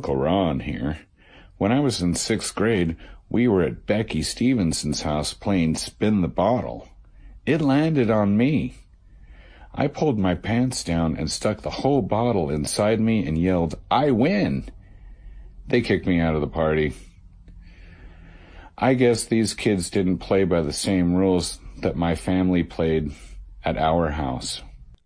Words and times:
Uncle 0.00 0.16
Ron 0.16 0.60
here. 0.60 1.00
When 1.58 1.72
I 1.72 1.80
was 1.80 2.00
in 2.00 2.14
sixth 2.14 2.54
grade, 2.54 2.96
we 3.28 3.46
were 3.46 3.60
at 3.60 3.84
Becky 3.84 4.22
Stevenson's 4.22 5.02
house 5.02 5.34
playing 5.34 5.74
Spin 5.74 6.22
the 6.22 6.26
Bottle. 6.26 6.88
It 7.44 7.60
landed 7.60 8.10
on 8.10 8.34
me. 8.34 8.76
I 9.74 9.88
pulled 9.88 10.18
my 10.18 10.34
pants 10.34 10.82
down 10.82 11.18
and 11.18 11.30
stuck 11.30 11.60
the 11.60 11.68
whole 11.68 12.00
bottle 12.00 12.48
inside 12.48 12.98
me 12.98 13.26
and 13.26 13.36
yelled, 13.36 13.74
I 13.90 14.10
win! 14.10 14.70
They 15.66 15.82
kicked 15.82 16.06
me 16.06 16.18
out 16.18 16.34
of 16.34 16.40
the 16.40 16.46
party. 16.46 16.94
I 18.78 18.94
guess 18.94 19.24
these 19.24 19.52
kids 19.52 19.90
didn't 19.90 20.16
play 20.16 20.44
by 20.44 20.62
the 20.62 20.72
same 20.72 21.12
rules 21.12 21.58
that 21.82 21.94
my 21.94 22.14
family 22.14 22.62
played 22.62 23.12
at 23.62 23.76
our 23.76 24.12
house. 24.12 24.62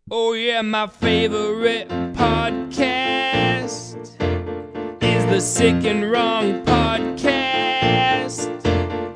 Oh, 0.08 0.34
yeah, 0.34 0.62
my 0.62 0.86
favorite 0.86 1.88
podcast 1.88 2.84
the 5.30 5.40
Sick 5.40 5.84
and 5.84 6.10
Wrong 6.10 6.62
Podcast. 6.64 8.46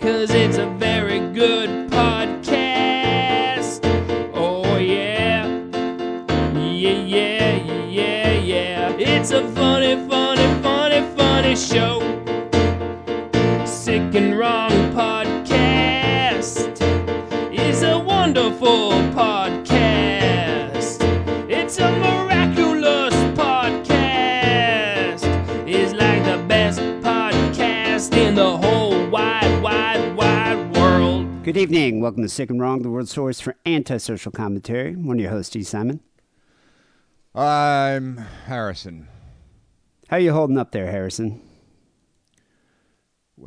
Cause 0.00 0.30
it's 0.30 0.56
a 0.56 0.66
very 0.66 1.20
good 1.32 1.90
podcast. 1.90 3.80
Oh, 4.34 4.76
yeah. 4.78 5.46
Yeah, 6.54 6.90
yeah, 6.90 7.56
yeah, 7.86 8.32
yeah. 8.32 8.96
It's 8.98 9.30
a 9.32 9.46
funny, 9.52 9.96
funny, 10.08 10.62
funny, 10.62 11.02
funny 11.16 11.54
show. 11.56 12.00
Sick 13.66 14.14
and 14.14 14.38
Wrong 14.38 14.70
Podcast 14.94 16.80
is 17.52 17.82
a 17.82 17.98
wonderful 17.98 18.90
podcast. 19.14 19.67
Wide, 29.98 30.16
wide, 30.16 30.16
wide 30.16 30.76
world. 30.76 31.42
Good 31.44 31.56
evening. 31.56 32.00
Welcome 32.00 32.22
to 32.22 32.28
Sick 32.28 32.50
and 32.50 32.60
Wrong, 32.60 32.82
the 32.82 32.90
world 32.90 33.08
source 33.08 33.40
for 33.40 33.56
antisocial 33.66 34.30
commentary. 34.32 34.94
One 34.94 35.16
of 35.18 35.22
your 35.22 35.30
hosts, 35.30 35.54
E. 35.56 35.62
Simon. 35.62 36.00
I'm 37.34 38.16
Harrison. 38.46 39.08
How 40.08 40.16
you 40.16 40.32
holding 40.32 40.58
up 40.58 40.72
there, 40.72 40.90
Harrison? 40.90 41.42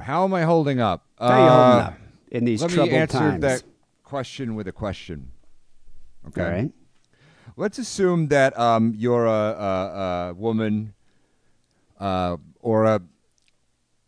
How 0.01 0.23
am 0.23 0.33
I 0.33 0.43
holding 0.43 0.79
up? 0.79 1.05
How 1.19 1.27
you 1.27 1.49
holding 1.49 1.79
Uh, 1.79 1.87
up 1.87 1.97
in 2.31 2.45
these 2.45 2.61
Let 2.61 2.71
troubled 2.71 2.91
me 2.91 2.97
answer 2.97 3.17
times? 3.17 3.41
that 3.41 3.63
question 4.03 4.55
with 4.55 4.67
a 4.67 4.71
question. 4.71 5.31
Okay. 6.27 6.43
All 6.43 6.49
right. 6.51 6.71
Let's 7.57 7.77
assume 7.77 8.27
that 8.27 8.57
um, 8.57 8.93
you're 8.95 9.25
a, 9.25 9.31
a, 9.31 10.29
a 10.29 10.33
woman 10.33 10.93
uh, 11.99 12.37
or 12.61 12.85
a 12.85 13.01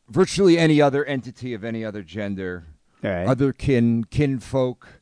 virtually 0.10 0.58
any 0.58 0.82
other 0.82 1.04
entity 1.06 1.54
of 1.54 1.64
any 1.64 1.84
other 1.84 2.04
gender, 2.04 2.66
right. 3.02 3.26
other 3.26 3.54
kin, 3.54 4.04
kinfolk, 4.06 5.02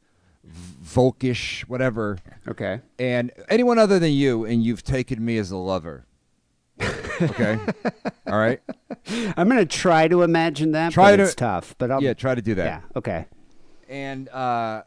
volkish, 0.84 1.62
whatever, 1.62 2.18
okay. 2.48 2.82
and 3.00 3.32
anyone 3.50 3.78
other 3.80 4.00
than 4.00 4.12
you, 4.12 4.46
and 4.46 4.64
you've 4.64 4.84
taken 4.84 5.24
me 5.24 5.38
as 5.38 5.52
a 5.52 5.58
lover. 5.58 6.06
okay. 7.22 7.60
All 8.28 8.38
right. 8.40 8.62
I'm 9.38 9.48
going 9.48 9.60
to 9.60 9.66
try 9.66 10.08
to 10.08 10.24
imagine 10.24 10.72
that, 10.72 10.94
Try 10.94 11.12
but 11.12 11.18
to- 11.18 11.24
it's 11.24 11.36
tough. 11.36 11.76
But 11.78 11.92
I'll, 11.92 12.02
Yeah. 12.02 12.14
Try 12.14 12.34
to 12.36 12.42
do 12.42 12.56
that. 12.56 12.66
yeah. 12.66 12.82
Okay. 12.96 13.26
And 13.88 14.30
uh, 14.30 14.84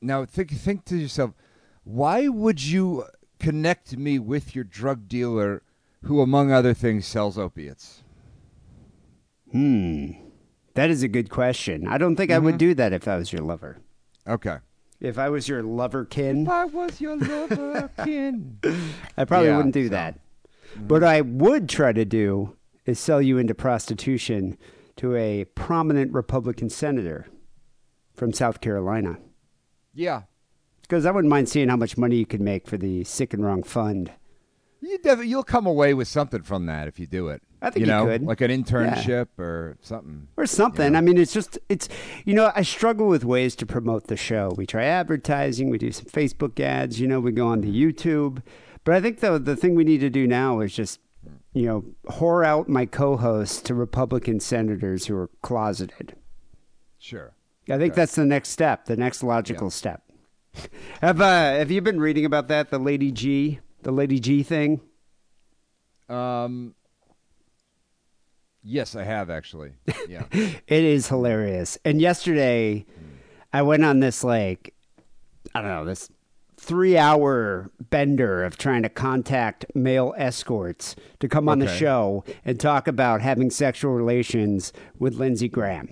now 0.00 0.24
think 0.24 0.50
think 0.52 0.84
to 0.86 0.96
yourself, 0.96 1.32
why 1.84 2.28
would 2.28 2.62
you 2.64 3.04
connect 3.38 3.96
me 3.96 4.18
with 4.18 4.54
your 4.54 4.64
drug 4.64 5.06
dealer, 5.06 5.62
who, 6.04 6.20
among 6.20 6.50
other 6.50 6.74
things, 6.74 7.06
sells 7.06 7.38
opiates? 7.38 8.02
Hmm. 9.52 10.10
That 10.74 10.90
is 10.90 11.02
a 11.02 11.08
good 11.08 11.30
question. 11.30 11.86
I 11.88 11.98
don't 11.98 12.16
think 12.16 12.30
I 12.30 12.36
Mm-hmm. 12.36 12.44
would 12.44 12.58
do 12.58 12.74
that 12.74 12.92
if 12.92 13.08
I 13.08 13.16
was 13.16 13.32
your 13.32 13.42
lover. 13.42 13.78
Okay. 14.28 14.58
If 15.00 15.18
I 15.18 15.28
was 15.28 15.48
your 15.48 15.62
lover 15.62 16.04
kin, 16.04 16.42
If 16.42 16.48
I 16.48 16.64
was 16.64 17.00
your 17.00 17.16
lover, 17.16 17.90
kin. 18.04 18.58
I 19.16 19.24
probably 19.24 19.48
Yeah, 19.48 19.56
wouldn't 19.56 19.74
do 19.74 19.86
so- 19.86 19.90
that. 19.90 20.20
What 20.88 21.02
I 21.04 21.20
would 21.22 21.68
try 21.68 21.92
to 21.92 22.04
do 22.04 22.56
is 22.84 22.98
sell 22.98 23.22
you 23.22 23.38
into 23.38 23.54
prostitution 23.54 24.58
to 24.96 25.14
a 25.16 25.44
prominent 25.54 26.12
Republican 26.12 26.68
senator 26.70 27.26
from 28.14 28.32
South 28.32 28.60
Carolina. 28.60 29.18
Yeah. 29.94 30.22
Because 30.82 31.06
I 31.06 31.10
wouldn't 31.10 31.30
mind 31.30 31.48
seeing 31.48 31.68
how 31.68 31.76
much 31.76 31.96
money 31.96 32.16
you 32.16 32.26
could 32.26 32.40
make 32.40 32.66
for 32.68 32.76
the 32.76 33.04
Sick 33.04 33.32
and 33.34 33.44
Wrong 33.44 33.62
Fund. 33.62 34.12
You 34.80 34.98
def- 34.98 35.24
you'll 35.24 35.42
come 35.42 35.66
away 35.66 35.94
with 35.94 36.08
something 36.08 36.42
from 36.42 36.66
that 36.66 36.86
if 36.88 36.98
you 37.00 37.06
do 37.06 37.28
it. 37.28 37.42
I 37.62 37.70
think 37.70 37.86
you 37.86 37.92
you 37.92 38.04
could. 38.04 38.22
like 38.22 38.40
an 38.40 38.50
internship 38.50 39.28
or 39.38 39.78
something. 39.80 40.28
Or 40.36 40.46
something. 40.46 40.94
I 40.94 41.00
mean, 41.00 41.18
it's 41.18 41.32
just, 41.32 41.58
it's, 41.68 41.88
you 42.24 42.34
know, 42.34 42.52
I 42.54 42.62
struggle 42.62 43.08
with 43.08 43.24
ways 43.24 43.56
to 43.56 43.66
promote 43.66 44.08
the 44.08 44.16
show. 44.16 44.52
We 44.56 44.66
try 44.66 44.84
advertising, 44.84 45.70
we 45.70 45.78
do 45.78 45.90
some 45.90 46.06
Facebook 46.06 46.60
ads, 46.60 47.00
you 47.00 47.06
know, 47.06 47.20
we 47.20 47.32
go 47.32 47.46
on 47.46 47.62
to 47.62 47.68
YouTube. 47.68 48.42
But 48.84 48.94
I 48.94 49.00
think 49.00 49.20
the, 49.20 49.38
the 49.38 49.56
thing 49.56 49.74
we 49.74 49.84
need 49.84 50.00
to 50.00 50.10
do 50.10 50.26
now 50.26 50.60
is 50.60 50.74
just, 50.74 51.00
you 51.54 51.66
know, 51.66 51.84
whore 52.06 52.44
out 52.44 52.68
my 52.68 52.86
co 52.86 53.16
hosts 53.16 53.60
to 53.62 53.74
Republican 53.74 54.40
senators 54.40 55.06
who 55.06 55.16
are 55.16 55.30
closeted. 55.42 56.14
Sure. 56.98 57.32
I 57.68 57.78
think 57.78 57.94
that's 57.94 58.14
the 58.14 58.26
next 58.26 58.50
step, 58.50 58.84
the 58.84 58.96
next 58.96 59.22
logical 59.22 59.70
step. 59.70 60.02
Have 61.00 61.20
uh, 61.20 61.56
have 61.56 61.70
you 61.70 61.80
been 61.80 62.00
reading 62.00 62.24
about 62.24 62.48
that? 62.48 62.70
The 62.70 62.78
Lady 62.78 63.10
G, 63.10 63.60
the 63.82 63.90
Lady 63.90 64.18
G 64.20 64.42
thing. 64.42 64.80
Um. 66.08 66.74
Yes, 68.68 68.96
I 68.96 69.04
have 69.04 69.30
actually. 69.30 69.72
Yeah. 70.08 70.24
It 70.32 70.84
is 70.84 71.06
hilarious. 71.08 71.78
And 71.84 72.00
yesterday, 72.00 72.84
I 73.52 73.62
went 73.62 73.84
on 73.84 74.00
this 74.00 74.24
like, 74.24 74.74
I 75.54 75.60
don't 75.60 75.70
know, 75.70 75.84
this 75.84 76.10
three-hour 76.58 77.70
bender 77.90 78.42
of 78.44 78.56
trying 78.58 78.82
to 78.82 78.88
contact 78.88 79.66
male 79.74 80.14
escorts 80.16 80.96
to 81.20 81.28
come 81.28 81.48
on 81.48 81.60
the 81.60 81.68
show 81.68 82.24
and 82.44 82.58
talk 82.58 82.88
about 82.88 83.20
having 83.20 83.50
sexual 83.50 83.92
relations 83.92 84.72
with 84.98 85.14
Lindsey 85.14 85.48
Graham. 85.48 85.88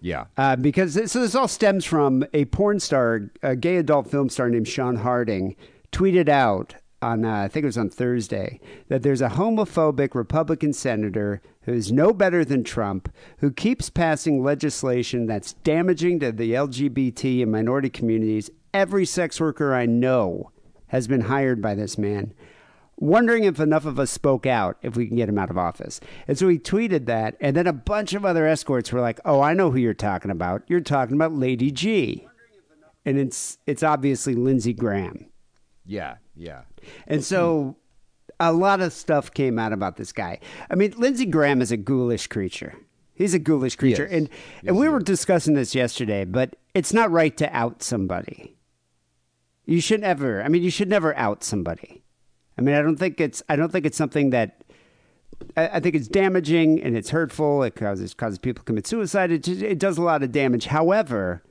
yeah. 0.00 0.26
Uh, 0.36 0.54
because 0.54 0.94
this, 0.94 1.10
so 1.12 1.20
this 1.20 1.34
all 1.34 1.48
stems 1.48 1.84
from 1.84 2.24
a 2.32 2.44
porn 2.46 2.78
star, 2.78 3.30
a 3.42 3.56
gay 3.56 3.76
adult 3.76 4.08
film 4.08 4.28
star 4.28 4.48
named 4.48 4.68
Sean 4.68 4.96
Harding, 4.96 5.56
tweeted 5.90 6.28
out 6.28 6.74
on 7.00 7.24
uh, 7.24 7.42
I 7.42 7.48
think 7.48 7.64
it 7.64 7.68
was 7.68 7.78
on 7.78 7.90
Thursday 7.90 8.60
that 8.88 9.02
there's 9.02 9.20
a 9.20 9.30
homophobic 9.30 10.14
Republican 10.14 10.72
senator 10.72 11.40
who's 11.62 11.92
no 11.92 12.12
better 12.12 12.44
than 12.44 12.64
Trump 12.64 13.12
who 13.38 13.50
keeps 13.50 13.90
passing 13.90 14.42
legislation 14.42 15.26
that's 15.26 15.52
damaging 15.52 16.20
to 16.20 16.32
the 16.32 16.52
LGBT 16.52 17.42
and 17.42 17.52
minority 17.52 17.90
communities. 17.90 18.50
Every 18.74 19.04
sex 19.04 19.40
worker 19.40 19.74
I 19.74 19.86
know 19.86 20.50
has 20.88 21.06
been 21.06 21.22
hired 21.22 21.62
by 21.62 21.74
this 21.74 21.98
man 21.98 22.34
wondering 23.00 23.44
if 23.44 23.60
enough 23.60 23.86
of 23.86 23.98
us 23.98 24.10
spoke 24.10 24.46
out 24.46 24.76
if 24.82 24.96
we 24.96 25.06
can 25.06 25.16
get 25.16 25.28
him 25.28 25.38
out 25.38 25.50
of 25.50 25.58
office. 25.58 26.00
And 26.26 26.38
so 26.38 26.48
he 26.48 26.58
tweeted 26.58 27.06
that, 27.06 27.36
and 27.40 27.56
then 27.56 27.66
a 27.66 27.72
bunch 27.72 28.12
of 28.14 28.24
other 28.24 28.46
escorts 28.46 28.92
were 28.92 29.00
like, 29.00 29.20
"Oh, 29.24 29.40
I 29.40 29.54
know 29.54 29.70
who 29.70 29.78
you're 29.78 29.94
talking 29.94 30.30
about. 30.30 30.62
You're 30.66 30.80
talking 30.80 31.14
about 31.14 31.32
Lady 31.32 31.70
G." 31.70 32.26
And 33.04 33.18
it's 33.18 33.58
it's 33.66 33.82
obviously 33.82 34.34
Lindsey 34.34 34.72
Graham. 34.72 35.26
Yeah. 35.86 36.16
Yeah. 36.38 36.62
And 37.06 37.24
so 37.24 37.76
a 38.40 38.52
lot 38.52 38.80
of 38.80 38.92
stuff 38.92 39.32
came 39.32 39.58
out 39.58 39.72
about 39.72 39.96
this 39.96 40.12
guy. 40.12 40.38
I 40.70 40.74
mean, 40.76 40.94
Lindsey 40.96 41.26
Graham 41.26 41.60
is 41.60 41.72
a 41.72 41.76
ghoulish 41.76 42.28
creature. 42.28 42.74
He's 43.14 43.34
a 43.34 43.38
ghoulish 43.38 43.76
creature. 43.76 44.06
is. 44.06 44.12
And 44.12 44.28
Yes, 44.28 44.68
and 44.68 44.78
we 44.78 44.88
were 44.88 44.98
is. 44.98 45.04
discussing 45.04 45.54
this 45.54 45.74
yesterday, 45.74 46.24
but 46.24 46.54
it's 46.74 46.92
not 46.92 47.10
right 47.10 47.36
to 47.38 47.54
out 47.54 47.82
somebody. 47.82 48.56
You 49.66 49.80
should 49.80 50.00
never. 50.00 50.42
I 50.42 50.48
mean, 50.48 50.62
you 50.62 50.70
should 50.70 50.88
never 50.88 51.16
out 51.16 51.42
somebody. 51.42 52.04
I 52.56 52.62
mean, 52.62 52.74
I 52.74 52.82
don't 52.82 52.96
think 52.96 53.20
it's 53.20 53.42
I 53.48 53.56
don't 53.56 53.70
think 53.70 53.86
it's 53.86 53.98
something 53.98 54.30
that 54.30 54.62
I, 55.56 55.68
I 55.68 55.80
think 55.80 55.94
it's 55.94 56.08
damaging 56.08 56.80
and 56.82 56.96
it's 56.96 57.10
hurtful. 57.10 57.62
It 57.64 57.74
causes 57.74 58.14
causes 58.14 58.38
people 58.38 58.62
to 58.62 58.64
commit 58.66 58.86
suicide. 58.86 59.32
It, 59.32 59.42
just, 59.42 59.62
it 59.62 59.78
does 59.78 59.98
a 59.98 60.02
lot 60.02 60.22
of 60.22 60.32
damage. 60.32 60.66
However, 60.66 61.42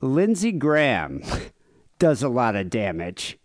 Lindsey 0.00 0.52
Graham 0.52 1.22
does 1.98 2.22
a 2.22 2.28
lot 2.28 2.56
of 2.56 2.68
damage. 2.68 3.38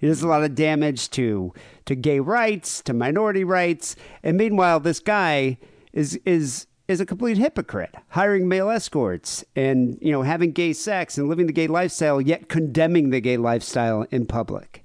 He 0.00 0.06
does 0.06 0.22
a 0.22 0.28
lot 0.28 0.42
of 0.42 0.54
damage 0.54 1.10
to 1.10 1.52
to 1.84 1.94
gay 1.94 2.20
rights, 2.20 2.80
to 2.82 2.94
minority 2.94 3.44
rights, 3.44 3.96
and 4.22 4.36
meanwhile, 4.36 4.80
this 4.80 4.98
guy 4.98 5.58
is 5.92 6.18
is 6.24 6.66
is 6.88 7.00
a 7.00 7.06
complete 7.06 7.36
hypocrite, 7.36 7.94
hiring 8.08 8.48
male 8.48 8.70
escorts 8.70 9.44
and 9.54 9.98
you 10.00 10.10
know 10.10 10.22
having 10.22 10.52
gay 10.52 10.72
sex 10.72 11.18
and 11.18 11.28
living 11.28 11.46
the 11.46 11.52
gay 11.52 11.66
lifestyle, 11.66 12.20
yet 12.20 12.48
condemning 12.48 13.10
the 13.10 13.20
gay 13.20 13.36
lifestyle 13.36 14.06
in 14.10 14.26
public. 14.26 14.84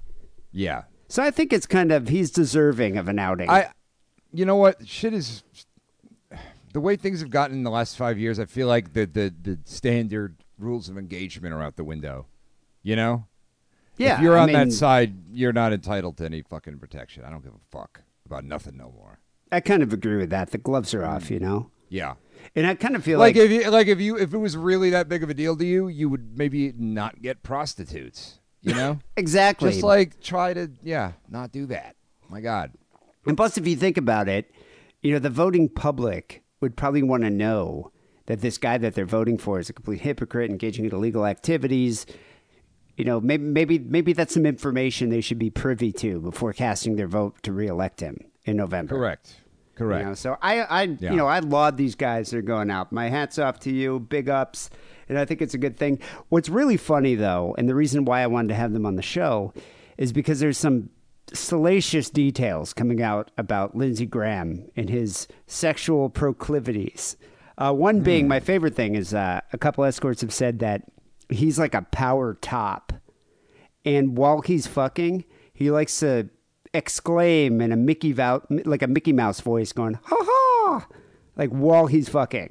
Yeah. 0.52 0.82
So 1.08 1.22
I 1.22 1.30
think 1.30 1.52
it's 1.52 1.66
kind 1.66 1.92
of 1.92 2.08
he's 2.08 2.30
deserving 2.30 2.96
of 2.96 3.08
an 3.08 3.18
outing. 3.18 3.48
I, 3.48 3.70
you 4.32 4.44
know 4.44 4.56
what? 4.56 4.86
Shit 4.86 5.14
is 5.14 5.42
the 6.72 6.80
way 6.80 6.96
things 6.96 7.20
have 7.20 7.30
gotten 7.30 7.56
in 7.56 7.62
the 7.62 7.70
last 7.70 7.96
five 7.96 8.18
years. 8.18 8.38
I 8.38 8.44
feel 8.44 8.68
like 8.68 8.92
the 8.92 9.06
the, 9.06 9.34
the 9.42 9.58
standard 9.64 10.36
rules 10.58 10.88
of 10.88 10.98
engagement 10.98 11.54
are 11.54 11.62
out 11.62 11.76
the 11.76 11.84
window. 11.84 12.26
You 12.82 12.96
know, 12.96 13.26
yeah, 13.98 14.16
if 14.16 14.22
you're 14.22 14.36
I 14.36 14.42
on 14.42 14.46
mean, 14.46 14.54
that 14.54 14.72
side, 14.72 15.14
you're 15.32 15.52
not 15.52 15.72
entitled 15.72 16.16
to 16.18 16.24
any 16.24 16.42
fucking 16.42 16.78
protection. 16.78 17.24
I 17.24 17.30
don't 17.30 17.42
give 17.42 17.54
a 17.54 17.70
fuck 17.70 18.02
about 18.24 18.44
nothing 18.44 18.76
no 18.76 18.92
more. 18.94 19.20
I 19.50 19.60
kind 19.60 19.82
of 19.82 19.92
agree 19.92 20.16
with 20.16 20.30
that. 20.30 20.50
The 20.50 20.58
gloves 20.58 20.92
are 20.94 21.04
off, 21.04 21.24
mm. 21.24 21.30
you 21.30 21.40
know. 21.40 21.70
Yeah. 21.88 22.14
And 22.54 22.66
I 22.66 22.74
kind 22.74 22.96
of 22.96 23.04
feel 23.04 23.18
Like, 23.18 23.36
like, 23.36 23.44
if 23.44 23.50
you 23.50 23.70
like 23.70 23.86
if 23.86 24.00
you 24.00 24.16
if 24.16 24.32
it 24.34 24.38
was 24.38 24.56
really 24.56 24.90
that 24.90 25.08
big 25.08 25.22
of 25.22 25.30
a 25.30 25.34
deal 25.34 25.56
to 25.56 25.64
you, 25.64 25.88
you 25.88 26.08
would 26.08 26.36
maybe 26.36 26.72
not 26.76 27.22
get 27.22 27.42
prostitutes. 27.42 28.40
You 28.62 28.74
know, 28.74 28.98
exactly. 29.16 29.70
just 29.70 29.82
like 29.82 30.20
try 30.20 30.52
to 30.52 30.70
yeah 30.82 31.12
not 31.28 31.52
do 31.52 31.66
that. 31.66 31.96
My 32.28 32.40
God. 32.40 32.72
And 33.26 33.36
plus, 33.36 33.58
if 33.58 33.66
you 33.66 33.76
think 33.76 33.96
about 33.96 34.28
it, 34.28 34.50
you 35.02 35.12
know, 35.12 35.18
the 35.18 35.30
voting 35.30 35.68
public 35.68 36.42
would 36.60 36.76
probably 36.76 37.02
want 37.02 37.22
to 37.22 37.30
know 37.30 37.92
that 38.26 38.40
this 38.40 38.58
guy 38.58 38.78
that 38.78 38.94
they're 38.94 39.04
voting 39.04 39.38
for 39.38 39.58
is 39.58 39.68
a 39.68 39.72
complete 39.72 40.00
hypocrite, 40.00 40.50
engaging 40.50 40.84
in 40.84 40.92
illegal 40.92 41.26
activities. 41.26 42.06
You 42.96 43.04
know, 43.04 43.20
maybe 43.20 43.44
maybe 43.44 43.78
maybe 43.78 44.12
that's 44.14 44.32
some 44.34 44.46
information 44.46 45.10
they 45.10 45.20
should 45.20 45.38
be 45.38 45.50
privy 45.50 45.92
to 45.92 46.20
before 46.20 46.52
casting 46.52 46.96
their 46.96 47.08
vote 47.08 47.42
to 47.42 47.52
reelect 47.52 48.00
him 48.00 48.18
in 48.44 48.56
November. 48.56 48.94
Correct. 48.96 49.34
You 49.72 49.76
Correct. 49.84 50.06
know, 50.08 50.14
so 50.14 50.38
I, 50.40 50.60
I, 50.62 50.82
Yeah. 50.84 51.10
you 51.10 51.16
know, 51.16 51.26
I 51.26 51.40
laud 51.40 51.76
these 51.76 51.94
guys 51.94 52.30
that 52.30 52.38
are 52.38 52.42
going 52.42 52.70
out. 52.70 52.92
My 52.92 53.10
hats 53.10 53.38
off 53.38 53.60
to 53.60 53.70
you, 53.70 54.00
big 54.00 54.30
ups, 54.30 54.70
and 55.06 55.18
I 55.18 55.26
think 55.26 55.42
it's 55.42 55.52
a 55.52 55.58
good 55.58 55.76
thing. 55.76 55.98
What's 56.30 56.48
really 56.48 56.78
funny 56.78 57.14
though, 57.14 57.54
and 57.58 57.68
the 57.68 57.74
reason 57.74 58.06
why 58.06 58.22
I 58.22 58.26
wanted 58.26 58.48
to 58.48 58.54
have 58.54 58.72
them 58.72 58.86
on 58.86 58.96
the 58.96 59.02
show, 59.02 59.52
is 59.98 60.14
because 60.14 60.40
there's 60.40 60.56
some 60.56 60.88
salacious 61.34 62.08
details 62.08 62.72
coming 62.72 63.02
out 63.02 63.30
about 63.36 63.76
Lindsey 63.76 64.06
Graham 64.06 64.70
and 64.76 64.88
his 64.88 65.28
sexual 65.46 66.08
proclivities. 66.08 67.16
Uh, 67.58 67.72
one 67.72 68.00
being 68.00 68.28
my 68.28 68.40
favorite 68.40 68.74
thing 68.74 68.94
is 68.94 69.12
uh, 69.12 69.40
a 69.52 69.58
couple 69.58 69.84
escorts 69.84 70.20
have 70.22 70.32
said 70.32 70.60
that 70.60 70.82
he's 71.28 71.58
like 71.58 71.74
a 71.74 71.82
power 71.82 72.34
top, 72.40 72.92
and 73.84 74.16
while 74.16 74.40
he's 74.40 74.66
fucking, 74.66 75.24
he 75.54 75.70
likes 75.70 75.98
to 76.00 76.28
exclaim 76.74 77.60
in 77.60 77.72
a 77.72 77.76
Mickey 77.76 78.12
Vou- 78.12 78.42
like 78.64 78.82
a 78.82 78.86
Mickey 78.86 79.12
Mouse 79.12 79.40
voice, 79.40 79.72
going 79.72 79.94
"ha 80.02 80.16
ha," 80.20 80.86
like 81.36 81.50
while 81.50 81.86
he's 81.86 82.08
fucking. 82.08 82.50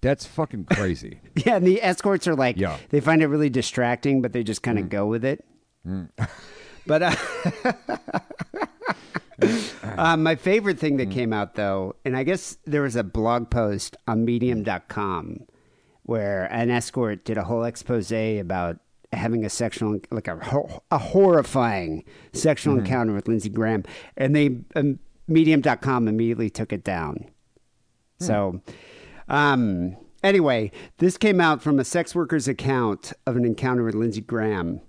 That's 0.00 0.26
fucking 0.26 0.64
crazy. 0.64 1.20
Yeah, 1.46 1.56
and 1.56 1.66
the 1.66 1.80
escorts 1.82 2.26
are 2.26 2.34
like, 2.34 2.56
Yeah. 2.56 2.76
they 2.90 3.00
find 3.00 3.22
it 3.22 3.28
really 3.28 3.50
distracting, 3.50 4.20
but 4.20 4.32
they 4.32 4.42
just 4.42 4.62
kind 4.62 4.78
of 4.78 4.88
go 4.88 5.06
with 5.06 5.24
it. 5.24 5.44
But 6.84 7.02
uh, 7.02 7.14
uh, 9.96 10.16
my 10.16 10.34
favorite 10.34 10.78
thing 10.78 10.96
that 10.98 11.10
came 11.10 11.32
out, 11.32 11.54
though, 11.54 11.96
and 12.04 12.16
I 12.16 12.22
guess 12.24 12.58
there 12.64 12.82
was 12.82 12.96
a 12.96 13.04
blog 13.04 13.50
post 13.50 13.96
on 14.08 14.24
medium.com 14.24 15.46
where 16.04 16.44
an 16.52 16.70
escort 16.70 17.24
did 17.24 17.38
a 17.38 17.44
whole 17.44 17.64
expose 17.64 18.10
about 18.12 18.78
having 19.12 19.44
a 19.44 19.50
sexual, 19.50 20.00
like 20.10 20.28
a, 20.28 20.36
ho- 20.36 20.82
a 20.90 20.98
horrifying 20.98 22.04
sexual 22.32 22.78
encounter 22.78 23.12
with 23.12 23.28
Lindsey 23.28 23.50
Graham. 23.50 23.84
And 24.16 24.34
they, 24.34 24.58
um, 24.74 24.98
medium.com 25.28 26.08
immediately 26.08 26.50
took 26.50 26.72
it 26.72 26.82
down. 26.82 27.26
So, 28.18 28.60
um, 29.28 29.96
anyway, 30.22 30.70
this 30.98 31.16
came 31.18 31.40
out 31.40 31.62
from 31.62 31.78
a 31.78 31.84
sex 31.84 32.14
worker's 32.14 32.48
account 32.48 33.12
of 33.26 33.36
an 33.36 33.44
encounter 33.44 33.82
with 33.82 33.94
Lindsey 33.94 34.20
Graham. 34.20 34.80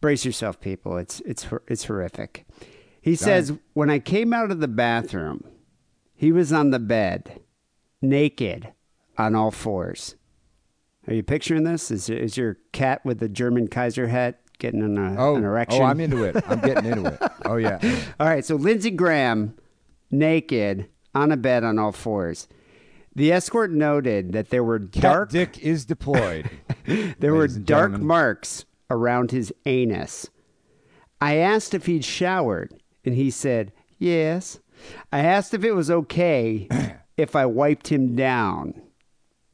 Brace 0.00 0.24
yourself, 0.24 0.60
people. 0.60 0.96
It's 0.96 1.20
it's 1.20 1.46
it's 1.68 1.84
horrific. 1.84 2.46
He 3.02 3.14
says, 3.16 3.52
"When 3.74 3.90
I 3.90 3.98
came 3.98 4.32
out 4.32 4.50
of 4.50 4.60
the 4.60 4.68
bathroom, 4.68 5.44
he 6.14 6.32
was 6.32 6.52
on 6.52 6.70
the 6.70 6.78
bed, 6.78 7.40
naked, 8.00 8.72
on 9.20 9.34
all 9.34 9.50
fours. 9.50 10.16
Are 11.06 11.14
you 11.14 11.22
picturing 11.22 11.64
this? 11.64 11.90
Is 11.90 12.08
is 12.10 12.36
your 12.36 12.58
cat 12.72 13.04
with 13.04 13.18
the 13.20 13.28
German 13.28 13.68
Kaiser 13.68 14.08
hat 14.08 14.40
getting 14.58 14.82
an, 14.82 14.98
uh, 14.98 15.16
Oh, 15.18 15.36
an 15.36 15.44
erection? 15.44 15.82
oh, 15.82 15.84
I'm 15.86 16.00
into 16.00 16.24
it. 16.24 16.36
I'm 16.48 16.60
getting 16.60 16.84
into 16.92 17.06
it. 17.06 17.18
Oh 17.44 17.56
yeah. 17.56 17.78
All 18.20 18.26
right, 18.26 18.44
so 18.44 18.56
Lindsey 18.56 18.90
Graham, 18.90 19.54
naked, 20.10 20.88
on 21.14 21.32
a 21.32 21.36
bed 21.36 21.64
on 21.64 21.78
all 21.78 21.92
fours. 21.92 22.46
The 23.14 23.32
escort 23.32 23.72
noted 23.72 24.32
that 24.32 24.50
there 24.50 24.62
were 24.62 24.78
Cat 24.78 25.02
dark 25.02 25.30
dick 25.30 25.58
is 25.58 25.84
deployed. 25.84 26.48
there 27.18 27.34
were 27.34 27.48
dark 27.48 27.90
gentlemen. 27.90 28.06
marks 28.06 28.64
around 28.90 29.30
his 29.32 29.52
anus. 29.66 30.28
I 31.20 31.36
asked 31.36 31.74
if 31.74 31.86
he'd 31.86 32.04
showered, 32.04 32.72
and 33.04 33.14
he 33.14 33.30
said, 33.30 33.72
"Yes." 33.98 34.60
I 35.12 35.20
asked 35.20 35.52
if 35.54 35.64
it 35.64 35.72
was 35.72 35.90
okay 35.90 36.68
if 37.16 37.34
I 37.34 37.46
wiped 37.46 37.88
him 37.88 38.14
down, 38.14 38.80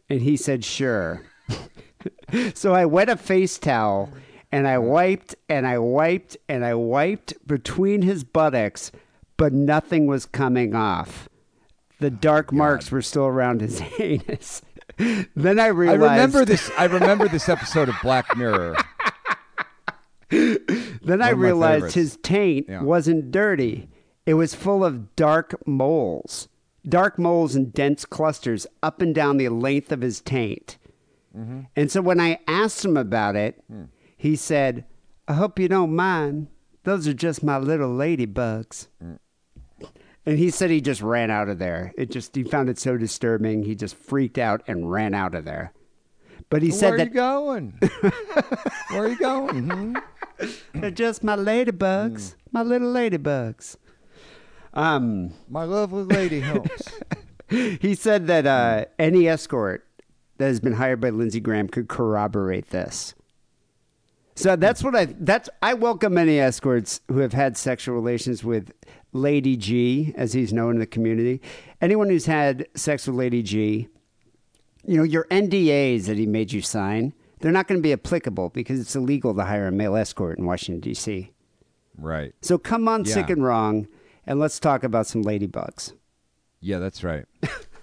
and 0.09 0.23
he 0.23 0.37
said, 0.37 0.65
"Sure." 0.65 1.23
so 2.55 2.75
I 2.75 2.87
wet 2.87 3.09
a 3.09 3.17
face 3.17 3.59
towel 3.59 4.11
and 4.53 4.67
I 4.69 4.79
wiped 4.79 5.35
and 5.49 5.67
I 5.67 5.79
wiped 5.79 6.37
and 6.49 6.65
I 6.65 6.75
wiped 6.75 7.35
between 7.47 8.03
his 8.03 8.25
buttocks, 8.25 8.91
but 9.37 9.53
nothing 9.53 10.07
was 10.07 10.27
coming 10.27 10.75
off. 10.75 11.29
The 11.99 12.07
oh 12.09 12.11
dark 12.11 12.53
marks 12.53 12.91
were 12.91 13.03
still 13.03 13.27
around 13.27 13.61
his 13.61 13.83
anus. 13.99 14.63
then 14.99 15.59
I 15.59 15.65
I 15.65 15.69
realized 15.69 16.01
remember 16.03 16.45
this. 16.45 16.71
I 16.79 16.85
remember 16.85 17.29
this 17.29 17.49
episode 17.49 17.89
of 17.89 17.95
Black 18.03 18.37
Mirror. 18.37 18.77
Then 20.29 21.23
I 21.23 21.31
realized 21.31 21.77
favorites. 21.77 21.95
his 21.95 22.17
taint 22.23 22.67
Yeah. 22.69 22.83
wasn't 22.83 23.31
dirty. 23.31 23.89
It 24.27 24.35
was 24.35 24.55
full 24.57 24.85
of 24.85 25.15
dark 25.15 25.55
moles. 25.67 26.49
Dark 26.89 27.19
moles 27.19 27.55
and 27.57 27.73
dense 27.73 28.05
clusters 28.05 28.67
up 28.83 29.01
and 29.03 29.15
down 29.15 29.37
the 29.39 29.49
length 29.49 29.91
of 29.93 30.01
his 30.03 30.21
taint. 30.21 30.79
Mm-hmm. 31.37 31.61
And 31.75 31.91
so 31.91 32.01
when 32.01 32.21
I 32.21 32.39
asked 32.47 32.85
him 32.85 32.97
about 32.97 33.37
it, 33.37 33.63
Hmm. 33.71 33.85
he 34.17 34.37
said, 34.37 34.85
I 35.29 35.35
hope 35.35 35.59
you 35.59 35.69
don't 35.69 35.95
mind. 35.95 36.47
Those 36.85 37.09
are 37.09 37.13
just 37.15 37.43
my 37.43 37.59
little 37.59 37.91
ladybugs. 37.91 38.87
Mm. 39.05 39.19
And 40.25 40.39
he 40.39 40.51
said 40.51 40.71
he 40.71 40.81
just 40.81 41.03
ran 41.03 41.31
out 41.31 41.49
of 41.49 41.59
there. 41.59 41.93
It 41.97 42.11
just 42.11 42.35
he 42.35 42.43
found 42.45 42.69
it 42.69 42.79
so 42.79 42.97
disturbing. 42.97 43.65
He 43.65 43.75
just 43.75 43.97
freaked 43.97 44.39
out 44.39 44.63
and 44.67 44.91
ran 44.91 45.15
out 45.15 45.35
of 45.35 45.45
there. 45.45 45.73
But 46.49 46.63
he 46.63 46.71
said, 46.71 46.91
Where 46.91 46.95
are 46.95 46.99
that 46.99 47.09
you 47.09 47.15
going? 47.15 47.79
Where 48.91 49.05
are 49.05 49.09
you 49.09 49.19
going? 49.19 49.69
Hmm? 49.69 49.97
they're 50.75 50.91
just 50.91 51.25
my 51.25 51.37
ladybugs, 51.37 52.35
my 52.53 52.63
little 52.63 52.93
ladybugs. 52.93 53.77
Um, 54.77 55.33
My 55.49 55.65
lovely 55.65 56.05
lady 56.05 56.41
helps. 56.41 56.89
he 57.49 57.95
said 57.95 58.27
that 58.27 58.47
uh, 58.47 58.85
any 58.99 59.27
escort 59.27 59.87
that 60.39 60.47
has 60.47 60.61
been 60.61 60.75
hired 60.75 61.01
by 61.01 61.11
Lindsey 61.11 61.41
Graham 61.41 61.69
could 61.69 61.89
corroborate 61.89 62.71
this. 62.71 63.15
So 64.35 64.55
that's 64.55 64.85
what 64.85 64.95
I 64.95 65.07
that's 65.07 65.49
I 65.63 65.73
welcome 65.73 66.19
any 66.19 66.39
escorts 66.39 67.01
who 67.09 67.21
have 67.21 67.33
had 67.33 67.57
sexual 67.57 67.95
relations 67.95 68.45
with 68.45 68.71
Lady 69.15 69.57
G, 69.57 70.13
as 70.15 70.35
he's 70.35 70.53
known 70.53 70.75
in 70.75 70.79
the 70.79 70.87
community. 70.87 71.41
Anyone 71.81 72.11
who's 72.11 72.27
had 72.27 72.69
sex 72.75 73.07
with 73.07 73.17
Lady 73.17 73.43
G, 73.43 73.89
you 74.85 74.99
know, 74.99 75.05
your 75.05 75.25
NDAs 75.31 76.05
that 76.05 76.19
he 76.19 76.27
made 76.27 76.53
you 76.53 76.61
sign, 76.61 77.15
they're 77.41 77.51
not 77.51 77.67
going 77.67 77.79
to 77.79 77.83
be 77.83 77.95
applicable 77.95 78.51
because 78.51 78.79
it's 78.79 78.95
illegal 78.95 79.35
to 79.35 79.43
hire 79.43 79.69
a 79.69 79.73
male 79.73 79.97
escort 79.97 80.39
in 80.39 80.45
Washington 80.45 80.81
D.C. 80.81 81.33
Right. 81.97 82.35
So 82.43 82.59
come 82.59 82.89
on, 82.89 83.07
sick 83.07 83.31
and 83.31 83.43
wrong, 83.43 83.89
and 84.27 84.39
let's 84.39 84.59
talk 84.61 84.83
about 84.85 85.07
some 85.07 85.23
ladybugs. 85.25 85.93
Yeah, 86.61 86.79
that's 86.79 87.05
right. 87.05 87.27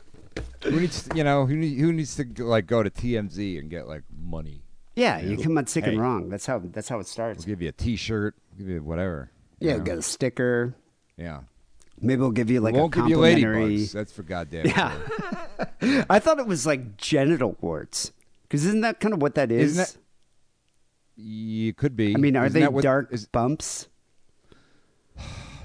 who 0.64 0.80
needs, 0.80 1.04
to, 1.08 1.16
you 1.18 1.24
know, 1.24 1.46
who, 1.46 1.56
need, 1.56 1.78
who 1.80 1.94
needs 1.94 2.16
to 2.18 2.26
like 2.44 2.66
go 2.68 2.84
to 2.84 2.90
TMZ 2.90 3.60
and 3.60 3.70
get 3.70 3.88
like 3.88 4.04
money? 4.16 4.64
Yeah, 4.96 5.20
you 5.20 5.38
come 5.38 5.58
on 5.58 5.66
sick 5.68 5.88
and 5.88 6.00
wrong. 6.00 6.30
That's 6.30 6.46
how 6.46 6.60
that's 6.60 6.88
how 6.90 7.00
it 7.00 7.08
starts. 7.08 7.40
We'll 7.46 7.56
give 7.56 7.62
you 7.64 7.70
a 7.70 7.72
T-shirt. 7.72 8.36
We'll 8.52 8.58
give 8.60 8.68
you 8.76 8.84
whatever. 8.84 9.32
you 9.60 9.70
Yeah, 9.70 9.78
know? 9.78 9.84
get 9.84 9.98
a 9.98 10.02
sticker. 10.04 10.76
Yeah. 11.18 11.42
Maybe 12.00 12.20
we'll 12.22 12.32
give 12.32 12.52
you 12.52 12.60
like 12.62 12.74
we 12.74 12.80
a 12.80 12.82
won't 12.82 12.94
give 12.94 13.08
you 13.08 13.16
complimentary. 13.16 13.78
ladybugs. 13.78 13.92
That's 13.94 14.12
for 14.12 14.24
goddamn. 14.24 14.66
Yeah. 14.68 14.94
I 16.10 16.20
thought 16.20 16.38
it 16.40 16.46
was 16.46 16.66
like 16.68 16.98
genital 16.98 17.56
warts. 17.62 18.12
Because 18.44 18.66
isn't 18.66 18.82
that 18.82 19.00
kind 19.00 19.14
of 19.14 19.22
what 19.22 19.36
that 19.36 19.52
is? 19.52 19.72
Isn't 19.78 19.84
that- 19.96 19.98
You 21.16 21.74
could 21.74 21.96
be. 21.96 22.14
I 22.14 22.18
mean, 22.18 22.36
are 22.36 22.46
Isn't 22.46 22.60
they 22.62 22.68
what- 22.68 22.84
dark 22.84 23.12
is- 23.12 23.26
bumps? 23.28 23.88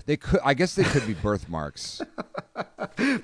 They 0.09 0.17
could. 0.17 0.41
I 0.45 0.55
guess 0.55 0.75
they 0.75 0.85
could 0.85 1.07
be 1.07 1.15
birthmarks. 1.15 2.01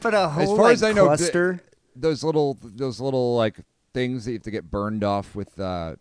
But 0.01 0.15
a 0.15 0.29
whole 0.29 0.43
as 0.43 0.49
far 0.51 0.59
like, 0.67 0.73
as 0.75 0.83
I 0.85 0.93
know, 0.93 1.07
th- 1.09 1.19
cluster. 1.19 1.61
those 1.97 2.23
little, 2.23 2.57
those 2.63 3.01
little 3.01 3.35
like 3.37 3.57
things 3.93 4.25
that 4.25 4.31
you 4.33 4.37
have 4.37 4.43
to 4.45 4.51
get 4.53 4.71
burned 4.71 5.03
off 5.03 5.35
with 5.35 5.59
uh, 5.59 5.97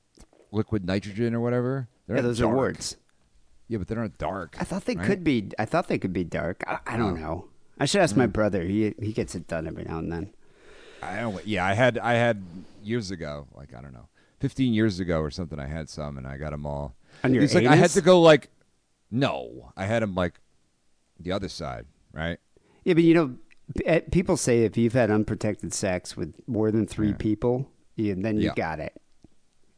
liquid 0.52 0.86
nitrogen 0.86 1.34
or 1.34 1.40
whatever. 1.40 1.88
They're 2.08 2.18
yeah, 2.18 2.22
those 2.22 2.38
dark. 2.40 2.52
are 2.52 2.56
warts. 2.56 2.98
Yeah, 3.68 3.80
but 3.80 3.88
they're 3.88 3.98
not 4.00 4.18
dark. 4.20 4.56
I 4.60 4.64
thought 4.66 4.86
they 4.86 4.96
right? 4.96 5.06
could 5.08 5.24
be. 5.24 5.50
I 5.58 5.66
thought 5.66 5.88
they 5.88 5.98
could 5.98 6.14
be 6.14 6.24
dark. 6.24 6.64
I, 6.68 6.80
I 6.86 6.98
don't 6.98 7.14
Oh. 7.18 7.22
know. 7.22 7.46
I 7.80 7.86
should 7.86 8.02
ask 8.02 8.14
Mm. 8.14 8.20
my 8.20 8.28
brother. 8.28 8.62
He 8.64 8.94
he 9.02 9.12
gets 9.14 9.34
it 9.34 9.48
done 9.48 9.66
every 9.68 9.86
now 9.86 9.98
and 9.98 10.12
then. 10.12 10.34
I 11.02 11.16
don't. 11.22 11.46
Yeah, 11.48 11.66
I 11.66 11.74
had. 11.74 11.98
I 11.98 12.14
had 12.14 12.44
years 12.84 13.10
ago. 13.10 13.48
Like 13.56 13.74
I 13.74 13.82
don't 13.82 13.94
know, 13.94 14.08
fifteen 14.40 14.74
years 14.74 15.00
ago 15.00 15.20
or 15.22 15.32
something. 15.32 15.60
I 15.60 15.66
had 15.68 15.90
some, 15.90 16.18
and 16.20 16.28
I 16.28 16.38
got 16.38 16.52
them 16.52 16.66
all. 16.68 16.94
On 17.24 17.34
your 17.34 17.42
It's 17.44 17.56
like 17.56 17.66
I 17.66 17.76
had 17.76 17.90
to 17.92 18.02
go 18.02 18.22
like, 18.22 18.50
no, 19.10 19.72
I 19.76 19.86
had 19.86 20.04
them 20.04 20.14
like 20.14 20.40
the 21.24 21.32
other 21.32 21.50
side, 21.50 21.86
right? 22.12 22.38
Yeah, 22.84 22.94
but 22.96 23.04
you 23.04 23.14
know, 23.14 23.36
eh, 23.86 24.02
people 24.12 24.38
say 24.38 24.64
if 24.64 24.78
you've 24.78 24.94
had 24.94 25.10
unprotected 25.10 25.74
sex 25.74 26.16
with 26.18 26.34
more 26.48 26.72
than 26.72 26.86
three 26.86 27.10
Yeah. 27.10 27.18
people, 27.18 27.70
you, 27.96 28.16
then 28.16 28.38
you 28.38 28.48
Yeah. 28.48 28.54
got 28.56 28.80
it. 28.80 29.00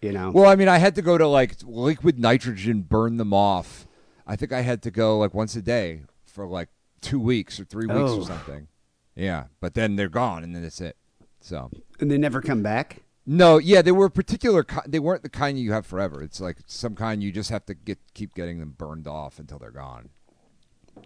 You 0.02 0.12
know. 0.12 0.32
Well, 0.32 0.50
I 0.50 0.56
mean, 0.56 0.68
I 0.68 0.78
had 0.78 0.96
to 0.96 1.02
go 1.02 1.18
to 1.18 1.28
like 1.28 1.56
liquid 1.64 2.20
nitrogen, 2.20 2.82
burn 2.82 3.18
them 3.18 3.34
off. 3.34 3.88
I 4.28 4.36
think 4.36 4.52
I 4.52 4.62
had 4.62 4.82
to 4.84 4.92
go 4.92 5.18
like 5.18 5.34
once 5.34 5.56
a 5.56 5.62
day 5.62 6.02
for 6.26 6.46
like 6.48 6.70
two 7.02 7.20
weeks 7.20 7.60
or 7.60 7.66
three 7.66 7.88
weeks 7.88 8.00
Oh. 8.12 8.22
or 8.22 8.26
something. 8.26 8.68
Yeah, 9.16 9.46
but 9.62 9.74
then 9.76 9.96
they're 9.96 10.10
gone, 10.10 10.44
and 10.44 10.54
then 10.54 10.64
that's 10.64 10.82
it. 10.82 10.98
So 11.40 11.70
And 12.00 12.10
they 12.12 12.18
never 12.18 12.42
come 12.42 12.62
back. 12.64 13.04
no, 13.26 13.58
yeah, 13.60 13.82
they 13.82 13.92
were 13.92 14.10
particular. 14.10 14.64
ki- 14.64 14.80
They 14.88 15.00
weren't 15.00 15.24
the 15.24 15.30
kind 15.30 15.58
you 15.60 15.72
have 15.72 15.86
forever. 15.86 16.22
It's 16.22 16.42
like 16.42 16.58
some 16.66 16.96
kind 16.96 17.24
you 17.24 17.32
just 17.32 17.50
have 17.52 17.66
to 17.68 17.74
get 17.76 18.00
keep 18.14 18.34
getting 18.36 18.60
them 18.60 18.72
burned 18.78 19.08
off 19.08 19.40
until 19.40 19.58
they're 19.60 19.72
gone. 19.72 20.10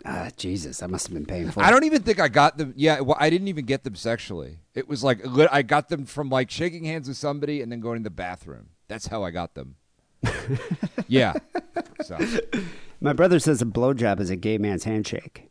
Ah, 0.05 0.29
Jesus, 0.37 0.77
that 0.79 0.89
must 0.89 1.07
have 1.07 1.13
been 1.13 1.25
painful. 1.25 1.61
I 1.61 1.71
don't 1.71 1.83
even 1.83 2.03
think 2.03 2.19
I 2.19 2.27
got 2.29 2.57
them. 2.57 2.73
Yeah, 2.77 3.01
well, 3.01 3.17
I 3.19 3.29
didn't 3.29 3.47
even 3.49 3.65
get 3.65 3.83
them 3.83 3.95
sexually. 3.95 4.59
It 4.73 4.87
was 4.87 5.03
like 5.03 5.19
I 5.51 5.61
got 5.61 5.89
them 5.89 6.05
from 6.05 6.29
like 6.29 6.49
shaking 6.49 6.85
hands 6.85 7.07
with 7.07 7.17
somebody 7.17 7.61
and 7.61 7.71
then 7.71 7.79
going 7.81 7.99
to 7.99 8.03
the 8.03 8.09
bathroom. 8.09 8.69
That's 8.87 9.07
how 9.07 9.23
I 9.23 9.31
got 9.31 9.55
them. 9.55 9.75
yeah. 11.07 11.33
So 12.03 12.17
My 13.01 13.13
brother 13.13 13.39
says 13.39 13.61
a 13.61 13.65
blowjob 13.65 14.19
is 14.19 14.29
a 14.29 14.35
gay 14.35 14.57
man's 14.57 14.83
handshake. 14.85 15.49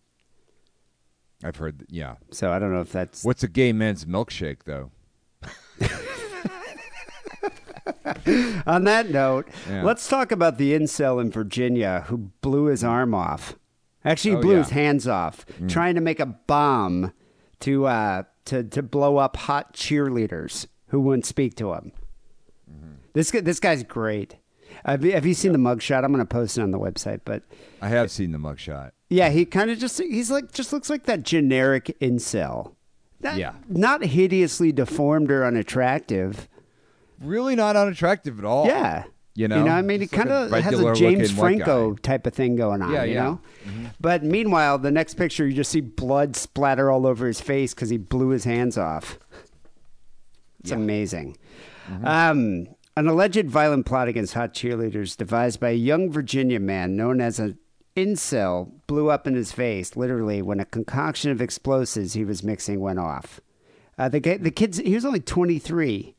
I've 1.44 1.56
heard. 1.56 1.80
That, 1.80 1.90
yeah. 1.90 2.16
So 2.30 2.52
I 2.52 2.58
don't 2.58 2.72
know 2.72 2.80
if 2.80 2.90
that's. 2.92 3.24
What's 3.24 3.42
a 3.42 3.48
gay 3.48 3.72
man's 3.72 4.04
milkshake 4.06 4.64
though? 4.64 4.90
On 8.66 8.84
that 8.84 9.10
note, 9.10 9.48
Yeah. 9.68 9.82
let's 9.82 10.08
talk 10.08 10.32
about 10.32 10.58
the 10.58 10.72
incel 10.72 11.20
in 11.20 11.30
Virginia 11.30 12.04
who 12.08 12.30
blew 12.42 12.64
his 12.66 12.82
arm 12.84 13.14
off. 13.14 13.54
Actually, 14.08 14.30
he 14.32 14.36
Oh, 14.38 14.40
blew 14.42 14.52
yeah. 14.52 14.58
his 14.58 14.70
hands 14.70 15.06
off 15.06 15.44
trying 15.68 15.94
to 15.94 16.00
make 16.00 16.18
a 16.20 16.26
bomb 16.26 17.12
to 17.60 17.86
uh, 17.86 18.22
to 18.46 18.62
to 18.64 18.82
blow 18.82 19.18
up 19.18 19.36
hot 19.36 19.74
cheerleaders 19.74 20.66
who 20.88 21.00
wouldn't 21.00 21.26
speak 21.26 21.54
to 21.56 21.72
him. 21.74 21.92
This 23.14 23.30
guy, 23.30 23.40
this 23.40 23.58
guy's 23.60 23.82
great. 23.82 24.36
Have 24.84 25.04
you, 25.04 25.12
have 25.12 25.26
you 25.26 25.34
seen 25.34 25.52
the 25.52 25.58
mugshot? 25.58 26.04
I'm 26.04 26.12
going 26.12 26.18
to 26.24 26.24
post 26.26 26.56
it 26.56 26.62
on 26.62 26.70
the 26.70 26.78
website, 26.78 27.20
but 27.24 27.42
I 27.82 27.88
have 27.88 28.10
seen 28.10 28.30
the 28.32 28.38
mugshot. 28.38 28.92
yeah, 29.10 29.28
he 29.30 29.44
kind 29.44 29.70
of 29.70 29.78
just 29.78 29.98
he's 30.00 30.30
like 30.30 30.52
just 30.52 30.72
looks 30.72 30.88
like 30.88 31.04
that 31.04 31.22
generic 31.24 31.96
incel. 32.00 32.74
Not, 33.20 33.36
Yeah. 33.36 33.54
not 33.68 34.04
hideously 34.04 34.70
deformed 34.70 35.32
or 35.32 35.44
unattractive. 35.44 36.48
Really 37.20 37.56
not 37.56 37.74
unattractive 37.74 38.38
at 38.38 38.44
all. 38.44 38.66
Yeah. 38.66 39.04
You 39.38 39.46
know? 39.46 39.58
you 39.58 39.64
know, 39.66 39.70
I 39.70 39.82
mean, 39.82 40.02
it 40.02 40.10
kind 40.10 40.30
of 40.30 40.50
has 40.50 40.80
a 40.80 40.94
James 40.94 41.30
Franco 41.30 41.94
type 41.94 42.26
of 42.26 42.34
thing 42.34 42.56
going 42.56 42.82
on. 42.82 42.92
Yeah, 42.92 43.04
you 43.04 43.14
yeah. 43.14 43.36
Mm-hmm. 43.66 43.84
know. 43.84 43.90
But 44.00 44.24
meanwhile, 44.24 44.78
the 44.78 44.90
next 44.90 45.14
picture, 45.14 45.46
you 45.46 45.54
just 45.54 45.70
see 45.70 45.80
blood 45.80 46.34
splatter 46.34 46.90
all 46.90 47.06
over 47.06 47.24
his 47.24 47.40
face 47.40 47.72
because 47.72 47.88
he 47.88 47.98
blew 47.98 48.30
his 48.30 48.42
hands 48.42 48.76
off. 48.76 49.16
It's 50.58 50.72
amazing. 50.72 51.36
Mm-hmm. 51.88 52.04
Um, 52.04 52.66
an 52.96 53.06
alleged 53.06 53.46
violent 53.46 53.86
plot 53.86 54.08
against 54.08 54.34
hot 54.34 54.54
cheerleaders 54.54 55.16
devised 55.16 55.60
by 55.60 55.70
a 55.70 55.74
young 55.74 56.10
Virginia 56.10 56.58
man 56.58 56.96
known 56.96 57.20
as 57.20 57.38
an 57.38 57.58
incel 57.94 58.72
blew 58.88 59.08
up 59.08 59.28
in 59.28 59.36
his 59.36 59.52
face, 59.52 59.94
literally, 59.94 60.42
when 60.42 60.58
a 60.58 60.64
concoction 60.64 61.30
of 61.30 61.40
explosives 61.40 62.14
he 62.14 62.24
was 62.24 62.42
mixing 62.42 62.80
went 62.80 62.98
off. 62.98 63.40
Uh, 63.96 64.08
the, 64.08 64.18
the 64.18 64.50
kid's, 64.50 64.78
he 64.78 64.96
was 64.96 65.04
only 65.04 65.20
23. 65.20 66.16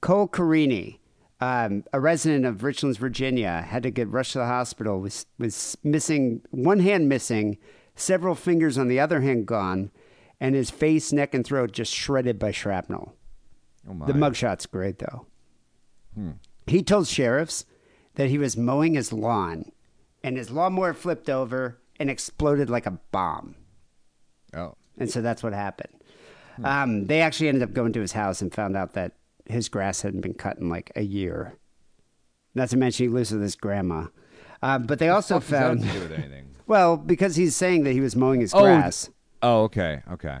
Cole 0.00 0.28
Carini, 0.28 1.00
um, 1.40 1.84
a 1.92 2.00
resident 2.00 2.44
of 2.46 2.58
Richlands, 2.58 2.96
Virginia, 2.98 3.62
had 3.62 3.82
to 3.82 3.90
get 3.90 4.08
rushed 4.08 4.32
to 4.32 4.38
the 4.38 4.46
hospital 4.46 5.00
was 5.00 5.26
with 5.38 5.76
missing 5.82 6.42
one 6.50 6.80
hand 6.80 7.08
missing, 7.08 7.58
several 7.96 8.34
fingers 8.34 8.78
on 8.78 8.88
the 8.88 9.00
other 9.00 9.20
hand 9.20 9.46
gone, 9.46 9.90
and 10.40 10.54
his 10.54 10.70
face, 10.70 11.12
neck, 11.12 11.34
and 11.34 11.44
throat 11.44 11.72
just 11.72 11.92
shredded 11.92 12.38
by 12.38 12.50
shrapnel. 12.50 13.14
Oh 13.88 13.94
my. 13.94 14.06
The 14.06 14.12
mugshot's 14.14 14.66
great, 14.66 14.98
though. 14.98 15.26
He 16.66 16.82
told 16.82 17.08
sheriffs 17.08 17.64
that 18.14 18.30
he 18.30 18.38
was 18.38 18.56
mowing 18.56 18.94
his 18.94 19.12
lawn, 19.12 19.72
and 20.22 20.36
his 20.36 20.50
lawnmower 20.50 20.94
flipped 20.94 21.28
over 21.28 21.78
and 21.98 22.08
exploded 22.08 22.70
like 22.70 22.86
a 22.86 22.98
bomb. 23.12 23.56
oh. 24.54 24.76
And 24.96 25.10
so 25.10 25.20
that's 25.20 25.42
what 25.42 25.52
happened. 25.52 25.92
Um, 26.62 27.06
they 27.06 27.20
actually 27.20 27.48
ended 27.48 27.64
up 27.64 27.72
going 27.72 27.92
to 27.94 28.00
his 28.00 28.12
house 28.12 28.40
and 28.40 28.54
found 28.54 28.76
out 28.76 28.92
that 28.92 29.14
his 29.46 29.68
grass 29.68 30.02
hadn't 30.02 30.20
been 30.20 30.34
cut 30.34 30.58
in 30.58 30.68
like 30.68 30.90
a 30.96 31.02
year. 31.02 31.54
Not 32.54 32.68
to 32.70 32.76
mention 32.76 33.06
he 33.06 33.08
lives 33.08 33.32
with 33.32 33.42
his 33.42 33.56
grandma. 33.56 34.06
Uh, 34.62 34.78
but 34.78 34.98
they 34.98 35.08
also 35.08 35.34
Fuck 35.40 35.42
does 35.42 35.50
that 35.50 35.60
found, 35.60 35.82
to 35.82 35.88
do 35.92 36.00
with 36.00 36.12
anything. 36.12 36.46
well, 36.66 36.96
because 36.96 37.36
he's 37.36 37.54
saying 37.54 37.84
that 37.84 37.92
he 37.92 38.00
was 38.00 38.16
mowing 38.16 38.40
his 38.40 38.54
Oh, 38.54 38.62
grass. 38.62 39.10
Oh, 39.42 39.62
okay, 39.64 40.02
okay. 40.12 40.38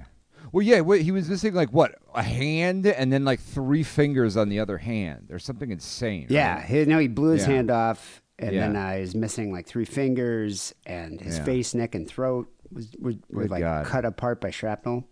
Well, 0.52 0.62
yeah, 0.62 0.80
wait, 0.82 1.02
he 1.02 1.10
was 1.10 1.28
missing 1.28 1.52
like 1.52 1.70
what 1.72 1.96
a 2.14 2.22
hand 2.22 2.86
and 2.86 3.12
then 3.12 3.24
like 3.24 3.40
three 3.40 3.82
fingers 3.82 4.36
on 4.36 4.48
the 4.48 4.60
other 4.60 4.78
hand, 4.78 5.28
or 5.32 5.38
something 5.40 5.70
insane. 5.70 6.28
Yeah, 6.30 6.56
right? 6.56 6.64
he, 6.64 6.84
no, 6.84 6.98
he 6.98 7.08
blew 7.08 7.30
his 7.30 7.46
Yeah. 7.46 7.54
hand 7.54 7.70
off, 7.72 8.22
and 8.38 8.54
Yeah. 8.54 8.60
then 8.60 8.76
uh, 8.76 8.96
he's 8.98 9.14
missing 9.16 9.52
like 9.52 9.66
three 9.66 9.84
fingers, 9.84 10.72
and 10.86 11.20
his 11.20 11.38
Yeah. 11.38 11.44
face, 11.44 11.74
neck, 11.74 11.94
and 11.96 12.06
throat 12.08 12.48
was 12.70 12.92
were, 12.98 13.14
were 13.30 13.48
like 13.48 13.60
God. 13.60 13.84
Cut 13.86 14.04
apart 14.04 14.40
by 14.40 14.50
shrapnel. 14.50 15.04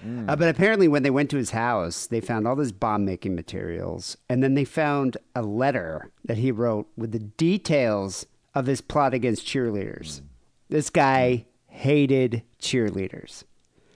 Uh, 0.00 0.36
but 0.36 0.48
apparently, 0.48 0.86
when 0.86 1.02
they 1.02 1.10
went 1.10 1.28
to 1.30 1.36
his 1.36 1.50
house, 1.50 2.06
they 2.06 2.20
found 2.20 2.46
all 2.46 2.54
this 2.54 2.70
bomb 2.70 3.04
making 3.04 3.34
materials, 3.34 4.16
and 4.28 4.42
then 4.42 4.54
they 4.54 4.64
found 4.64 5.16
a 5.34 5.42
letter 5.42 6.12
that 6.24 6.38
he 6.38 6.52
wrote 6.52 6.86
with 6.96 7.10
the 7.10 7.18
details 7.18 8.24
of 8.54 8.66
his 8.66 8.80
plot 8.80 9.12
against 9.12 9.44
cheerleaders. 9.46 10.22
This 10.68 10.88
guy 10.88 11.46
hated 11.66 12.42
cheerleaders. 12.60 13.44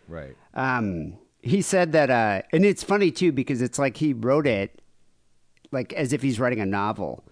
right. 0.08 0.36
Um, 0.54 1.18
he 1.40 1.62
said 1.62 1.92
that, 1.92 2.10
uh, 2.10 2.42
and 2.52 2.64
it's 2.64 2.82
funny 2.82 3.10
too 3.10 3.32
because 3.32 3.62
it's 3.62 3.78
like 3.78 3.96
he 3.96 4.12
wrote 4.12 4.46
it 4.46 4.80
like 5.72 5.92
as 5.94 6.12
if 6.12 6.22
he's 6.22 6.38
writing 6.38 6.60
a 6.60 6.66
novel. 6.66 7.24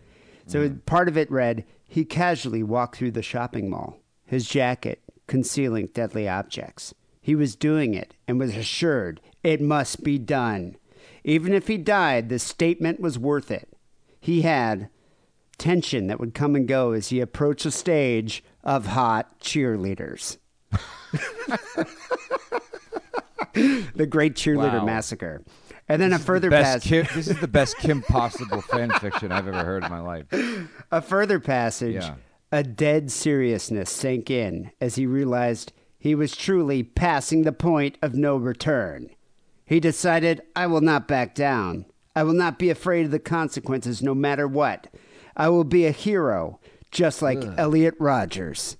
So 0.46 0.68
part 0.86 1.06
of 1.06 1.16
it 1.16 1.30
read, 1.30 1.64
"He 1.86 2.04
casually 2.04 2.64
walked 2.64 2.96
through 2.96 3.12
the 3.12 3.22
shopping 3.22 3.70
mall, 3.70 4.00
his 4.24 4.48
jacket 4.48 5.00
concealing 5.28 5.86
deadly 5.94 6.28
objects. 6.28 6.92
He 7.20 7.34
was 7.34 7.54
doing 7.56 7.94
it 7.94 8.14
and 8.26 8.38
was 8.38 8.56
assured 8.56 9.20
it 9.42 9.60
must 9.60 10.02
be 10.02 10.18
done. 10.18 10.76
Even 11.24 11.52
if 11.52 11.68
he 11.68 11.76
died, 11.76 12.28
the 12.28 12.38
statement 12.38 13.00
was 13.00 13.18
worth 13.18 13.50
it. 13.50 13.68
He 14.20 14.42
had 14.42 14.88
tension 15.58 16.06
that 16.06 16.18
would 16.18 16.32
come 16.34 16.54
and 16.56 16.66
go 16.66 16.92
as 16.92 17.08
he 17.08 17.20
approached 17.20 17.64
the 17.64 17.70
stage 17.70 18.42
of 18.64 18.86
hot 18.86 19.38
cheerleaders." 19.40 20.38
the 23.52 24.06
Great 24.08 24.34
Cheerleader 24.34 24.78
Wow. 24.80 24.84
Massacre. 24.84 25.42
And 25.88 26.00
then 26.00 26.12
a 26.12 26.18
further 26.20 26.48
Best 26.50 26.84
pass- 26.84 26.88
Kim, 26.88 27.06
this 27.14 27.26
is 27.28 27.40
the 27.40 27.48
best 27.48 27.76
Kim 27.78 28.00
Possible 28.02 28.60
fan 28.62 28.90
fiction 29.00 29.32
I've 29.32 29.48
ever 29.48 29.64
heard 29.64 29.82
in 29.84 29.90
my 29.90 29.98
life. 30.00 30.26
a 30.92 31.02
further 31.02 31.40
passage, 31.40 31.94
Yeah. 31.96 32.14
a 32.52 32.62
dead 32.62 33.10
seriousness 33.10 33.90
sank 33.90 34.30
in 34.30 34.70
as 34.80 34.94
he 34.94 35.06
realized 35.06 35.72
he 36.00 36.14
was 36.14 36.34
truly 36.34 36.82
passing 36.82 37.42
the 37.42 37.52
point 37.52 37.98
of 38.00 38.14
no 38.14 38.36
return. 38.36 39.10
He 39.66 39.78
decided, 39.78 40.40
I 40.56 40.66
will 40.66 40.80
not 40.80 41.06
back 41.06 41.34
down. 41.34 41.84
I 42.16 42.22
will 42.22 42.32
not 42.32 42.58
be 42.58 42.70
afraid 42.70 43.04
of 43.04 43.12
the 43.12 43.18
consequences 43.18 44.02
no 44.02 44.14
matter 44.14 44.48
what. 44.48 44.88
I 45.36 45.50
will 45.50 45.62
be 45.62 45.86
a 45.86 45.92
hero, 45.92 46.58
just 46.90 47.20
like 47.20 47.44
Elliot 47.58 47.94
Rodgers. 48.00 48.78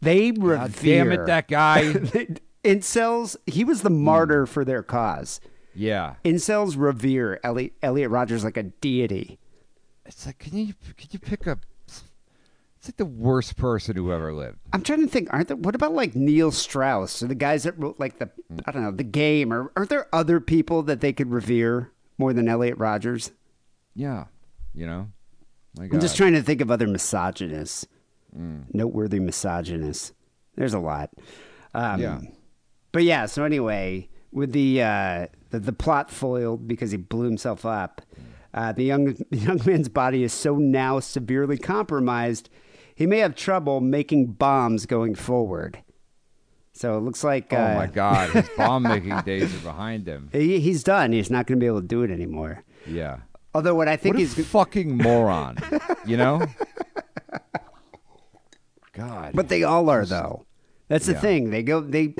They 0.00 0.30
revere. 0.30 0.56
God 0.56 0.74
damn 0.80 1.12
it, 1.12 1.26
that 1.26 1.48
guy. 1.48 1.82
Incels, 2.64 3.36
he 3.46 3.64
was 3.64 3.82
the 3.82 3.90
martyr 3.90 4.46
hmm. 4.46 4.52
for 4.52 4.64
their 4.64 4.84
cause. 4.84 5.40
Yeah. 5.74 6.14
Incels 6.24 6.76
revere 6.78 7.40
Elliot, 7.42 7.72
Elliot 7.82 8.10
Rodgers 8.10 8.44
like 8.44 8.56
a 8.56 8.62
deity. 8.62 9.40
It's 10.06 10.26
like, 10.26 10.38
can 10.38 10.56
you 10.56 10.74
can 10.96 11.08
you 11.10 11.18
pick 11.18 11.48
up? 11.48 11.66
It's 12.84 12.90
like 12.90 12.96
the 12.98 13.06
worst 13.06 13.56
person 13.56 13.96
who 13.96 14.12
ever 14.12 14.34
lived. 14.34 14.58
I'm 14.74 14.82
trying 14.82 15.00
to 15.00 15.06
think. 15.06 15.32
Aren't 15.32 15.48
there? 15.48 15.56
What 15.56 15.74
about 15.74 15.94
like 15.94 16.14
Neil 16.14 16.50
Strauss 16.50 17.22
or 17.22 17.28
the 17.28 17.34
guys 17.34 17.62
that 17.62 17.78
wrote 17.78 17.98
like 17.98 18.18
the 18.18 18.28
I 18.66 18.72
don't 18.72 18.82
know 18.82 18.90
the 18.90 19.02
game? 19.02 19.54
Or 19.54 19.72
aren't 19.74 19.88
there 19.88 20.06
other 20.12 20.38
people 20.38 20.82
that 20.82 21.00
they 21.00 21.14
could 21.14 21.30
revere 21.30 21.92
more 22.18 22.34
than 22.34 22.46
Elliot 22.46 22.76
Rodgers? 22.76 23.30
Yeah. 23.94 24.24
You 24.74 24.84
know. 24.84 25.08
I'm 25.80 25.98
just 26.00 26.18
trying 26.18 26.34
to 26.34 26.42
think 26.42 26.60
of 26.60 26.70
other 26.70 26.86
misogynists, 26.86 27.86
noteworthy 28.34 29.18
misogynists. 29.18 30.12
There's 30.54 30.74
a 30.74 30.78
lot. 30.78 31.08
Um, 31.72 32.00
Yeah. 32.02 32.20
But 32.92 33.04
yeah. 33.04 33.24
So 33.24 33.44
anyway, 33.44 34.10
with 34.30 34.52
the 34.52 34.82
uh, 34.82 35.26
the, 35.48 35.58
the 35.58 35.72
plot 35.72 36.10
foiled 36.10 36.68
because 36.68 36.90
he 36.90 36.98
blew 36.98 37.24
himself 37.24 37.64
up, 37.64 38.02
uh, 38.52 38.72
the 38.72 38.84
young 38.84 39.04
the 39.30 39.38
young 39.38 39.60
man's 39.64 39.88
body 39.88 40.22
is 40.22 40.34
so 40.34 40.56
now 40.56 41.00
severely 41.00 41.56
compromised, 41.56 42.50
he 42.94 43.06
may 43.06 43.18
have 43.18 43.34
trouble 43.34 43.80
making 43.80 44.26
bombs 44.32 44.86
going 44.86 45.14
forward. 45.14 45.78
So 46.72 46.96
it 46.98 47.02
looks 47.02 47.22
like 47.22 47.52
Oh 47.52 47.56
uh, 47.56 47.74
my 47.74 47.86
God, 47.86 48.30
his 48.30 48.48
bomb 48.56 48.82
making 48.82 49.20
days 49.20 49.54
are 49.54 49.58
behind 49.64 50.06
him. 50.08 50.28
he, 50.32 50.58
he's 50.60 50.82
done. 50.82 51.12
He's 51.12 51.30
not 51.30 51.46
going 51.46 51.58
to 51.58 51.62
be 51.62 51.66
able 51.68 51.80
to 51.82 51.86
do 51.86 52.02
it 52.02 52.10
anymore. 52.10 52.64
Yeah. 52.86 53.18
Although 53.54 53.76
what 53.76 53.86
I 53.86 53.96
think 53.96 54.14
What 54.16 54.22
a 54.22 54.26
he's 54.26 54.46
fucking 54.46 54.96
moron. 54.96 55.58
You 56.06 56.16
know. 56.18 56.44
God. 58.92 59.32
But 59.34 59.48
they 59.48 59.62
all 59.62 59.88
are 59.90 60.04
though. 60.04 60.44
That's 60.88 61.06
the 61.06 61.12
Yeah. 61.12 61.20
thing. 61.20 61.50
They 61.50 61.62
go 61.62 61.80
they 61.80 62.14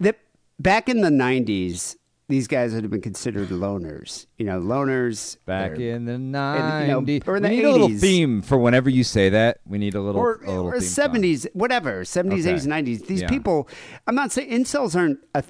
that 0.00 0.18
back 0.60 0.88
in 0.88 1.00
the 1.00 1.10
90s 1.10 1.96
these 2.28 2.48
guys 2.48 2.74
would 2.74 2.82
have 2.82 2.90
been 2.90 3.00
considered 3.00 3.48
loners. 3.48 4.26
You 4.36 4.46
know, 4.46 4.60
loners 4.60 5.36
Back 5.46 5.78
in 5.78 6.04
the 6.06 6.12
you 6.12 6.18
know, 6.18 7.00
nineties, 7.00 7.22
or 7.26 7.36
in 7.36 7.42
we 7.44 7.48
need 7.50 7.64
a 7.64 7.70
little 7.70 7.88
theme 7.88 8.42
for 8.42 8.58
whenever 8.58 8.90
you 8.90 9.04
say 9.04 9.28
that. 9.28 9.58
We 9.66 9.78
need 9.78 9.94
a 9.94 10.00
little, 10.00 10.20
or, 10.20 10.40
a 10.42 10.50
little 10.50 10.68
or 10.68 10.80
seventies, 10.80 11.46
whatever, 11.52 12.04
seventies, 12.04 12.46
eighties, 12.46 12.66
nineties. 12.66 13.02
These 13.02 13.22
Yeah. 13.22 13.28
people, 13.28 13.68
I'm 14.06 14.14
not 14.14 14.32
saying 14.32 14.50
incels 14.50 14.96
aren't 14.96 15.20
a, 15.34 15.44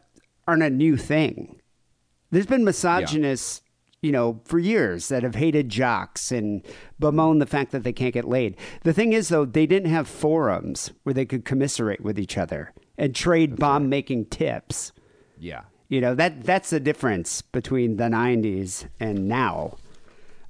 aren't 0.46 0.62
a 0.62 0.70
new 0.70 0.96
thing. 0.96 1.60
There's 2.30 2.46
been 2.46 2.64
misogynists, 2.64 3.62
you 4.02 4.12
know, 4.12 4.40
for 4.44 4.58
years 4.58 5.08
that 5.08 5.22
have 5.22 5.36
hated 5.36 5.68
jocks 5.70 6.30
and 6.30 6.62
bemoan 6.98 7.38
the 7.38 7.46
fact 7.46 7.72
that 7.72 7.84
they 7.84 7.92
can't 7.92 8.12
get 8.12 8.26
laid. 8.28 8.56
The 8.82 8.92
thing 8.92 9.12
is, 9.14 9.28
though, 9.28 9.44
they 9.46 9.64
didn't 9.66 9.90
have 9.90 10.06
forums 10.08 10.92
where 11.04 11.14
they 11.14 11.24
could 11.24 11.44
commiserate 11.44 12.02
with 12.02 12.18
each 12.18 12.36
other 12.36 12.74
and 12.98 13.14
trade 13.14 13.56
bomb 13.56 13.88
making 13.88 14.26
tips. 14.26 14.92
Yeah, 15.38 15.62
You 15.88 16.00
know 16.00 16.14
that 16.16 16.42
that's 16.44 16.70
the 16.70 16.80
difference 16.80 17.42
between 17.42 17.96
the 17.96 18.04
'90s 18.04 18.86
and 19.00 19.28
now. 19.28 19.76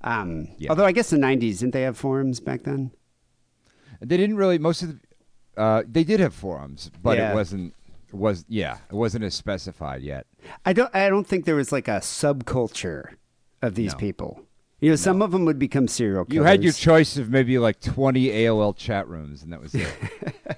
Um, 0.02 0.48
Yeah. 0.58 0.70
Although 0.70 0.84
I 0.86 0.92
guess 0.92 1.10
the 1.10 1.16
'90s 1.18 1.58
didn't 1.60 1.72
they 1.72 1.82
have 1.82 1.96
forums 1.98 2.40
back 2.40 2.62
then? 2.64 2.90
they 4.00 4.16
didn't 4.16 4.36
really. 4.36 4.58
Most 4.58 4.82
of 4.82 4.88
the, 4.90 5.60
uh, 5.60 5.82
they 5.86 6.04
did 6.04 6.20
have 6.20 6.34
forums, 6.34 6.90
but 7.02 7.16
Yeah. 7.18 7.32
it 7.32 7.34
wasn't. 7.34 7.74
Was 8.12 8.44
yeah, 8.48 8.78
it 8.88 8.94
wasn't 8.94 9.24
as 9.24 9.34
specified 9.34 10.00
yet. 10.02 10.26
I 10.64 10.72
don't. 10.72 10.94
I 10.94 11.08
don't 11.08 11.26
think 11.26 11.44
there 11.44 11.56
was 11.56 11.72
like 11.72 11.88
a 11.88 11.98
subculture 12.00 13.14
of 13.62 13.74
these 13.74 13.92
No. 13.92 13.98
people. 13.98 14.42
You 14.80 14.90
know, 14.90 14.96
some 14.96 15.22
of 15.22 15.32
them 15.32 15.44
would 15.46 15.58
become 15.58 15.88
serial 15.88 16.24
killers. 16.24 16.34
You 16.34 16.42
had 16.44 16.62
your 16.62 16.72
choice 16.72 17.16
of 17.16 17.30
maybe 17.30 17.58
like 17.58 17.80
twenty 17.80 18.26
AOL 18.28 18.74
chat 18.76 19.08
rooms, 19.08 19.42
and 19.42 19.52
that 19.52 19.60
was 19.60 19.74
it. 19.74 19.88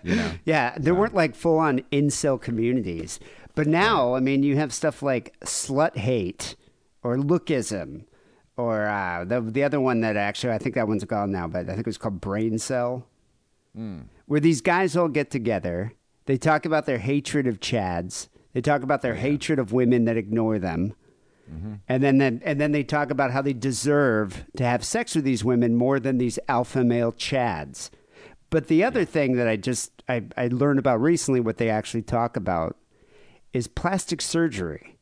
you 0.04 0.14
know, 0.16 0.32
yeah. 0.44 0.74
There 0.78 0.94
weren't 0.94 1.14
like 1.14 1.34
full 1.34 1.58
on 1.58 1.80
incel 1.90 2.40
communities, 2.40 3.18
but 3.58 3.66
now 3.66 4.14
I 4.14 4.20
mean, 4.20 4.44
you 4.44 4.56
have 4.56 4.72
stuff 4.72 5.02
like 5.02 5.38
slut 5.40 5.96
hate 5.96 6.54
or 7.02 7.16
lookism, 7.16 8.04
or 8.56 8.86
uh, 8.86 9.24
the 9.24 9.40
the 9.40 9.64
other 9.64 9.80
one 9.80 10.00
that 10.02 10.16
actually 10.16 10.52
I 10.52 10.58
think 10.58 10.76
that 10.76 10.86
one's 10.86 11.04
gone 11.04 11.32
now, 11.32 11.48
but 11.48 11.68
I 11.68 11.74
think 11.74 11.80
it 11.80 11.86
was 11.86 11.98
called 11.98 12.20
brain 12.20 12.58
cell. 12.58 13.08
where 14.26 14.40
these 14.40 14.60
guys 14.60 14.96
all 14.96 15.08
get 15.08 15.30
together. 15.30 15.92
They 16.26 16.36
talk 16.36 16.66
about 16.66 16.86
their 16.86 16.98
hatred 16.98 17.46
of 17.48 17.58
Chads. 17.58 18.28
They 18.52 18.60
talk 18.60 18.82
about 18.82 19.02
their 19.02 19.14
hatred 19.16 19.58
of 19.58 19.72
women 19.72 20.04
that 20.04 20.16
ignore 20.16 20.58
them. 20.58 20.94
And 21.88 22.02
then, 22.02 22.18
then 22.18 22.42
and 22.44 22.60
then 22.60 22.72
they 22.72 22.84
talk 22.84 23.10
about 23.10 23.30
how 23.32 23.40
they 23.40 23.54
deserve 23.54 24.44
to 24.58 24.64
have 24.64 24.84
sex 24.84 25.14
with 25.14 25.24
these 25.24 25.42
women 25.42 25.74
more 25.74 25.98
than 25.98 26.18
these 26.18 26.38
alpha 26.46 26.84
male 26.84 27.12
Chads. 27.12 27.90
But 28.50 28.68
the 28.68 28.84
other 28.84 29.04
thing 29.06 29.36
that 29.36 29.48
I 29.48 29.56
just 29.56 30.02
I, 30.08 30.24
I 30.36 30.48
learned 30.48 30.78
about 30.78 31.00
recently, 31.00 31.40
what 31.40 31.56
they 31.56 31.70
actually 31.70 32.02
talk 32.02 32.36
about, 32.36 32.76
is 33.52 33.66
plastic 33.66 34.20
surgery, 34.20 34.98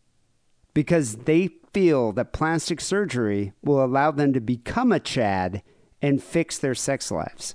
because 0.75 1.17
they 1.17 1.49
feel 1.73 2.13
that 2.13 2.33
plastic 2.33 2.81
surgery 2.81 3.53
will 3.63 3.85
allow 3.85 4.11
them 4.11 4.33
to 4.33 4.41
become 4.41 4.93
a 4.93 5.01
Chad 5.01 5.63
and 6.01 6.23
fix 6.23 6.59
their 6.59 6.75
sex 6.75 7.11
lives. 7.11 7.55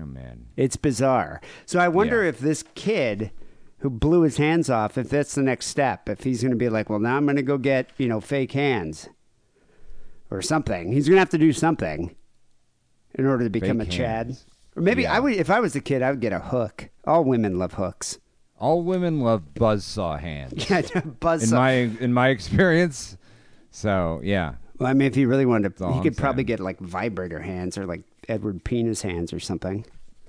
oh 0.00 0.04
man, 0.06 0.46
It's 0.56 0.76
bizarre. 0.76 1.40
So 1.66 1.78
I 1.80 1.88
wonder 1.88 2.22
Yeah. 2.22 2.28
if 2.30 2.38
this 2.38 2.62
kid 2.74 3.32
who 3.78 3.90
blew 3.90 4.22
his 4.22 4.36
hands 4.36 4.70
off, 4.70 4.96
if 4.98 5.08
that's 5.08 5.34
the 5.34 5.42
next 5.42 5.66
step, 5.66 6.08
if 6.08 6.22
he's 6.22 6.42
going 6.42 6.52
to 6.52 6.56
be 6.56 6.68
like, 6.68 6.88
well, 6.90 6.98
now 7.00 7.16
I'm 7.16 7.24
going 7.24 7.36
to 7.36 7.42
go 7.42 7.58
get, 7.58 7.90
you 7.98 8.06
know, 8.08 8.20
fake 8.20 8.52
hands 8.52 9.08
or 10.30 10.40
something. 10.42 10.92
He's 10.92 11.08
going 11.08 11.16
to 11.16 11.20
have 11.20 11.30
to 11.30 11.38
do 11.38 11.52
something 11.52 12.14
in 13.14 13.26
order 13.26 13.44
to 13.44 13.50
become 13.50 13.78
Fake 13.80 13.88
a 13.88 13.90
Chad. 13.90 14.36
Or 14.76 14.82
maybe 14.82 15.02
Yeah. 15.02 15.14
I 15.16 15.20
would, 15.20 15.32
if 15.32 15.50
I 15.50 15.58
was 15.60 15.74
a 15.74 15.80
kid, 15.80 16.02
I 16.02 16.10
would 16.10 16.20
get 16.20 16.32
a 16.32 16.38
hook. 16.40 16.90
All 17.06 17.24
women 17.24 17.58
love 17.58 17.74
hooks. 17.74 18.18
All 18.60 18.82
women 18.82 19.20
love 19.20 19.42
buzzsaw 19.54 20.18
hands. 20.20 20.66
Yeah, 20.70 20.82
buzz. 21.20 21.50
in 21.50 21.56
my 21.56 21.70
in 21.72 22.12
my 22.12 22.28
experience. 22.28 23.16
So 23.70 24.20
yeah, 24.22 24.54
well, 24.78 24.88
I 24.88 24.94
mean, 24.94 25.06
if 25.08 25.14
he 25.14 25.26
really 25.26 25.46
wanted 25.46 25.76
to, 25.78 25.88
he 25.88 25.94
I'm 25.98 26.02
could 26.02 26.16
probably 26.16 26.40
saying. 26.42 26.46
get 26.46 26.60
like 26.60 26.78
vibrator 26.80 27.40
hands 27.40 27.78
or 27.78 27.86
like 27.86 28.02
Edward 28.28 28.64
Penis 28.64 29.02
hands 29.02 29.32
or 29.32 29.40
something. 29.40 29.84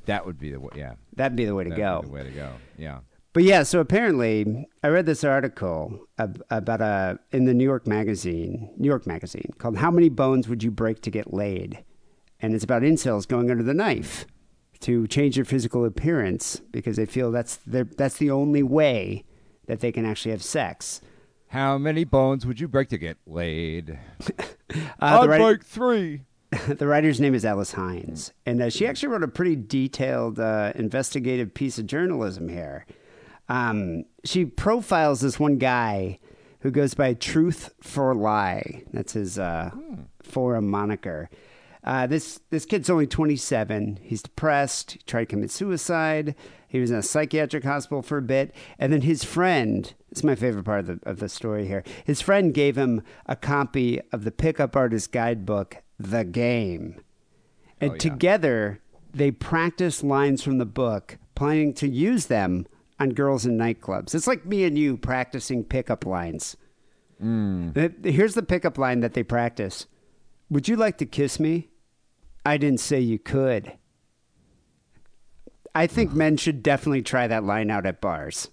that 0.05 0.25
would 0.25 0.39
be 0.39 0.51
the 0.51 0.59
way. 0.59 0.71
Yeah, 0.75 0.93
That'd 1.15 1.35
be 1.35 1.45
the 1.45 1.55
way 1.55 1.63
to 1.65 1.69
that'd 1.69 1.83
go. 1.83 2.01
be 2.01 2.07
the 2.07 2.13
way 2.13 2.23
to 2.23 2.31
go. 2.31 2.49
Yeah. 2.77 2.99
But 3.33 3.43
yeah, 3.43 3.63
so 3.63 3.79
apparently, 3.79 4.67
I 4.83 4.89
read 4.89 5.05
this 5.05 5.23
article 5.23 6.05
ab- 6.19 6.43
about 6.49 6.81
a 6.81 7.17
in 7.31 7.45
the 7.45 7.53
New 7.53 7.63
York 7.63 7.87
Magazine, 7.87 8.73
New 8.77 8.89
York 8.89 9.07
Magazine, 9.07 9.51
called 9.57 9.77
"How 9.77 9.89
Many 9.89 10.09
Bones 10.09 10.49
Would 10.49 10.63
You 10.63 10.71
Break 10.71 11.01
to 11.03 11.09
Get 11.11 11.33
Laid?" 11.33 11.83
and 12.41 12.53
it's 12.55 12.63
about 12.63 12.81
incels 12.81 13.27
going 13.27 13.49
under 13.51 13.63
the 13.63 13.73
knife 13.73 14.25
to 14.81 15.07
change 15.07 15.35
their 15.35 15.45
physical 15.45 15.85
appearance 15.85 16.61
because 16.71 16.97
they 16.97 17.05
feel 17.05 17.31
that's 17.31 17.57
their, 17.57 17.83
that's 17.83 18.17
the 18.17 18.31
only 18.31 18.63
way 18.63 19.23
that 19.67 19.79
they 19.79 19.91
can 19.91 20.05
actually 20.05 20.31
have 20.31 20.43
sex. 20.43 21.01
How 21.47 21.77
many 21.77 22.03
bones 22.03 22.45
would 22.45 22.59
you 22.59 22.67
break 22.67 22.89
to 22.89 22.97
get 22.97 23.17
laid? 23.25 23.99
Uh, 24.73 25.19
I'd 25.19 25.27
writer, 25.27 25.43
break 25.43 25.65
three. 25.65 26.21
the 26.67 26.87
writer's 26.87 27.19
name 27.19 27.33
is 27.33 27.43
Alice 27.43 27.73
Hines, 27.73 28.31
and 28.45 28.61
uh, 28.61 28.69
she 28.69 28.87
actually 28.87 29.09
wrote 29.09 29.21
a 29.21 29.27
pretty 29.27 29.57
detailed 29.57 30.39
uh, 30.39 30.71
investigative 30.75 31.53
piece 31.53 31.77
of 31.77 31.87
journalism 31.87 32.47
here. 32.47 32.85
Um, 33.49 34.05
she 34.23 34.45
profiles 34.45 35.19
this 35.19 35.41
one 35.41 35.57
guy 35.57 36.19
who 36.61 36.71
goes 36.71 36.93
by 36.93 37.13
Truth 37.15 37.73
for 37.81 38.15
Lie. 38.15 38.83
That's 38.93 39.11
his 39.13 39.37
uh, 39.37 39.71
forum 40.23 40.69
moniker. 40.69 41.29
Uh, 41.83 42.05
this 42.05 42.39
this 42.51 42.65
kid's 42.65 42.89
only 42.89 43.07
27. 43.07 43.99
He's 44.03 44.21
depressed. 44.21 44.91
He 44.91 44.99
tried 45.07 45.21
to 45.21 45.25
commit 45.27 45.49
suicide. 45.51 46.35
He 46.67 46.79
was 46.79 46.91
in 46.91 46.97
a 46.97 47.01
psychiatric 47.03 47.63
hospital 47.63 48.01
for 48.01 48.17
a 48.19 48.21
bit, 48.21 48.53
and 48.79 48.93
then 48.93 49.01
his 49.01 49.23
friend. 49.23 49.93
Is 50.11 50.23
my 50.23 50.35
favorite 50.35 50.65
part 50.65 50.81
of 50.81 50.85
the 50.87 50.99
of 51.09 51.19
the 51.19 51.29
story 51.29 51.67
here. 51.67 51.83
His 52.05 52.21
friend 52.21 52.53
gave 52.53 52.77
him 52.77 53.01
a 53.25 53.35
copy 53.35 53.99
of 54.11 54.23
the 54.25 54.31
pickup 54.31 54.75
artist 54.75 55.11
guidebook, 55.11 55.77
The 55.99 56.23
Game, 56.25 57.01
and 57.79 57.91
Oh, 57.91 57.93
yeah. 57.93 57.97
together 57.99 58.81
they 59.13 59.31
practiced 59.31 60.03
lines 60.03 60.43
from 60.43 60.57
the 60.59 60.65
book, 60.65 61.17
planning 61.35 61.73
to 61.75 61.87
use 61.87 62.27
them 62.27 62.67
on 62.99 63.09
girls 63.09 63.45
in 63.45 63.57
nightclubs. 63.57 64.13
It's 64.13 64.27
like 64.27 64.45
me 64.45 64.63
and 64.65 64.77
you 64.77 64.95
practicing 64.97 65.63
pickup 65.63 66.05
lines. 66.05 66.55
Uh, 67.21 67.89
Here's 68.03 68.35
the 68.35 68.43
pickup 68.43 68.77
line 68.77 68.99
that 69.01 69.13
they 69.13 69.23
practice. 69.23 69.87
Would 70.49 70.67
you 70.67 70.75
like 70.75 70.97
to 70.99 71.05
kiss 71.05 71.39
me? 71.39 71.69
I 72.45 72.57
didn't 72.57 72.79
say 72.79 72.99
you 72.99 73.19
could. 73.19 73.73
I 75.73 75.87
think 75.87 76.11
men 76.13 76.37
should 76.37 76.63
definitely 76.63 77.01
try 77.01 77.27
that 77.27 77.43
line 77.43 77.69
out 77.71 77.85
at 77.85 78.01
bars. 78.01 78.49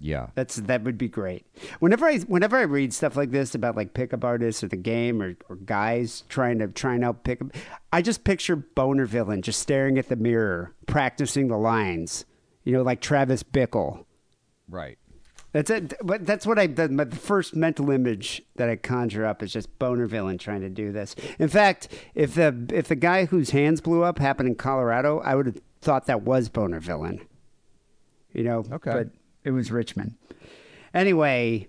Yeah. 0.00 0.28
That's 0.34 0.56
that 0.56 0.84
would 0.84 0.96
be 0.96 1.08
great. 1.08 1.44
Whenever 1.80 2.06
I 2.06 2.18
whenever 2.18 2.56
I 2.56 2.62
read 2.62 2.92
stuff 2.92 3.16
like 3.16 3.32
this 3.32 3.54
about 3.54 3.76
like 3.76 3.94
pickup 3.94 4.24
artists 4.24 4.62
or 4.62 4.68
the 4.68 4.76
game 4.76 5.20
or, 5.20 5.36
or 5.48 5.56
guys 5.56 6.22
trying 6.28 6.60
to 6.60 6.68
trying 6.68 7.02
out 7.02 7.24
pickup, 7.24 7.48
I 7.92 8.02
just 8.02 8.22
picture 8.22 8.54
boner 8.54 9.06
villain 9.06 9.42
just 9.42 9.60
staring 9.60 9.98
at 9.98 10.08
the 10.08 10.16
mirror, 10.16 10.72
practicing 10.86 11.48
the 11.48 11.58
lines. 11.58 12.24
You 12.64 12.74
know, 12.74 12.82
like 12.82 13.00
Travis 13.00 13.42
Bickle. 13.42 14.04
Right. 14.68 14.98
That's 15.52 15.70
it. 15.70 15.94
But 16.02 16.26
that's 16.26 16.46
what 16.46 16.58
I. 16.58 16.66
The, 16.66 16.88
my 16.88 17.06
first 17.06 17.56
mental 17.56 17.90
image 17.90 18.42
that 18.56 18.68
I 18.68 18.76
conjure 18.76 19.24
up 19.24 19.42
is 19.42 19.52
just 19.52 19.78
boner 19.78 20.06
villain 20.06 20.38
trying 20.38 20.60
to 20.60 20.68
do 20.68 20.92
this. 20.92 21.16
In 21.38 21.48
fact, 21.48 21.88
if 22.14 22.34
the 22.34 22.66
if 22.72 22.88
the 22.88 22.96
guy 22.96 23.24
whose 23.24 23.50
hands 23.50 23.80
blew 23.80 24.02
up 24.02 24.18
happened 24.18 24.48
in 24.48 24.54
Colorado, 24.56 25.20
I 25.20 25.34
would 25.34 25.46
have 25.46 25.60
thought 25.80 26.06
that 26.06 26.22
was 26.22 26.48
boner 26.48 26.80
villain. 26.80 27.26
You 28.32 28.44
know. 28.44 28.64
Okay. 28.70 28.92
But 28.92 29.08
it 29.44 29.52
was 29.52 29.72
Richmond. 29.72 30.16
Anyway, 30.92 31.68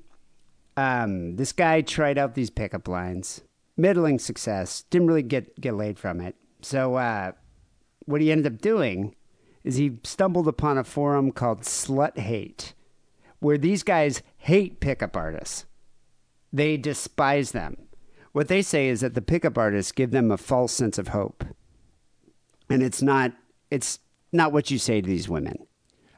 um, 0.75 1.35
this 1.37 1.51
guy 1.51 1.81
tried 1.81 2.17
out 2.17 2.35
these 2.35 2.49
pickup 2.49 2.87
lines, 2.87 3.41
middling 3.77 4.19
success. 4.19 4.83
Didn't 4.89 5.07
really 5.07 5.23
get 5.23 5.59
get 5.61 5.75
laid 5.75 5.97
from 5.97 6.19
it. 6.19 6.35
So 6.61 6.95
uh, 6.95 7.31
what 8.05 8.21
he 8.21 8.31
ended 8.31 8.53
up 8.53 8.61
doing 8.61 9.15
is 9.63 9.75
he 9.75 9.99
stumbled 10.03 10.47
upon 10.47 10.77
a 10.77 10.83
forum 10.83 11.31
called 11.31 11.61
Slut 11.61 12.17
Hate, 12.17 12.73
where 13.39 13.57
these 13.57 13.83
guys 13.83 14.21
hate 14.37 14.79
pickup 14.79 15.15
artists. 15.15 15.65
They 16.51 16.77
despise 16.77 17.51
them. 17.51 17.77
What 18.31 18.47
they 18.47 18.61
say 18.61 18.87
is 18.87 19.01
that 19.01 19.13
the 19.13 19.21
pickup 19.21 19.57
artists 19.57 19.91
give 19.91 20.11
them 20.11 20.31
a 20.31 20.37
false 20.37 20.71
sense 20.71 20.97
of 20.97 21.09
hope, 21.09 21.43
and 22.69 22.83
it's 22.83 23.01
not. 23.01 23.33
It's 23.71 23.99
not 24.31 24.51
what 24.51 24.71
you 24.71 24.77
say 24.77 25.01
to 25.01 25.07
these 25.07 25.27
women. 25.27 25.55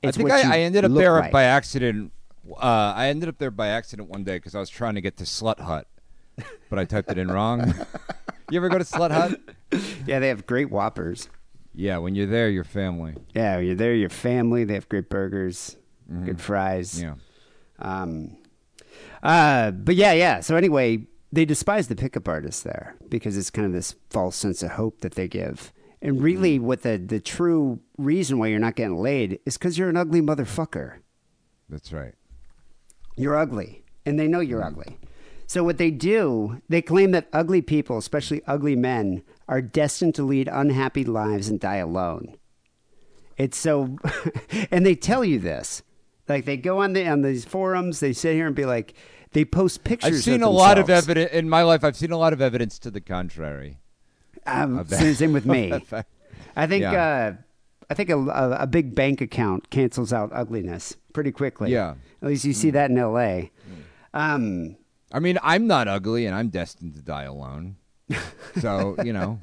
It's 0.03 0.17
I 0.17 0.19
think 0.19 0.31
I, 0.31 0.55
I 0.55 0.60
ended 0.60 0.86
up 0.86 0.91
there 0.91 1.19
like. 1.19 1.31
by 1.31 1.43
accident. 1.43 2.12
Uh, 2.49 2.93
I 2.95 3.07
ended 3.07 3.29
up 3.29 3.38
there 3.38 3.51
by 3.51 3.67
accident 3.67 4.10
one 4.10 4.23
day 4.23 4.38
because 4.38 4.55
I 4.55 4.60
was 4.60 4.69
trying 4.69 4.95
to 4.95 5.01
get 5.01 5.17
to 5.17 5.23
Slut 5.23 5.60
Hut, 5.60 5.88
but 6.69 6.79
I 6.79 6.86
typed 6.86 7.12
it 7.12 7.17
in 7.17 7.29
wrong. 7.29 7.73
you 8.49 8.57
ever 8.57 8.67
go 8.67 8.77
to 8.77 8.84
Slut 8.84 9.12
Hut? 9.12 9.39
Yeah, 10.05 10.19
they 10.19 10.27
have 10.29 10.45
great 10.45 10.69
whoppers. 10.69 11.29
Yeah, 11.73 11.99
when 11.99 12.15
you're 12.15 12.27
there, 12.27 12.49
your 12.49 12.63
family. 12.63 13.15
Yeah, 13.34 13.60
you're 13.60 13.75
there. 13.75 13.93
Your 13.93 14.10
family. 14.10 14.65
They 14.65 14.73
have 14.73 14.89
great 14.89 15.10
burgers, 15.10 15.77
good 16.26 16.41
fries. 16.41 17.02
Yeah. 17.02 17.15
Um, 17.80 18.38
uh, 19.24 19.71
but 19.71 19.95
yeah, 19.95 20.13
yeah. 20.13 20.39
So 20.39 20.56
anyway, 20.56 21.06
they 21.32 21.45
despise 21.45 21.88
the 21.88 21.95
pickup 21.95 22.28
artists 22.28 22.62
there 22.63 22.95
because 23.10 23.38
it's 23.38 23.50
kind 23.50 23.65
of 23.65 23.74
this 23.74 23.95
false 24.10 24.36
sense 24.36 24.63
of 24.63 24.71
hope 24.71 25.02
that 25.02 25.15
they 25.15 25.28
give. 25.28 25.71
And 26.02 26.21
really, 26.21 26.58
what 26.60 26.82
the 26.82 26.97
the 26.97 27.19
true 27.19 27.80
reason 27.97 28.39
why 28.39 28.47
you're 28.47 28.60
not 28.60 28.76
getting 28.76 28.97
laid 28.97 29.39
is 29.45 29.58
because 29.58 29.78
you're 29.78 29.89
an 29.89 29.97
ugly 29.97 30.21
motherfucker. 30.21 30.97
That's 31.69 31.93
right. 31.93 32.15
You're 33.15 33.38
ugly. 33.38 33.84
and 34.06 34.19
they 34.19 34.28
know 34.28 34.39
you're 34.39 34.63
ugly. 34.63 34.97
So 35.45 35.63
what 35.63 35.78
they 35.78 35.91
do, 35.91 36.62
they 36.69 36.82
claim 36.82 37.12
that 37.12 37.28
ugly 37.34 37.62
people, 37.62 37.97
especially 37.97 38.41
ugly 38.47 38.76
men, 38.76 39.21
are 39.47 39.62
destined 39.62 40.15
to 40.15 40.24
lead 40.24 40.47
unhappy 40.52 41.04
lives 41.04 41.50
and 41.50 41.60
die 41.60 41.76
alone. 41.76 42.38
It's 43.38 43.58
so, 43.58 43.97
and 44.71 44.86
they 44.86 44.95
tell 44.95 45.26
you 45.26 45.39
this. 45.39 45.84
Like 46.31 46.45
they 46.45 46.57
go 46.57 46.79
on 46.81 46.93
the 46.93 47.07
on 47.07 47.21
these 47.21 47.45
forums, 47.45 47.99
they 47.99 48.13
sit 48.13 48.33
here 48.35 48.47
and 48.47 48.55
be 48.55 48.65
like, 48.65 48.93
they 49.33 49.45
post 49.45 49.83
pictures. 49.83 50.17
I've 50.19 50.23
seen 50.23 50.41
a 50.43 50.49
lot 50.49 50.77
of 50.77 50.89
evidence 50.89 51.31
in 51.31 51.49
my 51.49 51.63
life. 51.63 51.83
I've 51.83 51.95
seen 51.95 52.11
a 52.11 52.17
lot 52.17 52.33
of 52.33 52.41
evidence 52.41 52.79
to 52.79 52.91
the 52.91 53.01
contrary. 53.01 53.79
Um, 54.45 54.85
same, 54.87 55.13
same 55.13 55.33
with 55.33 55.45
me. 55.57 55.71
I 56.55 56.67
think 56.67 56.81
Yeah. 56.83 57.33
uh, 57.37 57.41
I 57.89 57.93
think 57.93 58.09
a, 58.09 58.17
a, 58.17 58.51
a 58.61 58.67
big 58.67 58.95
bank 58.95 59.19
account 59.21 59.69
cancels 59.69 60.13
out 60.13 60.29
ugliness 60.33 60.95
pretty 61.13 61.31
quickly. 61.31 61.71
Yeah. 61.71 61.95
At 62.21 62.27
least 62.29 62.45
you 62.45 62.53
see 62.53 62.69
that 62.71 62.89
in 62.89 62.97
L.A. 62.97 63.51
Um, 64.13 64.77
I 65.11 65.19
mean, 65.19 65.37
I'm 65.43 65.67
not 65.67 65.87
ugly, 65.89 66.25
and 66.25 66.33
I'm 66.35 66.47
destined 66.49 66.95
to 66.95 67.01
die 67.01 67.23
alone. 67.23 67.75
So 68.61 68.95
you 69.03 69.13
know, 69.13 69.39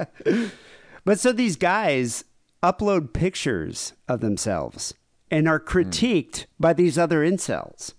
but 1.05 1.19
so 1.21 1.33
these 1.33 1.57
guys 1.57 2.25
upload 2.63 3.13
pictures 3.13 3.93
of 4.09 4.21
themselves 4.21 4.95
and 5.31 5.49
are 5.49 5.61
critiqued 5.61 6.47
by 6.59 6.73
these 6.73 6.99
other 6.99 7.21
incels. 7.21 7.95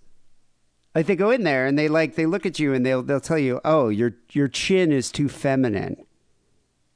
Like 0.94 1.06
they 1.06 1.16
go 1.16 1.30
in 1.30 1.44
there 1.44 1.66
and 1.66 1.78
they 1.78 1.88
like 1.88 2.16
they 2.16 2.26
look 2.26 2.44
at 2.44 2.58
you 2.58 2.74
and 2.74 2.84
they'll 2.84 3.02
they'll 3.02 3.20
tell 3.20 3.38
you, 3.38 3.60
"Oh, 3.64 3.88
your 3.88 4.16
your 4.32 4.48
chin 4.48 4.92
is 4.92 5.12
too 5.12 5.28
feminine." 5.28 6.04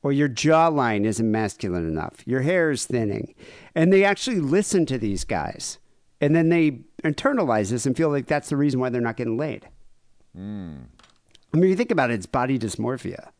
Or 0.02 0.12
your 0.12 0.28
jawline 0.28 1.06
isn't 1.06 1.30
masculine 1.30 1.88
enough. 1.88 2.26
Your 2.26 2.42
hair 2.42 2.70
is 2.70 2.84
thinning. 2.84 3.34
And 3.74 3.90
they 3.90 4.04
actually 4.04 4.38
listen 4.38 4.84
to 4.84 4.98
these 4.98 5.24
guys. 5.24 5.78
And 6.20 6.36
then 6.36 6.50
they 6.50 6.80
internalize 7.02 7.70
this 7.70 7.86
and 7.86 7.96
feel 7.96 8.10
like 8.10 8.26
that's 8.26 8.50
the 8.50 8.56
reason 8.58 8.80
why 8.80 8.90
they're 8.90 9.00
not 9.00 9.16
getting 9.16 9.38
laid. 9.38 9.66
I 11.54 11.56
mean, 11.56 11.70
you 11.70 11.74
think 11.76 11.90
about 11.90 12.10
it, 12.10 12.14
it's 12.14 12.26
body 12.26 12.58
dysmorphia. 12.58 13.30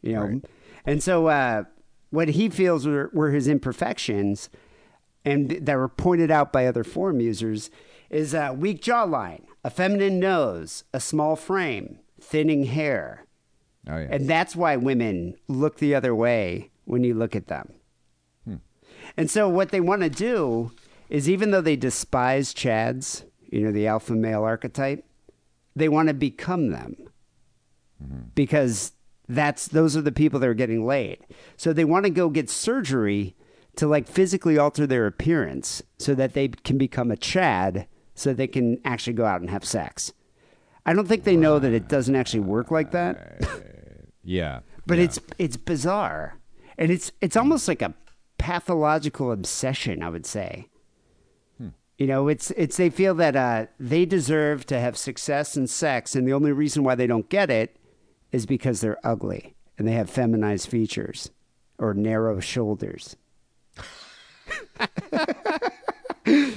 You 0.00 0.12
know? 0.14 0.22
Right. 0.22 0.44
And 0.84 1.00
so 1.00 1.28
uh, 1.28 1.64
what 2.10 2.30
he 2.30 2.48
feels 2.48 2.84
were, 2.84 3.10
were 3.12 3.30
his 3.30 3.46
imperfections 3.46 4.50
and 5.24 5.50
that 5.50 5.76
were 5.76 5.88
pointed 5.88 6.30
out 6.30 6.52
by 6.52 6.66
other 6.66 6.84
forum 6.84 7.20
users 7.20 7.70
is 8.10 8.34
a 8.34 8.52
weak 8.52 8.82
jawline, 8.82 9.44
a 9.64 9.70
feminine 9.70 10.18
nose, 10.18 10.84
a 10.92 11.00
small 11.00 11.36
frame, 11.36 11.98
thinning 12.20 12.64
hair. 12.64 13.24
oh 13.88 13.98
yeah, 13.98 14.08
And 14.10 14.28
that's 14.28 14.54
why 14.54 14.76
women 14.76 15.34
look 15.48 15.78
the 15.78 15.94
other 15.94 16.14
way 16.14 16.70
when 16.84 17.04
you 17.04 17.14
look 17.14 17.34
at 17.34 17.48
them. 17.48 17.72
Hmm. 18.44 18.56
And 19.16 19.30
so, 19.30 19.48
what 19.48 19.70
they 19.70 19.80
want 19.80 20.02
to 20.02 20.10
do 20.10 20.72
is, 21.08 21.28
even 21.28 21.50
though 21.50 21.60
they 21.60 21.76
despise 21.76 22.54
Chads, 22.54 23.24
you 23.50 23.60
know, 23.60 23.72
the 23.72 23.86
alpha 23.86 24.14
male 24.14 24.44
archetype, 24.44 25.04
they 25.74 25.88
want 25.88 26.08
to 26.08 26.14
become 26.14 26.70
them 26.70 26.96
mm-hmm. 28.02 28.22
because 28.34 28.92
that's 29.28 29.68
those 29.68 29.96
are 29.96 30.02
the 30.02 30.12
people 30.12 30.40
that 30.40 30.48
are 30.48 30.54
getting 30.54 30.86
laid. 30.86 31.18
So 31.56 31.72
they 31.72 31.84
want 31.84 32.04
to 32.04 32.10
go 32.10 32.28
get 32.28 32.50
surgery 32.50 33.34
to 33.76 33.86
like 33.86 34.06
physically 34.06 34.58
alter 34.58 34.86
their 34.86 35.06
appearance 35.06 35.82
so 35.98 36.14
that 36.14 36.34
they 36.34 36.48
can 36.48 36.78
become 36.78 37.10
a 37.10 37.16
Chad, 37.16 37.86
so 38.14 38.32
they 38.32 38.46
can 38.46 38.78
actually 38.84 39.14
go 39.14 39.24
out 39.24 39.40
and 39.40 39.50
have 39.50 39.64
sex. 39.64 40.12
I 40.84 40.92
don't 40.92 41.06
think 41.06 41.24
they 41.24 41.36
know 41.36 41.58
that 41.58 41.72
it 41.72 41.88
doesn't 41.88 42.16
actually 42.16 42.40
work 42.40 42.70
like 42.70 42.90
that. 42.90 43.40
yeah. 44.24 44.60
But 44.86 44.98
yeah. 44.98 45.04
it's 45.04 45.18
it's 45.38 45.56
bizarre, 45.56 46.38
and 46.76 46.90
it's 46.90 47.12
it's 47.20 47.36
almost 47.36 47.68
like 47.68 47.82
a 47.82 47.94
pathological 48.38 49.32
obsession. 49.32 50.02
I 50.02 50.08
would 50.08 50.26
say. 50.26 50.68
You 51.98 52.08
know, 52.08 52.26
it's 52.26 52.50
it's 52.52 52.78
they 52.78 52.90
feel 52.90 53.14
that 53.14 53.36
uh, 53.36 53.66
they 53.78 54.06
deserve 54.06 54.66
to 54.66 54.80
have 54.80 54.96
success 54.96 55.56
and 55.56 55.70
sex, 55.70 56.16
and 56.16 56.26
the 56.26 56.32
only 56.32 56.50
reason 56.50 56.82
why 56.82 56.96
they 56.96 57.06
don't 57.06 57.28
get 57.28 57.48
it 57.48 57.76
is 58.32 58.44
because 58.44 58.80
they're 58.80 58.98
ugly 59.04 59.54
and 59.78 59.86
they 59.86 59.92
have 59.92 60.10
feminized 60.10 60.68
features 60.68 61.30
or 61.78 61.94
narrow 61.94 62.40
shoulders. 62.40 63.16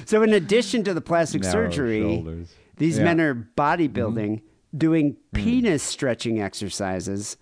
so, 0.06 0.24
in 0.24 0.34
addition 0.34 0.84
to 0.84 0.94
the 0.94 1.02
plastic 1.02 1.42
Narrow 1.42 1.54
surgery, 1.70 2.02
shoulders. 2.02 2.54
these 2.78 2.98
Yeah. 2.98 3.04
men 3.06 3.22
are 3.22 3.50
bodybuilding, 3.58 4.42
doing 4.76 5.18
penis 5.34 5.84
stretching 5.84 6.42
exercises, 6.42 7.38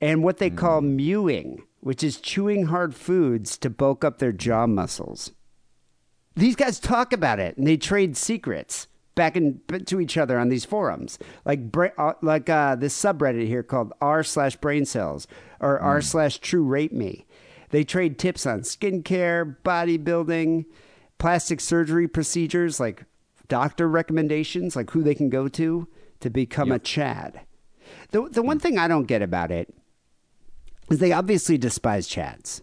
and 0.00 0.22
what 0.22 0.38
they 0.38 0.50
call 0.50 0.80
mewing, 0.80 1.62
which 1.80 2.02
is 2.04 2.20
chewing 2.20 2.66
hard 2.66 2.94
foods 2.94 3.56
to 3.58 3.70
bulk 3.70 4.04
up 4.04 4.18
their 4.18 4.32
jaw 4.32 4.66
muscles. 4.66 5.32
These 6.36 6.56
guys 6.56 6.80
talk 6.80 7.12
about 7.12 7.38
it 7.38 7.56
and 7.56 7.66
they 7.66 7.76
trade 7.76 8.16
secrets 8.16 8.88
back 9.14 9.36
in, 9.36 9.60
to 9.86 10.00
each 10.00 10.16
other 10.18 10.36
on 10.38 10.48
these 10.48 10.64
forums, 10.64 11.16
like 11.44 11.70
bra- 11.70 11.90
uh, 11.96 12.14
like 12.22 12.50
uh, 12.50 12.74
this 12.74 13.00
subreddit 13.00 13.46
here 13.46 13.62
called 13.62 13.92
r 14.00 14.24
slash 14.24 14.56
braincels 14.58 15.28
or 15.60 15.78
r 15.78 16.00
slash 16.00 16.40
truerateme. 16.40 17.24
They 17.74 17.82
trade 17.82 18.20
tips 18.20 18.46
on 18.46 18.60
skincare, 18.60 19.56
bodybuilding, 19.64 20.66
plastic 21.18 21.60
surgery 21.60 22.06
procedures, 22.06 22.78
like 22.78 23.04
doctor 23.48 23.88
recommendations, 23.88 24.76
like 24.76 24.92
who 24.92 25.02
they 25.02 25.16
can 25.16 25.28
go 25.28 25.48
to 25.48 25.88
to 26.20 26.30
become 26.30 26.70
a 26.70 26.78
Chad. 26.78 27.40
The 28.12 28.28
the 28.28 28.44
one 28.44 28.60
thing 28.60 28.78
I 28.78 28.86
don't 28.86 29.08
get 29.08 29.22
about 29.22 29.50
it 29.50 29.74
is 30.88 31.00
they 31.00 31.10
obviously 31.10 31.58
despise 31.58 32.08
Chads. 32.08 32.62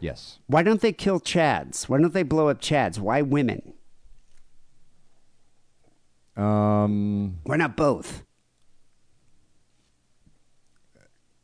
yes. 0.00 0.38
Why 0.48 0.64
don't 0.64 0.82
they 0.82 0.92
kill 0.92 1.18
Chads? 1.18 1.88
Why 1.88 1.98
don't 1.98 2.12
they 2.12 2.22
blow 2.22 2.48
up 2.48 2.60
Chads? 2.60 2.98
Why 2.98 3.22
women? 3.22 3.72
Um, 6.36 7.38
Why 7.44 7.56
not 7.56 7.74
both? 7.74 8.22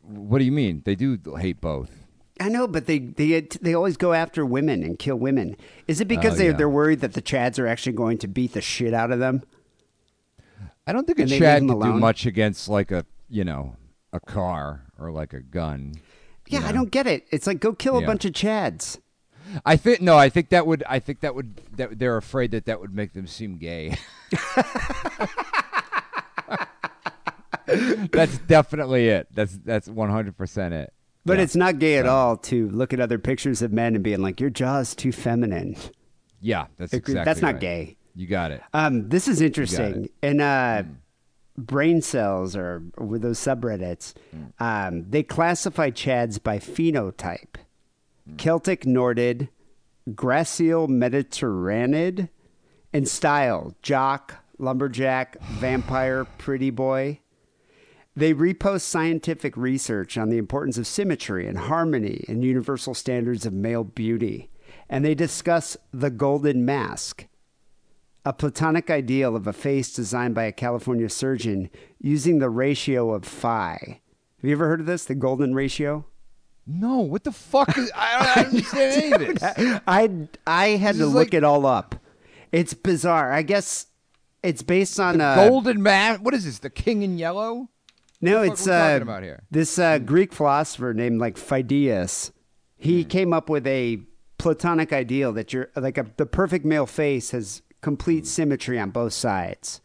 what 0.03 0.41
do 0.41 0.45
you 0.45 0.53
mean? 0.53 0.83
They 0.85 0.95
do 0.95 1.19
hate 1.39 1.63
both. 1.63 2.06
I 2.39 2.49
know, 2.49 2.67
but 2.69 2.87
they 2.87 2.99
they 2.99 3.41
they 3.41 3.75
always 3.75 3.97
go 3.97 4.13
after 4.13 4.45
women 4.45 4.83
and 4.83 4.99
kill 4.99 5.17
women. 5.17 5.57
Is 5.89 6.01
it 6.01 6.09
because 6.09 6.35
Oh, 6.35 6.37
they 6.37 6.47
yeah. 6.49 6.53
they're 6.53 6.69
worried 6.69 7.01
that 7.01 7.15
the 7.15 7.23
Chads 7.23 7.59
are 7.59 7.67
actually 7.67 7.93
going 7.95 8.19
to 8.19 8.29
beat 8.29 8.53
the 8.53 8.61
shit 8.61 8.93
out 8.93 9.11
of 9.11 9.19
them? 9.19 9.43
I 10.87 10.93
don't 10.93 11.07
think 11.07 11.19
a 11.19 11.23
And 11.23 11.31
they 11.31 11.39
Chad 11.39 11.67
could 11.67 11.81
do 11.81 11.93
much 11.95 12.27
against 12.27 12.69
like 12.69 12.91
a 12.91 13.07
you 13.31 13.45
know 13.45 13.77
a 14.13 14.21
car 14.21 14.83
or 14.99 15.11
like 15.11 15.33
a 15.33 15.41
gun. 15.41 15.95
Yeah, 16.49 16.61
you 16.61 16.67
I 16.67 16.73
don't 16.73 16.91
get 16.91 17.07
it. 17.07 17.27
It's 17.31 17.47
like 17.47 17.59
go 17.59 17.73
kill 17.73 17.97
a 17.99 18.03
bunch 18.03 18.25
of 18.25 18.33
Chads. 18.33 18.99
I 19.65 19.77
think 19.77 20.01
no. 20.01 20.19
I 20.19 20.29
think 20.29 20.51
that 20.51 20.67
would. 20.67 20.85
I 20.89 20.99
think 20.99 21.21
that 21.21 21.35
would. 21.35 21.61
That 21.77 21.99
they're 21.99 22.17
afraid 22.17 22.51
that 22.51 22.67
that 22.67 22.81
would 22.81 22.95
make 22.95 23.15
them 23.15 23.27
seem 23.27 23.57
gay. 23.59 23.97
that's 28.13 28.39
definitely 28.39 29.09
it. 29.09 29.29
That's 29.33 29.57
that's 29.65 29.89
one 29.89 30.11
hundred 30.11 30.37
percent 30.37 30.75
it. 30.75 30.93
But 31.27 31.37
Yeah. 31.39 31.43
it's 31.43 31.57
not 31.57 31.79
gay 31.79 31.99
at 31.99 32.07
all 32.07 32.37
to 32.39 32.69
look 32.71 32.93
at 32.95 33.01
other 33.01 33.19
pictures 33.19 33.61
of 33.61 33.73
men 33.73 33.95
and 33.95 34.03
being 34.03 34.23
like, 34.23 34.41
"Your 34.41 34.49
jaw 34.51 34.79
is 34.79 34.95
too 34.95 35.13
feminine." 35.13 35.77
yeah. 36.41 36.67
That's 36.77 36.93
exactly. 36.95 37.25
That's 37.25 37.43
not 37.43 37.55
right. 37.55 37.61
gay. 37.61 37.97
You 38.15 38.27
got 38.27 38.51
it. 38.53 38.63
Um, 38.73 39.09
this 39.11 39.29
is 39.29 39.41
interesting. 39.43 40.09
And 40.23 40.41
uh, 40.41 40.85
Hmm. 40.85 40.93
braincels 41.59 42.57
or 42.57 42.83
with 42.99 43.23
those 43.23 43.39
subreddits, 43.39 44.15
Hmm. 44.31 44.45
um, 44.65 45.07
they 45.11 45.23
classify 45.23 45.91
Chads 45.91 46.43
by 46.43 46.59
phenotype: 46.59 47.57
Hmm. 48.29 48.37
Celtic 48.37 48.87
Nordid, 48.87 49.49
Gracile 50.09 50.89
Mediterranean, 50.89 52.29
and 52.93 53.09
style: 53.09 53.75
jock, 53.83 54.37
lumberjack, 54.59 55.37
vampire, 55.59 56.25
pretty 56.39 56.71
boy. 56.71 57.19
They 58.19 58.33
repost 58.33 58.81
scientific 58.81 59.57
research 59.57 60.17
on 60.17 60.31
the 60.31 60.39
importance 60.39 60.79
of 60.79 60.87
symmetry 60.87 61.47
and 61.47 61.59
harmony 61.59 62.25
and 62.29 62.43
universal 62.43 62.95
standards 62.95 63.45
of 63.45 63.53
male 63.53 63.85
beauty. 63.85 64.49
And 64.89 65.05
they 65.05 65.15
discuss 65.15 65.77
the 65.93 66.11
golden 66.11 66.65
mask, 66.65 67.27
a 68.25 68.33
platonic 68.33 68.91
ideal 68.91 69.37
of 69.37 69.47
a 69.47 69.53
face 69.53 69.93
designed 69.93 70.35
by 70.35 70.45
a 70.45 70.53
California 70.53 71.09
surgeon 71.11 71.69
using 72.01 72.39
the 72.39 72.49
ratio 72.51 73.13
of 73.13 73.25
phi. 73.25 74.01
Have 74.41 74.45
you 74.49 74.53
ever 74.53 74.67
heard 74.67 74.81
of 74.81 74.87
this? 74.87 75.05
The 75.05 75.15
golden 75.15 75.55
ratio? 75.55 76.07
No. 76.67 77.01
What 77.01 77.25
the 77.25 77.33
fuck? 77.33 77.77
Is, 77.77 77.93
I 77.95 78.35
don't 78.35 78.47
understand 78.55 79.03
any 79.03 79.13
of 79.13 79.39
this. 79.39 79.81
I 79.87 80.11
I 80.47 80.69
had 80.71 80.95
This 80.95 81.03
to 81.03 81.07
look 81.07 81.27
like- 81.29 81.35
it 81.35 81.45
all 81.45 81.67
up. 81.67 81.97
It's 82.53 82.73
bizarre. 82.75 83.33
I 83.33 83.43
guess 83.43 83.87
it's 84.43 84.63
based 84.63 84.99
on 84.99 85.21
uh, 85.21 85.35
Golden 85.49 85.83
man. 85.83 86.23
What 86.23 86.33
is 86.33 86.45
this? 86.45 86.61
The 86.61 86.71
King 86.71 87.03
in 87.03 87.19
Yellow? 87.19 87.69
No, 88.21 88.43
it's 88.43 88.67
uh, 88.67 88.91
talking 88.91 89.03
about 89.03 89.23
here? 89.23 89.43
this 89.51 89.79
uh, 89.79 89.99
Greek 89.99 90.33
philosopher 90.33 90.95
named 90.95 91.21
like 91.21 91.37
Phidias. 91.37 92.33
He 92.77 93.03
Hmm. 93.03 93.09
came 93.09 93.33
up 93.33 93.49
with 93.49 93.67
a 93.67 94.01
platonic 94.39 94.93
ideal 94.93 95.33
that 95.33 95.53
you're 95.53 95.71
like 95.77 95.99
a, 95.99 96.07
the 96.17 96.27
perfect 96.27 96.65
male 96.65 96.87
face 96.87 97.31
has 97.31 97.63
complete 97.83 98.21
Hmm. 98.25 98.27
symmetry 98.29 98.79
on 98.79 98.91
both 98.91 99.13
sides, 99.13 99.81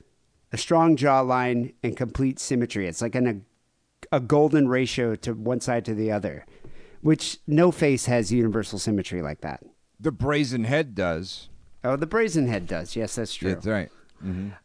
a 0.52 0.58
strong 0.58 0.96
jawline 0.96 1.74
and 1.84 1.96
complete 1.98 2.40
symmetry. 2.40 2.88
It's 2.88 3.02
like 3.02 3.16
an, 3.16 3.28
a 3.28 3.36
a 4.14 4.20
golden 4.20 4.68
ratio 4.68 5.16
to 5.16 5.34
one 5.34 5.62
side 5.62 5.86
to 5.86 5.94
the 5.94 6.12
other, 6.12 6.46
which 7.02 7.38
no 7.48 7.72
face 7.72 8.08
has 8.08 8.32
universal 8.32 8.80
symmetry 8.80 9.22
like 9.22 9.42
that. 9.42 9.64
The 10.00 10.12
brazen 10.12 10.64
head 10.64 10.96
does. 10.96 11.50
Oh, 11.84 11.96
the 11.96 12.08
brazen 12.08 12.48
head 12.48 12.68
does. 12.68 12.96
Yes, 12.96 13.16
that's 13.16 13.34
true. 13.34 13.54
That's 13.54 13.68
right. 13.68 13.90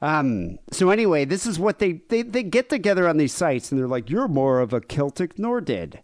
Um, 0.03 0.59
so 0.71 0.90
anyway, 0.90 1.25
this 1.25 1.47
is 1.47 1.59
what 1.59 1.79
they, 1.79 2.01
they 2.09 2.23
they 2.23 2.42
get 2.42 2.69
together 2.69 3.09
on 3.09 3.16
these 3.16 3.33
sites, 3.33 3.71
and 3.71 3.81
they're 3.81 3.88
like, 3.88 4.11
"You're 4.11 4.29
more 4.29 4.61
of 4.61 4.73
a 4.73 4.81
Celtic 4.81 5.38
Nordid." 5.38 6.01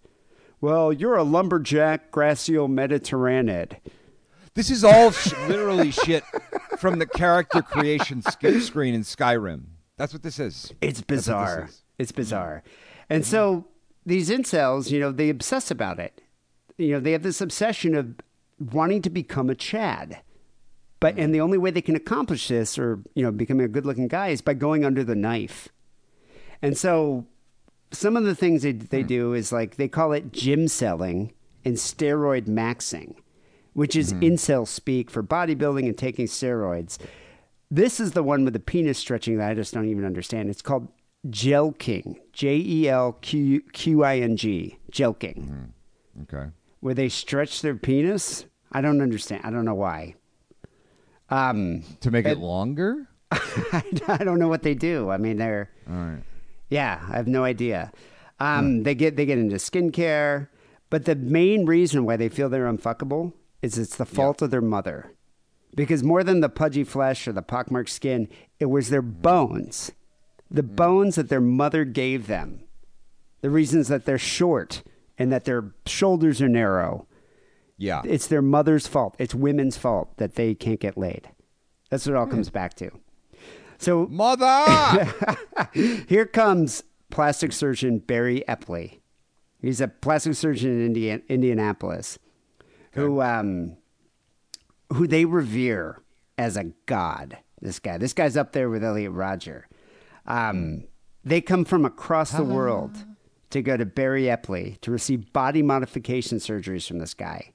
Well, 0.61 0.93
you're 0.93 1.17
a 1.17 1.25
lumberjack 1.25 2.13
Gracile 2.13 2.69
Mediterranid. 2.69 3.79
This 4.55 4.71
is 4.71 4.85
all 4.85 5.11
sh- 5.11 5.33
literally 5.49 5.91
shit 5.91 6.23
from 6.79 6.99
the 6.99 7.07
character 7.07 7.63
creation 7.63 8.23
sk- 8.23 8.61
screen 8.61 8.95
in 8.95 9.03
Skyrim. 9.03 9.63
That's 9.97 10.13
what 10.13 10.23
this 10.23 10.39
is. 10.39 10.73
It's 10.81 11.01
bizarre. 11.01 11.67
is. 11.69 11.83
It's 11.99 12.13
bizarre. 12.13 12.63
And 13.11 13.27
so 13.27 13.67
these 14.07 14.31
incels, 14.31 14.91
you 14.91 15.01
know, 15.01 15.11
they 15.11 15.31
obsess 15.31 15.71
about 15.71 15.99
it. 15.99 16.21
You 16.79 16.93
know, 16.93 17.01
they 17.01 17.13
have 17.13 17.23
this 17.23 17.41
obsession 17.41 17.95
of 17.95 18.15
wanting 18.59 19.03
to 19.03 19.11
become 19.11 19.51
a 19.51 19.55
Chad. 19.55 20.21
But 21.03 21.19
and 21.19 21.35
the 21.35 21.41
only 21.41 21.59
way 21.59 21.73
they 21.73 21.83
can 21.83 21.97
accomplish 21.97 22.47
this 22.47 22.79
or, 22.79 23.01
you 23.17 23.25
know, 23.25 23.33
becoming 23.33 23.67
a 23.67 23.69
good-looking 23.69 24.07
guy 24.07 24.29
is 24.29 24.41
by 24.41 24.55
going 24.55 24.85
under 24.85 25.03
the 25.03 25.17
knife. 25.17 25.69
And 26.63 26.79
so 26.79 27.27
some 27.91 28.17
of 28.17 28.23
the 28.23 28.37
things 28.37 28.63
they 28.63 28.71
they 28.71 29.03
hmm. 29.03 29.09
do 29.09 29.35
is 29.35 29.51
like 29.51 29.75
they 29.75 29.89
call 29.89 30.13
it 30.13 30.31
gymcelling 30.31 31.33
and 31.65 31.75
steroid 31.75 32.47
maxing, 32.47 33.17
which 33.73 33.97
is 33.97 34.13
hmm. 34.13 34.21
incel 34.21 34.67
speak 34.67 35.11
for 35.11 35.25
bodybuilding 35.25 35.87
and 35.87 35.99
taking 35.99 36.27
steroids. 36.27 36.99
This 37.69 37.99
is 37.99 38.13
the 38.13 38.23
one 38.23 38.45
with 38.45 38.53
the 38.53 38.61
penis 38.61 38.99
stretching 38.99 39.39
that 39.39 39.51
I 39.51 39.55
just 39.55 39.75
don't 39.75 39.89
even 39.89 40.05
understand. 40.05 40.51
It's 40.51 40.63
called 40.63 40.87
Jelqing, 41.27 42.17
J 42.33 42.59
E 42.59 42.89
L 42.89 43.15
Q 43.15 43.61
Q 43.73 44.05
I 44.05 44.19
N 44.19 44.37
G, 44.37 44.79
Jelqing, 44.93 45.49
hmm. 45.49 46.23
Okay. 46.23 46.53
where 46.79 46.95
they 46.95 47.09
stretch 47.09 47.61
their 47.61 47.75
penis. 47.75 48.47
I 48.71 48.81
don't 48.81 49.03
understand. 49.03 49.43
I 49.45 49.51
don't 49.51 49.65
know 49.65 49.75
why. 49.75 50.15
Um, 51.33 51.83
To 52.01 52.11
make 52.11 52.27
it 52.27 52.39
longer? 52.39 53.09
I 53.33 54.21
don't 54.23 54.39
know 54.39 54.49
what 54.49 54.63
they 54.63 54.75
do. 54.75 55.11
I 55.11 55.17
mean, 55.17 55.39
they're 55.39 55.71
All 55.89 55.95
right. 55.97 56.23
Yeah, 56.69 57.01
I 57.09 57.17
have 57.17 57.27
no 57.27 57.45
idea. 57.45 57.93
Um, 58.39 58.83
They 58.83 58.95
get 58.95 59.17
they 59.17 59.25
get 59.27 59.39
into 59.39 59.57
skincare, 59.57 60.49
but 60.91 61.05
the 61.05 61.15
main 61.15 61.65
reason 61.67 62.05
why 62.05 62.17
they 62.17 62.29
feel 62.29 62.49
they're 62.49 62.71
unfuckable 62.71 63.33
is 63.63 63.79
it's 63.79 63.97
the 63.97 64.05
fault 64.07 64.43
of 64.43 64.51
their 64.51 64.61
mother, 64.61 65.13
because 65.77 66.03
more 66.03 66.25
than 66.25 66.41
the 66.41 66.49
pudgy 66.49 66.83
flesh 66.85 67.29
or 67.29 67.33
the 67.33 67.43
pockmarked 67.43 67.89
skin, 67.91 68.29
it 68.59 68.67
was 68.67 68.91
their 68.91 69.03
bones, 69.03 69.93
the 70.51 70.65
bones 70.65 71.15
that 71.15 71.29
their 71.29 71.41
mother 71.41 71.85
gave 71.85 72.27
them, 72.27 72.65
the 73.41 73.51
reasons 73.51 73.87
that 73.89 74.05
they're 74.05 74.19
short 74.19 74.83
and 75.17 75.31
that 75.33 75.45
their 75.45 75.73
shoulders 75.87 76.43
are 76.43 76.49
narrow. 76.49 77.07
Yeah. 77.83 78.03
It's 78.05 78.29
their 78.29 78.43
mother's 78.43 78.87
fault. 78.87 79.17
It's 79.19 79.35
women's 79.35 79.77
fault 79.77 80.17
that 80.19 80.37
they 80.37 80.55
can't 80.55 80.79
get 80.79 80.97
laid. 80.97 81.29
That's 81.91 82.07
what 82.07 82.13
it 82.13 82.17
all 82.17 82.29
comes 82.29 82.49
back 82.49 82.75
to. 82.75 82.93
So 83.79 84.07
Mother! 84.07 85.13
here 85.75 86.27
comes 86.27 86.85
plastic 87.11 87.53
surgeon 87.53 87.99
Barry 87.99 88.45
Eppley. 88.49 89.01
He's 89.61 89.81
a 89.81 89.89
plastic 89.89 90.35
surgeon 90.35 90.71
in 90.71 90.87
Indian, 90.87 91.23
Indianapolis, 91.29 92.21
who 92.93 93.21
um, 93.21 93.77
who 94.93 95.09
they 95.09 95.25
revere 95.25 96.01
as 96.39 96.57
a 96.57 96.67
god. 96.87 97.39
This 97.61 97.81
guy, 97.81 97.99
this 97.99 98.13
guy's 98.13 98.37
up 98.37 98.53
there 98.53 98.71
with 98.71 98.85
Elliot 98.85 99.11
Rodger. 99.11 99.69
Um, 100.25 100.85
they 101.25 101.41
come 101.41 101.65
from 101.65 101.85
across 101.85 102.31
the 102.31 102.45
world 102.45 103.05
to 103.51 103.61
go 103.61 103.77
to 103.77 103.85
Barry 103.85 104.25
Eppley 104.25 104.81
to 104.83 104.93
receive 104.93 105.33
body 105.33 105.63
modification 105.63 106.39
surgeries 106.39 106.87
from 106.87 106.99
this 106.99 107.15
guy. 107.15 107.51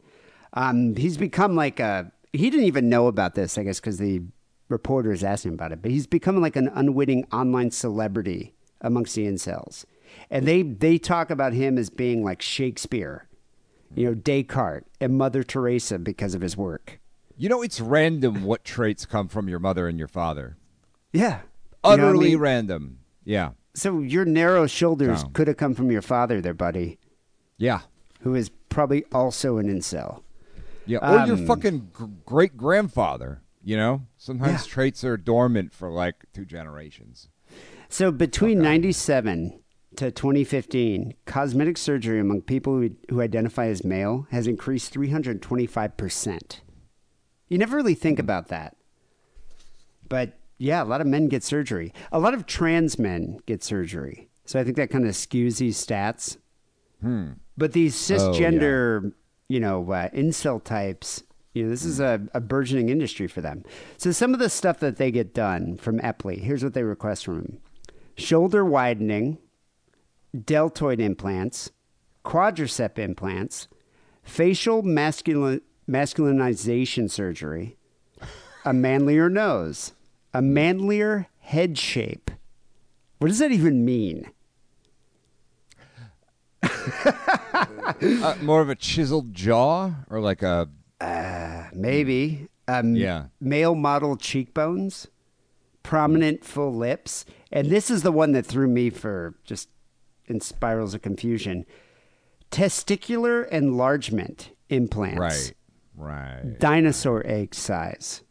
Um, 0.57 0.95
he's 0.95 1.17
become 1.17 1.55
like 1.55 1.79
a. 1.79 2.11
He 2.33 2.49
didn't 2.49 2.65
even 2.65 2.89
know 2.89 3.07
about 3.07 3.35
this, 3.35 3.57
I 3.57 3.63
guess, 3.63 3.79
because 3.79 3.97
the 3.99 4.21
reporters 4.69 5.23
asked 5.23 5.45
him 5.45 5.53
about 5.53 5.71
it. 5.71 5.81
But 5.81 5.91
he's 5.91 6.07
become 6.07 6.41
like 6.41 6.55
an 6.55 6.69
unwitting 6.73 7.25
online 7.31 7.71
celebrity 7.71 8.53
amongst 8.81 9.15
the 9.15 9.25
incels, 9.27 9.85
and 10.31 10.47
they 10.47 10.63
they 10.63 10.97
talk 10.97 11.29
about 11.29 11.53
him 11.53 11.77
as 11.77 11.89
being 11.89 12.23
like 12.23 12.41
Shakespeare, 12.41 13.27
you 13.95 14.05
know, 14.07 14.13
Descartes 14.15 14.87
and 14.99 15.17
Mother 15.17 15.43
Teresa 15.43 15.99
because 15.99 16.33
of 16.33 16.41
his 16.41 16.57
work. 16.57 16.99
you 17.39 17.49
know, 17.49 17.61
it's 17.61 17.79
random 17.79 18.43
what 18.43 18.63
traits 18.63 19.05
come 19.05 19.27
from 19.27 19.47
your 19.47 19.59
mother 19.59 19.87
and 19.87 19.99
your 19.99 20.07
father. 20.07 20.57
Yeah, 21.13 21.41
You 21.85 21.97
know 21.97 22.05
I 22.05 22.09
Utterly 22.09 22.29
mean? 22.29 22.39
random. 22.39 22.97
Yeah. 23.25 23.51
So 23.75 23.99
your 23.99 24.25
narrow 24.25 24.65
shoulders 24.65 25.23
No. 25.23 25.29
could 25.29 25.47
have 25.47 25.57
come 25.57 25.75
from 25.75 25.91
your 25.91 26.01
father, 26.01 26.41
there, 26.41 26.55
buddy, 26.55 26.97
Yeah. 27.59 27.81
who 28.21 28.33
is 28.33 28.49
probably 28.69 29.03
also 29.11 29.59
an 29.59 29.67
incel. 29.67 30.21
Yeah. 30.87 30.99
Or 30.99 31.25
your 31.27 31.37
Um, 31.37 31.45
fucking 31.45 31.89
gr- 31.93 32.05
great 32.25 32.57
grandfather. 32.57 33.41
You 33.63 33.75
know, 33.77 34.03
sometimes 34.17 34.65
Yeah. 34.65 34.71
traits 34.73 35.03
are 35.03 35.17
dormant 35.17 35.73
for 35.73 35.89
like 35.91 36.25
two 36.33 36.45
generations. 36.45 37.27
So 37.89 38.11
between 38.11 38.59
97 38.59 39.59
to 39.97 40.11
2015, 40.11 41.13
cosmetic 41.25 41.77
surgery 41.77 42.19
among 42.19 42.41
people 42.43 42.73
who, 42.79 42.91
who 43.09 43.21
identify 43.21 43.67
as 43.67 43.83
male 43.83 44.27
has 44.31 44.47
increased 44.47 44.93
325%. 44.93 46.61
You 47.49 47.57
never 47.57 47.75
really 47.77 47.95
think 47.95 48.19
about 48.19 48.47
that. 48.49 48.75
But 50.07 50.37
yeah, 50.57 50.83
a 50.83 50.85
lot 50.85 51.01
of 51.01 51.07
men 51.07 51.27
get 51.27 51.43
surgery. 51.43 51.93
A 52.11 52.19
lot 52.19 52.33
of 52.33 52.45
trans 52.45 52.97
men 52.97 53.39
get 53.45 53.63
surgery. 53.63 54.29
So 54.45 54.59
I 54.59 54.63
think 54.63 54.77
that 54.77 54.89
kind 54.89 55.05
of 55.05 55.11
skews 55.11 55.57
these 55.57 55.77
stats. 55.83 56.37
Hmm. 57.01 57.31
But 57.57 57.73
these 57.73 57.95
cisgender, 57.95 59.11
you 59.49 59.59
know, 59.59 59.91
uh, 59.91 60.09
incel 60.09 60.63
types, 60.63 61.23
you 61.53 61.63
know, 61.63 61.69
this 61.69 61.85
is 61.85 61.99
a, 61.99 62.21
a 62.33 62.39
burgeoning 62.41 62.89
industry 62.89 63.27
for 63.27 63.41
them. 63.41 63.63
So 63.97 64.11
some 64.11 64.33
of 64.33 64.39
the 64.39 64.49
stuff 64.49 64.79
that 64.79 64.97
they 64.97 65.09
get 65.09 65.33
done 65.33 65.77
from 65.77 65.99
Eppley, 65.99 66.39
here's 66.39 66.63
what 66.63 66.73
they 66.73 66.83
request 66.83 67.25
from 67.25 67.39
him: 67.39 67.57
shoulder 68.15 68.63
widening, 68.63 69.39
deltoid 70.45 70.99
implants, 70.99 71.71
quadricep 72.23 72.99
implants, 72.99 73.67
facial 74.21 74.83
masculin- 74.83 75.61
masculinization 75.89 77.09
surgery, 77.09 77.77
a 78.65 78.73
manlier 78.73 79.29
nose, 79.29 79.93
a 80.33 80.41
manlier 80.41 81.27
head 81.39 81.77
shape. 81.77 82.29
What 83.19 83.29
does 83.29 83.39
that 83.39 83.51
even 83.51 83.83
mean? 83.83 84.29
Uh, 87.99 88.35
more 88.41 88.61
of 88.61 88.69
a 88.69 88.75
chiseled 88.75 89.33
jaw 89.33 89.91
or 90.09 90.19
like 90.19 90.43
a 90.43 90.69
Maybe. 91.73 92.47
Um, 92.67 92.95
Yeah. 92.95 93.27
Male 93.39 93.75
model 93.75 94.17
cheekbones, 94.17 95.07
prominent 95.83 96.43
full 96.43 96.75
lips. 96.75 97.25
And 97.51 97.69
this 97.69 97.89
is 97.89 98.03
the 98.03 98.11
one 98.11 98.33
that 98.33 98.45
threw 98.45 98.67
me 98.67 98.89
for 98.89 99.35
just 99.43 99.69
in 100.25 100.41
spirals 100.41 100.93
of 100.93 101.01
confusion. 101.01 101.65
Testicular 102.51 103.47
enlargement 103.49 104.51
implants. 104.69 105.19
right. 105.19 105.53
Right. 105.95 106.59
Dinosaur 106.59 107.25
egg 107.25 107.55
size. 107.55 108.21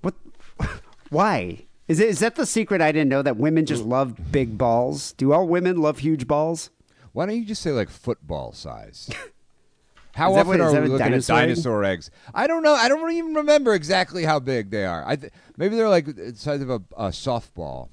What? 0.00 0.14
Why? 1.10 1.66
Is, 1.86 2.00
it, 2.00 2.08
is 2.08 2.18
that 2.20 2.34
the 2.34 2.46
secret 2.46 2.80
I 2.80 2.90
didn't 2.90 3.10
know 3.10 3.22
that 3.22 3.36
women 3.36 3.66
just 3.66 3.84
love 3.84 4.32
big 4.32 4.58
balls? 4.58 5.12
Do 5.12 5.32
all 5.32 5.46
women 5.46 5.76
love 5.76 5.98
huge 5.98 6.26
balls? 6.26 6.70
Why 7.14 7.24
don't 7.26 7.36
you 7.36 7.44
just 7.46 7.62
say 7.62 7.70
like 7.70 7.88
football 7.88 8.52
size? 8.52 9.08
How 10.14 10.30
Is 10.30 10.34
that 10.36 10.40
often 10.46 10.46
what- 10.48 10.60
is 10.60 10.66
are 10.66 10.72
that 10.72 10.82
we 10.82 10.88
looking 10.90 11.06
dinosaur 11.06 11.36
at 11.38 11.42
egg? 11.42 11.48
dinosaur 11.48 11.84
eggs? 11.84 12.10
I 12.34 12.46
don't 12.46 12.62
know. 12.62 12.74
I 12.74 12.88
don't 12.88 13.10
even 13.10 13.34
remember 13.34 13.74
exactly 13.74 14.24
how 14.24 14.38
big 14.38 14.70
they 14.70 14.84
are. 14.84 15.02
I 15.06 15.16
th- 15.16 15.32
maybe 15.56 15.74
they're 15.74 15.88
like 15.88 16.06
the 16.06 16.34
size 16.36 16.60
of 16.60 16.70
a, 16.70 16.80
a 16.96 17.08
softball. 17.08 17.88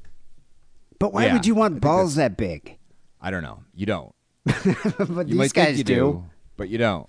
But 1.00 1.14
why 1.14 1.26
Yeah, 1.26 1.34
would 1.34 1.46
you 1.48 1.56
I 1.56 1.60
want 1.60 1.74
think 1.76 1.82
balls 1.84 2.14
that 2.16 2.38
big? 2.38 2.78
I 3.20 3.32
don't 3.32 3.42
know. 3.42 3.64
You 3.74 3.88
don't. 3.88 4.14
but 4.46 4.56
You 4.66 5.24
these 5.26 5.36
might 5.36 5.54
guys 5.54 5.66
think 5.68 5.78
you 5.80 5.84
do, 5.84 6.26
but 6.58 6.70
you 6.70 6.78
don't. 6.78 7.08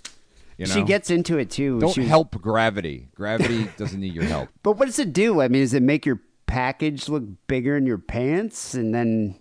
You 0.56 0.66
know? 0.66 0.72
She 0.74 0.82
gets 0.82 1.10
into 1.10 1.36
it 1.38 1.50
too. 1.50 1.78
don't 1.80 1.92
She- 1.94 2.04
help 2.06 2.40
gravity. 2.40 3.08
Gravity 3.14 3.68
doesn't 3.76 4.00
need 4.00 4.14
your 4.14 4.24
help. 4.24 4.48
But 4.62 4.78
what 4.78 4.86
does 4.86 4.98
it 4.98 5.12
do? 5.12 5.40
I 5.42 5.48
mean, 5.48 5.60
does 5.62 5.74
it 5.74 5.82
make 5.82 6.06
your 6.06 6.20
package 6.46 7.08
look 7.10 7.24
bigger 7.48 7.76
in 7.76 7.84
your 7.84 7.98
pants? 7.98 8.72
And 8.74 8.94
then, 8.94 9.38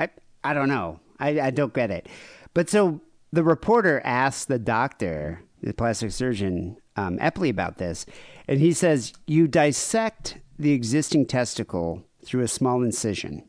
I 0.00 0.08
I 0.42 0.52
don't 0.52 0.68
know. 0.68 0.98
I, 1.18 1.40
I 1.40 1.50
don't 1.50 1.74
get 1.74 1.90
it. 1.90 2.08
But 2.54 2.68
so 2.68 3.00
the 3.32 3.44
reporter 3.44 4.00
asked 4.04 4.48
the 4.48 4.58
doctor, 4.58 5.42
the 5.62 5.74
plastic 5.74 6.12
surgeon, 6.12 6.76
um, 6.96 7.18
Eppley, 7.18 7.50
about 7.50 7.78
this, 7.78 8.06
and 8.46 8.60
he 8.60 8.72
says 8.72 9.12
you 9.26 9.46
dissect 9.46 10.38
the 10.58 10.72
existing 10.72 11.26
testicle 11.26 12.04
through 12.24 12.42
a 12.42 12.48
small 12.48 12.82
incision. 12.82 13.48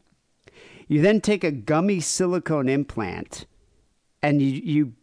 You 0.88 1.02
then 1.02 1.22
take 1.22 1.44
a 1.44 1.52
gummy 1.52 2.00
silicone 2.00 2.68
implant 2.70 3.46
and 4.22 4.42
you, 4.42 4.62
you 4.64 4.94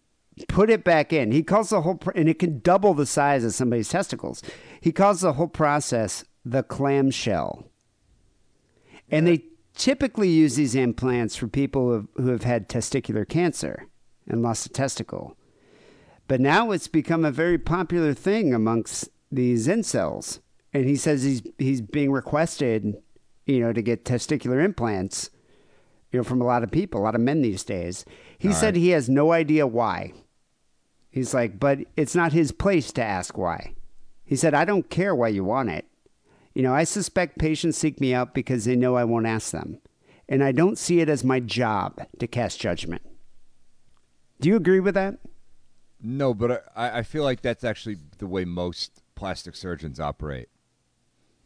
put 0.49 0.71
it 0.71 0.85
back 0.85 1.13
in. 1.13 1.33
He 1.33 1.43
calls 1.43 1.71
the 1.71 1.83
whole, 1.83 2.01
and 2.15 2.29
it 2.29 2.39
can 2.39 2.61
double 2.61 2.95
the 2.95 3.07
size 3.07 3.45
of 3.45 3.55
somebody's 3.55 3.89
testicles. 3.89 4.43
He 4.81 4.93
calls 4.93 5.21
the 5.21 5.35
whole 5.35 5.49
process 5.49 6.25
the 6.45 6.63
clamshell. 6.63 7.65
And 9.11 9.27
they 9.27 9.45
typically 9.77 10.29
use 10.29 10.57
these 10.57 10.75
implants 10.75 11.37
for 11.37 11.47
people 11.47 11.87
who 11.87 11.93
have, 11.93 12.07
who 12.17 12.29
have 12.29 12.43
had 12.43 12.69
testicular 12.69 13.29
cancer 13.29 13.87
and 14.27 14.43
lost 14.43 14.67
a 14.67 14.71
testicle. 14.71 15.37
But 16.29 16.41
now 16.41 16.73
it's 16.73 16.89
become 16.89 17.25
a 17.25 17.31
very 17.31 17.59
popular 17.59 18.13
thing 18.15 18.53
amongst 18.53 19.09
these 19.31 19.69
incels. 19.69 20.41
and 20.73 20.85
he 20.85 20.97
says 20.97 21.23
he's 21.23 21.43
he's 21.59 21.81
being 21.81 22.11
requested, 22.11 22.97
you 23.47 23.61
know, 23.61 23.73
to 23.73 23.83
get 23.83 24.05
testicular 24.05 24.63
implants, 24.65 25.31
you 26.11 26.19
know, 26.19 26.25
from 26.25 26.41
a 26.41 26.45
lot 26.45 26.63
of 26.63 26.71
people, 26.71 27.01
a 27.01 27.05
lot 27.05 27.15
of 27.15 27.21
men 27.21 27.43
these 27.43 27.65
days. 27.65 28.05
He 28.39 28.53
said 28.53 28.77
he 28.77 28.91
has 28.91 29.09
no 29.09 29.33
idea 29.33 29.67
why. 29.67 30.13
He's 31.11 31.33
like, 31.33 31.59
but 31.59 31.79
it's 31.97 32.15
not 32.15 32.33
his 32.33 32.53
place 32.53 32.93
to 32.93 33.03
ask 33.03 33.39
why. 33.39 33.75
He 34.25 34.37
said, 34.37 34.53
I 34.53 34.65
don't 34.65 34.91
care 34.91 35.15
why 35.15 35.29
you 35.29 35.45
want 35.45 35.71
it. 35.71 35.87
You 36.57 36.63
know, 36.63 36.73
I 36.75 36.85
suspect 36.85 37.37
patients 37.37 37.77
seek 37.77 38.01
me 38.01 38.15
out 38.15 38.33
because 38.33 38.65
they 38.65 38.77
know 38.77 38.97
I 38.97 39.05
won't 39.05 39.27
ask 39.27 39.51
them. 39.51 39.79
And 40.27 40.43
I 40.43 40.53
don't 40.53 40.79
see 40.79 41.01
it 41.01 41.09
as 41.11 41.23
my 41.23 41.39
job 41.39 42.07
to 42.19 42.27
cast 42.27 42.59
judgment. 42.59 43.03
Do 44.41 44.49
you 44.49 44.57
agree 44.57 44.81
with 44.81 44.95
that? 44.95 45.19
No, 46.01 46.33
but 46.33 46.65
I, 46.75 47.01
I 47.01 47.03
feel 47.03 47.25
like 47.25 47.43
that's 47.43 47.63
actually 47.63 47.99
the 48.17 48.27
way 48.27 48.47
most 48.47 49.03
plastic 49.17 49.55
surgeons 49.55 50.01
operate. 50.01 50.49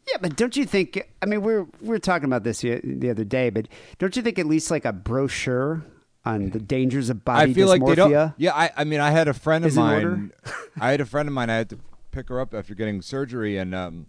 Yeah, 0.09 0.15
but 0.21 0.37
don't 0.37 0.55
you 0.55 0.65
think? 0.65 1.05
I 1.21 1.25
mean, 1.25 1.41
we're 1.41 1.67
we're 1.81 1.99
talking 1.99 2.25
about 2.25 2.45
this 2.45 2.61
the 2.61 2.79
the 2.81 3.09
other 3.09 3.25
day, 3.25 3.49
but 3.49 3.67
don't 3.99 4.15
you 4.15 4.21
think 4.21 4.39
at 4.39 4.45
least 4.45 4.71
like 4.71 4.85
a 4.85 4.93
brochure 4.93 5.83
on 6.23 6.51
the 6.51 6.59
dangers 6.59 7.09
of 7.09 7.25
body 7.25 7.51
I 7.51 7.53
feel 7.53 7.67
dysmorphia? 7.67 7.69
like 7.69 7.85
they 7.85 7.95
don't. 7.95 8.33
Yeah, 8.37 8.53
I, 8.53 8.69
I 8.77 8.83
mean, 8.85 9.01
I 9.01 9.11
had 9.11 9.27
a 9.27 9.33
friend 9.33 9.65
of 9.65 9.75
mine. 9.75 10.31
I 10.79 10.91
had 10.91 11.01
a 11.01 11.05
friend 11.05 11.27
of 11.27 11.33
mine. 11.33 11.49
I 11.49 11.55
had 11.55 11.69
to 11.71 11.79
pick 12.11 12.29
her 12.29 12.39
up 12.39 12.53
after 12.53 12.73
getting 12.73 13.01
surgery, 13.01 13.57
and 13.57 13.75
um, 13.75 14.07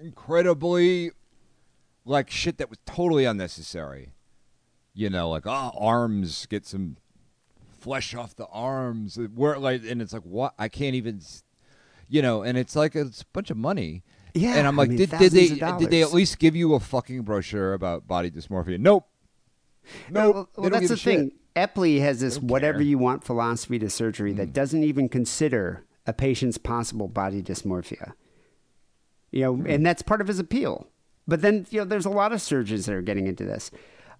incredibly, 0.00 1.10
like 2.04 2.30
shit 2.30 2.58
that 2.58 2.70
was 2.70 2.78
totally 2.86 3.24
unnecessary. 3.24 4.12
You 4.94 5.10
know, 5.10 5.28
like 5.28 5.46
oh, 5.46 5.72
arms, 5.78 6.46
get 6.46 6.66
some 6.66 6.96
flesh 7.78 8.14
off 8.14 8.34
the 8.34 8.46
arms. 8.46 9.18
Where 9.34 9.58
like, 9.58 9.82
and 9.88 10.00
it's 10.00 10.12
like 10.12 10.22
what? 10.22 10.54
I 10.58 10.68
can't 10.68 10.94
even. 10.94 11.20
You 12.08 12.22
know, 12.22 12.42
and 12.42 12.56
it's 12.56 12.76
like 12.76 12.94
it's 12.94 13.22
a 13.22 13.26
bunch 13.32 13.50
of 13.50 13.56
money. 13.56 14.04
Yeah, 14.32 14.54
and 14.56 14.66
I'm 14.66 14.78
I 14.78 14.82
like, 14.82 14.90
mean, 14.90 14.98
did, 14.98 15.10
did 15.10 15.32
they 15.32 15.48
did 15.48 15.90
they 15.90 16.02
at 16.02 16.12
least 16.12 16.38
give 16.38 16.54
you 16.54 16.74
a 16.74 16.80
fucking 16.80 17.22
brochure 17.22 17.72
about 17.72 18.06
body 18.06 18.30
dysmorphia? 18.30 18.78
Nope. 18.78 19.08
No, 20.10 20.32
Nope. 20.32 20.50
well, 20.56 20.70
They 20.70 20.78
that's 20.78 20.88
the 20.88 20.96
shit. 20.96 21.18
thing. 21.18 21.32
Eppley 21.56 22.00
has 22.00 22.20
this 22.20 22.38
whatever. 22.38 22.78
Hmm. 22.78 22.84
you 22.84 22.98
want 22.98 23.24
philosophy 23.24 23.78
to 23.78 23.88
surgery 23.90 24.32
that 24.34 24.52
doesn't 24.52 24.84
even 24.84 25.08
consider 25.08 25.84
a 26.06 26.12
patient's 26.12 26.58
possible 26.58 27.08
body 27.08 27.42
dysmorphia. 27.42 28.12
You 29.36 29.42
know, 29.42 29.54
Hmm. 29.56 29.66
and 29.66 29.84
that's 29.86 30.00
part 30.02 30.22
of 30.22 30.28
his 30.28 30.38
appeal. 30.38 30.86
But 31.28 31.42
then, 31.42 31.66
you 31.70 31.80
know, 31.80 31.84
there's 31.84 32.06
a 32.06 32.10
lot 32.10 32.32
of 32.32 32.40
surgeons 32.40 32.86
that 32.86 32.94
are 32.94 33.02
getting 33.02 33.26
into 33.26 33.44
this. 33.44 33.70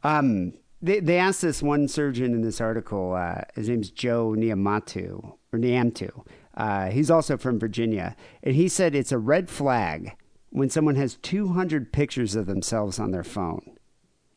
Um, 0.02 0.52
they, 0.83 1.00
they 1.00 1.16
asked 1.18 1.40
this 1.40 1.62
one 1.62 1.88
surgeon 1.88 2.35
in 2.35 2.42
this 2.42 2.61
article, 2.61 3.14
uh, 3.14 3.42
his 3.55 3.68
name's 3.70 3.90
Joe 3.90 4.35
Niamatu, 4.37 5.33
or 5.52 5.59
Niamtu. 5.59 6.11
Uh, 6.55 6.90
he's 6.90 7.11
also 7.11 7.38
from 7.38 7.59
Virginia. 7.59 8.14
And 8.42 8.55
he 8.55 8.68
said 8.68 8.94
it's 8.94 9.12
a 9.12 9.18
red 9.18 9.48
flag 9.48 10.16
when 10.50 10.68
someone 10.68 10.96
has 10.96 11.16
200 11.16 11.92
pictures 11.92 12.35
of 12.35 12.44
themselves 12.46 12.98
on 12.98 13.11
their 13.11 13.24
phone 13.24 13.76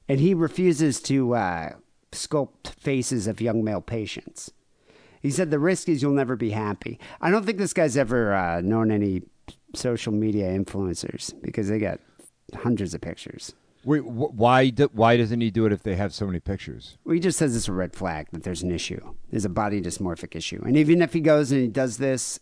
and 0.07 0.19
he 0.21 0.33
refuses 0.33 1.01
to 1.01 1.35
uh, 1.35 1.71
sculpt 2.11 2.69
faces 2.79 3.27
of 3.27 3.41
young 3.41 3.63
male 3.63 3.81
patients. 3.81 4.51
He 5.21 5.29
said 5.29 5.51
the 5.51 5.59
risk 5.59 5.89
is 5.89 6.01
you'll 6.01 6.13
never 6.13 6.35
be 6.37 6.51
happy. 6.51 6.99
I 7.19 7.29
don't 7.29 7.45
think 7.45 7.57
this 7.57 7.73
guy's 7.73 7.97
ever 7.97 8.33
uh, 8.33 8.61
known 8.61 8.91
any 8.91 9.23
social 9.75 10.13
media 10.13 10.47
influencers 10.57 11.33
because 11.41 11.67
they 11.69 11.79
got 11.79 11.99
hundreds 12.55 12.93
of 12.93 13.01
pictures. 13.01 13.53
Wait, 13.85 13.99
wh- 14.01 14.33
why? 14.35 14.69
Do, 14.69 14.89
why 14.93 15.15
doesn't 15.17 15.39
he 15.39 15.49
do 15.51 15.65
it 15.65 15.71
if 15.71 15.83
they 15.83 15.95
have 15.95 16.13
so 16.13 16.25
many 16.25 16.39
pictures? 16.39 16.97
Well, 17.05 17.13
he 17.13 17.19
just 17.19 17.37
says 17.37 17.55
it's 17.55 17.67
a 17.67 17.73
red 17.73 17.95
flag 17.95 18.27
that 18.31 18.43
there's 18.43 18.61
an 18.61 18.71
issue. 18.71 19.13
There's 19.31 19.45
a 19.45 19.49
body 19.49 19.81
dysmorphic 19.81 20.35
issue, 20.35 20.61
and 20.65 20.75
even 20.75 21.01
if 21.01 21.13
he 21.13 21.21
goes 21.21 21.51
and 21.51 21.61
he 21.61 21.67
does 21.67 21.97
this, 21.97 22.39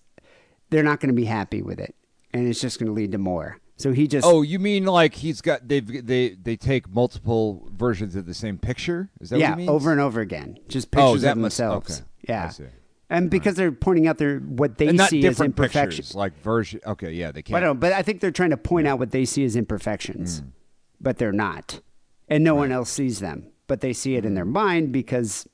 they're 0.69 0.83
not 0.83 0.99
going 0.99 1.09
to 1.09 1.13
be 1.15 1.25
happy 1.25 1.61
with 1.61 1.79
it, 1.79 1.93
and 2.33 2.47
it's 2.47 2.59
just 2.59 2.79
going 2.79 2.87
to 2.87 2.93
lead 2.93 3.11
to 3.11 3.17
more. 3.19 3.59
So 3.79 3.91
he 3.93 4.07
just 4.07 4.25
Oh, 4.25 4.41
you 4.41 4.57
mean 4.57 4.85
like 4.85 5.13
he's 5.13 5.39
got 5.41 5.67
they've 5.67 6.03
they 6.05 6.29
they 6.29 6.55
take 6.55 6.89
multiple 6.89 7.69
versions 7.71 8.15
of 8.15 8.25
the 8.25 8.33
same 8.33 8.57
picture? 8.57 9.11
Is 9.21 9.29
that 9.29 9.37
yeah, 9.37 9.51
what 9.51 9.59
he 9.59 9.65
means? 9.67 9.69
over 9.69 9.91
and 9.91 10.01
over 10.01 10.19
again, 10.21 10.57
just 10.67 10.87
Oh, 10.95 11.11
pictures 11.13 11.21
that 11.21 11.31
of 11.33 11.37
must- 11.37 11.57
themselves. 11.57 11.99
okay. 12.01 12.07
Yeah, 12.27 12.45
I 12.45 12.49
see. 12.49 12.63
And 13.09 13.29
because 13.29 13.55
they're 13.55 13.71
pointing 13.71 14.05
out 14.07 14.17
their 14.17 14.39
what 14.39 14.77
they 14.77 14.87
and 14.87 14.97
not 14.97 15.09
see 15.09 15.19
as 15.19 15.23
different 15.23 15.51
imperfections. 15.57 16.07
pictures, 16.09 16.15
like 16.15 16.37
version. 16.41 16.81
Okay, 16.85 17.11
yeah, 17.13 17.31
they 17.31 17.39
I 17.39 17.41
can't. 17.43 17.57
I 17.57 17.59
don't 17.61 17.79
but 17.79 17.93
I 17.93 18.01
think 18.01 18.19
they're 18.19 18.31
trying 18.31 18.49
to 18.49 18.57
point 18.57 18.85
out 18.87 18.99
what 18.99 19.11
they 19.11 19.23
see 19.23 19.45
as 19.45 19.55
imperfections, 19.55 20.41
Mm. 20.41 20.47
but 20.99 21.17
they're 21.17 21.31
not, 21.31 21.79
and 22.27 22.43
no 22.43 22.53
one 22.55 22.71
else 22.71 22.89
sees 22.89 23.19
them, 23.19 23.47
but 23.67 23.79
they 23.79 23.93
see 23.93 24.15
it 24.15 24.25
in 24.25 24.33
their 24.33 24.45
Mm. 24.45 24.51
mind 24.51 24.91
because 24.91 25.47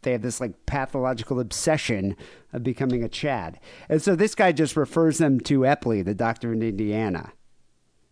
they 0.00 0.12
have 0.12 0.22
this 0.22 0.40
like 0.40 0.64
pathological 0.64 1.40
obsession 1.40 2.16
of 2.54 2.62
becoming 2.62 3.02
a 3.02 3.08
Chad, 3.08 3.60
and 3.90 4.00
so 4.00 4.16
this 4.16 4.34
guy 4.34 4.52
just 4.52 4.74
refers 4.74 5.18
them 5.18 5.40
to 5.40 5.60
Eppley, 5.60 6.02
the 6.02 6.14
doctor 6.14 6.52
in 6.54 6.62
Indiana. 6.62 7.32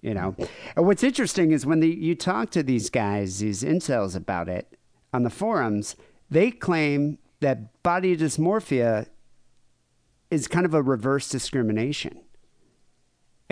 You 0.02 0.14
know, 0.14 0.34
and 0.76 0.84
what's 0.84 1.04
interesting 1.04 1.52
is 1.52 1.64
when 1.64 1.78
the, 1.78 1.88
you 1.88 2.16
talk 2.16 2.50
to 2.50 2.62
these 2.64 2.90
guys, 2.90 3.38
these 3.38 3.62
incels 3.62 4.16
about 4.16 4.48
it 4.48 4.76
on 5.14 5.22
the 5.22 5.30
forums, 5.30 5.94
they 6.28 6.50
claim 6.50 7.18
that 7.42 7.82
body 7.82 8.16
dysmorphia 8.16 9.06
is 10.30 10.48
kind 10.48 10.64
of 10.64 10.74
a 10.74 10.82
reverse 10.82 11.28
discrimination 11.28 12.22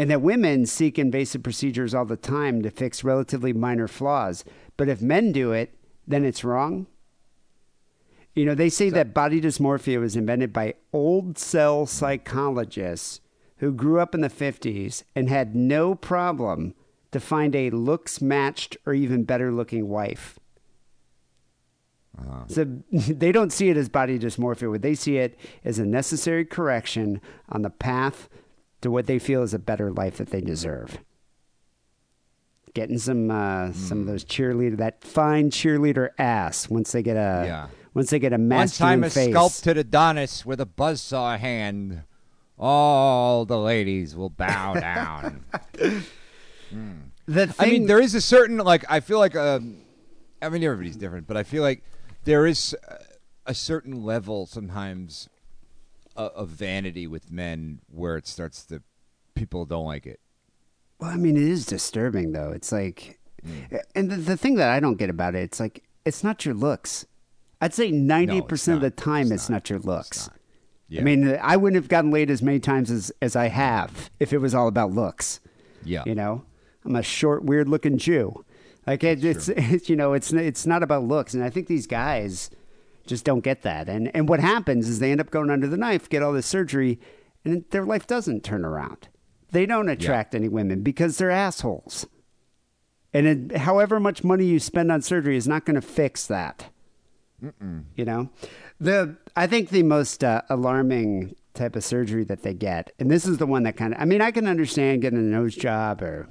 and 0.01 0.11
that 0.11 0.23
women 0.23 0.65
seek 0.65 0.99
invasive 0.99 1.43
procedures 1.43 1.95
all 1.95 2.07
the 2.07 2.17
time 2.17 2.63
to 2.63 2.71
fix 2.71 3.05
relatively 3.05 3.53
minor 3.53 3.87
flaws. 3.87 4.47
But 4.79 4.89
if 4.89 5.03
men 5.03 5.31
do 5.31 5.53
it, 5.53 5.77
then 6.07 6.25
it's 6.25 6.43
wrong. 6.43 6.87
You 8.35 8.47
know, 8.47 8.55
they 8.55 8.71
say 8.71 8.89
that 8.89 9.13
body 9.13 9.43
dysmorphia 9.43 10.01
was 10.01 10.17
invented 10.17 10.55
by 10.55 10.73
old 10.91 11.37
cell 11.37 11.85
psychologists 11.85 13.21
who 13.59 13.73
grew 13.73 14.01
up 14.01 14.15
in 14.15 14.23
the 14.23 14.31
50s 14.31 15.03
and 15.15 15.29
had 15.29 15.55
no 15.55 15.95
problem 15.95 16.73
to 17.13 17.21
find 17.21 17.55
a 17.55 17.69
looks 17.69 18.23
matched 18.23 18.79
or 18.87 18.95
even 18.95 19.25
better 19.25 19.53
looking 19.53 19.87
wife. 19.87 20.40
So 22.49 22.65
they 22.93 23.33
don't 23.33 23.53
see 23.53 23.69
it 23.71 23.77
as 23.77 23.89
body 23.89 24.19
dysmorphia. 24.19 24.69
What 24.71 24.83
they 24.83 24.95
see 24.95 25.17
it 25.19 25.39
as 25.65 25.79
a 25.79 25.87
necessary 25.87 26.45
correction 26.45 27.21
on 27.49 27.63
the 27.63 27.71
path 27.71 28.29
to 28.83 28.91
what 28.91 29.07
they 29.07 29.19
feel 29.19 29.43
is 29.43 29.55
a 29.55 29.59
better 29.59 29.91
life 29.91 30.17
that 30.19 30.31
they 30.31 30.41
deserve. 30.41 30.99
Getting 32.75 32.99
some 32.99 33.31
uh, 33.31 33.73
some 33.73 34.01
of 34.01 34.07
those 34.07 34.25
cheerleader 34.25 34.77
that 34.77 35.03
fine 35.03 35.51
cheerleader 35.51 36.11
ass 36.19 36.69
once 36.71 36.93
they 36.93 37.03
get 37.03 37.17
a 37.17 37.43
Yeah. 37.47 37.67
once 37.95 38.11
they 38.11 38.19
get 38.21 38.33
a 38.33 38.37
One 38.37 38.47
masculine 38.49 38.93
time, 39.01 39.05
a 39.05 39.11
face. 39.11 39.31
sculpted 39.31 39.77
Adonis 39.77 40.47
with 40.47 40.61
a 40.61 40.67
buzzsaw 40.67 41.37
hand. 41.39 42.03
All 42.59 43.45
the 43.47 43.59
ladies 43.59 44.15
will 44.15 44.31
bow 44.31 44.75
down. 44.81 45.45
The 47.27 47.55
I 47.59 47.67
mean, 47.71 47.87
there 47.87 48.01
is 48.01 48.15
a 48.15 48.21
certain 48.21 48.59
like. 48.59 48.85
I 48.89 49.01
feel 49.01 49.19
like. 49.19 49.35
Um, 49.35 49.79
I 50.43 50.49
mean, 50.49 50.63
everybody's 50.63 50.97
different, 50.97 51.27
but 51.27 51.37
I 51.37 51.43
feel 51.43 51.63
like 51.63 51.83
there 52.25 52.47
is 52.47 52.77
a 53.47 53.55
certain 53.55 54.03
level 54.05 54.47
sometimes 54.47 55.29
of, 56.17 56.49
vanity 56.51 57.07
with 57.07 57.31
men 57.31 57.81
where 57.91 58.17
it 58.17 58.27
starts 58.27 58.65
to 58.67 58.83
people 59.35 59.65
don't 59.65 59.87
like 59.87 60.07
it. 60.07 60.21
Well, 60.99 61.11
I 61.11 61.17
mean, 61.17 61.37
it 61.37 61.43
is 61.45 61.65
disturbing 61.65 62.33
though. 62.33 62.51
It's 62.53 62.73
like, 62.73 63.17
Mm. 63.47 63.81
and 63.95 64.11
the, 64.11 64.17
the 64.17 64.37
thing 64.37 64.57
that 64.57 64.69
I 64.69 64.81
don't 64.81 64.99
get 64.99 65.09
about 65.09 65.35
it, 65.35 65.39
it's 65.45 65.59
like 65.59 65.83
it's 66.05 66.23
not 66.23 66.45
your 66.45 66.55
looks. 66.55 67.07
I'd 67.63 67.73
say 67.73 67.91
ninety 67.91 68.43
percent 68.43 68.77
of 68.77 68.83
the 68.83 68.91
time, 68.91 69.33
It's 69.33 69.45
it's, 69.45 69.49
not. 69.49 69.55
not. 69.55 69.71
your 69.71 69.79
looks. 69.79 70.27
not. 70.29 70.37
Yeah. 70.91 71.01
I 71.01 71.05
mean, 71.05 71.39
I 71.41 71.57
wouldn't 71.57 71.81
have 71.83 71.89
gotten 71.89 72.11
laid 72.11 72.29
as 72.31 72.43
many 72.43 72.61
times 72.61 72.91
as 72.91 73.11
as 73.23 73.37
I 73.37 73.49
have 73.49 74.11
if 74.21 74.35
it 74.35 74.39
was 74.39 74.55
all 74.55 74.69
about 74.69 74.91
looks. 74.93 75.41
Yeah. 75.87 76.03
You 76.05 76.15
know, 76.15 76.45
I'm 76.85 76.97
a 76.97 77.03
short, 77.03 77.43
weird 77.43 77.67
looking 77.67 77.97
Jew. 77.97 78.45
Like 78.87 79.05
it, 79.05 79.25
it's, 79.25 79.49
it's 79.57 79.89
you 79.89 79.97
know, 79.97 80.13
it's 80.13 80.33
it's 80.33 80.67
not 80.67 80.83
about 80.83 81.05
looks, 81.05 81.35
and 81.35 81.45
I 81.45 81.51
think 81.51 81.67
these 81.67 81.87
guys 81.87 82.51
just 83.07 83.25
don't 83.25 83.41
get 83.41 83.63
that. 83.63 83.89
And 83.89 84.11
and 84.15 84.29
what 84.29 84.41
happens 84.41 84.89
is 84.89 84.99
they 84.99 85.13
end 85.13 85.21
up 85.21 85.31
going 85.31 85.51
under 85.51 85.67
the 85.67 85.77
knife, 85.77 86.09
get 86.09 86.23
all 86.23 86.33
this 86.33 86.47
surgery, 86.47 86.99
and 87.45 87.65
their 87.71 87.85
life 87.85 88.07
doesn't 88.07 88.45
turn 88.45 88.65
around. 88.65 89.09
They 89.53 89.67
don't 89.67 89.89
attract 89.89 90.35
any 90.35 90.49
women 90.49 90.83
because 90.83 91.19
they're 91.19 91.31
assholes. 91.31 92.07
And 93.13 93.27
it, 93.27 93.57
however 93.59 93.99
much 93.99 94.23
money 94.23 94.45
you 94.45 94.61
spend 94.61 94.93
on 94.93 95.03
surgery 95.03 95.37
is 95.37 95.49
not 95.49 95.65
going 95.65 95.75
to 95.75 95.81
fix 95.81 96.27
that. 96.29 96.71
You 97.97 98.05
know, 98.05 98.31
the 98.79 99.17
I 99.35 99.47
think 99.47 99.71
the 99.71 99.83
most 99.83 100.23
uh, 100.23 100.43
alarming 100.49 101.35
type 101.55 101.75
of 101.75 101.83
surgery 101.83 102.23
that 102.25 102.43
they 102.43 102.55
get, 102.55 102.93
and 102.99 103.11
this 103.11 103.27
is 103.27 103.39
the 103.39 103.47
one 103.47 103.65
that 103.65 103.77
kind 103.77 103.95
of 103.95 104.01
I 104.01 104.05
mean 104.05 104.21
I 104.21 104.31
can 104.31 104.47
understand 104.47 105.03
getting 105.03 105.19
a 105.19 105.23
nose 105.23 105.57
job 105.57 106.03
or 106.03 106.29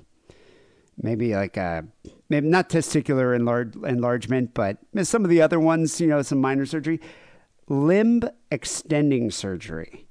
maybe 1.02 1.34
like 1.34 1.58
a 1.58 1.86
maybe 2.30 2.47
not 2.47 2.70
testicular 2.70 3.36
enlarge, 3.36 3.76
enlargement, 3.76 4.54
but 4.54 4.78
some 5.04 5.24
of 5.24 5.30
the 5.30 5.41
other 5.41 5.60
ones, 5.60 6.00
you 6.00 6.08
know, 6.08 6.22
some 6.22 6.39
minor 6.39 6.66
surgery, 6.66 7.00
limb 7.68 8.22
extending 8.52 9.32
surgery. 9.32 10.08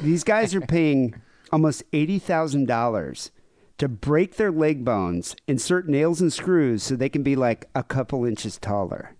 These 0.00 0.24
guys 0.24 0.54
are 0.54 0.60
paying 0.60 1.14
almost 1.52 1.84
eighty 1.92 2.18
thousand 2.18 2.66
dollars 2.66 3.30
to 3.78 3.88
break 3.88 4.36
their 4.36 4.50
leg 4.50 4.84
bones, 4.84 5.36
insert 5.46 5.88
nails 5.88 6.20
and 6.20 6.32
screws 6.32 6.82
so 6.82 6.96
they 6.96 7.08
can 7.08 7.22
be 7.22 7.36
like 7.36 7.66
a 7.74 7.82
couple 7.82 8.24
inches 8.24 8.58
taller. 8.58 9.16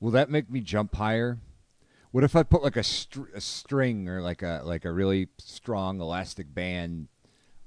Will 0.00 0.10
that 0.10 0.30
make 0.30 0.50
me 0.50 0.60
jump 0.60 0.96
higher? 0.96 1.38
What 2.10 2.24
if 2.24 2.34
I 2.34 2.42
put 2.42 2.62
like 2.62 2.76
a, 2.76 2.82
str- 2.82 3.30
a 3.34 3.40
string 3.40 4.08
or 4.08 4.22
like 4.22 4.42
a 4.42 4.62
like 4.64 4.84
a 4.84 4.92
really 4.92 5.28
strong 5.38 6.00
elastic 6.00 6.54
band 6.54 7.08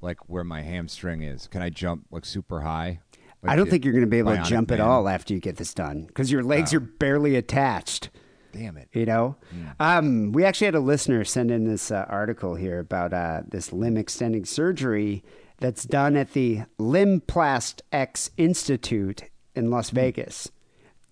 like 0.01 0.29
where 0.29 0.43
my 0.43 0.61
hamstring 0.61 1.21
is. 1.21 1.47
Can 1.47 1.61
I 1.61 1.69
jump 1.69 2.05
like 2.11 2.25
super 2.25 2.61
high? 2.61 2.99
Like 3.41 3.53
I 3.53 3.55
don't 3.55 3.69
think 3.69 3.85
you're 3.85 3.93
going 3.93 4.05
to 4.05 4.09
be 4.09 4.19
able 4.19 4.35
to 4.35 4.43
jump 4.43 4.71
at 4.71 4.79
all 4.79 5.07
after 5.07 5.33
you 5.33 5.39
get 5.39 5.55
this 5.55 5.73
done 5.73 6.03
because 6.03 6.31
your 6.31 6.43
legs 6.43 6.73
are 6.73 6.79
barely 6.79 7.35
attached. 7.35 8.09
Damn 8.51 8.77
it. 8.77 8.89
You 8.93 9.05
know, 9.05 9.37
um, 9.79 10.31
we 10.31 10.43
actually 10.43 10.65
had 10.65 10.75
a 10.75 10.79
listener 10.79 11.23
send 11.23 11.51
in 11.51 11.65
this 11.65 11.91
uh, 11.91 12.05
article 12.09 12.55
here 12.55 12.79
about 12.79 13.13
uh, 13.13 13.43
this 13.47 13.71
limb 13.71 13.95
extending 13.95 14.43
surgery 14.43 15.23
that's 15.59 15.85
done 15.85 16.17
at 16.17 16.33
the 16.33 16.61
Limplast 16.79 17.81
X 17.91 18.31
Institute 18.37 19.23
in 19.55 19.69
Las 19.69 19.91
Vegas. 19.91 20.49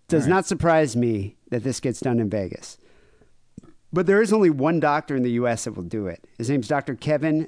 Does 0.08 0.26
not 0.26 0.46
surprise 0.46 0.96
me 0.96 1.36
that 1.50 1.64
this 1.64 1.80
gets 1.80 2.00
done 2.00 2.20
in 2.20 2.30
Vegas. 2.30 2.78
But 3.92 4.06
there 4.06 4.22
is 4.22 4.34
only 4.34 4.50
one 4.50 4.80
doctor 4.80 5.16
in 5.16 5.24
the 5.24 5.32
U.S. 5.32 5.66
that 5.66 5.74
will 5.74 5.84
do 5.84 6.08
it. 6.08 6.26
His 6.38 6.50
name's 6.50 6.68
Dr. 6.68 6.96
Kevin 6.96 7.48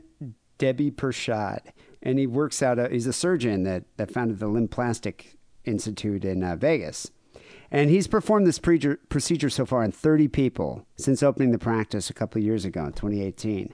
Debiparshad, 0.60 1.60
and 2.04 2.20
he 2.20 2.28
works 2.28 2.62
out. 2.62 2.78
A, 2.78 2.90
he's 2.90 3.08
a 3.08 3.14
surgeon 3.14 3.64
that 3.64 3.86
that 3.98 4.12
founded 4.12 4.40
the 4.40 4.48
LimbplastX 4.48 5.36
Institute 5.66 6.24
in 6.24 6.44
uh, 6.44 6.56
Vegas, 6.56 7.10
and 7.72 7.90
he's 7.90 8.08
performed 8.08 8.46
this 8.46 8.60
procedure, 8.60 9.00
procedure 9.10 9.50
so 9.50 9.66
far 9.66 9.84
in 9.84 9.92
30 9.92 10.28
people 10.28 10.86
since 10.98 11.24
opening 11.24 11.52
the 11.52 11.58
practice 11.58 12.10
a 12.10 12.14
couple 12.14 12.40
of 12.40 12.46
years 12.46 12.66
ago 12.66 12.86
in 12.86 12.94
2018, 12.94 13.74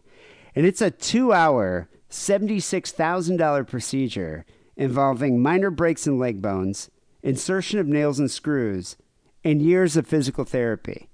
and 0.55 0.65
it's 0.65 0.81
a 0.81 0.91
two-hour, 0.91 1.89
seventy-six 2.09 2.91
thousand 2.91 3.37
dollar 3.37 3.63
procedure 3.63 4.45
involving 4.77 5.41
minor 5.41 5.71
breaks 5.71 6.05
in 6.07 6.19
leg 6.19 6.41
bones, 6.41 6.89
insertion 7.23 7.79
of 7.79 7.87
nails 7.87 8.19
and 8.19 8.29
screws, 8.29 8.97
and 9.43 9.61
years 9.61 9.97
of 9.97 10.07
physical 10.07 10.43
therapy. 10.43 11.09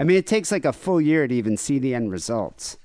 I 0.00 0.04
mean, 0.04 0.16
it 0.16 0.26
takes 0.26 0.50
like 0.50 0.64
a 0.64 0.72
full 0.72 1.00
year 1.00 1.28
to 1.28 1.34
even 1.34 1.56
see 1.56 1.78
the 1.78 1.94
end 1.94 2.10
results. 2.10 2.78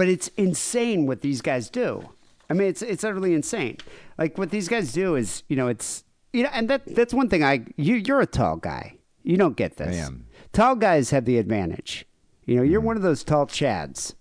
But 0.00 0.08
it's 0.08 0.28
insane 0.38 1.04
what 1.04 1.20
these 1.20 1.42
guys 1.42 1.68
do. 1.68 2.08
I 2.48 2.54
mean, 2.54 2.68
it's 2.68 2.80
it's 2.80 3.04
utterly 3.04 3.34
insane. 3.34 3.76
Like 4.16 4.38
what 4.38 4.48
these 4.48 4.66
guys 4.66 4.94
do 4.94 5.14
is, 5.14 5.42
you 5.46 5.56
know, 5.56 5.68
it's 5.68 6.04
you 6.32 6.42
know, 6.42 6.48
and 6.54 6.70
that 6.70 6.86
that's 6.94 7.12
one 7.12 7.28
thing 7.28 7.44
I 7.44 7.66
you 7.76 7.96
you're 7.96 8.22
a 8.22 8.26
tall 8.26 8.56
guy. 8.56 8.96
You 9.24 9.36
don't 9.36 9.58
get 9.58 9.76
this. 9.76 9.94
I 9.94 10.00
am. 10.00 10.24
Tall 10.54 10.74
guys 10.74 11.10
have 11.10 11.26
the 11.26 11.36
advantage. 11.36 12.06
You 12.46 12.56
know, 12.56 12.62
you're 12.62 12.80
one 12.80 12.96
of 12.96 13.02
those 13.02 13.22
tall 13.22 13.44
chads. 13.46 14.14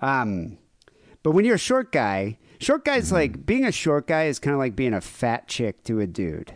Um, 0.00 0.58
but 1.22 1.30
when 1.30 1.46
you're 1.46 1.54
a 1.54 1.58
short 1.58 1.90
guy, 1.90 2.36
short 2.58 2.84
guys 2.84 3.10
like 3.10 3.46
being 3.46 3.64
a 3.64 3.72
short 3.72 4.06
guy 4.06 4.24
is 4.24 4.38
kind 4.38 4.52
of 4.52 4.58
like 4.58 4.76
being 4.76 4.92
a 4.92 5.00
fat 5.00 5.48
chick 5.48 5.84
to 5.84 6.00
a 6.00 6.06
dude. 6.06 6.52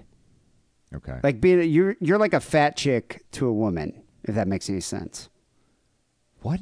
Okay. 0.94 1.20
Like 1.22 1.40
being 1.40 1.60
a, 1.60 1.64
you're 1.64 1.96
you're 2.00 2.18
like 2.18 2.34
a 2.34 2.40
fat 2.40 2.76
chick 2.76 3.24
to 3.32 3.46
a 3.46 3.52
woman, 3.54 4.02
if 4.24 4.34
that 4.34 4.46
makes 4.46 4.68
any 4.68 4.80
sense. 4.80 5.30
what? 6.42 6.60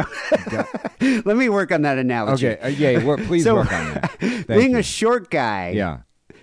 Let 1.24 1.36
me 1.36 1.48
work 1.48 1.72
on 1.72 1.82
that 1.82 1.98
analogy. 1.98 2.48
Okay. 2.48 2.60
Uh, 2.60 2.68
yeah. 2.68 3.04
Work, 3.04 3.20
please 3.24 3.44
So, 3.44 3.56
work 3.56 3.72
on 3.72 3.94
that. 3.94 4.10
Thank 4.20 4.46
being 4.48 4.70
you. 4.72 4.78
a 4.78 4.82
short 4.82 5.30
guy. 5.30 5.70
yeah. 5.70 5.98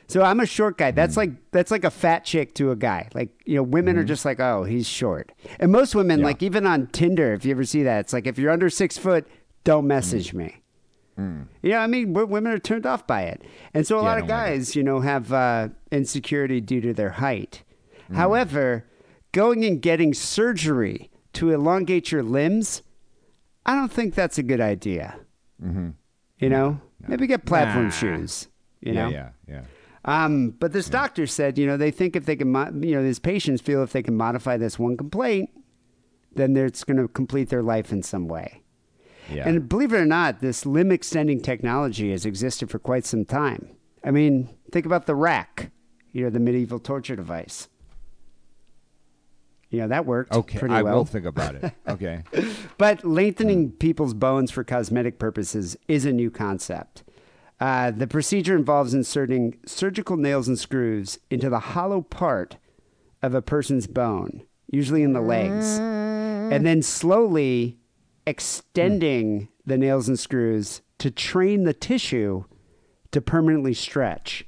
So 0.10 0.22
I'm 0.24 0.40
a 0.40 0.46
short 0.46 0.78
guy. 0.78 0.92
That's 0.92 1.18
Mm-hmm. 1.18 1.32
like 1.34 1.52
that's 1.52 1.70
like 1.70 1.84
a 1.84 1.92
fat 1.92 2.24
chick 2.24 2.54
to 2.56 2.72
a 2.72 2.78
guy. 2.78 3.10
Like 3.14 3.30
you 3.46 3.56
know, 3.58 3.64
women 3.64 3.98
are 3.98 4.06
just 4.06 4.24
like, 4.24 4.40
oh, 4.40 4.64
he's 4.64 4.88
short. 4.88 5.34
And 5.60 5.70
most 5.72 5.96
women, 5.96 6.20
Yeah. 6.20 6.26
like 6.28 6.42
even 6.42 6.66
on 6.66 6.88
Tinder, 6.88 7.34
if 7.34 7.44
you 7.44 7.52
ever 7.52 7.66
see 7.66 7.84
that, 7.84 8.00
it's 8.02 8.14
like 8.14 8.26
if 8.26 8.38
you're 8.40 8.52
under 8.52 8.70
six 8.70 8.98
foot, 8.98 9.28
don't 9.66 9.86
message 9.86 10.32
Mm. 10.32 10.34
me. 10.36 10.64
You 11.64 11.72
know, 11.72 11.78
I 11.80 11.88
mean, 11.88 12.14
women 12.14 12.48
are 12.54 12.60
turned 12.60 12.86
off 12.86 13.06
by 13.08 13.24
it, 13.24 13.42
and 13.74 13.86
so 13.88 13.98
a 13.98 14.04
Yeah, 14.04 14.08
lot 14.08 14.20
of 14.20 14.28
guys, 14.28 14.76
you 14.76 14.84
know, 14.84 15.00
have 15.00 15.34
uh, 15.34 15.70
insecurity 15.92 16.62
due 16.62 16.80
to 16.82 16.94
their 16.94 17.10
height. 17.10 17.64
Mm. 18.12 18.16
However, 18.18 18.86
going 19.32 19.66
and 19.66 19.82
getting 19.82 20.14
surgery 20.14 21.10
to 21.34 21.50
elongate 21.52 22.12
your 22.12 22.22
limbs, 22.22 22.84
I 23.68 23.76
don't 23.76 23.92
think 23.92 24.16
that's 24.16 24.38
a 24.38 24.44
good 24.44 24.62
idea. 24.62 25.20
Mm-hmm. 25.64 25.90
You 26.40 26.50
know, 26.50 26.80
maybe 27.08 27.28
get 27.28 27.46
platform 27.46 27.86
Nah. 27.86 27.92
shoes. 27.92 28.48
You 28.82 28.94
yeah. 28.94 29.04
know, 29.04 29.10
Yeah. 29.10 29.30
Yeah. 29.48 29.62
um, 30.06 30.52
but 30.52 30.72
this 30.72 30.88
doctor 30.90 31.28
said, 31.28 31.58
you 31.58 31.66
know, 31.66 31.78
they 31.78 31.92
think 31.92 32.16
if 32.16 32.26
they 32.26 32.36
can, 32.36 32.52
mo- 32.52 32.72
you 32.80 32.96
know, 32.96 33.04
these 33.04 33.20
patients 33.20 33.62
feel 33.62 33.84
if 33.84 33.92
they 33.92 34.04
can 34.04 34.16
modify 34.16 34.56
this 34.58 34.78
one 34.80 34.96
complaint, 34.98 35.50
then 36.36 36.56
it's 36.56 36.84
going 36.84 36.98
to 36.98 37.08
complete 37.08 37.50
their 37.50 37.64
life 37.64 37.92
in 37.92 38.04
some 38.04 38.28
way. 38.28 38.62
Yeah. 39.32 39.50
And 39.50 39.68
believe 39.68 39.92
it 39.92 39.98
or 39.98 40.06
not, 40.06 40.40
this 40.40 40.66
limb 40.66 40.92
extending 40.92 41.42
technology 41.42 42.12
has 42.12 42.26
existed 42.26 42.70
for 42.70 42.80
quite 42.80 43.06
some 43.06 43.26
time. 43.26 43.76
I 44.04 44.12
mean, 44.12 44.50
think 44.72 44.86
about 44.86 45.06
the 45.08 45.16
rack, 45.16 45.72
you 46.14 46.24
know, 46.24 46.30
the 46.30 46.40
medieval 46.40 46.80
torture 46.80 47.16
device. 47.16 47.68
You 49.70 49.82
know, 49.82 49.88
that 49.90 50.06
worked 50.06 50.32
okay. 50.34 50.60
pretty 50.60 50.74
I 50.74 50.82
well. 50.82 50.94
I 50.94 50.96
will 50.98 51.06
think 51.06 51.26
about 51.26 51.56
it. 51.56 51.74
Okay. 51.88 52.24
But 52.78 53.04
lengthening 53.04 53.72
people's 53.72 54.14
bones 54.14 54.52
for 54.52 54.64
cosmetic 54.64 55.20
purposes 55.20 55.78
is 55.88 56.06
a 56.06 56.12
new 56.12 56.30
concept. 56.30 57.04
Uh, 57.60 57.92
the 57.92 58.08
procedure 58.08 58.56
involves 58.56 58.94
inserting 58.94 59.58
surgical 59.66 60.16
nails 60.16 60.48
and 60.48 60.60
screws 60.60 61.18
into 61.30 61.50
the 61.50 61.60
hollow 61.60 62.02
part 62.02 62.58
of 63.22 63.34
a 63.34 63.42
person's 63.42 63.88
bone, 63.88 64.44
usually 64.70 65.02
in 65.02 65.14
the 65.14 65.22
legs, 65.22 65.80
and 65.80 66.66
then 66.66 66.82
slowly 66.82 67.78
extending 68.28 69.48
the 69.66 69.78
nails 69.78 70.08
and 70.08 70.20
screws 70.20 70.82
to 71.00 71.10
train 71.10 71.64
the 71.64 71.74
tissue 71.74 72.44
to 73.12 73.22
permanently 73.22 73.74
stretch. 73.74 74.46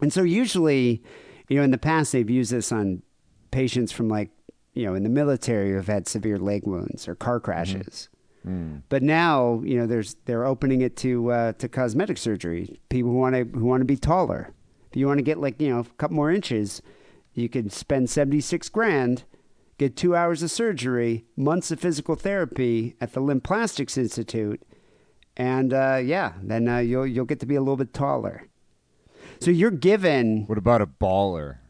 And 0.00 0.12
so, 0.12 0.22
usually, 0.22 1.02
you 1.48 1.56
know, 1.56 1.62
in 1.62 1.70
the 1.70 1.78
past, 1.78 2.12
they've 2.12 2.28
used 2.28 2.52
this 2.52 2.70
on 2.70 3.02
patients 3.54 3.92
from 3.92 4.08
like, 4.08 4.30
you 4.74 4.84
know, 4.84 4.94
in 4.94 5.02
the 5.04 5.08
military 5.08 5.70
who 5.70 5.76
have 5.76 5.86
had 5.86 6.08
severe 6.08 6.38
leg 6.38 6.66
wounds 6.66 7.06
or 7.08 7.14
car 7.14 7.40
crashes. 7.40 8.08
But 8.90 9.02
now, 9.02 9.62
you 9.64 9.78
know, 9.78 9.86
there's 9.86 10.16
they're 10.26 10.44
opening 10.44 10.82
it 10.82 10.96
to 10.98 11.30
uh, 11.32 11.52
to 11.52 11.66
cosmetic 11.66 12.18
surgery. 12.18 12.78
People 12.90 13.10
who 13.12 13.16
want 13.16 13.34
to 13.34 13.44
who 13.44 13.64
want 13.64 13.80
to 13.80 13.86
be 13.86 13.96
taller. 13.96 14.52
If 14.90 14.96
you 14.98 15.06
want 15.06 15.16
to 15.16 15.22
get 15.22 15.38
like 15.38 15.58
you 15.62 15.70
know 15.70 15.80
a 15.80 15.84
couple 15.96 16.16
more 16.16 16.30
inches, 16.30 16.82
you 17.32 17.48
could 17.48 17.72
spend 17.72 18.10
seventy 18.10 18.42
six 18.42 18.68
grand, 18.68 19.24
get 19.78 19.96
two 19.96 20.14
hours 20.14 20.42
of 20.42 20.50
surgery, 20.50 21.24
months 21.36 21.70
of 21.70 21.80
physical 21.80 22.16
therapy 22.16 22.96
at 23.00 23.14
the 23.14 23.22
LimbplastX 23.22 23.96
Institute, 23.96 24.60
and 25.38 25.72
uh, 25.72 26.00
yeah, 26.04 26.34
then 26.42 26.68
uh, 26.68 26.78
you'll 26.78 27.06
you'll 27.06 27.24
get 27.24 27.40
to 27.40 27.46
be 27.46 27.54
a 27.54 27.60
little 27.60 27.78
bit 27.78 27.94
taller. 27.94 28.46
So 29.40 29.50
you're 29.50 29.70
given 29.70 30.44
What 30.46 30.58
about 30.58 30.82
a 30.82 30.86
baller? 30.86 31.60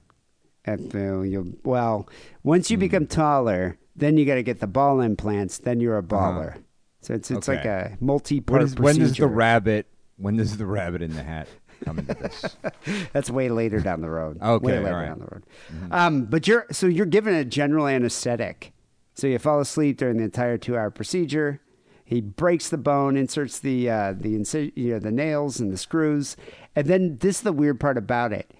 You'll, 0.66 1.52
well, 1.64 2.08
once 2.42 2.70
you 2.70 2.76
become 2.78 3.06
taller, 3.06 3.78
then 3.96 4.16
you 4.16 4.24
got 4.24 4.36
to 4.36 4.42
get 4.42 4.60
the 4.60 4.66
ball 4.66 5.00
implants. 5.00 5.58
Then 5.58 5.80
you're 5.80 5.98
a 5.98 6.02
baller. 6.02 6.62
So 7.00 7.14
it's 7.14 7.30
it's 7.30 7.48
like 7.48 7.60
Uh-huh. 7.66 7.90
A 8.00 8.04
multi-part 8.04 8.60
When, 8.60 8.66
is, 8.66 8.74
when 8.76 8.98
does 8.98 9.16
the 9.16 9.26
rabbit? 9.26 9.86
When 10.16 10.36
does 10.36 10.56
the 10.56 10.66
rabbit 10.66 11.02
in 11.02 11.12
the 11.14 11.22
hat 11.22 11.48
come 11.84 11.98
into 11.98 12.14
this? 12.14 12.56
That's 13.12 13.28
way 13.30 13.48
later 13.50 13.80
down 13.80 14.00
the 14.00 14.08
road. 14.08 14.38
Okay, 14.42 14.64
way 14.66 14.76
all 14.78 14.84
later 14.84 14.96
right. 14.96 15.06
down 15.06 15.18
the 15.18 15.26
road. 15.26 15.42
Um, 15.90 16.24
but 16.24 16.46
you're 16.48 16.66
so 16.70 16.86
you're 16.86 17.04
given 17.06 17.34
a 17.34 17.44
general 17.44 17.86
anesthetic, 17.86 18.72
so 19.14 19.26
you 19.26 19.38
fall 19.38 19.60
asleep 19.60 19.98
during 19.98 20.16
the 20.16 20.24
entire 20.24 20.56
two-hour 20.56 20.90
procedure. 20.90 21.60
He 22.06 22.20
breaks 22.20 22.68
the 22.68 22.78
bone, 22.78 23.16
inserts 23.16 23.58
the 23.58 23.90
uh, 23.90 24.14
the 24.18 24.38
inci- 24.38 24.72
you 24.76 24.92
know 24.92 24.98
the 24.98 25.10
nails 25.12 25.60
and 25.60 25.70
the 25.72 25.76
screws, 25.78 26.36
and 26.74 26.86
then 26.86 27.18
this 27.18 27.36
is 27.36 27.42
the 27.42 27.52
weird 27.52 27.80
part 27.80 27.98
about 27.98 28.32
it. 28.32 28.50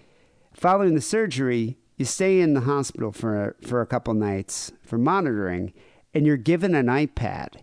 Following 0.53 0.95
the 0.95 1.01
surgery, 1.01 1.79
you 1.97 2.05
stay 2.05 2.41
in 2.41 2.55
the 2.55 2.63
hospital 2.63 3.13
for 3.13 3.57
for 3.63 3.81
a 3.81 3.87
couple 3.87 4.15
nights 4.15 4.73
for 4.83 4.99
monitoring, 4.99 5.73
and 6.13 6.27
you're 6.27 6.37
given 6.37 6.75
an 6.75 6.87
iPad 6.87 7.63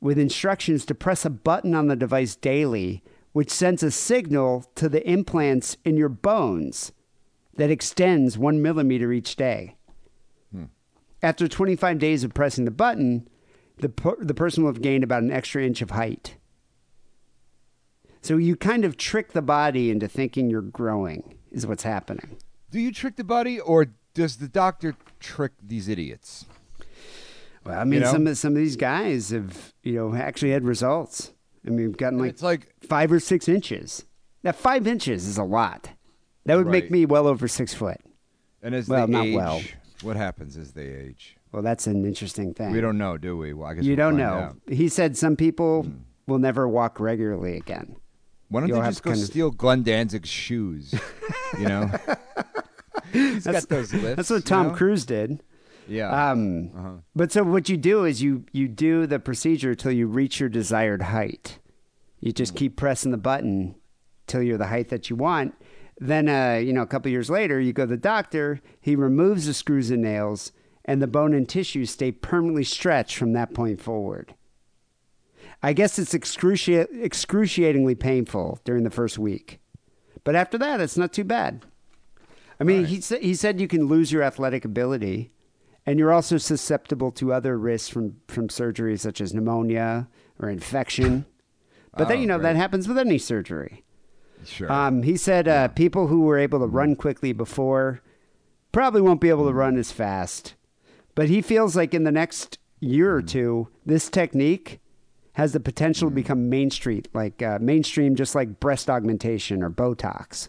with 0.00 0.18
instructions 0.18 0.84
to 0.86 0.94
press 0.94 1.24
a 1.24 1.30
button 1.30 1.74
on 1.74 1.88
the 1.88 1.96
device 1.96 2.36
daily, 2.36 3.02
which 3.32 3.50
sends 3.50 3.82
a 3.82 3.90
signal 3.90 4.64
to 4.74 4.88
the 4.88 5.06
implants 5.08 5.76
in 5.84 5.96
your 5.96 6.08
bones 6.08 6.92
that 7.56 7.70
extends 7.70 8.38
one 8.38 8.62
millimeter 8.62 9.12
each 9.12 9.36
day. 9.36 9.76
Hmm. 10.52 10.64
After 11.22 11.48
25 11.48 11.98
days 11.98 12.24
of 12.24 12.34
pressing 12.34 12.66
the 12.66 12.70
button, 12.70 13.28
the, 13.78 13.88
per- 13.88 14.22
the 14.22 14.34
person 14.34 14.62
will 14.62 14.72
have 14.72 14.82
gained 14.82 15.04
about 15.04 15.22
an 15.22 15.32
extra 15.32 15.64
inch 15.64 15.82
of 15.82 15.90
height. 15.90 16.36
So 18.22 18.36
you 18.36 18.56
kind 18.56 18.84
of 18.84 18.96
trick 18.96 19.32
the 19.32 19.42
body 19.42 19.90
into 19.90 20.08
thinking 20.08 20.50
you're 20.50 20.60
growing, 20.62 21.38
is 21.50 21.66
what's 21.66 21.84
happening. 21.84 22.38
Do 22.76 22.82
you 22.82 22.92
trick 22.92 23.16
the 23.16 23.24
buddy 23.24 23.58
or 23.58 23.86
does 24.12 24.36
the 24.36 24.48
doctor 24.48 24.96
trick 25.18 25.52
these 25.66 25.88
idiots? 25.88 26.44
Well, 27.64 27.80
I 27.80 27.84
mean, 27.84 28.00
know? 28.00 28.12
some 28.12 28.26
of 28.26 28.36
some 28.36 28.52
of 28.52 28.58
these 28.58 28.76
guys 28.76 29.30
have, 29.30 29.72
you 29.82 29.94
know, 29.94 30.14
actually 30.14 30.50
had 30.50 30.62
results. 30.62 31.32
I 31.66 31.70
mean, 31.70 31.86
we've 31.86 31.96
gotten 31.96 32.18
like 32.18 32.28
it's 32.32 32.42
like 32.42 32.74
five 32.86 33.10
or 33.10 33.18
six 33.18 33.48
inches. 33.48 34.04
Now, 34.44 34.52
five 34.52 34.86
inches 34.86 35.26
is 35.26 35.38
a 35.38 35.42
lot. 35.42 35.88
That 36.44 36.58
would 36.58 36.66
make 36.66 36.90
me 36.90 37.06
well 37.06 37.26
over 37.26 37.48
six 37.48 37.72
foot. 37.72 37.96
and 38.62 38.74
as 38.74 38.88
Well, 38.88 39.06
they 39.06 39.12
not 39.14 39.24
age, 39.24 39.34
well. 39.34 39.62
what 40.02 40.16
happens 40.16 40.58
as 40.58 40.72
they 40.72 40.84
age? 40.84 41.38
Well, 41.52 41.62
that's 41.62 41.86
an 41.86 42.04
interesting 42.04 42.52
thing. 42.52 42.72
We 42.72 42.82
don't 42.82 42.98
know, 42.98 43.16
do 43.16 43.38
we? 43.38 43.54
Well, 43.54 43.70
I 43.70 43.74
guess 43.76 43.84
You 43.84 43.96
we'll 43.96 44.10
don't 44.10 44.18
know. 44.18 44.34
out. 44.34 44.56
He 44.68 44.90
said 44.90 45.16
some 45.16 45.34
people 45.34 45.84
hmm. 45.84 45.92
will 46.26 46.40
never 46.40 46.68
walk 46.68 47.00
regularly 47.00 47.56
again. 47.56 47.96
Why 48.48 48.60
don't 48.60 48.68
You'll 48.68 48.80
they 48.82 48.88
just 48.88 49.02
go 49.02 49.10
kind 49.10 49.20
of- 49.22 49.26
steal 49.26 49.50
Glenn 49.50 49.82
Danzig's 49.82 50.28
shoes? 50.28 50.94
You 51.58 51.68
know, 51.68 51.90
he's 53.12 53.44
got 53.46 53.68
those 53.68 53.92
lifts. 53.92 54.16
That's 54.16 54.30
what 54.30 54.36
you 54.36 54.42
Tom 54.42 54.68
know? 54.68 54.74
Cruise 54.74 55.04
did. 55.06 55.42
Yeah. 55.88 56.30
Um, 56.30 56.70
Uh-huh. 56.76 56.90
But 57.14 57.32
so 57.32 57.42
what 57.44 57.68
you 57.68 57.76
do 57.76 58.04
is 58.04 58.22
you 58.22 58.44
you 58.52 58.68
do 58.68 59.06
the 59.06 59.18
procedure 59.18 59.74
till 59.74 59.92
you 59.92 60.06
reach 60.06 60.40
your 60.40 60.48
desired 60.48 61.02
height. 61.02 61.58
You 62.20 62.32
just 62.32 62.56
keep 62.56 62.76
pressing 62.76 63.12
the 63.12 63.16
button 63.18 63.76
till 64.26 64.42
you're 64.42 64.58
the 64.58 64.66
height 64.66 64.88
that 64.88 65.10
you 65.10 65.16
want. 65.16 65.54
Then, 65.98 66.28
uh, 66.28 66.58
you 66.62 66.72
know, 66.72 66.82
a 66.82 66.86
couple 66.86 67.10
years 67.10 67.30
later, 67.30 67.58
you 67.60 67.72
go 67.72 67.84
to 67.84 67.90
the 67.90 67.96
doctor. 67.96 68.60
He 68.80 68.96
removes 68.96 69.46
the 69.46 69.54
screws 69.54 69.90
and 69.90 70.02
nails, 70.02 70.52
and 70.84 71.00
the 71.00 71.06
bone 71.06 71.32
and 71.34 71.48
tissue 71.48 71.84
stay 71.86 72.10
permanently 72.12 72.64
stretched 72.64 73.16
from 73.16 73.32
that 73.34 73.54
point 73.54 73.80
forward. 73.80 74.34
I 75.66 75.72
guess 75.72 75.98
it's 75.98 76.14
excruci- 76.14 76.86
excruciatingly 77.02 77.96
painful 77.96 78.60
during 78.64 78.84
the 78.84 78.90
first 78.90 79.18
week, 79.18 79.58
but 80.22 80.36
after 80.36 80.56
that, 80.58 80.80
it's 80.80 80.96
not 80.96 81.12
too 81.12 81.24
bad. 81.24 81.64
I 82.60 82.64
mean, 82.64 82.84
he 82.84 83.00
said 83.00 83.20
he 83.20 83.34
said 83.34 83.60
you 83.60 83.66
can 83.66 83.86
lose 83.88 84.12
your 84.12 84.22
athletic 84.22 84.64
ability, 84.64 85.32
and 85.84 85.98
you're 85.98 86.12
also 86.12 86.38
susceptible 86.38 87.10
to 87.12 87.32
other 87.32 87.58
risks 87.58 87.88
from 87.88 88.16
from 88.28 88.48
surgery 88.48 88.96
such 88.96 89.20
as 89.20 89.34
pneumonia 89.34 90.08
or 90.38 90.48
infection. 90.48 91.26
But 91.96 92.06
then 92.08 92.18
Oh, 92.18 92.20
you 92.20 92.26
know 92.28 92.38
great. 92.38 92.52
that 92.52 92.56
happens 92.56 92.86
with 92.86 92.98
any 92.98 93.18
surgery. 93.18 93.82
Sure. 94.44 94.70
Um, 94.70 95.02
he 95.02 95.16
said 95.16 95.48
uh, 95.48 95.68
people 95.68 96.06
who 96.06 96.20
were 96.20 96.38
able 96.38 96.60
to 96.60 96.66
run 96.66 96.94
quickly 96.94 97.32
before 97.32 98.02
probably 98.70 99.00
won't 99.00 99.20
be 99.20 99.30
able 99.30 99.46
to 99.48 99.52
run 99.52 99.76
as 99.78 99.90
fast. 99.90 100.54
But 101.16 101.28
he 101.28 101.42
feels 101.42 101.74
like 101.74 101.92
in 101.92 102.04
the 102.04 102.12
next 102.12 102.58
year 102.78 103.12
or 103.16 103.22
two, 103.22 103.68
this 103.84 104.08
technique 104.08 104.78
has 105.36 105.52
the 105.52 105.60
potential 105.60 106.08
to 106.08 106.14
become 106.14 106.48
mainstream, 106.48 107.02
like 107.12 107.42
uh, 107.42 107.58
mainstream, 107.60 108.16
just 108.16 108.34
like 108.34 108.58
breast 108.58 108.88
augmentation 108.88 109.62
or 109.62 109.68
Botox 109.68 110.48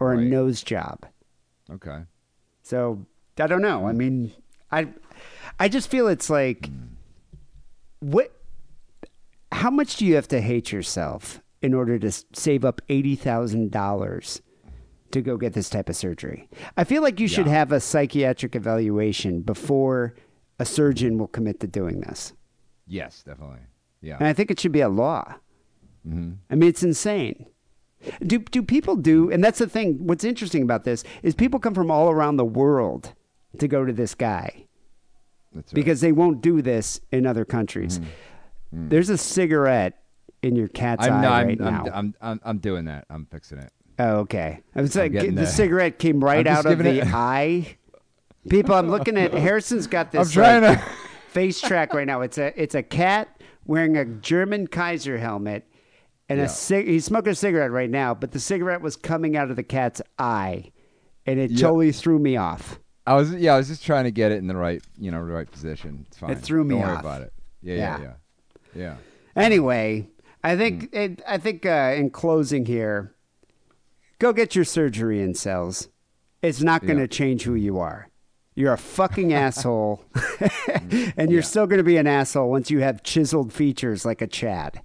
or 0.00 0.12
a 0.12 0.20
nose 0.20 0.62
job. 0.64 1.06
okay. 1.70 2.00
So 2.62 3.06
I 3.38 3.46
don't 3.46 3.62
know. 3.62 3.86
I 3.86 3.92
mean, 3.92 4.32
I 4.72 4.88
I 5.60 5.68
just 5.68 5.88
feel 5.88 6.08
it's 6.08 6.28
like 6.28 6.68
what 8.00 8.32
how 9.52 9.70
much 9.70 9.94
do 9.96 10.04
you 10.04 10.16
have 10.16 10.26
to 10.28 10.40
hate 10.40 10.72
yourself 10.72 11.40
in 11.62 11.72
order 11.72 11.96
to 11.96 12.10
save 12.32 12.64
up 12.64 12.80
$80,000 12.88 14.40
to 15.12 15.20
go 15.22 15.36
get 15.36 15.52
this 15.52 15.70
type 15.70 15.88
of 15.88 15.94
surgery? 15.94 16.48
I 16.76 16.82
feel 16.82 17.00
like 17.00 17.20
you 17.20 17.28
should 17.28 17.46
have 17.46 17.70
a 17.70 17.78
psychiatric 17.78 18.56
evaluation 18.56 19.42
before 19.42 20.16
a 20.58 20.64
surgeon 20.64 21.16
will 21.16 21.28
commit 21.28 21.60
to 21.60 21.68
doing 21.68 22.00
this. 22.00 22.32
Yes, 22.88 23.22
definitely. 23.22 23.60
Yeah. 24.00 24.16
And 24.18 24.26
I 24.26 24.32
think 24.32 24.50
it 24.50 24.60
should 24.60 24.72
be 24.72 24.80
a 24.80 24.88
law. 24.88 25.34
Mm-hmm. 26.06 26.32
I 26.50 26.54
mean, 26.54 26.68
it's 26.68 26.82
insane. 26.82 27.46
Do 28.24 28.38
do 28.38 28.62
people 28.62 28.94
do? 28.96 29.30
And 29.30 29.42
that's 29.42 29.58
the 29.58 29.68
thing. 29.68 30.06
What's 30.06 30.22
interesting 30.22 30.62
about 30.62 30.84
this 30.84 31.02
is 31.22 31.34
people 31.34 31.58
come 31.58 31.74
from 31.74 31.90
all 31.90 32.10
around 32.10 32.36
the 32.36 32.44
world 32.44 33.14
to 33.58 33.66
go 33.66 33.84
to 33.84 33.92
this 33.92 34.14
guy 34.14 34.66
That's 35.54 35.72
right. 35.72 35.74
because 35.74 36.00
they 36.00 36.12
won't 36.12 36.40
do 36.40 36.62
this 36.62 37.00
in 37.10 37.26
other 37.26 37.44
countries. 37.44 37.98
Mm-hmm. 37.98 38.86
Mm. 38.86 38.90
There's 38.90 39.08
a 39.08 39.18
cigarette 39.18 39.98
in 40.42 40.54
your 40.56 40.68
cat's 40.68 41.06
I'm, 41.06 41.12
eye 41.14 41.22
no, 41.22 41.28
I'm, 41.30 41.46
right 41.46 41.60
I'm, 41.60 41.64
now. 41.64 41.84
I'm, 41.92 42.14
I'm, 42.20 42.40
I'm 42.44 42.58
doing 42.58 42.84
that. 42.84 43.06
I'm 43.10 43.26
fixing 43.26 43.58
it. 43.58 43.72
oh, 43.98 44.18
okay. 44.18 44.62
I 44.74 44.82
was 44.82 44.94
like, 44.94 45.12
the 45.12 45.46
cigarette 45.46 45.98
came 45.98 46.22
right 46.22 46.46
out 46.46 46.66
of 46.66 46.78
the 46.78 47.00
it- 47.00 47.06
eye. 47.14 47.76
People, 48.48 48.76
I'm 48.76 48.88
looking 48.90 49.16
at. 49.16 49.32
Harrison's 49.32 49.88
got 49.88 50.12
this. 50.12 50.28
I'm 50.28 50.32
trying 50.32 50.62
like, 50.62 50.78
to- 50.78 50.90
face 51.30 51.60
track 51.60 51.92
right 51.92 52.06
now. 52.06 52.20
It's 52.20 52.38
a 52.38 52.52
it's 52.60 52.76
a 52.76 52.82
cat 52.82 53.35
wearing 53.66 53.96
a 53.96 54.04
German 54.04 54.66
Kaiser 54.66 55.18
helmet 55.18 55.64
and 56.28 56.38
Yeah. 56.38 56.46
a 56.46 56.48
cig- 56.48 56.86
he's 56.88 57.04
smoking 57.04 57.32
a 57.32 57.34
cigarette 57.34 57.70
right 57.70 57.90
now, 57.90 58.14
but 58.14 58.32
the 58.32 58.40
cigarette 58.40 58.80
was 58.80 58.96
coming 58.96 59.36
out 59.36 59.50
of 59.50 59.56
the 59.56 59.62
cat's 59.62 60.00
eye, 60.18 60.72
and 61.26 61.38
it 61.38 61.50
Yep. 61.52 61.60
totally 61.60 61.92
threw 61.92 62.18
me 62.18 62.36
off. 62.36 62.80
I 63.06 63.14
was 63.14 63.32
yeah, 63.34 63.54
I 63.54 63.58
was 63.58 63.68
just 63.68 63.84
trying 63.84 64.04
to 64.04 64.10
get 64.10 64.32
it 64.32 64.38
in 64.38 64.48
the 64.48 64.56
right, 64.56 64.82
you 64.98 65.10
know, 65.12 65.24
the 65.24 65.32
right 65.32 65.50
position. 65.50 66.04
It's 66.08 66.18
fine. 66.18 66.34
threw 66.36 66.64
me 66.64 66.74
Don't 66.74 66.82
worry 66.84 66.92
off. 66.96 67.00
about 67.00 67.22
it. 67.22 67.32
Yeah, 67.62 67.74
Yeah. 67.76 67.98
yeah, 68.00 68.12
yeah. 68.74 68.82
Yeah. 68.82 68.94
Anyway, 69.42 70.08
I 70.42 70.56
think 70.56 70.92
it, 70.92 71.22
I 71.26 71.38
think 71.38 71.64
uh, 71.64 71.94
in 71.96 72.10
closing 72.10 72.66
here, 72.66 73.14
go 74.18 74.32
get 74.32 74.54
your 74.56 74.64
surgery 74.64 75.18
incels. 75.18 75.88
It's 76.42 76.62
not 76.62 76.82
going 76.82 76.96
to 76.96 77.02
Yeah. 77.04 77.08
change 77.08 77.42
who 77.44 77.54
you 77.54 77.78
are. 77.78 78.05
You're 78.56 78.72
a 78.72 78.78
fucking 78.78 79.34
asshole, 79.34 80.02
and 81.16 81.30
you're 81.30 81.42
still 81.42 81.66
going 81.66 81.76
to 81.78 81.84
be 81.84 81.98
an 81.98 82.06
asshole 82.06 82.50
once 82.50 82.70
you 82.70 82.80
have 82.80 83.02
chiseled 83.02 83.52
features 83.52 84.06
like 84.06 84.22
a 84.22 84.26
Chad. 84.26 84.80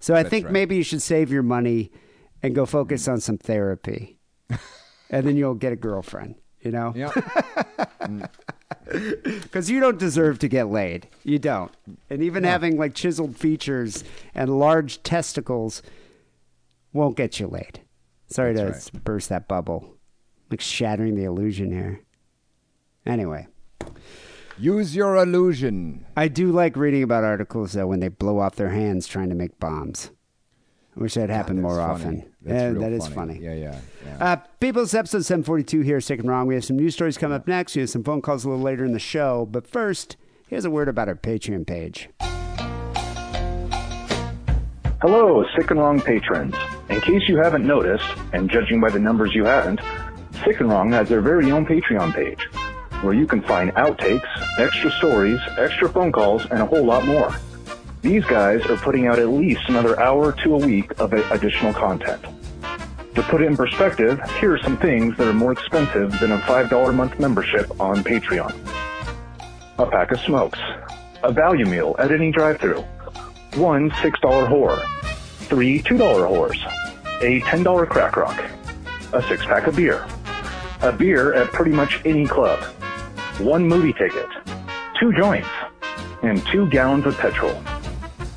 So 0.00 0.14
I 0.14 0.24
That's 0.24 0.30
think 0.30 0.44
right. 0.46 0.52
maybe 0.52 0.76
you 0.76 0.82
should 0.82 1.00
save 1.00 1.30
your 1.30 1.44
money 1.44 1.92
and 2.42 2.52
go 2.52 2.66
focus 2.66 3.06
mm. 3.06 3.12
on 3.12 3.20
some 3.20 3.38
therapy, 3.38 4.18
and 5.10 5.24
then 5.24 5.36
you'll 5.36 5.54
get 5.54 5.72
a 5.72 5.76
girlfriend. 5.76 6.34
You 6.62 6.72
know, 6.72 6.92
Yeah. 6.94 7.10
because 9.32 9.70
you 9.70 9.80
don't 9.80 9.98
deserve 9.98 10.40
to 10.40 10.48
get 10.48 10.68
laid. 10.68 11.08
You 11.24 11.38
don't. 11.38 11.72
And 12.10 12.22
even 12.22 12.44
having 12.44 12.76
like 12.76 12.94
chiseled 12.94 13.36
features 13.36 14.04
and 14.34 14.58
large 14.58 15.02
testicles 15.02 15.80
won't 16.92 17.16
get 17.16 17.40
you 17.40 17.46
laid. 17.46 17.80
Sorry 18.26 18.52
That's 18.52 18.90
to 18.90 18.98
burst 18.98 19.28
that 19.30 19.48
bubble. 19.48 19.96
Like 20.50 20.60
shattering 20.60 21.14
the 21.14 21.24
illusion 21.24 21.72
here. 21.72 22.02
Anyway, 23.06 23.46
Use 24.58 24.94
your 24.94 25.16
illusion. 25.16 26.04
I 26.18 26.28
do 26.28 26.52
like 26.52 26.76
reading 26.76 27.02
about 27.02 27.24
articles 27.24 27.72
though 27.72 27.86
when 27.86 28.00
they 28.00 28.08
blow 28.08 28.38
off 28.40 28.56
their 28.56 28.68
hands 28.68 29.06
trying 29.06 29.30
to 29.30 29.34
make 29.34 29.58
bombs. 29.58 30.10
I 30.94 31.00
wish 31.00 31.14
that 31.14 31.30
happened 31.30 31.60
That's 31.60 31.62
more 31.62 31.76
funny. 31.76 31.92
often. 31.94 32.16
That's 32.42 32.60
yeah, 32.62 32.68
real 32.68 32.80
that 32.82 32.92
is 32.92 33.06
funny. 33.06 33.34
funny. 33.34 33.44
Yeah, 33.44 33.54
yeah. 33.54 33.80
yeah. 34.04 34.16
Uh, 34.32 34.36
people, 34.58 34.82
it's 34.82 34.92
episode 34.92 35.24
742 35.24 35.80
here, 35.80 36.00
Sick 36.00 36.20
and 36.20 36.28
Wrong. 36.28 36.46
We 36.46 36.54
have 36.56 36.64
some 36.64 36.76
news 36.76 36.92
stories 36.94 37.16
coming 37.16 37.36
up 37.36 37.46
next. 37.48 37.74
We 37.74 37.80
have 37.80 37.88
some 37.90 38.04
phone 38.04 38.20
calls 38.20 38.44
a 38.44 38.50
little 38.50 38.62
later 38.62 38.84
in 38.84 38.92
the 38.92 38.98
show. 38.98 39.46
But 39.50 39.66
first, 39.66 40.16
here's 40.48 40.66
a 40.66 40.70
word 40.70 40.88
about 40.88 41.08
our 41.08 41.14
Patreon 41.14 41.66
page. 41.66 42.10
Hello, 45.00 45.44
Sick 45.56 45.70
and 45.70 45.80
Wrong 45.80 46.00
patrons. 46.00 46.54
In 46.90 47.00
case 47.00 47.22
you 47.28 47.38
haven't 47.38 47.66
noticed, 47.66 48.04
and 48.34 48.50
judging 48.50 48.80
by 48.80 48.90
the 48.90 48.98
numbers 48.98 49.34
you 49.34 49.44
haven't, 49.44 49.80
Sick 50.44 50.60
and 50.60 50.68
Wrong 50.68 50.92
has 50.92 51.08
their 51.08 51.22
very 51.22 51.50
own 51.50 51.64
Patreon 51.64 52.14
page, 52.14 52.46
where 53.02 53.14
you 53.14 53.26
can 53.26 53.42
find 53.42 53.72
outtakes, 53.74 54.26
extra 54.58 54.90
stories, 54.92 55.40
extra 55.58 55.88
phone 55.88 56.12
calls, 56.12 56.44
and 56.50 56.60
a 56.60 56.66
whole 56.66 56.84
lot 56.84 57.04
more. 57.06 57.34
These 58.02 58.24
guys 58.24 58.64
are 58.66 58.76
putting 58.76 59.06
out 59.06 59.18
at 59.18 59.28
least 59.28 59.62
another 59.68 60.00
hour 60.00 60.32
to 60.32 60.54
a 60.54 60.58
week 60.58 60.98
of 60.98 61.12
additional 61.12 61.74
content. 61.74 62.24
To 63.14 63.22
put 63.22 63.42
it 63.42 63.46
in 63.46 63.56
perspective, 63.56 64.20
here 64.38 64.54
are 64.54 64.62
some 64.62 64.76
things 64.78 65.16
that 65.18 65.26
are 65.28 65.32
more 65.32 65.52
expensive 65.52 66.18
than 66.20 66.32
a 66.32 66.38
$5 66.38 66.88
a 66.88 66.92
month 66.92 67.18
membership 67.18 67.68
on 67.80 68.04
Patreon. 68.04 68.54
A 69.78 69.86
pack 69.86 70.12
of 70.12 70.20
smokes, 70.20 70.58
a 71.22 71.32
value 71.32 71.66
meal 71.66 71.96
at 71.98 72.12
any 72.12 72.30
drive-thru, 72.30 72.80
one 73.54 73.90
$6 73.90 74.48
whore, 74.48 74.80
three 75.48 75.82
$2 75.82 75.98
whores, 75.98 76.58
a 77.20 77.40
$10 77.40 77.88
crack 77.88 78.16
rock, 78.16 78.42
a 79.12 79.22
six 79.22 79.44
pack 79.44 79.66
of 79.66 79.76
beer, 79.76 80.06
a 80.82 80.92
beer 80.92 81.34
at 81.34 81.48
pretty 81.48 81.72
much 81.72 82.00
any 82.04 82.26
club, 82.26 82.58
one 83.44 83.66
movie 83.66 83.92
ticket, 83.92 84.28
two 84.98 85.12
joints, 85.12 85.48
and 86.22 86.44
two 86.46 86.68
gallons 86.68 87.06
of 87.06 87.16
petrol. 87.18 87.54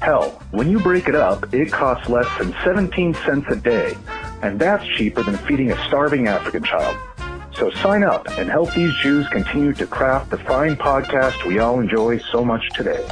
Hell, 0.01 0.41
when 0.51 0.69
you 0.69 0.79
break 0.79 1.07
it 1.07 1.15
up, 1.15 1.53
it 1.53 1.71
costs 1.71 2.09
less 2.09 2.27
than 2.37 2.53
17 2.63 3.13
cents 3.13 3.47
a 3.49 3.55
day, 3.55 3.95
and 4.41 4.59
that's 4.59 4.85
cheaper 4.85 5.23
than 5.23 5.37
feeding 5.37 5.71
a 5.71 5.87
starving 5.87 6.27
African 6.27 6.63
child. 6.63 6.97
So 7.55 7.69
sign 7.69 8.03
up 8.03 8.27
and 8.37 8.49
help 8.49 8.73
these 8.73 8.93
Jews 9.01 9.27
continue 9.29 9.73
to 9.73 9.85
craft 9.85 10.31
the 10.31 10.37
fine 10.37 10.75
podcast 10.75 11.45
we 11.45 11.59
all 11.59 11.79
enjoy 11.79 12.17
so 12.19 12.43
much 12.43 12.67
today. 12.73 13.05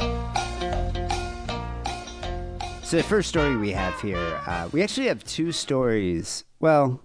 So 2.82 2.98
the 2.98 3.02
first 3.04 3.28
story 3.30 3.56
we 3.56 3.70
have 3.70 3.98
here, 4.00 4.40
uh, 4.46 4.68
we 4.72 4.82
actually 4.82 5.06
have 5.06 5.24
two 5.24 5.52
stories. 5.52 6.44
Well, 6.60 7.00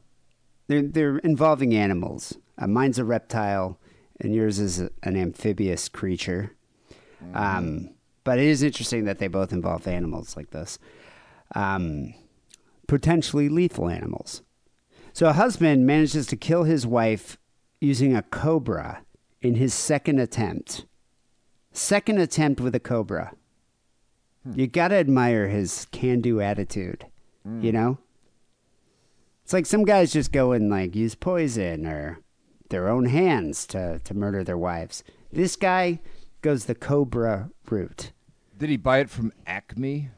they're 0.68 0.82
they're 0.82 1.20
involving 1.20 1.74
animals. 1.76 2.38
Uh, 2.58 2.68
mine's 2.68 3.00
a 3.00 3.06
reptile, 3.06 3.80
and 4.20 4.34
yours 4.34 4.59
is 4.59 4.80
an 4.80 5.15
amphibious 5.15 5.89
creature. 5.89 6.55
Um, 7.34 7.89
but 8.24 8.39
it 8.39 8.45
is 8.45 8.61
interesting 8.63 9.05
that 9.05 9.20
they 9.20 9.28
both 9.28 9.51
involve 9.51 9.88
animals 9.88 10.36
like 10.36 10.51
this, 10.51 10.78
um, 11.55 12.13
potentially 12.88 13.49
lethal 13.49 13.89
animals. 13.89 14.41
So 15.13 15.28
a 15.28 15.34
husband 15.34 15.86
manages 15.86 16.28
to 16.28 16.36
kill 16.36 16.63
his 16.63 16.86
wife 16.86 17.38
using 17.82 18.15
a 18.15 18.22
cobra 18.22 19.03
in 19.41 19.55
his 19.55 19.74
second 19.74 20.20
attempt. 20.20 20.86
Second 21.72 22.20
attempt 22.20 22.59
with 22.61 22.76
a 22.76 22.80
cobra. 22.80 23.34
You 24.55 24.68
gotta 24.68 24.95
admire 24.95 25.47
his 25.47 25.88
can-do 25.91 26.39
attitude. 26.39 27.05
You 27.63 27.72
know, 27.72 27.97
it's 29.43 29.53
like 29.53 29.65
some 29.65 29.86
guys 29.86 30.11
just 30.11 30.32
go 30.32 30.51
and 30.51 30.70
like 30.70 30.95
use 30.95 31.15
poison 31.15 31.86
or 31.88 32.20
their 32.70 32.88
own 32.89 33.05
hands 33.05 33.65
to 33.68 33.99
to 33.99 34.13
murder 34.13 34.43
their 34.43 34.57
wives. 34.57 35.03
This 35.32 35.55
guy 35.55 35.99
goes 36.41 36.65
the 36.65 36.76
cobra 36.76 37.49
route. 37.70 38.11
Did 38.57 38.70
he 38.70 38.78
buy 38.78 38.99
it 38.99 39.09
from 39.09 39.32
Acme? 39.45 40.09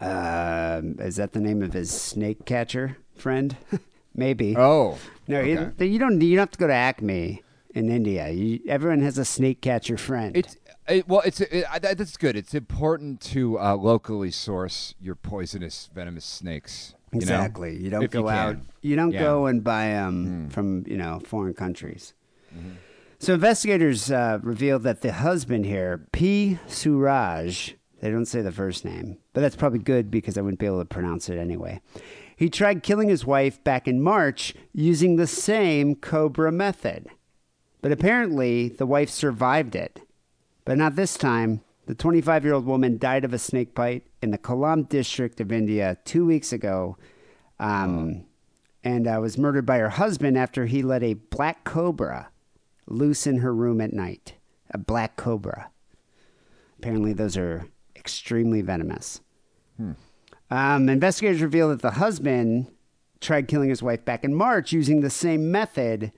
Um, 0.00 0.96
is 0.98 1.16
that 1.16 1.32
the 1.32 1.40
name 1.40 1.62
of 1.62 1.72
his 1.72 1.90
snake 1.90 2.44
catcher 2.44 2.98
friend? 3.14 3.56
Maybe. 4.14 4.56
Oh. 4.56 4.98
no, 5.28 5.38
okay. 5.40 5.50
you, 5.86 5.92
you 5.92 5.98
don't. 5.98 6.20
You 6.20 6.36
don't 6.36 6.42
have 6.42 6.50
to 6.52 6.58
go 6.58 6.66
to 6.66 6.72
Acme 6.72 7.42
in 7.74 7.90
India. 7.90 8.30
You, 8.30 8.60
everyone 8.68 9.00
has 9.00 9.18
a 9.18 9.24
snake 9.24 9.60
catcher 9.60 9.96
friend. 9.98 10.36
It's 10.36 10.56
it, 10.88 11.08
well, 11.08 11.22
it's 11.24 11.40
it, 11.40 11.64
I- 11.70 11.78
that's 11.78 12.16
good. 12.16 12.36
It's 12.36 12.54
important 12.54 13.20
to 13.32 13.58
uh, 13.58 13.76
locally 13.76 14.30
source 14.30 14.94
your 15.00 15.14
poisonous, 15.14 15.90
venomous 15.94 16.24
snakes. 16.24 16.94
You 17.16 17.26
know? 17.26 17.34
exactly. 17.34 17.76
You, 17.76 17.90
don't 17.90 18.02
If 18.02 18.14
you 18.14 18.22
go 18.22 18.28
out. 18.28 18.56
You 18.82 18.96
don't 18.96 19.12
Yeah. 19.12 19.22
Go 19.22 19.46
and 19.46 19.62
buy 19.62 19.86
them 19.88 20.48
from 20.50 20.84
you 20.86 20.96
know 20.96 21.20
foreign 21.24 21.54
countries. 21.54 22.14
So 23.18 23.34
investigators 23.34 24.10
uh, 24.10 24.38
revealed 24.42 24.82
that 24.82 25.00
the 25.00 25.12
husband 25.12 25.64
here, 25.64 26.06
P. 26.12 26.58
Suraj, 26.66 27.72
they 28.00 28.10
don't 28.10 28.26
say 28.26 28.42
the 28.42 28.52
first 28.52 28.84
name, 28.84 29.18
but 29.32 29.40
that's 29.40 29.56
probably 29.56 29.78
good 29.78 30.10
because 30.10 30.36
I 30.36 30.42
wouldn't 30.42 30.60
be 30.60 30.66
able 30.66 30.80
to 30.80 30.84
pronounce 30.84 31.28
it 31.28 31.38
anyway. 31.38 31.80
He 32.36 32.50
tried 32.50 32.82
killing 32.82 33.08
his 33.08 33.24
wife 33.24 33.62
back 33.64 33.88
in 33.88 34.02
March 34.02 34.54
using 34.72 35.16
the 35.16 35.26
same 35.26 35.94
Cobra 35.94 36.52
method. 36.52 37.08
But 37.80 37.92
apparently, 37.92 38.68
the 38.68 38.86
wife 38.86 39.08
survived 39.08 39.74
it. 39.74 40.00
But 40.64 40.76
not 40.76 40.96
this 40.96 41.16
time. 41.16 41.62
The 41.86 41.94
25 41.94 42.44
year 42.44 42.54
old 42.54 42.66
woman 42.66 42.98
died 42.98 43.24
of 43.24 43.32
a 43.32 43.38
snake 43.38 43.74
bite 43.74 44.04
in 44.26 44.32
the 44.32 44.38
Kollam 44.38 44.88
district 44.88 45.40
of 45.40 45.52
India 45.52 45.96
two 46.04 46.26
weeks 46.26 46.52
ago 46.52 46.98
um, 47.60 48.24
and 48.82 49.06
uh, 49.06 49.18
was 49.20 49.38
murdered 49.38 49.64
by 49.64 49.78
her 49.78 49.88
husband 49.88 50.36
after 50.36 50.66
he 50.66 50.82
let 50.82 51.02
a 51.02 51.14
black 51.14 51.62
cobra 51.64 52.28
loose 52.86 53.26
in 53.26 53.38
her 53.38 53.54
room 53.54 53.80
at 53.80 53.92
night. 53.92 54.34
A 54.72 54.78
black 54.78 55.16
cobra. 55.16 55.70
Apparently, 56.78 57.12
those 57.12 57.36
are 57.36 57.68
extremely 57.94 58.62
venomous. 58.62 59.20
Um, 60.50 60.88
investigators 60.88 61.40
reveal 61.40 61.68
that 61.68 61.82
the 61.82 61.92
husband 61.92 62.66
tried 63.20 63.46
killing 63.46 63.68
his 63.68 63.82
wife 63.82 64.04
back 64.04 64.24
in 64.24 64.34
March 64.34 64.72
using 64.72 65.00
the 65.00 65.10
same 65.10 65.52
method, 65.52 66.12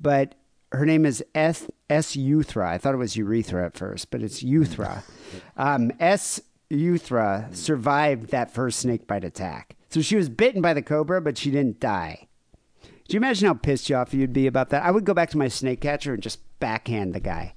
but 0.00 0.34
her 0.72 0.86
name 0.86 1.04
is 1.04 1.22
S. 1.34 1.68
S. 1.90 2.16
Euthra. 2.16 2.66
I 2.66 2.78
thought 2.78 2.94
it 2.94 2.98
was 2.98 3.16
urethra 3.16 3.66
at 3.66 3.76
first, 3.76 4.10
but 4.10 4.22
it's 4.22 4.42
Euthra. 4.42 5.02
Um, 5.56 5.92
S. 6.00 6.40
Euthra 6.70 7.54
survived 7.54 8.30
that 8.30 8.52
first 8.52 8.78
snake 8.78 9.06
bite 9.06 9.24
attack. 9.24 9.76
So 9.90 10.00
she 10.00 10.16
was 10.16 10.28
bitten 10.28 10.62
by 10.62 10.72
the 10.72 10.82
cobra, 10.82 11.20
but 11.20 11.36
she 11.36 11.50
didn't 11.50 11.80
die. 11.80 12.28
Do 12.82 13.14
you 13.14 13.18
imagine 13.18 13.48
how 13.48 13.54
pissed 13.54 13.90
you 13.90 13.96
off 13.96 14.14
you'd 14.14 14.32
be 14.32 14.46
about 14.46 14.70
that? 14.70 14.84
I 14.84 14.92
would 14.92 15.04
go 15.04 15.14
back 15.14 15.30
to 15.30 15.38
my 15.38 15.48
snake 15.48 15.80
catcher 15.80 16.14
and 16.14 16.22
just 16.22 16.38
backhand 16.60 17.12
the 17.12 17.20
guy. 17.20 17.54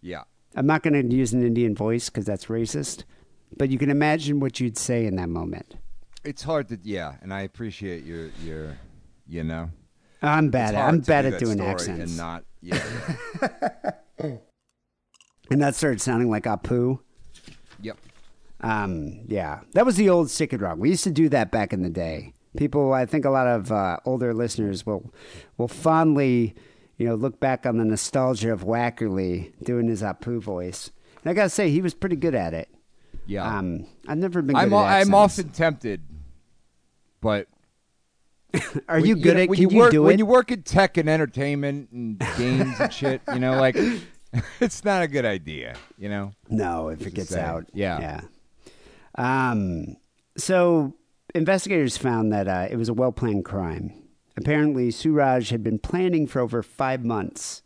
Yeah. 0.00 0.22
I'm 0.54 0.66
not 0.66 0.82
going 0.82 0.94
to 1.08 1.14
use 1.14 1.32
an 1.32 1.44
Indian 1.44 1.74
voice 1.74 2.08
because 2.08 2.26
that's 2.26 2.46
racist, 2.46 3.02
but 3.56 3.70
you 3.70 3.78
can 3.78 3.90
imagine 3.90 4.38
what 4.38 4.60
you'd 4.60 4.78
say 4.78 5.04
in 5.04 5.16
that 5.16 5.28
moment. 5.28 5.76
It's 6.24 6.42
hard 6.42 6.68
to 6.68 6.78
yeah, 6.82 7.14
and 7.22 7.32
I 7.32 7.42
appreciate 7.42 8.04
your 8.04 8.28
your 8.44 8.76
you 9.26 9.44
know. 9.44 9.70
I'm 10.20 10.50
bad 10.50 10.74
at 10.74 10.88
I'm 10.88 11.00
bad 11.00 11.22
do 11.22 11.34
at 11.34 11.40
doing 11.40 11.60
accents, 11.60 12.10
and 12.10 12.16
not 12.16 12.44
yeah. 12.60 12.80
and 14.18 15.62
that 15.62 15.74
started 15.74 16.00
sounding 16.00 16.28
like 16.28 16.44
Apu. 16.44 16.98
yep. 17.80 17.96
Um, 18.60 19.20
yeah, 19.26 19.60
that 19.74 19.86
was 19.86 19.96
the 19.96 20.08
old 20.08 20.30
Sick 20.30 20.52
and 20.52 20.60
Wrong. 20.62 20.78
We 20.80 20.90
used 20.90 21.04
to 21.04 21.10
do 21.10 21.28
that 21.28 21.50
back 21.50 21.72
in 21.72 21.82
the 21.82 21.90
day. 21.90 22.34
People, 22.56 22.92
I 22.92 23.06
think 23.06 23.24
a 23.24 23.30
lot 23.30 23.46
of 23.46 23.70
uh, 23.70 23.98
older 24.04 24.34
listeners 24.34 24.84
will 24.84 25.12
will 25.58 25.68
fondly, 25.68 26.54
you 26.96 27.06
know, 27.06 27.14
look 27.14 27.38
back 27.38 27.66
on 27.66 27.76
the 27.76 27.84
nostalgia 27.84 28.52
of 28.52 28.64
Wackerly 28.64 29.52
doing 29.62 29.86
his 29.86 30.02
Apu 30.02 30.40
voice. 30.40 30.90
And 31.22 31.30
I 31.30 31.34
gotta 31.34 31.50
say, 31.50 31.70
he 31.70 31.80
was 31.82 31.94
pretty 31.94 32.16
good 32.16 32.34
at 32.34 32.54
it. 32.54 32.68
Yeah. 33.26 33.44
Um, 33.58 33.86
I've 34.08 34.18
never 34.18 34.42
been. 34.42 34.56
Good 34.56 34.72
I'm 34.72 34.74
I'm 34.74 35.14
often 35.14 35.50
tempted, 35.50 36.02
but 37.20 37.46
Are 38.88 38.96
when- 38.96 39.06
you 39.06 39.14
good 39.16 39.36
know, 39.36 39.42
at? 39.42 39.48
when 39.50 39.56
Can 39.58 39.70
you, 39.70 39.76
you 39.76 39.82
work 39.82 39.90
do 39.92 40.02
when 40.02 40.18
you 40.18 40.26
work 40.26 40.50
in 40.50 40.62
tech 40.62 40.96
and 40.96 41.08
entertainment 41.08 41.90
and 41.90 42.18
games 42.36 42.80
and 42.80 42.92
shit? 42.92 43.20
You 43.32 43.38
know, 43.38 43.60
like 43.60 43.76
it's 44.60 44.84
not 44.84 45.02
a 45.02 45.08
good 45.08 45.26
idea. 45.26 45.76
You 45.98 46.08
know. 46.08 46.32
No, 46.48 46.88
if 46.88 47.06
it 47.06 47.14
gets 47.14 47.36
out. 47.36 47.66
Yeah. 47.74 48.00
Yeah. 48.00 48.20
Um, 49.18 49.96
so 50.36 50.94
investigators 51.34 51.96
found 51.98 52.32
that 52.32 52.48
uh, 52.48 52.68
it 52.70 52.76
was 52.76 52.88
a 52.88 52.94
well 52.94 53.12
planned 53.12 53.44
crime. 53.44 53.92
Apparently, 54.36 54.90
Suraj 54.90 55.50
had 55.50 55.62
been 55.64 55.78
planning 55.80 56.26
for 56.26 56.40
over 56.40 56.62
five 56.62 57.04
months. 57.04 57.62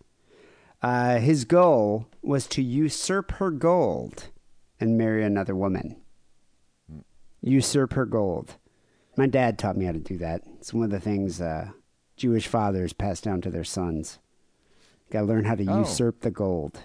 Uh, 0.82 1.18
his 1.18 1.44
goal 1.44 2.08
was 2.22 2.46
to 2.48 2.62
usurp 2.62 3.32
her 3.32 3.50
gold 3.50 4.30
and 4.80 4.96
marry 4.98 5.22
another 5.22 5.54
woman. 5.54 5.96
Usurp 7.42 7.92
her 7.92 8.06
gold. 8.06 8.56
My 9.16 9.26
dad 9.26 9.58
taught 9.58 9.76
me 9.76 9.84
how 9.84 9.92
to 9.92 9.98
do 9.98 10.16
that. 10.18 10.42
It's 10.58 10.72
one 10.72 10.84
of 10.84 10.90
the 10.90 10.98
things 11.00 11.40
uh, 11.40 11.68
Jewish 12.16 12.46
fathers 12.46 12.92
pass 12.92 13.20
down 13.20 13.40
to 13.42 13.50
their 13.50 13.64
sons. 13.64 14.18
Got 15.10 15.20
to 15.20 15.26
learn 15.26 15.44
how 15.44 15.56
to 15.56 15.66
Oh. 15.68 15.80
usurp 15.80 16.20
the 16.22 16.30
gold. 16.30 16.80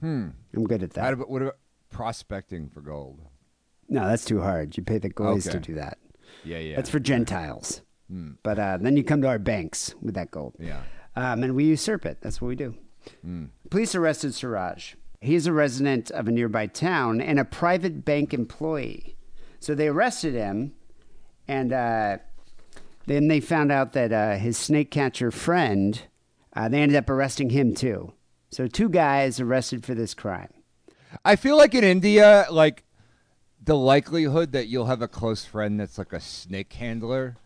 Hmm. 0.00 0.30
I'm 0.54 0.64
good 0.66 0.82
at 0.82 0.94
that. 0.94 1.12
About, 1.12 1.30
what 1.30 1.42
about 1.42 1.58
prospecting 1.90 2.68
for 2.68 2.80
gold? 2.80 3.20
No, 3.90 4.06
that's 4.06 4.24
too 4.24 4.40
hard. 4.40 4.76
You 4.76 4.84
pay 4.84 4.98
the 4.98 5.08
goys 5.08 5.44
to 5.44 5.58
do 5.58 5.74
that. 5.74 5.98
Yeah, 6.44 6.58
yeah. 6.58 6.76
That's 6.76 6.88
for 6.88 7.00
Gentiles. 7.00 7.82
Hmm. 8.08 8.32
But 8.42 8.58
uh, 8.58 8.78
then 8.80 8.96
you 8.96 9.04
come 9.04 9.20
to 9.22 9.28
our 9.28 9.38
banks 9.38 9.94
with 10.00 10.14
that 10.14 10.30
gold. 10.30 10.54
Yeah. 10.58 10.82
Um, 11.16 11.42
and 11.42 11.54
we 11.54 11.64
usurp 11.64 12.06
it. 12.06 12.18
That's 12.22 12.40
what 12.40 12.48
we 12.48 12.56
do. 12.56 12.76
Hmm. 13.22 13.46
Police 13.68 13.94
arrested 13.94 14.32
Suraj. 14.34 14.94
He's 15.20 15.46
a 15.46 15.52
resident 15.52 16.10
of 16.12 16.28
a 16.28 16.30
nearby 16.30 16.66
town 16.66 17.20
and 17.20 17.38
a 17.38 17.44
private 17.44 18.04
bank 18.04 18.32
employee. 18.32 19.16
So 19.58 19.74
they 19.74 19.88
arrested 19.88 20.34
him, 20.34 20.72
and 21.46 21.72
uh, 21.72 22.18
then 23.06 23.28
they 23.28 23.40
found 23.40 23.70
out 23.70 23.92
that 23.92 24.12
uh, 24.12 24.36
his 24.38 24.56
snake 24.56 24.90
catcher 24.90 25.30
friend, 25.30 26.00
uh, 26.54 26.68
they 26.68 26.80
ended 26.80 26.96
up 26.96 27.10
arresting 27.10 27.50
him 27.50 27.74
too. 27.74 28.14
So 28.50 28.66
two 28.66 28.88
guys 28.88 29.40
arrested 29.40 29.84
for 29.84 29.94
this 29.94 30.14
crime. 30.14 30.48
I 31.24 31.36
feel 31.36 31.56
like 31.56 31.74
in 31.74 31.84
India, 31.84 32.46
like 32.50 32.84
the 33.70 33.76
likelihood 33.76 34.50
that 34.50 34.66
you'll 34.66 34.86
have 34.86 35.00
a 35.00 35.06
close 35.06 35.44
friend 35.44 35.78
that's 35.78 35.96
like 35.96 36.12
a 36.12 36.18
snake 36.18 36.72
handler 36.72 37.36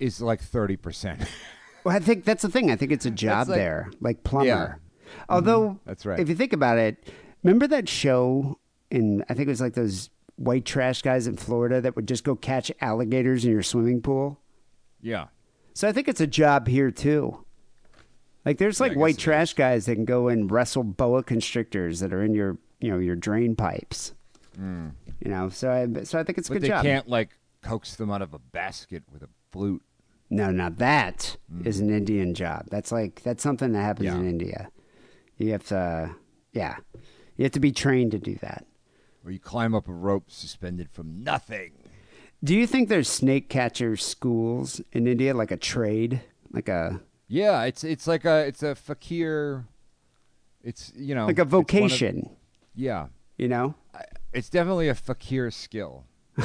is 0.00 0.18
like 0.18 0.40
thirty 0.40 0.76
percent. 0.76 1.20
Well, 1.84 1.94
I 1.94 2.00
think 2.00 2.24
that's 2.24 2.42
the 2.42 2.48
thing. 2.48 2.70
I 2.72 2.76
think 2.76 2.90
it's 2.90 3.06
a 3.06 3.10
job 3.10 3.48
like- 3.48 3.56
there, 3.56 3.90
like 4.00 4.24
plumber. 4.24 4.46
Yeah. 4.46 4.74
Although, 5.28 5.68
mm-hmm. 5.68 5.78
That's 5.86 6.04
right. 6.04 6.18
If 6.18 6.28
you 6.28 6.34
think 6.34 6.52
about 6.52 6.76
it, 6.76 7.08
remember 7.42 7.66
that 7.68 7.88
show 7.88 8.58
in 8.90 9.24
I 9.28 9.34
think 9.34 9.46
it 9.46 9.50
was 9.50 9.60
like 9.60 9.74
those 9.74 10.10
white 10.36 10.64
trash 10.64 11.02
guys 11.02 11.26
in 11.26 11.36
Florida 11.36 11.80
that 11.80 11.96
would 11.96 12.08
just 12.08 12.24
go 12.24 12.34
catch 12.34 12.72
alligators 12.80 13.44
in 13.44 13.52
your 13.52 13.62
swimming 13.62 14.02
pool. 14.02 14.40
yeah. 15.00 15.26
So 15.74 15.86
I 15.86 15.92
think 15.92 16.08
it's 16.08 16.20
a 16.20 16.26
job 16.26 16.66
here 16.66 16.90
too. 16.90 17.44
Like 18.44 18.58
there's 18.58 18.80
like 18.80 18.92
guess 18.92 18.98
white 18.98 19.14
it 19.14 19.20
trash 19.20 19.54
guys 19.54 19.86
that 19.86 19.94
can 19.94 20.04
go 20.04 20.28
and 20.28 20.50
wrestle 20.50 20.82
boa 20.82 21.22
constrictors 21.22 22.00
that 22.00 22.12
are 22.12 22.24
in 22.24 22.34
your 22.34 22.58
you 22.80 22.90
know 22.90 22.98
your 22.98 23.16
drain 23.16 23.54
pipes. 23.54 24.14
Mm. 24.58 24.92
You 25.20 25.30
know, 25.30 25.48
so 25.48 25.70
I 25.70 26.04
so 26.04 26.18
I 26.18 26.22
think 26.22 26.38
it's 26.38 26.48
a 26.48 26.52
Mm. 26.52 26.54
But 26.54 26.60
good 26.60 26.62
they 26.62 26.68
job. 26.68 26.82
can't 26.84 27.08
like 27.08 27.30
coax 27.62 27.96
them 27.96 28.10
out 28.10 28.22
of 28.22 28.34
a 28.34 28.38
basket 28.38 29.02
with 29.12 29.22
a 29.22 29.28
flute. 29.50 29.82
No, 30.30 30.50
now 30.50 30.68
that 30.68 31.36
is 31.64 31.80
an 31.80 31.90
Indian 31.90 32.34
job. 32.34 32.66
That's 32.70 32.92
like 32.92 33.22
that's 33.22 33.42
something 33.42 33.72
that 33.72 33.82
happens 33.82 34.10
Mm. 34.10 34.12
Yeah. 34.14 34.20
in 34.20 34.28
India. 34.28 34.68
You 35.38 35.52
have 35.52 35.64
to, 35.68 36.14
yeah, 36.52 36.76
you 37.36 37.44
have 37.44 37.52
to 37.52 37.60
be 37.60 37.72
trained 37.72 38.10
to 38.12 38.18
do 38.18 38.34
that. 38.36 38.66
Or 39.24 39.30
you 39.30 39.38
climb 39.38 39.74
up 39.74 39.88
a 39.88 39.92
rope 39.92 40.30
suspended 40.30 40.90
from 40.90 41.22
nothing. 41.22 41.72
Do 42.44 42.54
you 42.56 42.66
think 42.66 42.88
there's 42.88 43.08
snake 43.08 43.48
catcher 43.48 43.96
schools 43.96 44.80
in 44.92 45.06
India, 45.06 45.34
like 45.34 45.50
a 45.50 45.56
trade, 45.56 46.20
like 46.52 46.68
a 46.68 47.00
Yeah, 47.26 47.64
it's 47.64 47.82
it's 47.84 48.06
like 48.06 48.24
a 48.24 48.46
it's 48.46 48.62
a 48.62 48.74
fakir. 48.74 49.66
It's 50.62 50.92
you 50.94 51.14
know 51.14 51.26
like 51.26 51.38
a 51.38 51.42
it's 51.42 51.52
one 51.52 51.60
of- 51.62 51.68
vocation? 51.68 52.30
yeah, 52.74 53.08
You 53.36 53.48
know. 53.48 53.74
I- 53.94 54.04
it's 54.38 54.48
definitely 54.48 54.88
a 54.88 54.94
fakir 54.94 55.50
skill. 55.50 56.04
you 56.38 56.44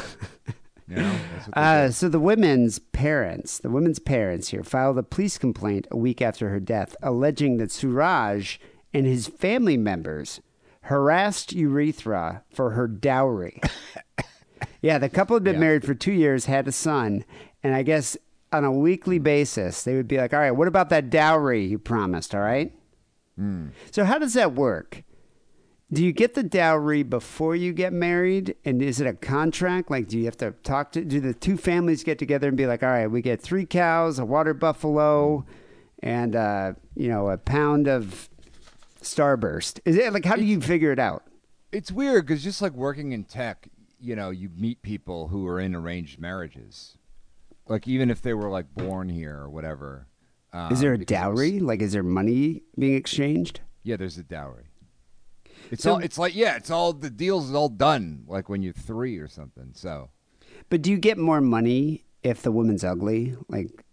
know, 0.95 1.15
that's 1.33 1.47
what 1.47 1.55
they 1.55 1.61
Uh, 1.61 1.91
so 1.91 2.09
the 2.09 2.19
women's 2.19 2.79
parents, 2.79 3.59
the 3.59 3.69
women's 3.69 3.99
parents 3.99 4.49
here, 4.49 4.63
filed 4.63 4.97
a 4.97 5.03
police 5.03 5.37
complaint 5.37 5.87
a 5.91 5.97
week 5.97 6.21
after 6.21 6.49
her 6.49 6.59
death, 6.59 6.95
alleging 7.01 7.57
that 7.57 7.71
Suraj 7.71 8.57
and 8.93 9.05
his 9.05 9.27
family 9.27 9.77
members 9.77 10.41
harassed 10.81 11.53
Urethra 11.53 12.43
for 12.53 12.71
her 12.71 12.87
dowry. 12.87 13.61
yeah, 14.81 14.97
the 14.97 15.09
couple 15.09 15.35
had 15.35 15.43
been 15.43 15.55
Yeah. 15.55 15.59
married 15.61 15.85
for 15.85 15.93
two 15.93 16.11
years, 16.11 16.45
had 16.45 16.67
a 16.67 16.71
son, 16.71 17.23
and 17.63 17.73
I 17.73 17.83
guess 17.83 18.17
on 18.51 18.63
a 18.65 18.71
weekly 18.71 19.17
basis 19.19 19.83
they 19.83 19.95
would 19.95 20.07
be 20.07 20.17
like, 20.17 20.33
"All 20.33 20.39
right, 20.39 20.51
what 20.51 20.67
about 20.67 20.89
that 20.89 21.09
dowry 21.09 21.63
you 21.65 21.79
promised? 21.79 22.35
All 22.35 22.41
right." 22.41 22.73
So 23.91 24.03
how 24.05 24.19
does 24.19 24.33
that 24.35 24.53
work? 24.53 25.03
Do 25.93 26.03
you 26.03 26.11
get 26.11 26.33
the 26.33 26.41
dowry 26.41 27.03
before 27.03 27.55
you 27.55 27.71
get 27.71 27.93
married? 27.93 28.55
And 28.65 28.81
is 28.81 28.99
it 28.99 29.05
a 29.05 29.13
contract? 29.13 29.91
Like, 29.91 30.07
do 30.07 30.17
you 30.17 30.25
have 30.25 30.37
to 30.37 30.51
talk 30.63 30.91
to, 30.93 31.05
do 31.05 31.19
the 31.19 31.35
two 31.35 31.55
families 31.55 32.03
get 32.03 32.17
together 32.17 32.47
and 32.47 32.57
be 32.57 32.65
like, 32.65 32.81
all 32.81 32.89
right, 32.89 33.05
we 33.05 33.21
get 33.21 33.39
three 33.39 33.67
cows, 33.67 34.17
a 34.17 34.25
water 34.25 34.55
buffalo, 34.55 35.45
and, 36.01 36.35
uh, 36.35 36.73
you 36.95 37.09
know, 37.09 37.29
a 37.29 37.37
pound 37.37 37.87
of 37.87 38.27
Starburst? 39.03 39.81
Is 39.85 39.95
it 39.95 40.11
like, 40.13 40.25
how 40.25 40.35
do 40.35 40.43
you 40.43 40.59
figure 40.59 40.91
it 40.91 40.97
out? 40.97 41.25
It's 41.71 41.91
weird 41.91 42.25
because 42.25 42.43
just 42.43 42.59
like 42.59 42.73
working 42.73 43.11
in 43.11 43.23
tech, 43.23 43.67
you 43.99 44.15
know, 44.15 44.31
you 44.31 44.49
meet 44.57 44.81
people 44.81 45.27
who 45.27 45.45
are 45.47 45.59
in 45.59 45.75
arranged 45.75 46.19
marriages, 46.19 46.97
like 47.67 47.87
even 47.87 48.09
if 48.09 48.19
they 48.19 48.33
were 48.33 48.49
like 48.49 48.73
born 48.73 49.09
here 49.09 49.37
or 49.37 49.49
whatever. 49.49 50.07
is 50.71 50.79
there 50.79 50.93
a 50.93 50.95
um, 50.95 50.99
was- 51.01 51.05
dowry? 51.05 51.59
Like, 51.59 51.83
is 51.83 51.91
there 51.91 52.01
money 52.01 52.63
being 52.79 52.95
exchanged? 52.95 53.61
Yeah, 53.83 53.97
there's 53.97 54.17
a 54.17 54.23
dowry. 54.23 54.63
It's 55.72 55.84
So- 55.84 55.93
all. 55.93 55.99
It's 55.99 56.18
like 56.18 56.36
yeah, 56.36 56.55
it's 56.55 56.70
all 56.70 56.93
the 56.93 57.09
deals 57.09 57.49
is 57.49 57.55
all 57.55 57.70
done. 57.70 58.24
Like 58.28 58.49
when 58.49 58.61
you're 58.61 58.74
three 58.74 59.18
or 59.18 59.28
something. 59.28 59.70
So 59.74 60.09
But 60.70 60.82
do 60.82 60.91
you 60.91 60.97
get 60.97 61.18
more 61.18 61.41
money 61.41 62.03
if 62.24 62.41
the 62.41 62.51
woman's 62.51 62.84
ugly? 62.84 63.36
Like, 63.49 63.84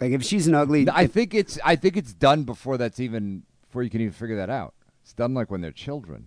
like 0.00 0.12
if 0.12 0.22
she's 0.22 0.46
an 0.46 0.54
ugly, 0.54 0.88
I 0.88 1.02
if- 1.04 1.12
think 1.12 1.34
it's. 1.34 1.58
I 1.64 1.76
think 1.76 1.96
it's 1.96 2.12
done 2.14 2.44
before 2.44 2.76
that's 2.78 3.00
even 3.00 3.44
before 3.62 3.82
you 3.82 3.90
can 3.90 4.00
even 4.00 4.12
figure 4.12 4.36
that 4.36 4.50
out. 4.50 4.74
It's 5.02 5.12
done 5.14 5.34
like 5.34 5.50
when 5.50 5.60
they're 5.60 5.70
children. 5.72 6.26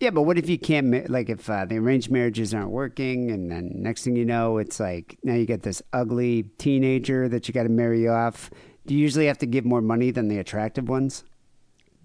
yeah. 0.00 0.10
But 0.10 0.22
what 0.22 0.38
if 0.38 0.48
you 0.48 0.58
can't? 0.58 1.08
Like, 1.10 1.28
if 1.28 1.48
uh, 1.50 1.64
the 1.64 1.78
arranged 1.78 2.10
marriages 2.10 2.54
aren't 2.54 2.70
working, 2.70 3.30
and 3.30 3.50
then 3.50 3.72
next 3.76 4.04
thing 4.04 4.14
you 4.16 4.24
know, 4.24 4.58
it's 4.58 4.78
like 4.78 5.18
now 5.24 5.34
you 5.34 5.44
get 5.46 5.62
this 5.62 5.82
ugly 5.92 6.44
teenager 6.58 7.28
that 7.28 7.48
you 7.48 7.54
got 7.54 7.64
to 7.64 7.68
marry 7.68 8.06
off. 8.08 8.50
Do 8.86 8.94
you 8.94 9.00
usually 9.00 9.26
have 9.26 9.38
to 9.38 9.46
give 9.46 9.64
more 9.64 9.80
money 9.82 10.10
than 10.12 10.28
the 10.28 10.38
attractive 10.38 10.88
ones? 10.88 11.24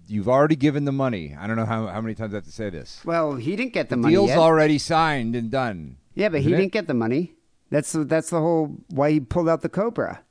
You've 0.08 0.28
already 0.28 0.56
given 0.56 0.84
the 0.84 0.92
money. 0.92 1.34
I 1.38 1.46
don't 1.46 1.56
know 1.56 1.64
how, 1.64 1.86
how 1.86 2.00
many 2.00 2.14
times 2.14 2.34
I 2.34 2.38
have 2.38 2.44
to 2.44 2.52
say 2.52 2.70
this. 2.70 3.00
Well, 3.04 3.34
he 3.36 3.56
didn't 3.56 3.72
get 3.72 3.88
the, 3.88 3.94
The 3.96 4.02
money 4.02 4.14
deal's 4.14 4.28
yet. 4.30 4.38
already 4.38 4.78
signed 4.78 5.34
and 5.36 5.50
done. 5.50 5.96
yeah, 6.14 6.28
but 6.28 6.40
he 6.42 6.52
it? 6.52 6.56
didn't 6.56 6.72
get 6.72 6.86
the 6.86 6.94
money. 6.94 7.34
That's 7.70 7.92
the, 7.92 8.04
that's 8.04 8.28
the 8.30 8.40
whole 8.40 8.76
why 8.90 9.12
he 9.12 9.20
pulled 9.20 9.48
out 9.48 9.62
the 9.62 9.68
cobra. 9.68 10.22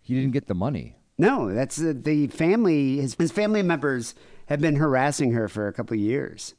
He 0.00 0.14
didn't 0.14 0.32
get 0.32 0.46
the 0.46 0.54
money. 0.54 0.96
No, 1.18 1.52
that's 1.52 1.80
uh, 1.80 1.92
the 1.96 2.28
family. 2.28 2.98
His, 2.98 3.14
his 3.14 3.32
family 3.32 3.62
members 3.62 4.14
have 4.46 4.60
been 4.60 4.76
harassing 4.76 5.32
her 5.32 5.48
for 5.48 5.66
a 5.66 5.72
couple 5.72 5.94
of 5.94 6.00
years. 6.00 6.54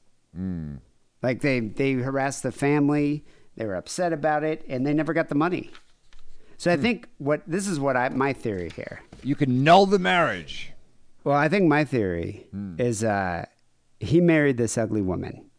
Like 1.23 1.41
they 1.41 1.59
they 1.61 1.93
harassed 1.93 2.43
the 2.43 2.51
family. 2.51 3.25
They 3.55 3.65
were 3.65 3.75
upset 3.75 4.13
about 4.13 4.43
it, 4.43 4.63
and 4.69 4.85
they 4.85 4.93
never 4.93 5.13
got 5.13 5.29
the 5.29 5.35
money. 5.35 5.71
So 6.57 6.71
I 6.71 6.77
think 6.77 7.07
what 7.17 7.41
this 7.47 7.67
is 7.67 7.79
what 7.79 7.97
I 7.97 8.09
my 8.09 8.33
theory 8.33 8.69
here. 8.75 9.01
You 9.23 9.35
can 9.35 9.63
null 9.63 9.87
the 9.87 9.97
marriage. 9.97 10.71
Well, 11.27 11.35
I 11.35 11.49
think 11.49 11.67
my 11.67 11.83
theory 11.83 12.47
Hmm. 12.51 12.75
is 12.79 13.03
uh, 13.03 13.45
he 13.99 14.21
married 14.21 14.55
this 14.55 14.77
ugly 14.77 15.01
woman, 15.01 15.49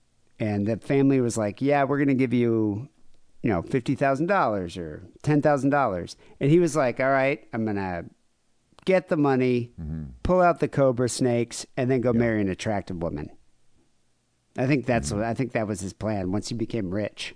and 0.40 0.66
the 0.66 0.78
family 0.78 1.20
was 1.20 1.36
like, 1.36 1.60
"Yeah, 1.60 1.84
we're 1.84 1.98
going 1.98 2.08
to 2.08 2.14
give 2.14 2.32
you, 2.32 2.88
you 3.42 3.50
know, 3.50 3.60
fifty 3.60 3.94
thousand 3.94 4.28
dollars 4.28 4.78
or 4.78 5.02
ten 5.22 5.42
thousand 5.42 5.68
dollars," 5.70 6.16
and 6.40 6.50
he 6.50 6.58
was 6.58 6.74
like, 6.74 7.00
"All 7.00 7.10
right, 7.10 7.46
I'm 7.52 7.66
gonna 7.66 8.06
get 8.86 9.08
the 9.08 9.18
money, 9.18 9.72
Mm-hmm. 9.78 10.04
pull 10.22 10.40
out 10.40 10.60
the 10.60 10.68
cobra 10.68 11.06
snakes, 11.10 11.66
and 11.76 11.90
then 11.90 12.00
go 12.00 12.14
marry 12.14 12.40
an 12.40 12.48
attractive 12.48 13.02
woman." 13.02 13.28
I 14.56 14.66
think 14.66 14.86
that's 14.86 15.10
Mm-hmm. 15.10 15.18
what 15.18 15.26
I 15.28 15.34
think 15.34 15.52
that 15.52 15.66
was 15.68 15.80
his 15.80 15.92
plan 15.92 16.32
once 16.32 16.48
he 16.48 16.54
became 16.54 16.90
rich. 16.94 17.34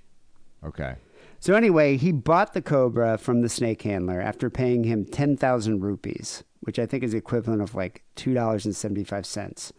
Okay. 0.64 0.94
So 1.38 1.54
anyway, 1.54 1.98
he 1.98 2.12
bought 2.12 2.54
the 2.54 2.62
cobra 2.62 3.18
from 3.18 3.42
the 3.42 3.50
snake 3.50 3.82
handler 3.82 4.22
after 4.22 4.48
paying 4.48 4.84
him 4.84 5.04
ten 5.04 5.36
thousand 5.36 5.80
rupees, 5.80 6.44
which 6.62 6.78
I 6.78 6.86
think 6.86 7.04
is 7.04 7.12
the 7.12 7.18
equivalent 7.18 7.60
of 7.62 7.74
like 7.74 8.02
two 8.14 8.34
dollars 8.34 8.64
and 8.64 8.74
seventy 8.74 9.04
five 9.04 9.26
cents. 9.26 9.72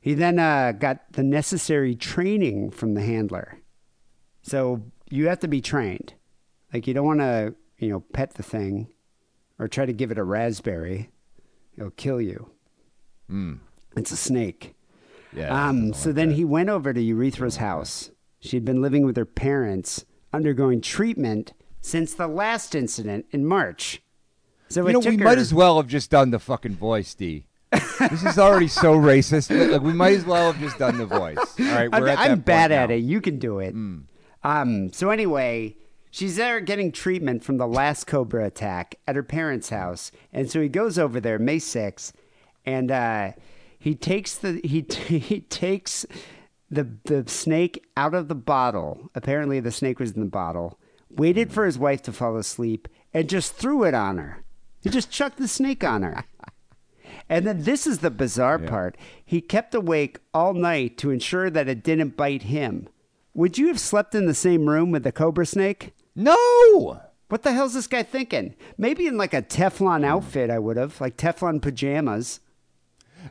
He 0.00 0.14
then 0.14 0.38
uh, 0.38 0.72
got 0.72 1.12
the 1.12 1.22
necessary 1.22 1.94
training 1.94 2.70
from 2.70 2.94
the 2.94 3.02
handler. 3.02 3.58
So 4.42 4.82
you 5.10 5.28
have 5.28 5.40
to 5.40 5.48
be 5.48 5.62
trained. 5.62 6.14
Like 6.72 6.86
you 6.86 6.92
don't 6.92 7.06
want 7.06 7.20
to, 7.20 7.54
you 7.78 7.88
know, 7.88 8.00
pet 8.12 8.34
the 8.34 8.42
thing 8.42 8.88
or 9.58 9.66
try 9.66 9.86
to 9.86 9.92
give 9.92 10.10
it 10.10 10.18
a 10.18 10.24
raspberry. 10.24 11.10
It'll 11.76 11.90
kill 11.90 12.20
you. 12.20 12.50
It's 13.96 14.10
a 14.10 14.16
snake. 14.16 14.74
Yeah. 15.32 15.68
Um, 15.68 15.94
so 15.94 16.12
then 16.12 16.32
he 16.32 16.44
went 16.44 16.68
over 16.68 16.92
to 16.92 17.00
Urethra's 17.00 17.56
house. 17.56 18.10
She'd 18.40 18.64
been 18.64 18.82
living 18.82 19.06
with 19.06 19.16
her 19.16 19.24
parents, 19.24 20.04
undergoing 20.32 20.82
treatment 20.82 21.54
since 21.80 22.12
the 22.12 22.28
last 22.28 22.74
incident 22.74 23.26
in 23.30 23.46
March. 23.46 24.02
So 24.74 24.84
You 24.88 24.94
know, 24.94 24.98
we 24.98 25.16
her, 25.16 25.24
might 25.24 25.38
as 25.38 25.54
well 25.54 25.76
have 25.76 25.86
just 25.86 26.10
done 26.10 26.32
the 26.32 26.40
fucking 26.40 26.74
voice, 26.74 27.14
D. 27.14 27.46
this 27.70 28.24
is 28.24 28.40
already 28.40 28.66
so 28.66 28.94
racist. 28.96 29.70
Like 29.70 29.82
we 29.82 29.92
might 29.92 30.14
as 30.14 30.24
well 30.24 30.50
have 30.50 30.60
just 30.60 30.78
done 30.78 30.98
the 30.98 31.06
voice. 31.06 31.36
All 31.38 31.66
right, 31.66 31.88
I'm, 31.92 32.02
we're 32.02 32.08
at 32.08 32.18
I'm 32.18 32.30
that 32.30 32.44
bad 32.44 32.70
point 32.70 32.72
at 32.72 32.88
now. 32.88 32.94
it. 32.96 32.98
You 32.98 33.20
can 33.20 33.38
do 33.38 33.60
it. 33.60 33.72
Um, 34.42 34.92
so 34.92 35.10
anyway, 35.10 35.76
she's 36.10 36.34
there 36.34 36.58
getting 36.58 36.90
treatment 36.90 37.44
from 37.44 37.58
the 37.58 37.68
last 37.68 38.08
Cobra 38.08 38.44
attack 38.44 38.96
at 39.06 39.14
her 39.14 39.22
parents' 39.22 39.68
house, 39.68 40.10
and 40.32 40.50
so 40.50 40.60
he 40.60 40.68
goes 40.68 40.98
over 40.98 41.20
there 41.20 41.38
May 41.38 41.58
6th, 41.58 42.12
and 42.66 42.90
uh, 42.90 43.32
he 43.78 43.94
takes 43.94 44.34
the 44.36 44.60
he 44.64 44.84
he 45.06 45.40
takes 45.42 46.04
the 46.68 46.88
the 47.04 47.24
snake 47.28 47.84
out 47.96 48.14
of 48.14 48.26
the 48.26 48.34
bottle. 48.34 49.08
Apparently, 49.14 49.60
the 49.60 49.70
snake 49.70 50.00
was 50.00 50.10
in 50.12 50.20
the 50.20 50.26
bottle. 50.26 50.80
Waited 51.10 51.52
for 51.52 51.64
his 51.64 51.78
wife 51.78 52.02
to 52.02 52.12
fall 52.12 52.36
asleep 52.36 52.88
and 53.12 53.28
just 53.28 53.54
threw 53.54 53.84
it 53.84 53.94
on 53.94 54.18
her. 54.18 54.43
He 54.84 54.90
just 54.90 55.10
chucked 55.10 55.38
the 55.38 55.48
snake 55.48 55.82
on 55.82 56.02
her. 56.02 56.24
And 57.28 57.46
then 57.46 57.62
this 57.64 57.86
is 57.86 57.98
the 57.98 58.10
bizarre 58.10 58.58
part. 58.58 58.96
He 59.24 59.40
kept 59.40 59.74
awake 59.74 60.20
all 60.32 60.52
night 60.52 60.98
to 60.98 61.10
ensure 61.10 61.48
that 61.50 61.68
it 61.68 61.82
didn't 61.82 62.16
bite 62.16 62.42
him. 62.42 62.88
Would 63.32 63.58
you 63.58 63.68
have 63.68 63.80
slept 63.80 64.14
in 64.14 64.26
the 64.26 64.34
same 64.34 64.68
room 64.68 64.90
with 64.90 65.02
the 65.02 65.10
cobra 65.10 65.46
snake? 65.46 65.94
No. 66.14 67.00
What 67.28 67.42
the 67.42 67.52
hell's 67.52 67.74
this 67.74 67.86
guy 67.86 68.02
thinking? 68.02 68.54
Maybe 68.76 69.06
in 69.06 69.16
like 69.16 69.32
a 69.34 69.42
Teflon 69.42 70.04
outfit, 70.04 70.50
I 70.50 70.58
would 70.58 70.76
have, 70.76 71.00
like 71.00 71.16
Teflon 71.16 71.60
pajamas. 71.62 72.40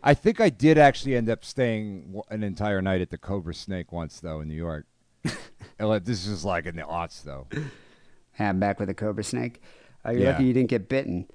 I 0.04 0.16
think 0.16 0.42
I 0.42 0.50
did 0.50 0.78
actually 0.80 1.16
end 1.16 1.30
up 1.30 1.46
staying 1.46 2.20
an 2.30 2.42
entire 2.44 2.82
night 2.82 3.00
at 3.02 3.12
the 3.12 3.18
Cobra 3.20 3.54
Snake 3.54 3.92
once, 3.92 4.20
though, 4.20 4.42
in 4.42 4.48
New 4.48 4.56
York. 4.56 4.88
This 5.78 6.26
is 6.28 6.44
like 6.46 6.66
in 6.66 6.76
the 6.78 6.84
aughts, 6.84 7.24
though. 7.24 7.48
I'm 8.40 8.60
back 8.60 8.80
with 8.80 8.90
a 8.90 8.94
cobra 8.94 9.24
snake. 9.24 9.62
Uh, 10.06 10.12
you're 10.12 10.22
Yeah. 10.22 10.32
lucky 10.32 10.46
you 10.46 10.54
didn't 10.54 10.70
get 10.70 10.88
bitten. 10.88 11.28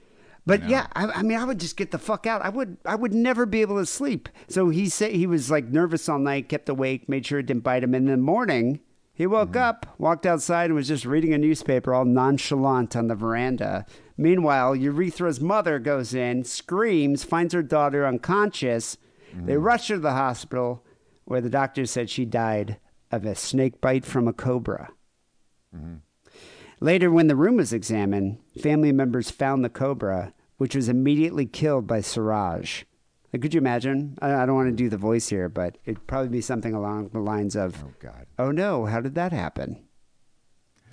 But 0.48 0.68
yeah, 0.68 0.86
I, 0.94 1.06
I 1.06 1.22
mean, 1.22 1.38
I 1.38 1.44
would 1.44 1.60
just 1.60 1.76
get 1.76 1.90
the 1.90 1.98
fuck 1.98 2.26
out. 2.26 2.40
I 2.40 2.48
would, 2.48 2.78
I 2.86 2.94
would 2.94 3.12
never 3.12 3.44
be 3.44 3.60
able 3.60 3.78
to 3.78 3.84
sleep. 3.84 4.30
So 4.48 4.70
he 4.70 4.88
said 4.88 5.12
he 5.12 5.26
was 5.26 5.50
like 5.50 5.66
nervous 5.66 6.08
all 6.08 6.18
night, 6.18 6.48
kept 6.48 6.70
awake, 6.70 7.06
made 7.06 7.26
sure 7.26 7.40
it 7.40 7.46
didn't 7.46 7.64
bite 7.64 7.84
him. 7.84 7.94
In 7.94 8.06
the 8.06 8.16
morning, 8.16 8.80
he 9.12 9.26
woke 9.26 9.50
mm-hmm. 9.50 9.62
up, 9.62 9.94
walked 9.98 10.24
outside, 10.24 10.66
and 10.66 10.74
was 10.74 10.88
just 10.88 11.04
reading 11.04 11.34
a 11.34 11.38
newspaper, 11.38 11.92
all 11.92 12.06
nonchalant 12.06 12.96
on 12.96 13.08
the 13.08 13.14
veranda. 13.14 13.84
Meanwhile, 14.16 14.74
Urethra's 14.74 15.38
mother 15.38 15.78
goes 15.78 16.14
in, 16.14 16.44
screams, 16.44 17.24
finds 17.24 17.52
her 17.52 17.62
daughter 17.62 18.06
unconscious. 18.06 18.96
They 19.34 19.54
mm. 19.54 19.62
rush 19.62 19.88
her 19.88 19.96
to 19.96 20.00
the 20.00 20.12
hospital, 20.12 20.82
where 21.26 21.42
the 21.42 21.50
doctor 21.50 21.84
said 21.84 22.08
she 22.08 22.24
died 22.24 22.78
of 23.10 23.26
a 23.26 23.34
snake 23.34 23.82
bite 23.82 24.06
from 24.06 24.26
a 24.26 24.32
cobra. 24.32 24.92
Mm-hmm. 25.76 25.96
Later, 26.80 27.10
when 27.10 27.26
the 27.26 27.36
room 27.36 27.56
was 27.56 27.72
examined, 27.72 28.38
family 28.62 28.92
members 28.92 29.30
found 29.30 29.62
the 29.62 29.68
cobra, 29.68 30.32
which 30.58 30.76
was 30.76 30.88
immediately 30.88 31.46
killed 31.46 31.86
by 31.86 32.00
Suraj. 32.00 32.84
Like, 33.32 33.42
could 33.42 33.54
you 33.54 33.58
imagine? 33.58 34.18
I, 34.20 34.34
I 34.34 34.46
don't 34.46 34.54
want 34.54 34.68
to 34.68 34.74
do 34.76 34.88
the 34.88 34.96
voice 34.96 35.28
here, 35.28 35.48
but 35.48 35.78
it'd 35.84 36.06
probably 36.06 36.28
be 36.28 36.40
something 36.40 36.74
along 36.74 37.08
the 37.08 37.18
lines 37.20 37.56
of, 37.56 37.82
Oh, 37.84 37.92
God. 38.00 38.26
"Oh 38.38 38.50
no, 38.50 38.86
how 38.86 39.00
did 39.00 39.14
that 39.14 39.32
happen?" 39.32 39.84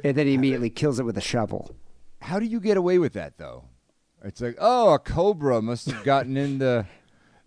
And 0.04 0.16
then 0.18 0.28
he 0.28 0.34
immediately 0.34 0.70
kills 0.70 1.00
it 1.00 1.04
with 1.06 1.18
a 1.18 1.22
shovel. 1.22 1.76
How 2.22 2.40
do 2.40 2.46
you 2.46 2.60
get 2.60 2.78
away 2.78 2.98
with 2.98 3.14
that, 3.14 3.38
though? 3.38 3.66
It's 4.24 4.42
like, 4.42 4.58
oh, 4.60 4.94
a 4.94 5.00
cobra 5.00 5.62
must 5.62 5.90
have 5.90 6.04
gotten 6.04 6.36
in 6.36 6.58
the, 6.58 6.86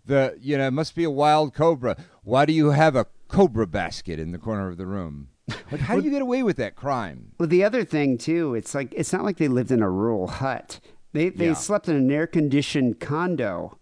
the 0.05 0.37
you 0.41 0.57
know, 0.57 0.67
it 0.67 0.71
must 0.71 0.95
be 0.95 1.03
a 1.03 1.09
wild 1.11 1.53
cobra. 1.53 1.97
Why 2.23 2.45
do 2.45 2.53
you 2.53 2.71
have 2.71 2.95
a 2.95 3.05
cobra 3.27 3.67
basket 3.67 4.19
in 4.19 4.31
the 4.31 4.37
corner 4.37 4.67
of 4.69 4.77
the 4.77 4.85
room? 4.87 5.29
Like, 5.71 5.81
how 5.81 5.95
do 5.97 6.03
you 6.03 6.11
get 6.11 6.21
away 6.21 6.41
with 6.43 6.57
that 6.57 6.75
crime? 6.75 7.31
Well, 7.37 7.49
the 7.49 7.63
other 7.63 7.83
thing 7.83 8.17
too, 8.17 8.55
it's 8.55 8.73
like 8.73 8.93
it's 8.95 9.11
not 9.13 9.23
like 9.23 9.37
they 9.37 9.47
lived 9.47 9.71
in 9.71 9.81
a 9.81 9.89
rural 9.89 10.27
hut. 10.27 10.79
They 11.13 11.29
they 11.29 11.47
Yeah. 11.47 11.53
slept 11.53 11.87
in 11.89 11.95
an 11.95 12.11
air 12.11 12.27
conditioned 12.27 12.99
condo, 12.99 13.77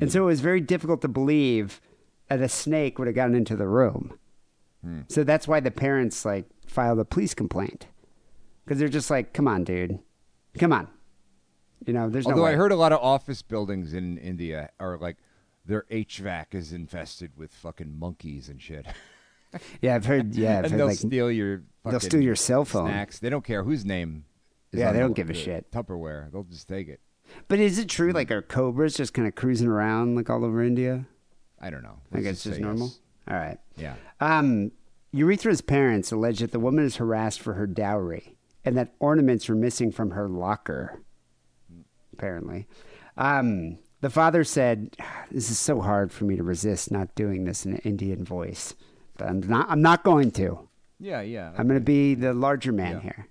and 0.00 0.10
so 0.10 0.22
it 0.22 0.26
was 0.26 0.40
very 0.40 0.60
difficult 0.60 1.00
to 1.02 1.08
believe 1.08 1.80
that 2.28 2.40
a 2.40 2.48
snake 2.48 2.98
would 2.98 3.06
have 3.08 3.14
gotten 3.14 3.34
into 3.34 3.56
the 3.56 3.66
room. 3.68 4.18
Hmm. 4.82 5.00
So 5.08 5.24
that's 5.24 5.46
why 5.48 5.60
the 5.60 5.70
parents 5.70 6.24
like 6.24 6.46
filed 6.66 6.98
a 7.00 7.04
police 7.04 7.34
complaint 7.34 7.86
because 8.64 8.78
they're 8.78 8.88
just 8.88 9.10
like, 9.10 9.32
"Come 9.32 9.48
on, 9.48 9.64
dude, 9.64 9.98
come 10.58 10.72
on." 10.72 10.88
You 11.86 11.92
know, 11.92 12.08
there's 12.08 12.26
Although 12.26 12.42
no. 12.42 12.46
I 12.46 12.54
heard 12.54 12.72
a 12.72 12.76
lot 12.76 12.92
of 12.92 13.00
office 13.00 13.42
buildings 13.42 13.94
in 13.94 14.18
India 14.18 14.70
are 14.80 14.98
like 14.98 15.16
their 15.64 15.84
HVAC 15.90 16.54
is 16.54 16.72
infested 16.72 17.32
with 17.36 17.52
fucking 17.52 17.98
monkeys 17.98 18.48
and 18.48 18.60
shit. 18.60 18.86
yeah, 19.82 19.94
I've 19.94 20.06
heard. 20.06 20.34
Yeah, 20.34 20.58
I've 20.58 20.64
and 20.64 20.72
heard 20.72 20.80
they'll 20.80 20.86
like 20.88 20.96
steal 20.98 21.30
your 21.30 21.62
they'll 21.84 22.00
steal 22.00 22.22
your 22.22 22.36
cell 22.36 22.64
phone. 22.64 22.86
snacks. 22.88 23.18
They 23.18 23.30
don't 23.30 23.44
care 23.44 23.64
whose 23.64 23.84
name. 23.84 24.24
Yeah, 24.72 24.92
they 24.92 24.98
don't 24.98 25.14
give 25.14 25.30
a 25.30 25.34
shit. 25.34 25.70
Tupperware. 25.72 26.30
They'll 26.30 26.44
just 26.44 26.68
take 26.68 26.88
it. 26.88 27.00
But 27.48 27.58
is 27.58 27.78
it 27.78 27.88
true? 27.88 28.12
Like, 28.12 28.30
are 28.30 28.42
cobras 28.42 28.94
just 28.96 29.14
kind 29.14 29.26
of 29.28 29.34
cruising 29.34 29.68
around 29.68 30.14
like 30.16 30.28
all 30.30 30.44
over 30.44 30.62
India? 30.62 31.06
I 31.60 31.70
don't 31.70 31.82
know. 31.82 31.98
Guess 32.12 32.24
it's 32.26 32.44
just 32.44 32.60
normal. 32.60 32.86
yes. 32.88 33.00
All 33.28 33.36
right. 33.36 33.58
Yeah. 33.76 33.94
Um, 34.20 34.72
Urethra's 35.14 35.60
parents 35.60 36.12
allege 36.12 36.40
that 36.40 36.52
the 36.52 36.60
woman 36.60 36.84
is 36.84 36.96
harassed 36.96 37.40
for 37.40 37.54
her 37.54 37.66
dowry 37.66 38.36
and 38.64 38.76
that 38.76 38.94
ornaments 39.00 39.48
were 39.48 39.54
missing 39.54 39.90
from 39.90 40.10
her 40.12 40.28
locker. 40.28 41.00
Apparently, 42.12 42.66
um, 43.16 43.78
the 44.00 44.10
father 44.10 44.42
said, 44.44 44.96
"This 45.30 45.50
is 45.50 45.58
so 45.58 45.80
hard 45.80 46.10
for 46.12 46.24
me 46.24 46.36
to 46.36 46.42
resist 46.42 46.90
not 46.90 47.14
doing 47.14 47.44
this 47.44 47.64
in 47.64 47.72
an 47.74 47.78
Indian 47.84 48.24
voice, 48.24 48.74
but 49.16 49.28
I'm 49.28 49.40
not. 49.40 49.66
I'm 49.70 49.82
not 49.82 50.02
going 50.02 50.30
to. 50.32 50.68
Yeah, 50.98 51.20
yeah. 51.20 51.52
I'm 51.56 51.68
going 51.68 51.78
to 51.80 51.84
be 51.84 52.14
the 52.14 52.34
larger 52.34 52.72
man 52.72 52.96
Yeah. 52.96 53.00
here, 53.02 53.28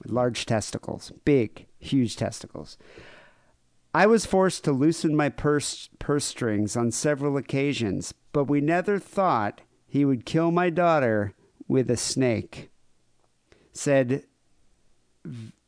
with 0.00 0.10
large 0.10 0.46
testicles, 0.46 1.12
big, 1.24 1.66
huge 1.78 2.16
testicles." 2.16 2.76
I 3.92 4.06
was 4.06 4.24
forced 4.24 4.64
to 4.64 4.72
loosen 4.72 5.16
my 5.16 5.28
purse, 5.28 5.88
purse 5.98 6.24
strings 6.24 6.76
on 6.76 6.92
several 6.92 7.36
occasions, 7.36 8.14
but 8.32 8.44
we 8.44 8.60
never 8.60 8.98
thought 8.98 9.62
he 9.86 10.04
would 10.04 10.24
kill 10.24 10.52
my 10.52 10.70
daughter 10.70 11.34
with 11.66 11.90
a 11.90 11.96
snake. 11.96 12.70
Said 13.72 14.24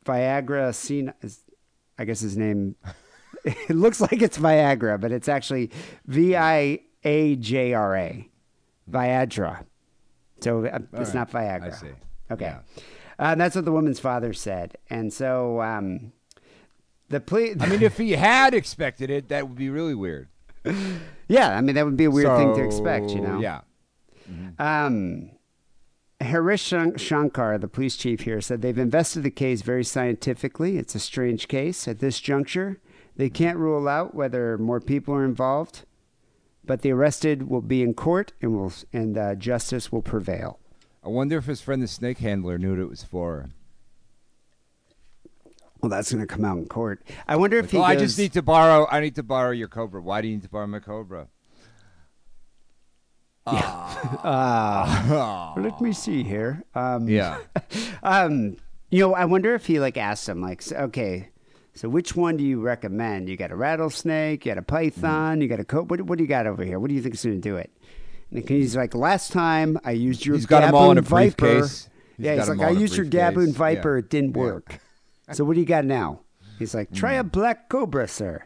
Viagra 0.05 0.74
Sina. 0.74 1.14
I 1.99 2.05
guess 2.05 2.20
his 2.20 2.37
name. 2.37 2.76
it 3.45 3.74
looks 3.74 4.01
like 4.01 4.22
it's 4.22 4.39
Viagra, 4.39 5.01
but 5.01 5.12
it's 5.12 5.28
actually 5.28 5.70
V 6.07 6.37
I 6.37 6.80
A 7.05 7.37
J 7.37 7.74
R 7.74 7.97
A. 7.97 8.28
Viagra. 8.91 9.64
So 10.41 10.66
uh, 10.66 10.78
it's 10.95 11.09
right. 11.09 11.14
not 11.14 11.30
Viagra. 11.30 11.72
I 11.72 11.76
see. 11.76 11.87
Okay. 12.30 12.45
Yeah. 12.47 12.61
Uh, 13.23 13.37
that's 13.37 13.55
what 13.55 13.64
the 13.64 13.70
woman's 13.70 14.01
father 14.01 14.33
said. 14.33 14.77
And 14.91 15.12
so 15.12 15.62
um, 15.62 16.12
the 17.09 17.20
plea. 17.20 17.55
I 17.61 17.66
mean, 17.66 17.81
if 17.81 17.97
he 17.97 18.12
had 18.12 18.53
expected 18.53 19.11
it, 19.11 19.29
that 19.29 19.49
would 19.49 19.57
be 19.57 19.70
really 19.70 19.95
weird. 19.95 20.29
yeah, 21.29 21.57
I 21.57 21.61
mean, 21.61 21.77
that 21.77 21.85
would 21.85 21.97
be 21.97 22.07
a 22.07 22.11
weird 22.11 22.37
thing 22.37 22.53
to 22.57 22.64
expect, 22.64 23.11
you 23.11 23.20
know? 23.20 23.39
Yeah. 23.39 23.61
Um, 24.59 25.31
Harish 26.20 26.73
Shankar, 26.97 27.59
the 27.59 27.68
police 27.68 27.97
chief 27.97 28.23
here, 28.23 28.41
said 28.41 28.61
they've 28.61 28.77
invested 28.77 29.23
the 29.23 29.31
case 29.31 29.62
very 29.62 29.85
scientifically. 29.85 30.77
It's 30.77 30.97
a 30.97 31.01
strange 31.01 31.47
case 31.47 31.87
at 31.87 32.01
this 32.01 32.18
juncture. 32.18 32.81
They 33.14 33.31
can't 33.31 33.59
rule 33.59 33.89
out 33.89 34.16
whether 34.16 34.59
more 34.59 34.81
people 34.81 35.14
are 35.14 35.25
involved, 35.25 35.85
but 36.64 36.83
the 36.83 36.91
arrested 36.91 37.49
will 37.49 37.61
be 37.61 37.83
in 37.83 37.95
court 37.95 38.33
and 38.43 38.57
will 38.57 38.73
and 38.93 39.16
uh, 39.16 39.37
justice 39.37 39.93
will 39.93 40.03
prevail. 40.03 40.59
I 41.05 41.09
wonder 41.09 41.36
if 41.38 41.46
his 41.46 41.61
friend 41.61 41.82
the 41.82 41.88
snake 41.88 42.18
handler 42.18 42.59
knew 42.59 42.70
what 42.70 42.78
it 42.78 42.88
was 42.88 43.03
for. 43.03 43.50
Well, 45.80 45.90
that's 45.90 46.12
going 46.12 46.24
to 46.24 46.32
come 46.32 46.44
out 46.44 46.59
in 46.59 46.66
court. 46.66 47.03
I 47.26 47.34
wonder 47.36 47.59
if 47.59 47.64
Like, 47.64 47.70
he. 47.72 47.78
oh, 47.78 47.82
I 47.82 47.96
just 47.96 48.16
need 48.16 48.32
to 48.34 48.42
borrow. 48.42 48.86
I 48.88 49.00
need 49.00 49.16
to 49.16 49.22
borrow 49.24 49.50
your 49.50 49.66
cobra. 49.66 50.00
Why 50.00 50.20
do 50.22 50.28
you 50.28 50.34
need 50.34 50.44
to 50.44 50.48
borrow 50.48 50.68
my 50.68 50.78
cobra? 50.78 51.26
Let 55.57 55.80
me 55.80 55.92
see 55.92 56.22
here. 56.22 56.62
Um, 56.74 57.09
Yeah. 57.09 57.38
Um, 58.05 58.57
you 58.90 58.98
know, 59.00 59.14
I 59.14 59.24
wonder 59.26 59.55
if 59.55 59.66
he 59.66 59.78
like 59.80 59.96
asked 59.96 60.28
him, 60.28 60.40
like, 60.42 60.61
okay, 60.72 61.28
so 61.74 61.88
which 61.88 62.16
one 62.16 62.36
do 62.36 62.42
you 62.44 62.61
recommend? 62.61 63.28
You 63.28 63.36
got 63.36 63.53
a 63.53 63.57
rattlesnake, 63.57 64.44
you 64.44 64.50
got 64.50 64.59
a 64.59 64.62
python, 64.62 65.40
you 65.40 65.46
got 65.48 65.61
a 65.61 65.64
coat. 65.64 65.88
What, 65.88 66.00
what 66.03 66.18
do 66.18 66.24
you 66.24 66.28
got 66.28 66.46
over 66.48 66.64
here? 66.64 66.78
What 66.80 66.88
do 66.88 66.94
you 66.94 67.00
think 67.03 67.14
is 67.14 67.24
going 67.24 67.40
to 67.40 67.48
do 67.48 67.57
it? 67.57 67.70
And 68.35 68.49
he's 68.49 68.74
like, 68.76 68.95
last 68.95 69.30
time 69.33 69.78
I 69.85 69.91
used 69.93 70.24
your 70.24 70.37
He's 70.37 70.47
got 70.47 70.62
'em 70.64 70.74
all 70.74 70.91
in 70.91 70.99
a 70.99 71.03
Gaboon 71.03 71.07
Viper. 71.07 71.37
briefcase. 71.53 71.89
He's 72.16 72.24
yeah, 72.26 72.37
got 72.37 72.41
he's 72.43 72.51
'em 72.51 72.59
like, 72.59 72.66
I 72.68 72.70
used 72.70 72.97
your. 72.97 73.07
Gaboon 73.07 73.53
Viper. 73.53 73.95
Yeah. 73.97 73.99
It 73.99 74.11
didn't 74.11 74.37
Yeah. 74.37 74.43
work. 74.43 74.78
so 75.33 75.45
what 75.45 75.55
do 75.55 75.61
you 75.61 75.66
got 75.66 75.85
now? 75.85 76.20
He's 76.59 76.74
like, 76.74 76.93
try 76.93 77.14
Mm. 77.14 77.20
a 77.20 77.24
black 77.24 77.68
cobra, 77.68 78.07
sir. 78.09 78.45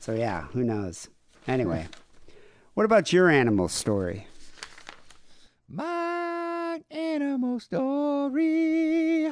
So 0.00 0.12
yeah, 0.14 0.44
who 0.52 0.62
knows? 0.64 1.08
Anyway, 1.46 1.86
what 2.74 2.84
about 2.84 3.12
your 3.12 3.28
animal 3.30 3.68
story? 3.68 4.26
My 5.68 6.80
animal 6.90 7.60
story. 7.60 9.30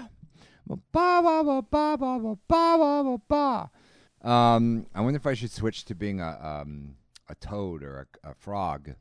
Ba, 0.67 0.77
ba, 0.93 1.23
ba, 1.23 1.63
ba, 1.63 1.63
ba, 1.97 2.19
ba, 2.19 2.37
ba, 2.49 2.77
ba, 3.05 3.19
ba. 3.29 3.71
Um, 4.29 4.87
I 4.95 5.01
wonder 5.01 5.17
if 5.17 5.27
I 5.27 5.35
should 5.35 5.53
switch 5.53 5.85
to 5.87 5.95
being 5.95 6.21
a 6.21 6.39
um, 6.43 6.97
a 7.29 7.35
toad 7.37 7.83
or 7.83 8.09
a, 8.25 8.31
a 8.31 8.35
frog. 8.35 8.95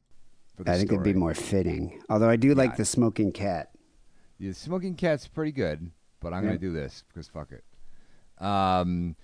For 0.56 0.64
the 0.64 0.72
I 0.72 0.78
think 0.78 0.91
it'd 0.91 1.03
be 1.03 1.14
more 1.14 1.34
fitting. 1.34 2.01
Although 2.10 2.30
I 2.30 2.36
do 2.38 2.53
like 2.56 2.76
the 2.78 2.86
smoking 2.86 3.32
cat. 3.32 3.72
The 4.39 4.53
smoking 4.53 4.95
cat's 4.95 5.28
pretty 5.28 5.51
good, 5.51 5.91
but 6.20 6.34
I'm 6.34 6.43
gonna 6.43 6.58
do 6.58 6.72
this 6.74 7.03
because 7.08 7.28
fuck 7.28 7.51
it. 7.51 7.64
Um, 8.43 9.16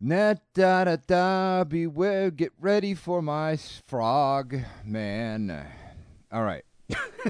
na 0.00 0.34
da 0.54 0.84
da 0.84 0.96
da, 1.06 1.64
beware, 1.64 2.30
get 2.30 2.52
ready 2.60 2.94
for 2.94 3.22
my 3.22 3.52
s- 3.52 3.82
frog, 3.86 4.56
man. 4.84 5.66
All 6.32 6.42
right, 6.44 6.64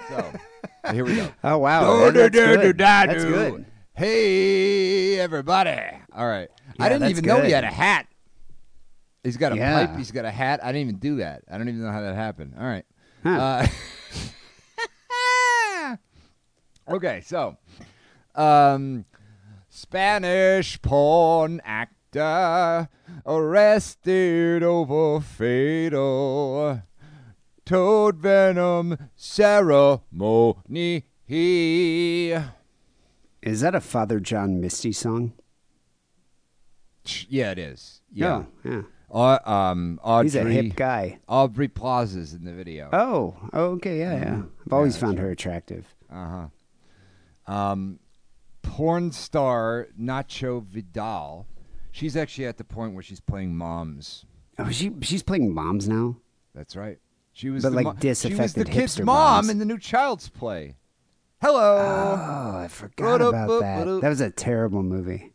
so 0.09 0.33
here 0.93 1.05
we 1.05 1.17
go. 1.17 1.29
Oh 1.43 1.59
wow, 1.59 2.11
that- 2.11 2.15
that's 2.33 2.37
good. 2.37 2.79
That's 2.79 3.25
good. 3.25 3.67
Hey, 3.95 5.19
everybody! 5.21 5.79
All 6.15 6.27
right, 6.27 6.49
Yeah, 6.79 6.85
I 6.85 6.89
didn't 6.89 7.01
that's 7.03 7.11
even 7.13 7.25
know 7.27 7.41
he 7.43 7.51
had 7.53 7.65
a 7.65 7.69
hat. 7.69 8.07
He's 9.25 9.37
got 9.37 9.53
a 9.53 9.57
Yeah. 9.57 9.87
pipe. 9.87 9.97
He's 9.99 10.11
got 10.11 10.25
a 10.25 10.31
hat. 10.31 10.61
I 10.63 10.69
didn't 10.73 10.89
even 10.89 10.97
do 10.99 11.17
that. 11.17 11.43
I 11.51 11.59
don't 11.59 11.69
even 11.69 11.83
know 11.83 11.93
how 11.93 12.01
that 12.01 12.15
happened. 12.15 12.55
All 12.59 12.65
right. 12.65 12.85
Huh. 13.23 13.67
Uh, 15.89 15.97
okay, 16.89 17.21
so 17.25 17.57
um, 18.35 19.05
Spanish 19.69 20.81
porn 20.83 21.61
actor 21.65 22.89
arrested 23.25 24.63
over 24.65 25.21
fatal 25.21 26.83
toad 27.65 28.17
venom 28.19 28.97
ceremony. 29.15 31.05
Is 31.29 32.41
that 33.61 33.75
a 33.75 33.81
Father 33.81 34.21
John 34.21 34.61
Misty 34.61 34.93
song? 34.93 35.33
Yeah, 37.29 37.51
it 37.53 37.59
is. 37.59 38.01
Yeah. 38.13 38.35
Oh, 38.35 38.47
yeah. 38.65 38.83
Au- 39.13 39.39
um, 39.53 40.01
Audrey, 40.03 40.25
He's 40.27 40.37
a 40.37 40.45
hip 40.45 40.75
guy. 40.75 41.19
Aubrey 41.29 41.69
Plaza's 41.69 42.33
in 42.33 42.45
the 42.45 42.53
video. 42.53 42.89
Oh, 42.93 43.37
okay, 43.53 43.99
yeah, 43.99 44.15
yeah. 44.19 44.43
I've 44.67 44.73
always 44.73 44.95
that's 44.95 45.03
found 45.03 45.19
her 45.19 45.31
attractive. 45.31 45.95
Uh 46.11 46.49
huh. 47.47 47.53
Um, 47.53 47.99
porn 48.63 49.13
star 49.13 49.89
Nacho 50.01 50.65
Vidal. 50.65 51.47
She's 51.91 52.17
actually 52.17 52.47
at 52.47 52.57
the 52.57 52.65
point 52.65 52.95
where 52.95 53.03
she's 53.03 53.21
playing 53.21 53.55
moms. 53.55 54.25
Oh, 54.59 54.71
she 54.71 54.93
she's 55.03 55.23
playing 55.23 55.53
moms 55.53 55.89
now. 55.89 56.17
That's 56.55 56.75
right. 56.77 56.99
She 57.35 57.51
was 57.51 57.63
But, 57.63 57.71
the 57.71 57.77
like, 57.77 57.85
mo- 57.85 57.93
She 58.01 58.09
was 58.09 58.23
the 58.23 58.29
disaffected 58.29 58.71
kid's 58.71 58.97
hipster 58.97 59.05
mom 59.05 59.17
moms. 59.17 59.49
in 59.51 59.59
the 59.59 59.65
new 59.65 59.79
Child's 59.79 60.29
Play. 60.29 60.77
Hello. 61.41 61.77
Oh, 61.79 62.57
I 62.59 62.69
forgot 62.69 63.21
about 63.21 63.61
that. 63.61 63.85
That 64.01 64.09
was 64.09 64.21
a 64.21 64.31
terrible 64.31 64.83
movie. 64.83 65.33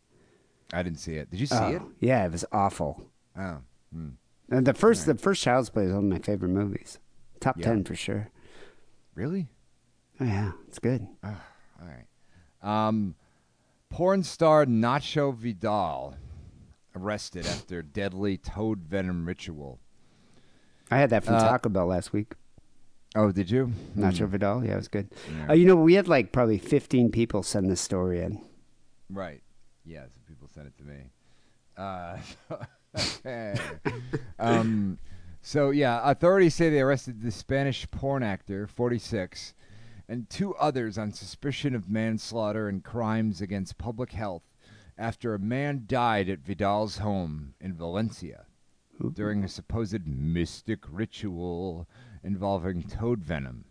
I 0.72 0.82
didn't 0.82 0.98
see 1.00 1.14
it. 1.14 1.30
Did 1.30 1.40
you 1.40 1.46
see 1.46 1.56
Oh, 1.56 1.68
it? 1.68 1.82
yeah, 2.00 2.24
it 2.24 2.32
was 2.32 2.44
awful. 2.52 3.02
Oh. 3.38 3.58
Hmm. 3.92 4.08
And 4.50 4.66
the 4.66 4.74
first 4.74 5.06
the 5.06 5.14
first 5.14 5.42
Child's 5.42 5.70
Play 5.70 5.84
is 5.84 5.92
one 5.92 6.04
of 6.04 6.10
my 6.10 6.18
favorite 6.18 6.48
movies. 6.50 6.98
Top 7.40 7.58
Yeah. 7.58 7.66
ten 7.66 7.84
for 7.84 7.94
sure. 7.94 8.28
Really? 9.14 9.48
Oh 10.20 10.24
yeah, 10.24 10.52
it's 10.66 10.78
good. 10.78 11.06
All 11.22 11.34
right. 11.80 12.06
Um, 12.62 13.14
porn 13.90 14.22
star 14.22 14.64
Nacho 14.66 15.34
Vidal 15.34 16.14
arrested 16.96 17.46
after 17.46 17.82
deadly 17.82 18.36
toad 18.36 18.80
venom 18.80 19.26
ritual. 19.26 19.78
I 20.90 20.96
had 20.98 21.10
that 21.10 21.24
from 21.24 21.34
Uh, 21.34 21.40
Taco 21.40 21.68
Bell 21.68 21.86
last 21.86 22.12
week. 22.12 22.32
Oh, 23.14 23.30
did 23.32 23.50
you? 23.50 23.72
Nacho 23.96 24.26
Vidal, 24.28 24.64
yeah, 24.64 24.72
it 24.72 24.76
was 24.76 24.88
good. 24.88 25.08
Yeah. 25.30 25.50
Uh, 25.50 25.52
you 25.52 25.66
know, 25.66 25.76
we 25.76 25.94
had 25.94 26.08
like 26.08 26.32
probably 26.32 26.58
fifteen 26.58 27.10
people 27.10 27.42
send 27.42 27.70
this 27.70 27.80
story 27.80 28.20
in. 28.22 28.40
Right. 29.10 29.42
Yeah, 29.84 30.02
some 30.02 30.22
people 30.26 30.48
sent 30.48 30.66
it 30.66 30.76
to 30.78 30.84
me. 30.84 31.10
Uh, 31.76 32.18
um, 34.38 34.98
so, 35.40 35.70
yeah, 35.70 36.00
authorities 36.04 36.54
say 36.54 36.70
they 36.70 36.80
arrested 36.80 37.22
the 37.22 37.30
Spanish 37.30 37.88
porn 37.90 38.22
actor, 38.22 38.66
46, 38.66 39.54
and 40.08 40.28
two 40.28 40.54
others 40.56 40.98
on 40.98 41.12
suspicion 41.12 41.74
of 41.74 41.88
manslaughter 41.88 42.68
and 42.68 42.82
crimes 42.82 43.40
against 43.40 43.78
public 43.78 44.12
health 44.12 44.42
after 44.96 45.34
a 45.34 45.38
man 45.38 45.84
died 45.86 46.28
at 46.28 46.40
Vidal's 46.40 46.98
home 46.98 47.54
in 47.60 47.74
Valencia 47.74 48.46
during 49.14 49.44
a 49.44 49.48
supposed 49.48 50.06
mystic 50.08 50.80
ritual 50.90 51.86
involving 52.24 52.82
toad 52.82 53.22
venom. 53.22 53.64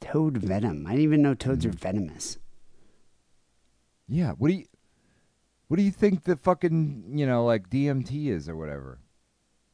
Toad 0.00 0.36
venom. 0.36 0.86
I 0.86 0.90
didn't 0.90 1.02
even 1.02 1.22
know 1.22 1.34
toads 1.34 1.64
are 1.66 1.70
Mm-hmm. 1.70 1.78
venomous. 1.78 2.38
Yeah, 4.06 4.32
what 4.32 4.48
do 4.48 4.54
you 4.54 4.66
what 5.68 5.76
do 5.76 5.82
you 5.82 5.90
think 5.90 6.24
the 6.24 6.36
fucking, 6.36 7.12
you 7.14 7.26
know, 7.26 7.44
like 7.44 7.70
DMT 7.70 8.26
is 8.28 8.48
or 8.48 8.56
whatever? 8.56 8.98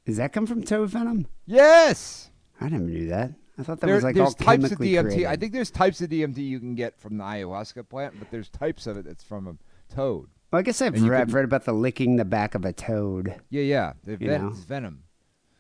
Does 0.07 0.17
that 0.17 0.33
come 0.33 0.47
from 0.47 0.63
toad 0.63 0.91
venom? 0.91 1.27
Yes. 1.47 2.31
I 2.61 2.69
never 2.69 2.85
knew 2.85 3.09
that. 3.09 3.33
I 3.59 3.63
thought 3.63 3.81
that 3.81 3.87
There- 3.87 3.95
was 3.97 4.05
like 4.05 4.15
there's 4.15 4.29
all 4.29 4.33
types 4.33 4.65
of 4.65 4.71
chemically 4.71 4.93
DMT. 4.93 5.03
created. 5.03 5.27
I 5.27 5.37
think 5.37 5.53
there's 5.53 5.71
types 5.71 6.01
of 6.01 6.09
DMT 6.11 6.39
you 6.39 6.59
can 6.59 6.75
get 6.75 6.99
from 6.99 7.19
the 7.19 7.25
ayahuasca 7.25 7.89
plant, 7.89 8.15
but 8.19 8.31
there's 8.31 8.49
types 8.49 8.87
of 8.87 8.97
it 8.97 9.05
that's 9.05 9.23
from 9.25 9.47
a 9.47 9.57
toad. 9.95 10.29
Well, 10.51 10.59
I 10.61 10.63
guess 10.63 10.81
I've 10.83 10.95
And 10.95 11.05
you 11.05 11.11
read, 11.11 11.21
I've 11.23 11.35
read 11.35 11.45
about 11.45 11.65
the 11.65 11.73
licking 11.75 12.17
the 12.17 12.25
back 12.25 12.55
of 12.55 12.65
a 12.65 12.73
toad. 12.73 13.35
Yeah, 13.51 13.63
yeah. 13.63 13.93
You 14.07 14.17
ven- 14.17 14.43
know? 14.43 14.49
it's 14.49 14.61
venom. 14.61 15.05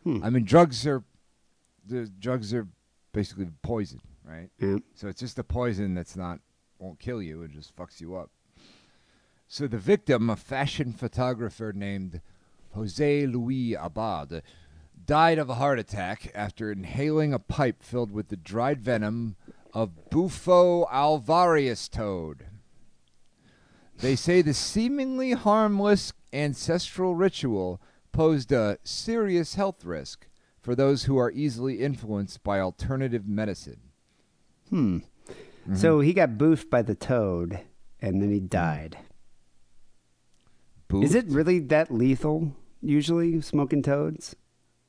Hmm. 0.04 0.24
I 0.24 0.30
mean, 0.30 0.44
drugs 0.44 0.86
are 0.86 1.04
the 1.86 2.06
drugs 2.18 2.54
are 2.54 2.66
basically 3.12 3.48
poison, 3.62 4.00
right? 4.24 4.48
Yeah. 4.58 4.78
So 4.94 5.08
it's 5.08 5.20
just 5.20 5.38
a 5.38 5.44
poison 5.44 5.94
that's 5.94 6.16
not 6.16 6.40
won't 6.78 6.98
kill 6.98 7.20
you; 7.22 7.42
it 7.42 7.50
just 7.50 7.76
fucks 7.76 8.00
you 8.00 8.16
up. 8.16 8.30
So 9.52 9.66
the 9.66 9.78
victim, 9.78 10.30
a 10.30 10.36
fashion 10.36 10.92
photographer 10.92 11.72
named 11.74 12.20
Jose 12.72 13.26
Luis 13.26 13.74
Abad, 13.80 14.44
died 15.04 15.40
of 15.40 15.50
a 15.50 15.56
heart 15.56 15.80
attack 15.80 16.30
after 16.36 16.70
inhaling 16.70 17.34
a 17.34 17.40
pipe 17.40 17.82
filled 17.82 18.12
with 18.12 18.28
the 18.28 18.36
dried 18.36 18.80
venom 18.80 19.34
of 19.74 20.08
Bufo 20.08 20.84
alvarius 20.84 21.90
toad. 21.90 22.46
They 23.98 24.14
say 24.14 24.40
the 24.40 24.54
seemingly 24.54 25.32
harmless 25.32 26.12
ancestral 26.32 27.16
ritual 27.16 27.80
posed 28.12 28.52
a 28.52 28.78
serious 28.84 29.56
health 29.56 29.84
risk 29.84 30.28
for 30.62 30.76
those 30.76 31.04
who 31.04 31.18
are 31.18 31.32
easily 31.32 31.80
influenced 31.80 32.44
by 32.44 32.60
alternative 32.60 33.26
medicine. 33.26 33.80
Hmm. 34.68 34.98
So 35.74 35.98
he 35.98 36.12
got 36.12 36.38
boofed 36.38 36.70
by 36.70 36.82
the 36.82 36.94
toad, 36.94 37.58
and 38.00 38.22
then 38.22 38.30
he 38.30 38.38
died. 38.38 38.96
Is 40.92 41.14
it 41.14 41.26
really 41.28 41.58
that 41.60 41.90
lethal? 41.90 42.54
Usually, 42.82 43.40
smoking 43.40 43.82
toads. 43.82 44.34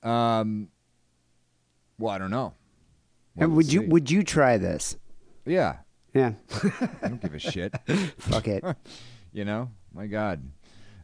Um. 0.04 0.70
Well, 2.00 2.12
I 2.12 2.18
don't 2.18 2.32
know. 2.32 2.54
We'll 3.36 3.50
would 3.50 3.72
you 3.72 3.84
would 3.84 4.10
you 4.10 4.24
try 4.24 4.58
this? 4.58 4.98
Yeah, 5.46 5.78
Yeah, 6.14 6.34
I 7.02 7.08
don't 7.08 7.22
give 7.22 7.34
a 7.34 7.40
shit. 7.40 7.74
fuck 8.18 8.48
it. 8.48 8.64
You 9.34 9.46
know, 9.46 9.70
my 9.94 10.08
God. 10.08 10.42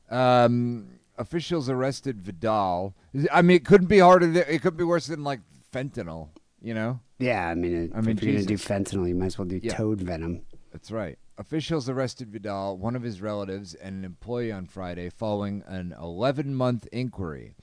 Um, 0.10 0.88
officials 1.18 1.70
arrested 1.70 2.22
Vidal. 2.22 2.94
I 3.32 3.42
mean, 3.42 3.56
it 3.56 3.64
couldn't 3.66 3.88
be 3.88 4.00
harder. 4.00 4.28
Than, 4.28 4.44
it 4.50 4.62
could 4.62 4.76
be 4.76 4.84
worse 4.84 5.08
than 5.08 5.24
like 5.24 5.40
fentanyl. 5.74 6.28
You 6.62 6.74
know, 6.74 7.00
Yeah, 7.20 7.48
I 7.48 7.56
mean, 7.56 7.90
I 7.96 8.02
mean, 8.02 8.18
if 8.18 8.24
you're 8.24 8.34
gonna 8.34 8.46
do 8.46 8.58
fentanyl, 8.58 9.08
you 9.08 9.16
might 9.16 9.28
as 9.28 9.38
well 9.38 9.48
do 9.48 9.62
Yeah. 9.64 9.74
toad 9.76 10.02
venom. 10.02 10.42
that's 10.74 10.92
right. 10.92 11.18
Officials 11.40 11.88
arrested 11.88 12.32
Vidal, 12.32 12.78
one 12.78 12.96
of 12.96 13.04
his 13.04 13.22
relatives, 13.22 13.76
and 13.76 13.98
an 13.98 14.06
employee 14.06 14.52
on 14.52 14.66
Friday 14.66 15.10
following 15.10 15.64
an 15.68 15.94
11 16.02 16.56
month 16.56 16.88
inquiry. 16.92 17.54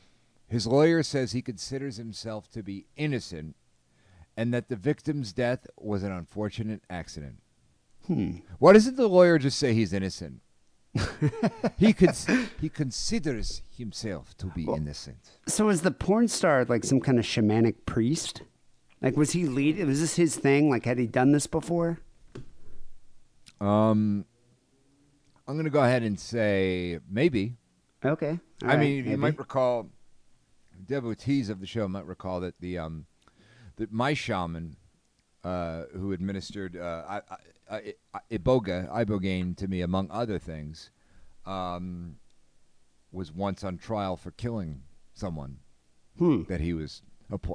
His 0.46 0.66
lawyer 0.66 1.02
says 1.02 1.32
he 1.32 1.42
considers 1.42 1.96
himself 1.96 2.48
to 2.52 2.62
be 2.62 2.86
innocent 2.96 3.56
and 4.36 4.54
that 4.54 4.68
the 4.68 4.76
victim's 4.76 5.32
death 5.32 5.66
was 5.76 6.02
an 6.02 6.12
unfortunate 6.12 6.82
accident. 6.88 7.40
Hmm. 8.06 8.38
Why 8.58 8.72
doesn't 8.72 8.96
the 8.96 9.08
lawyer 9.08 9.38
just 9.38 9.58
say 9.58 9.74
he's 9.74 9.92
innocent? 9.92 10.40
he 11.76 11.92
cons- 11.92 12.28
he 12.60 12.68
considers 12.68 13.62
himself 13.76 14.36
to 14.36 14.46
be 14.46 14.64
innocent. 14.64 15.18
So 15.48 15.68
is 15.68 15.82
the 15.82 15.90
porn 15.90 16.28
star 16.28 16.64
like 16.64 16.84
some 16.84 17.00
kind 17.00 17.18
of 17.18 17.24
shamanic 17.24 17.86
priest? 17.86 18.42
Like, 19.02 19.16
was 19.16 19.32
he 19.32 19.46
lead? 19.46 19.84
Was 19.84 20.00
this 20.00 20.16
his 20.16 20.36
thing? 20.36 20.70
Like, 20.70 20.84
had 20.84 20.98
he 20.98 21.06
done 21.06 21.32
this 21.32 21.46
before? 21.46 21.98
Um, 23.60 24.24
I'm 25.46 25.56
gonna 25.56 25.70
go 25.70 25.82
ahead 25.82 26.02
and 26.02 26.18
say 26.18 26.98
maybe. 27.08 27.56
Okay. 28.04 28.38
all 28.62 28.68
I 28.70 28.74
right, 28.74 28.80
mean, 28.80 29.06
you 29.06 29.16
might 29.16 29.38
recall 29.38 29.90
devotees 30.86 31.48
of 31.48 31.60
the 31.60 31.66
show 31.66 31.88
might 31.88 32.06
recall 32.06 32.40
that 32.40 32.54
the 32.60 32.78
um 32.78 33.06
that 33.76 33.92
my 33.92 34.12
shaman 34.14 34.76
uh, 35.42 35.84
who 35.92 36.12
administered 36.12 36.76
uh, 36.76 37.04
I, 37.08 37.20
I, 37.70 37.94
I, 38.14 38.20
iboga 38.32 38.90
ibogaine 38.90 39.56
to 39.58 39.68
me 39.68 39.82
among 39.82 40.10
other 40.10 40.38
things 40.38 40.90
um, 41.44 42.16
was 43.12 43.30
once 43.32 43.62
on 43.62 43.76
trial 43.76 44.16
for 44.16 44.30
killing 44.30 44.82
someone 45.12 45.58
Hmm. 46.18 46.42
that 46.44 46.60
he 46.60 46.72
was 46.72 47.02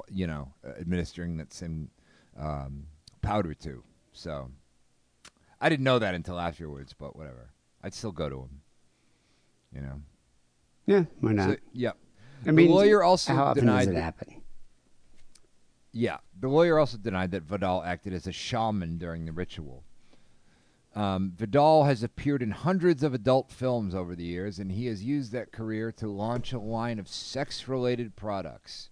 you 0.08 0.26
know 0.26 0.52
administering 0.78 1.36
that 1.38 1.52
same 1.52 1.90
um, 2.38 2.86
powder 3.22 3.54
to 3.54 3.82
so 4.12 4.50
I 5.60 5.68
didn't 5.68 5.84
know 5.84 5.98
that 5.98 6.14
until 6.14 6.38
afterwards 6.38 6.94
but 6.98 7.16
whatever 7.16 7.50
I'd 7.82 7.94
still 7.94 8.12
go 8.12 8.28
to 8.28 8.40
him 8.40 8.60
you 9.74 9.80
know 9.80 10.00
Yeah, 10.86 11.04
why 11.20 11.32
not? 11.32 11.50
so, 11.50 11.56
yeah 11.72 11.92
I 12.46 12.52
mean, 12.52 12.68
the 12.68 12.74
lawyer 12.74 13.02
also 13.02 13.34
how 13.34 13.44
often 13.46 13.64
denied 13.66 13.78
does 13.80 13.88
it 13.88 13.94
that- 13.94 14.02
happen? 14.02 14.42
Yeah, 15.92 16.18
the 16.38 16.48
lawyer 16.48 16.78
also 16.78 16.96
denied 16.96 17.32
that 17.32 17.42
Vidal 17.42 17.82
acted 17.82 18.12
as 18.12 18.26
a 18.26 18.32
shaman 18.32 18.96
during 18.96 19.24
the 19.24 19.32
ritual. 19.32 19.82
Um, 20.94 21.32
Vidal 21.36 21.84
has 21.84 22.02
appeared 22.02 22.42
in 22.42 22.52
hundreds 22.52 23.02
of 23.02 23.12
adult 23.12 23.50
films 23.50 23.94
over 23.94 24.14
the 24.14 24.24
years, 24.24 24.58
and 24.58 24.70
he 24.72 24.86
has 24.86 25.02
used 25.04 25.32
that 25.32 25.52
career 25.52 25.90
to 25.92 26.08
launch 26.08 26.52
a 26.52 26.58
line 26.60 26.98
of 26.98 27.08
sex 27.08 27.66
related 27.68 28.16
products. 28.16 28.90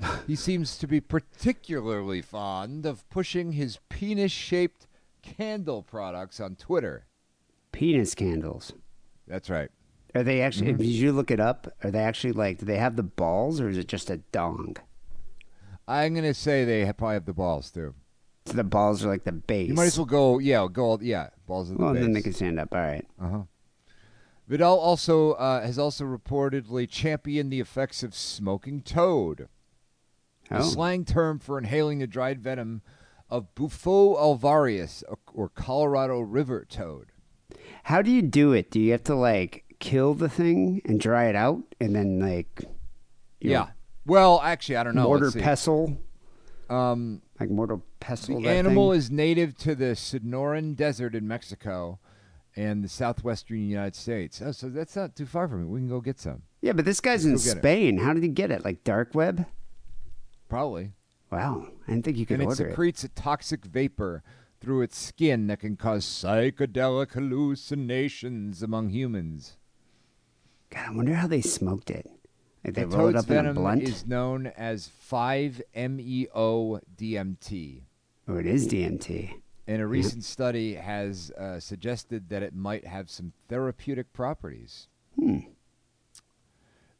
he 0.26 0.36
seems 0.36 0.76
to 0.78 0.86
be 0.86 1.00
particularly 1.00 2.20
fond 2.22 2.84
of 2.86 3.08
pushing 3.10 3.52
his 3.52 3.78
penis 3.88 4.32
shaped 4.32 4.86
candle 5.24 5.82
products 5.82 6.38
on 6.40 6.54
Twitter. 6.56 7.06
Penis 7.72 8.14
candles. 8.14 8.72
That's 9.26 9.48
right. 9.50 9.70
Are 10.14 10.22
they 10.22 10.40
actually? 10.42 10.68
Mm-hmm. 10.68 10.82
Did 10.82 10.86
you 10.86 11.12
look 11.12 11.30
it 11.30 11.40
up? 11.40 11.66
Are 11.82 11.90
they 11.90 11.98
actually 12.00 12.32
like? 12.34 12.58
Do 12.58 12.66
they 12.66 12.76
have 12.76 12.94
the 12.96 13.02
balls, 13.02 13.60
or 13.60 13.68
is 13.68 13.78
it 13.78 13.88
just 13.88 14.10
a 14.10 14.18
dong? 14.18 14.76
I'm 15.88 16.14
going 16.14 16.24
to 16.24 16.34
say 16.34 16.64
they 16.64 16.86
ha- 16.86 16.92
probably 16.92 17.14
have 17.14 17.26
the 17.26 17.32
balls, 17.32 17.70
too. 17.70 17.94
So 18.46 18.52
the 18.54 18.64
balls 18.64 19.04
are 19.04 19.08
like 19.08 19.24
the 19.24 19.32
base. 19.32 19.68
You 19.68 19.74
might 19.74 19.84
as 19.86 19.98
well 19.98 20.04
go, 20.06 20.38
yeah, 20.38 20.66
go, 20.72 20.98
yeah, 21.02 21.30
balls 21.46 21.70
of 21.70 21.78
the 21.78 21.84
Well, 21.84 21.94
then 21.94 22.12
they 22.12 22.22
can 22.22 22.32
stand 22.32 22.60
up. 22.60 22.68
All 22.72 22.80
right. 22.80 23.04
Uh-huh. 23.20 23.42
Vidal 24.46 24.78
also 24.78 25.32
uh, 25.32 25.62
has 25.62 25.78
also 25.78 26.04
reportedly 26.04 26.88
championed 26.88 27.50
the 27.50 27.60
effects 27.60 28.02
of 28.02 28.14
smoking 28.14 28.82
toad, 28.82 29.48
a 30.50 30.58
Oh. 30.58 30.62
slang 30.62 31.04
term 31.06 31.38
for 31.38 31.56
inhaling 31.58 31.98
the 31.98 32.06
dried 32.06 32.40
venom 32.40 32.82
of 33.34 33.54
Bufo 33.54 34.14
alvarius 34.16 35.02
or- 35.08 35.18
or 35.34 35.48
Colorado 35.48 36.20
River 36.20 36.64
toad. 36.68 37.06
How 37.84 38.00
do 38.00 38.10
you 38.10 38.22
do 38.22 38.52
it? 38.52 38.70
Do 38.70 38.78
you 38.80 38.92
have 38.92 39.04
to 39.04 39.14
like 39.14 39.64
kill 39.80 40.14
the 40.14 40.28
thing 40.28 40.80
and 40.84 41.00
dry 41.00 41.24
it 41.26 41.34
out, 41.34 41.62
and 41.80 41.94
then 41.94 42.20
like 42.20 42.64
yeah. 43.40 43.70
Well, 44.06 44.40
actually, 44.42 44.76
I 44.76 44.84
don't 44.84 44.94
know. 44.94 45.04
mortar 45.04 45.32
pestle, 45.32 45.98
Um, 46.70 47.22
like 47.40 47.50
mortar 47.50 47.80
pestle? 48.00 48.40
the 48.40 48.48
animal 48.50 48.90
thing? 48.92 48.98
is 48.98 49.10
native 49.10 49.56
to 49.58 49.74
the 49.74 49.94
Sonoran 49.96 50.76
Desert 50.76 51.14
in 51.14 51.26
Mexico 51.26 51.98
and 52.56 52.84
the 52.84 52.88
southwestern 52.88 53.58
United 53.68 53.96
States. 53.96 54.40
Oh, 54.40 54.52
so 54.52 54.68
that's 54.68 54.94
not 54.94 55.16
too 55.16 55.26
far 55.26 55.48
from 55.48 55.64
it. 55.64 55.68
We 55.68 55.80
can 55.80 55.88
go 55.88 56.00
get 56.00 56.20
some. 56.20 56.42
Yeah, 56.62 56.72
but 56.72 56.84
this 56.84 57.00
guy's 57.00 57.24
in 57.24 57.32
Let's 57.32 57.46
it. 57.46 57.58
Spain. 57.58 57.98
How 57.98 58.12
did 58.14 58.22
he 58.22 58.28
get 58.28 58.50
it? 58.52 58.64
Like 58.64 58.84
dark 58.84 59.14
web? 59.14 59.44
Probably. 60.48 60.92
Wow, 61.34 61.66
I 61.88 61.90
didn't 61.90 62.04
think 62.04 62.16
you 62.16 62.26
could 62.26 62.34
and 62.34 62.44
it 62.44 62.46
order 62.46 62.66
it. 62.66 62.70
secretes 62.70 63.02
a 63.02 63.08
toxic 63.08 63.64
vapor 63.64 64.22
through 64.60 64.82
its 64.82 64.96
skin 64.96 65.48
that 65.48 65.58
can 65.58 65.76
cause 65.76 66.04
psychedelic 66.04 67.10
hallucinations 67.10 68.62
among 68.62 68.90
humans. 68.90 69.56
God, 70.70 70.86
I 70.86 70.92
wonder 70.92 71.14
how 71.14 71.26
they 71.26 71.40
smoked 71.40 71.90
it. 71.90 72.08
Like 72.64 72.74
they 72.74 72.84
the 72.84 72.96
roll 72.96 73.08
it 73.08 73.14
toad's 73.14 73.24
up 73.24 73.30
in 73.32 73.36
a 73.36 73.42
venom 73.42 73.56
blunt. 73.56 73.82
is 73.82 74.06
known 74.06 74.46
as 74.46 74.86
E 74.86 74.90
5-MeO-DMT. 75.10 77.82
Oh, 78.28 78.36
it 78.36 78.46
is 78.46 78.68
DMT. 78.68 79.32
And 79.66 79.82
a 79.82 79.88
recent 79.88 80.22
study 80.22 80.74
has 80.74 81.32
uh, 81.32 81.58
suggested 81.58 82.28
that 82.28 82.44
it 82.44 82.54
might 82.54 82.86
have 82.86 83.10
some 83.10 83.32
therapeutic 83.48 84.12
properties. 84.12 84.86
Hmm. 85.18 85.38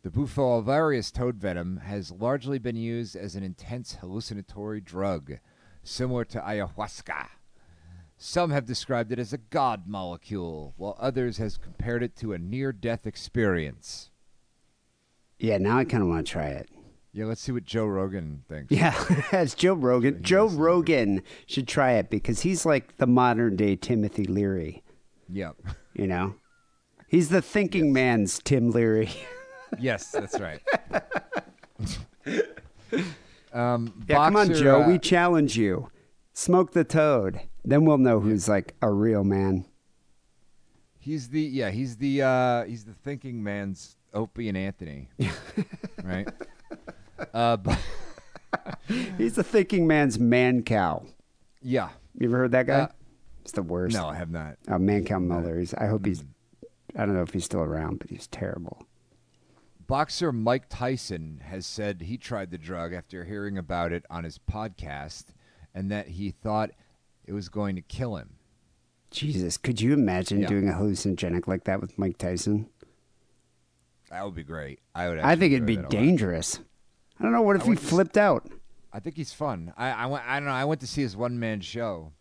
The 0.05 0.11
Bufo 0.11 0.61
alvarius 0.61 1.11
toad 1.11 1.37
venom 1.37 1.79
has 1.79 2.11
largely 2.11 2.59
been 2.59 2.77
used 2.77 3.17
as 3.17 3.37
an 3.37 3.43
intense 3.43 3.95
hallucinatory 4.03 4.83
drug, 4.83 5.39
similar 5.83 6.27
to 6.27 6.41
ayahuasca. 6.41 7.29
Some 8.19 8.51
have 8.51 8.67
described 8.67 9.13
it 9.13 9.19
as 9.19 9.33
a 9.33 9.39
god 9.39 9.89
molecule, 9.89 10.75
while 10.77 10.95
others 11.01 11.39
have 11.39 11.59
compared 11.59 12.03
it 12.03 12.17
to 12.17 12.35
a 12.35 12.39
near-death 12.39 13.07
experience. 13.07 14.11
Yeah, 15.39 15.57
now 15.57 15.79
I 15.79 15.87
kind 15.87 16.03
of 16.03 16.11
want 16.11 16.27
to 16.27 16.31
try 16.31 16.49
it. 16.49 16.69
Yeah, 17.15 17.25
let's 17.25 17.41
see 17.41 17.53
what 17.53 17.65
Joe 17.65 17.87
Rogan 17.87 18.45
thinks. 18.47 18.73
Yeah, 18.73 18.93
it's 19.33 19.55
Joe 19.55 19.73
Rogan. 19.73 20.23
Joe 20.23 20.49
Rogan 20.49 21.23
should 21.47 21.67
try 21.67 21.93
it 21.93 22.11
because 22.11 22.41
he's 22.41 22.67
like 22.67 22.99
the 22.99 23.07
modern 23.07 23.57
day 23.57 23.75
Timothy 23.75 24.25
Leary. 24.25 24.83
Yep. 25.33 25.57
You 25.97 26.09
know, 26.09 26.35
he's 27.07 27.29
the 27.29 27.41
thinking 27.41 27.93
man's 27.93 28.41
Tim 28.41 28.73
Leary. 28.73 29.11
yes, 29.81 30.11
that's 30.11 30.39
right. 30.41 30.61
um, 33.53 34.05
yeah, 34.09 34.17
come 34.17 34.37
on, 34.37 34.49
Boxer, 34.49 34.55
Joe. 34.63 34.83
uh, 34.83 34.89
we 34.89 34.99
challenge 34.99 35.57
you. 35.57 35.91
Smoke 36.33 36.73
the 36.73 36.85
toad. 36.85 37.41
Then 37.65 37.85
we'll 37.85 37.99
know 37.99 38.21
who's 38.21 38.49
like 38.49 38.75
a 38.83 38.91
real 38.91 39.25
man. 39.25 39.65
He's 40.99 41.29
the 41.29 41.41
yeah, 41.41 41.71
he's 41.71 41.97
the 41.97 42.23
uh 42.23 42.65
he's 42.65 42.85
the 42.85 42.95
thinking 42.95 43.43
man's 43.43 43.97
Opie 44.13 44.49
and 44.49 44.57
Anthony. 44.57 45.09
right? 46.05 46.29
Uh 47.33 47.57
but 47.59 47.79
He's 49.19 49.35
the 49.35 49.45
thinking 49.45 49.87
man's 49.87 50.19
Mancow. 50.19 51.07
yeah. 51.63 51.91
You 52.17 52.29
ever 52.29 52.39
heard 52.39 52.53
that 52.53 52.67
guy? 52.67 52.81
Uh, 52.81 52.89
it's 53.43 53.53
the 53.53 53.63
worst. 53.63 53.97
No, 53.97 54.07
I 54.07 54.15
have 54.15 54.31
not. 54.31 54.57
Oh, 54.69 54.75
Mancow 54.75 55.21
Muller. 55.21 55.59
He's, 55.59 55.75
I 55.75 55.87
hope 55.87 56.07
he's. 56.07 56.23
Mm. 56.23 56.29
I 56.97 57.07
don't 57.07 57.15
know 57.17 57.23
if 57.23 57.33
he's 57.33 57.45
still 57.45 57.61
around, 57.61 57.99
but 57.99 58.09
he's 58.09 58.29
terrible. 58.29 58.87
Boxer 59.87 60.33
Mike 60.33 60.67
Tyson 60.69 61.41
has 61.45 61.67
said 61.67 62.03
he 62.03 62.17
tried 62.17 62.51
the 62.51 62.59
drug 62.59 62.93
after 62.93 63.25
hearing 63.25 63.59
about 63.59 63.93
it 63.93 64.05
on 64.09 64.25
his 64.25 64.39
podcast 64.39 65.27
and 65.75 65.91
that 65.91 66.09
he 66.09 66.31
thought 66.31 66.71
it 67.27 67.33
was 67.33 67.49
going 67.49 67.77
to 67.77 67.83
kill 67.83 68.17
him. 68.17 68.35
Jesus, 69.11 69.57
could 69.57 69.81
you 69.81 69.93
imagine 69.93 70.41
Yeah. 70.41 70.49
doing 70.49 70.69
a 70.69 70.73
hallucinogenic 70.73 71.47
like 71.47 71.65
that 71.65 71.81
with 71.81 71.99
Mike 71.99 72.19
Tyson? 72.19 72.69
That 74.11 74.25
would 74.25 74.35
be 74.35 74.45
great. 74.45 74.81
I 74.95 75.09
would 75.09 75.19
I 75.19 75.37
think 75.37 75.53
it'd 75.53 75.67
be 75.67 75.77
dangerous. 75.77 76.61
I 77.19 77.23
don't 77.23 77.33
know. 77.33 77.43
What 77.43 77.57
if 77.57 77.63
I 77.63 77.67
he 77.71 77.75
to 77.77 77.81
flipped 77.81 78.17
out? 78.17 78.49
I 78.93 79.01
think 79.01 79.17
he's 79.17 79.33
fun. 79.33 79.73
I 79.77 79.91
I 79.91 80.07
went 80.07 80.25
I 80.27 80.39
don't 80.39 80.47
know, 80.49 80.55
I 80.55 80.65
went 80.65 80.81
to 80.83 80.87
see 80.87 81.03
his 81.03 81.17
one 81.17 81.39
man 81.39 81.61
show 81.61 82.13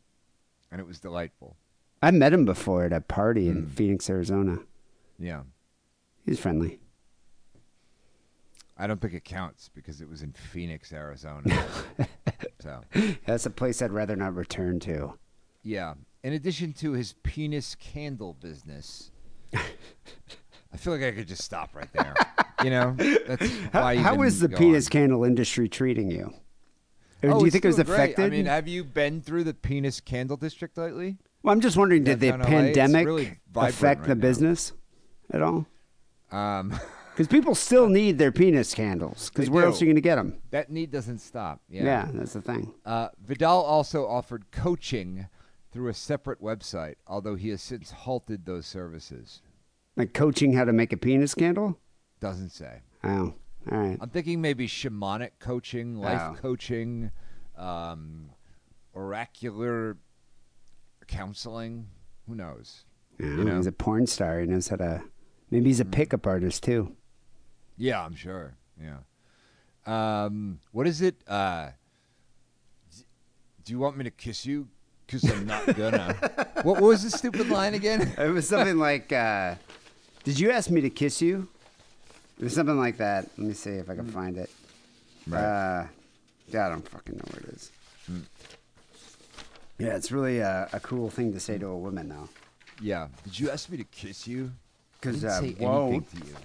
and 0.72 0.80
it 0.82 0.88
was 0.88 0.99
delightful. 0.99 1.55
I 2.01 2.11
met 2.11 2.34
him 2.34 2.45
before 2.45 2.84
at 2.84 2.93
a 2.93 2.99
party 3.01 3.45
Hmm. 3.49 3.57
in 3.57 3.68
Phoenix, 3.68 4.09
Arizona. 4.09 4.59
Yeah. 5.20 5.43
he's 6.26 6.39
friendly. 6.39 6.80
I 8.78 8.88
don't 8.88 9.00
think 9.00 9.14
it 9.14 9.24
counts 9.24 9.70
because 9.74 10.02
it 10.02 10.10
was 10.10 10.22
in 10.24 10.34
Phoenix, 10.34 10.92
Arizona. 10.92 11.66
so, 12.60 12.82
That's 13.26 13.46
a 13.46 13.50
place 13.50 13.82
I'd 13.82 13.92
rather 13.92 14.16
not 14.16 14.36
return 14.36 14.80
to. 14.82 15.14
yeah. 15.64 15.94
In 16.24 16.32
addition 16.32 16.72
to 16.76 16.94
his 16.94 17.16
penis 17.24 17.76
candle 17.76 18.34
business, 18.34 19.12
I 19.54 20.78
feel 20.78 20.94
like 20.94 21.04
I 21.04 21.12
could 21.12 21.28
just 21.28 21.44
stop 21.44 21.76
right 21.76 21.92
there. 21.92 22.14
You 22.64 22.70
know, 22.70 22.96
that's 23.28 23.52
How, 23.74 23.82
why 23.82 23.98
how 23.98 24.14
even 24.24 24.40
the 24.40 24.48
penis 24.48 24.88
on. 24.88 24.92
candle 24.92 25.24
industry 25.26 25.68
treating 25.68 26.10
you? 26.10 26.34
Oh, 27.24 27.40
do 27.40 27.46
you 27.46 27.52
think 27.52 27.66
it 27.66 27.68
was 27.68 27.76
doing 27.76 27.88
great. 27.88 27.96
affected? 27.96 28.26
I 28.26 28.30
mean, 28.30 28.46
have 28.46 28.70
you 28.70 28.86
been 28.86 29.22
through 29.22 29.44
the 29.44 29.54
penis 29.54 30.00
candle 30.00 30.38
district 30.38 30.78
lately? 30.78 31.18
well, 31.44 31.52
I'm 31.54 31.60
just 31.60 31.76
wondering, 31.76 32.06
did 32.06 32.22
the 32.22 32.30
downtown 32.32 32.52
LA? 32.52 32.60
It's 32.60 32.78
pandemic 32.78 33.06
really 33.06 33.38
affect 33.56 34.00
right 34.00 34.08
the 34.08 34.16
now. 34.16 34.22
business 34.22 34.72
at 35.32 35.42
all? 35.42 35.66
Um, 36.32 36.80
Because 37.14 37.28
people 37.28 37.53
still 37.53 37.88
need 37.88 38.18
their 38.18 38.32
penis 38.32 38.74
candles. 38.74 39.30
Because 39.30 39.49
where 39.49 39.61
do. 39.64 39.68
else 39.68 39.82
are 39.82 39.86
you 39.86 39.89
going 39.89 39.95
to 39.95 40.01
get 40.01 40.16
them? 40.16 40.41
that 40.49 40.72
need 40.72 40.89
doesn't 40.91 41.20
stop. 41.20 41.61
Yeah. 41.70 41.84
Yeah. 41.84 42.07
that's 42.11 42.34
the 42.34 42.41
thing. 42.41 42.74
Uh, 42.86 43.09
Vidal 43.24 43.61
also 43.61 44.07
offered 44.07 44.49
coaching 44.51 45.28
through 45.72 45.89
a 45.89 45.93
separate 45.93 46.41
website, 46.41 46.95
although 47.05 47.36
he 47.36 47.49
has 47.49 47.61
since 47.61 47.91
halted 47.91 48.45
those 48.45 48.66
services. 48.66 49.41
Like 49.95 50.14
coaching 50.14 50.53
how 50.53 50.66
to 50.66 50.74
make 50.74 50.91
a 50.91 50.97
penis 50.97 51.36
candle? 51.36 51.80
Doesn't 52.20 52.49
say. 52.49 52.82
Oh, 53.03 53.36
all 53.72 53.78
right. 53.78 53.97
I'm 54.01 54.09
thinking 54.09 54.41
maybe 54.41 54.68
shamanic 54.68 55.32
coaching, 55.39 55.97
life 55.97 56.22
Oh. 56.22 56.36
coaching, 56.41 57.11
um, 57.55 58.30
oracular 58.95 59.97
counseling. 61.07 61.88
Who 62.28 62.36
knows? 62.36 62.86
Yeah, 63.20 63.28
you 63.28 63.43
know. 63.43 63.57
He's 63.57 63.68
a 63.68 63.72
porn 63.72 64.07
star. 64.07 64.39
He 64.39 64.47
knows 64.47 64.68
how 64.70 64.78
to. 64.78 65.03
Maybe 65.51 65.70
he's 65.70 65.80
a 65.80 65.86
pickup 65.86 66.26
artist 66.26 66.64
too. 66.64 66.95
Yeah, 67.78 68.04
I'm 68.04 68.16
sure. 68.16 68.54
Yeah. 68.82 68.98
Um, 69.86 70.60
what 70.72 70.88
is 70.88 71.02
it? 71.02 71.16
Uh, 71.28 71.70
do 73.66 73.72
you 73.74 73.80
want 73.80 73.98
me 73.98 74.04
to 74.06 74.12
kiss 74.12 74.46
you? 74.46 74.68
Because 75.06 75.30
I'm 75.30 75.46
not 75.46 75.76
gonna. 75.76 76.14
what, 76.64 76.80
what 76.80 76.82
was 76.82 77.04
the 77.04 77.10
stupid 77.10 77.50
line 77.50 77.74
again? 77.74 78.14
It 78.18 78.30
was 78.30 78.48
something 78.48 78.78
like, 78.78 79.12
uh, 79.12 79.56
"Did 80.24 80.40
you 80.40 80.52
ask 80.52 80.70
me 80.70 80.82
to 80.82 80.90
kiss 80.90 81.22
you?" 81.22 81.48
It 82.40 82.44
was 82.46 82.54
something 82.56 82.78
like 82.80 82.98
that. 82.98 83.30
Let 83.38 83.48
me 83.48 83.54
see 83.54 83.72
if 83.72 83.90
I 83.90 83.96
can 83.96 84.10
find 84.10 84.38
it. 84.38 84.50
Uh, 85.32 85.86
yeah, 86.50 86.66
I 86.66 86.70
don't 86.70 86.88
fucking 86.88 87.16
know 87.16 87.24
where 87.32 87.42
it 87.42 87.50
is. 87.56 87.72
Yeah, 89.78 89.96
it's 89.96 90.12
really 90.12 90.40
a, 90.40 90.68
a 90.74 90.80
cool 90.80 91.10
thing 91.10 91.34
to 91.34 91.40
say 91.40 91.58
to 91.58 91.68
a 91.68 91.78
woman, 91.78 92.10
though. 92.10 92.30
Yeah. 92.82 93.08
Did 93.24 93.40
you 93.40 93.50
ask 93.50 93.70
me 93.70 93.78
to 93.78 93.84
kiss 93.86 94.28
you? 94.28 94.52
I 94.56 95.06
'Cause, 95.06 95.16
didn't 95.16 95.30
uh, 95.30 95.40
say 95.42 95.52
whoa. 95.54 95.88
anything 95.90 96.22
to 96.22 96.28
you. 96.28 96.36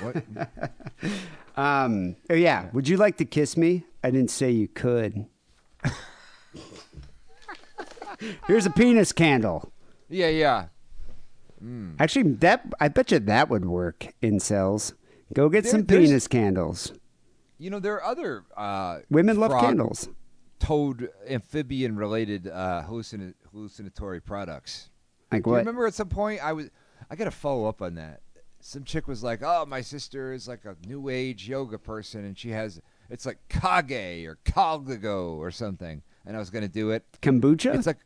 What? 0.00 0.24
Um, 1.56 2.16
oh 2.30 2.34
yeah. 2.34 2.68
Would 2.72 2.88
you 2.88 2.96
like 2.96 3.16
to 3.18 3.24
kiss 3.26 3.56
me? 3.56 3.84
I 4.02 4.10
didn't 4.10 4.30
say 4.30 4.50
you 4.50 4.66
could. 4.68 5.26
Here's 8.46 8.66
a 8.66 8.70
penis 8.70 9.12
candle. 9.12 9.72
yeah, 10.08 10.28
yeah. 10.28 10.66
Actually, 11.98 12.32
that 12.34 12.64
I 12.80 12.88
bet 12.88 13.10
you 13.10 13.18
that 13.18 13.50
would 13.50 13.66
work 13.66 14.14
incels. 14.22 14.94
Go 15.34 15.48
get 15.50 15.64
There- 15.64 15.72
some 15.72 15.84
penis 15.84 16.26
candles. 16.26 16.92
You 17.58 17.68
know 17.68 17.78
there 17.80 17.94
are 17.96 18.04
other 18.04 18.44
uh, 18.56 19.00
Women 19.10 19.38
love 19.38 19.50
candles. 19.60 20.08
toad 20.60 21.10
amphibian 21.28 21.96
related 21.96 22.48
uh, 22.48 22.84
hallucin- 22.88 23.34
hallucinatory 23.52 24.20
products. 24.22 24.88
Like 25.30 25.42
Do 25.44 25.50
you 25.50 25.52
what? 25.52 25.58
remember 25.58 25.86
at 25.86 25.92
some 25.92 26.08
point 26.08 26.42
I 26.42 26.54
was 26.54 26.70
I 27.10 27.16
got 27.16 27.24
to 27.24 27.30
follow 27.30 27.66
up 27.68 27.82
on 27.82 27.96
that. 27.96 28.22
Some 28.60 28.84
chick 28.84 29.08
was 29.08 29.22
like, 29.22 29.40
"Oh, 29.42 29.64
my 29.66 29.80
sister 29.80 30.32
is 30.32 30.46
like 30.46 30.64
a 30.64 30.76
new 30.86 31.08
age 31.08 31.48
yoga 31.48 31.78
person, 31.78 32.24
and 32.24 32.38
she 32.38 32.50
has 32.50 32.80
it's 33.08 33.26
like 33.26 33.38
kage 33.48 34.26
or 34.26 34.38
kalgago 34.44 35.36
or 35.36 35.50
something." 35.50 36.02
And 36.26 36.36
I 36.36 36.38
was 36.38 36.50
gonna 36.50 36.68
do 36.68 36.90
it. 36.90 37.04
Kombucha? 37.22 37.74
It's 37.74 37.86
like 37.86 37.98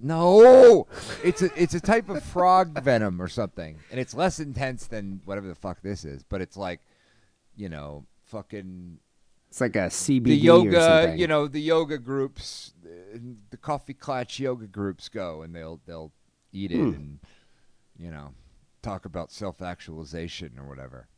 no, 0.00 0.86
it's 1.24 1.42
a 1.42 1.50
it's 1.60 1.74
a 1.74 1.80
type 1.80 2.08
of 2.08 2.22
frog 2.22 2.80
venom 2.84 3.20
or 3.20 3.28
something, 3.28 3.78
and 3.90 3.98
it's 3.98 4.14
less 4.14 4.38
intense 4.38 4.86
than 4.86 5.20
whatever 5.24 5.48
the 5.48 5.54
fuck 5.54 5.82
this 5.82 6.04
is. 6.04 6.22
But 6.22 6.40
it's 6.40 6.56
like, 6.56 6.80
you 7.56 7.68
know, 7.68 8.06
fucking 8.26 8.98
It's 9.48 9.60
like 9.60 9.74
a 9.74 9.88
CBD 9.88 10.24
the 10.24 10.36
yoga, 10.36 11.14
you 11.16 11.26
know, 11.26 11.48
the 11.48 11.60
yoga 11.60 11.98
groups, 11.98 12.74
the, 12.82 13.20
the 13.50 13.56
coffee 13.56 13.94
clutch 13.94 14.38
yoga 14.38 14.66
groups 14.66 15.08
go 15.08 15.42
and 15.42 15.54
they'll 15.54 15.80
they'll 15.86 16.12
eat 16.52 16.70
it 16.70 16.76
Hmm. 16.76 16.94
and 16.94 17.18
you 17.98 18.10
know 18.10 18.32
talk 18.82 19.04
about 19.04 19.30
self 19.30 19.60
actualization 19.62 20.52
or 20.58 20.66
whatever. 20.68 21.08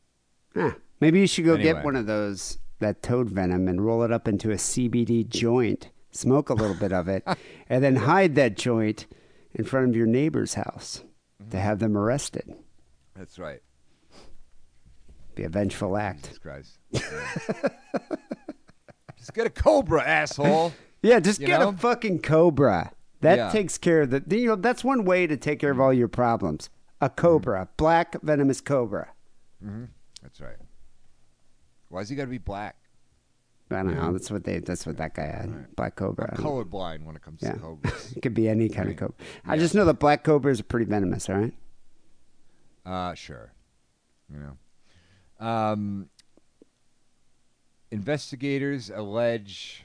Huh. 0.54 0.72
Maybe 1.00 1.20
you 1.20 1.26
should 1.26 1.44
go 1.44 1.54
Anyway. 1.54 1.72
get 1.74 1.84
one 1.84 1.96
of 1.96 2.06
those 2.06 2.58
that 2.80 3.02
toad 3.02 3.28
venom 3.30 3.68
and 3.68 3.84
roll 3.84 4.02
it 4.02 4.10
up 4.12 4.26
into 4.26 4.50
a 4.50 4.54
CBD 4.56 5.28
joint. 5.28 5.90
Smoke 6.12 6.50
a 6.50 6.54
little 6.54 6.74
bit 6.76 6.92
of 6.92 7.06
it, 7.08 7.22
and 7.68 7.84
then 7.84 7.96
hide 7.96 8.34
that 8.34 8.56
joint 8.56 9.06
in 9.54 9.64
front 9.64 9.88
of 9.88 9.96
your 9.96 10.06
neighbor's 10.06 10.54
house 10.54 11.02
Mm-hmm. 11.40 11.50
to 11.52 11.60
have 11.60 11.78
them 11.78 11.96
arrested. 11.96 12.54
That's 13.16 13.38
right. 13.38 13.60
Be 15.34 15.44
a 15.44 15.48
vengeful 15.48 15.96
act. 15.96 16.24
Jesus 16.24 16.38
Christ. 16.38 16.78
Just 19.16 19.32
get 19.34 19.46
a 19.46 19.50
cobra, 19.50 20.02
asshole. 20.02 20.72
Yeah, 21.02 21.18
just 21.18 21.40
You 21.40 21.46
get 21.46 21.60
know? 21.60 21.70
a 21.70 21.72
fucking 21.72 22.18
cobra. 22.20 22.92
That 23.22 23.38
Yeah. 23.38 23.50
takes 23.50 23.78
care 23.78 24.02
of 24.02 24.10
the. 24.10 24.22
You 24.36 24.48
know, 24.48 24.56
that's 24.56 24.84
one 24.84 25.06
way 25.06 25.26
to 25.26 25.34
take 25.34 25.58
care 25.58 25.70
of 25.70 25.80
all 25.80 25.94
your 25.94 26.08
problems. 26.08 26.68
A 27.00 27.08
cobra, 27.08 27.68
black 27.76 28.20
venomous 28.22 28.60
cobra. 28.60 29.08
That's 30.22 30.40
right. 30.40 30.56
Why's 31.88 32.08
he 32.08 32.16
got 32.16 32.24
to 32.24 32.30
be 32.30 32.38
black? 32.38 32.76
I 33.70 33.76
don't 33.76 33.94
know. 33.94 34.12
That's 34.12 34.30
what 34.30 34.44
they. 34.44 34.58
That's 34.58 34.84
what 34.84 34.96
that 34.96 35.14
guy 35.14 35.26
had. 35.26 35.74
Black 35.76 35.94
cobra. 35.96 36.28
I 36.32 36.36
don't. 36.36 36.44
Colorblind 36.44 37.04
when 37.04 37.14
it 37.16 37.22
comes 37.22 37.40
Yeah. 37.42 37.52
to 37.52 37.58
cobras. 37.58 38.12
It 38.16 38.20
could 38.20 38.34
be 38.34 38.48
any 38.48 38.68
kind 38.68 38.88
of 38.90 38.96
cobra. 38.96 39.14
I 39.46 39.56
just 39.56 39.74
know 39.74 39.84
that 39.84 40.00
black 40.00 40.24
cobras 40.24 40.58
are 40.60 40.64
pretty 40.64 40.86
venomous. 40.86 41.28
All 41.30 41.36
right. 41.36 41.54
Uh, 42.84 43.14
sure. 43.14 43.52
You 44.32 44.38
know. 44.40 45.46
Um, 45.46 46.08
investigators 47.90 48.90
allege 48.90 49.84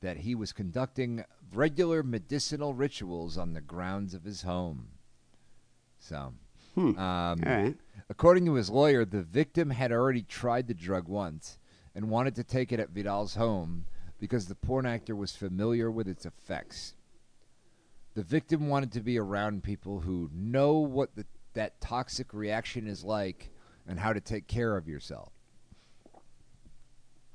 that 0.00 0.18
he 0.18 0.34
was 0.34 0.52
conducting 0.52 1.24
regular 1.52 2.02
medicinal 2.02 2.74
rituals 2.74 3.36
on 3.38 3.52
the 3.54 3.60
grounds 3.60 4.14
of 4.14 4.24
his 4.24 4.42
home. 4.42 4.88
So, 5.98 6.34
um, 6.76 6.96
All 6.98 7.34
right. 7.44 7.76
according 8.08 8.44
to 8.46 8.54
his 8.54 8.70
lawyer, 8.70 9.04
the 9.04 9.22
victim 9.22 9.70
had 9.70 9.92
already 9.92 10.22
tried 10.22 10.66
the 10.68 10.74
drug 10.74 11.08
once 11.08 11.58
and 11.94 12.10
wanted 12.10 12.34
to 12.36 12.44
take 12.44 12.72
it 12.72 12.80
at 12.80 12.90
Vidal's 12.90 13.34
home 13.36 13.86
because 14.18 14.46
the 14.46 14.54
porn 14.54 14.86
actor 14.86 15.16
was 15.16 15.34
familiar 15.34 15.90
with 15.90 16.06
its 16.08 16.26
effects. 16.26 16.94
The 18.14 18.22
victim 18.22 18.68
wanted 18.68 18.92
to 18.92 19.00
be 19.00 19.18
around 19.18 19.62
people 19.62 20.00
who 20.00 20.30
know 20.32 20.74
what 20.78 21.14
the, 21.16 21.26
that 21.54 21.80
toxic 21.80 22.32
reaction 22.32 22.86
is 22.86 23.04
like 23.04 23.50
and 23.86 23.98
how 24.00 24.12
to 24.12 24.20
take 24.20 24.46
care 24.46 24.76
of 24.76 24.88
yourself. 24.88 25.32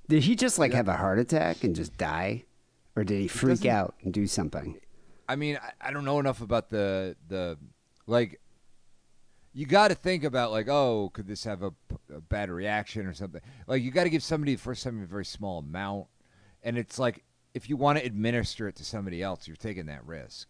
Did 0.07 0.23
he 0.23 0.35
just 0.35 0.59
like 0.59 0.73
have 0.73 0.87
a 0.87 0.97
heart 0.97 1.19
attack 1.19 1.63
and 1.63 1.75
just 1.75 1.95
die, 1.97 2.45
or 2.95 3.03
did 3.03 3.21
he 3.21 3.27
freak 3.27 3.57
doesn't- 3.59 3.69
out 3.71 3.95
and 4.03 4.13
do 4.13 4.27
something? 4.27 4.79
I 5.29 5.37
mean, 5.37 5.57
I, 5.61 5.89
I 5.89 5.91
don't 5.93 6.03
know 6.03 6.19
enough 6.19 6.41
about 6.41 6.69
the 6.69 7.15
the 7.29 7.57
like. 8.07 8.40
You 9.53 9.65
got 9.65 9.89
to 9.89 9.95
think 9.95 10.23
about 10.23 10.51
like, 10.51 10.69
oh, 10.69 11.11
could 11.13 11.27
this 11.27 11.43
have 11.43 11.61
a, 11.61 11.73
a 12.13 12.21
bad 12.21 12.49
reaction 12.49 13.05
or 13.05 13.13
something? 13.13 13.41
Like, 13.67 13.83
you 13.83 13.91
got 13.91 14.05
to 14.05 14.09
give 14.09 14.23
somebody 14.23 14.55
the 14.55 14.61
first 14.61 14.83
time 14.83 15.01
a 15.01 15.05
very 15.05 15.25
small 15.25 15.59
amount, 15.59 16.07
and 16.63 16.77
it's 16.77 16.97
like 16.97 17.23
if 17.53 17.69
you 17.69 17.75
want 17.75 17.99
to 17.99 18.05
administer 18.05 18.67
it 18.67 18.75
to 18.77 18.85
somebody 18.85 19.21
else, 19.21 19.47
you're 19.47 19.57
taking 19.57 19.87
that 19.87 20.05
risk. 20.05 20.47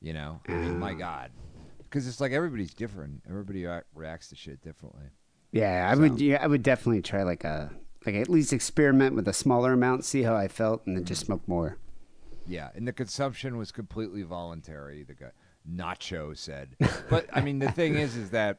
You 0.00 0.12
know, 0.12 0.40
I 0.48 0.52
mean, 0.52 0.78
my 0.80 0.94
God, 0.94 1.30
because 1.78 2.08
it's 2.08 2.20
like 2.20 2.32
everybody's 2.32 2.74
different. 2.74 3.22
Everybody 3.28 3.66
reacts 3.94 4.28
to 4.28 4.36
shit 4.36 4.60
differently. 4.60 5.06
Yeah, 5.52 5.88
I 5.88 5.94
would. 5.94 6.20
Yeah, 6.20 6.42
I 6.42 6.48
would 6.48 6.64
definitely 6.64 7.02
try 7.02 7.22
like 7.22 7.44
a 7.44 7.70
like 8.04 8.16
at 8.16 8.28
least 8.28 8.52
experiment 8.52 9.14
with 9.14 9.28
a 9.28 9.32
smaller 9.32 9.72
amount, 9.72 10.04
see 10.04 10.22
how 10.22 10.34
I 10.34 10.48
felt, 10.48 10.86
and 10.86 10.96
then 10.96 11.04
just 11.04 11.22
mm-hmm. 11.22 11.26
smoke 11.26 11.48
more. 11.48 11.78
Yeah, 12.48 12.70
and 12.74 12.88
the 12.88 12.92
consumption 12.92 13.56
was 13.56 13.70
completely 13.70 14.22
voluntary. 14.22 15.04
The 15.04 15.14
guy 15.14 15.30
Nacho 15.70 16.36
said, 16.36 16.76
but 17.10 17.26
I 17.32 17.40
mean, 17.40 17.58
the 17.58 17.70
thing 17.70 17.96
is, 17.96 18.16
is 18.16 18.30
that 18.30 18.58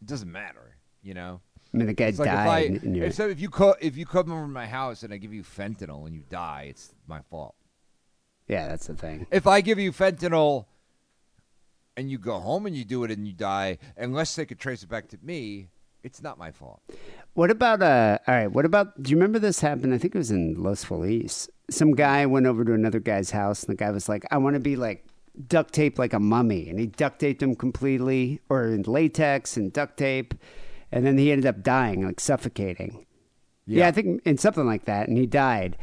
it 0.00 0.06
doesn't 0.06 0.30
matter. 0.30 0.76
You 1.02 1.14
know, 1.14 1.40
I 1.72 1.76
mean, 1.76 1.86
the 1.86 1.92
guy 1.92 2.06
it's 2.06 2.18
like 2.18 2.28
if 2.28 2.34
I 2.34 2.68
died. 2.68 2.82
and 2.82 2.96
you're, 2.96 3.06
if, 3.06 3.14
so 3.14 3.28
if 3.28 3.40
you 3.40 3.50
co- 3.50 3.76
if 3.80 3.96
you 3.96 4.06
come 4.06 4.32
over 4.32 4.42
to 4.42 4.48
my 4.48 4.66
house 4.66 5.02
and 5.02 5.12
I 5.12 5.18
give 5.18 5.34
you 5.34 5.42
fentanyl 5.42 6.06
and 6.06 6.14
you 6.14 6.22
die, 6.28 6.68
it's 6.70 6.94
my 7.06 7.20
fault. 7.30 7.54
yeah, 8.48 8.68
that's 8.68 8.86
the 8.86 8.94
thing. 8.94 9.26
If 9.30 9.46
I 9.46 9.60
give 9.60 9.78
you 9.78 9.92
fentanyl 9.92 10.66
and 11.96 12.10
you 12.10 12.18
go 12.18 12.38
home 12.40 12.66
and 12.66 12.74
you 12.76 12.84
do 12.84 13.04
it 13.04 13.10
and 13.10 13.26
you 13.26 13.32
die, 13.32 13.78
unless 13.96 14.34
they 14.34 14.46
could 14.46 14.58
trace 14.58 14.82
it 14.82 14.88
back 14.88 15.08
to 15.08 15.18
me, 15.22 15.68
it's 16.02 16.22
not 16.22 16.38
my 16.38 16.50
fault. 16.50 16.80
What 17.34 17.50
about 17.50 17.82
uh? 17.82 18.18
All 18.26 18.34
right. 18.34 18.46
What 18.46 18.64
about? 18.64 19.02
Do 19.02 19.10
you 19.10 19.16
remember 19.16 19.38
this 19.38 19.60
happened? 19.60 19.92
I 19.92 19.98
think 19.98 20.14
it 20.14 20.18
was 20.18 20.30
in 20.30 20.62
Los 20.62 20.84
Feliz. 20.84 21.48
Some 21.70 21.92
guy 21.92 22.24
went 22.26 22.46
over 22.46 22.64
to 22.64 22.72
another 22.72 23.00
guy's 23.00 23.30
house, 23.30 23.64
and 23.64 23.76
the 23.76 23.78
guy 23.82 23.90
was 23.90 24.08
like, 24.08 24.24
"I 24.30 24.38
want 24.38 24.54
to 24.54 24.60
be 24.60 24.76
like 24.76 25.06
duct 25.46 25.72
tape 25.72 25.98
like 25.98 26.12
a 26.12 26.20
mummy, 26.20 26.68
and 26.68 26.78
he 26.78 26.86
duct 26.86 27.18
taped 27.18 27.42
him 27.42 27.54
completely, 27.54 28.40
or 28.48 28.66
in 28.66 28.82
latex 28.82 29.56
and 29.56 29.72
duct 29.72 29.96
tape, 29.96 30.34
and 30.92 31.04
then 31.06 31.18
he 31.18 31.32
ended 31.32 31.46
up 31.46 31.62
dying, 31.62 32.06
like 32.06 32.20
suffocating. 32.20 33.06
Yeah, 33.66 33.88
I 33.88 33.92
think 33.92 34.22
in 34.24 34.38
something 34.38 34.66
like 34.66 34.84
that, 34.84 35.08
and 35.08 35.16
he 35.16 35.26
died. 35.26 35.78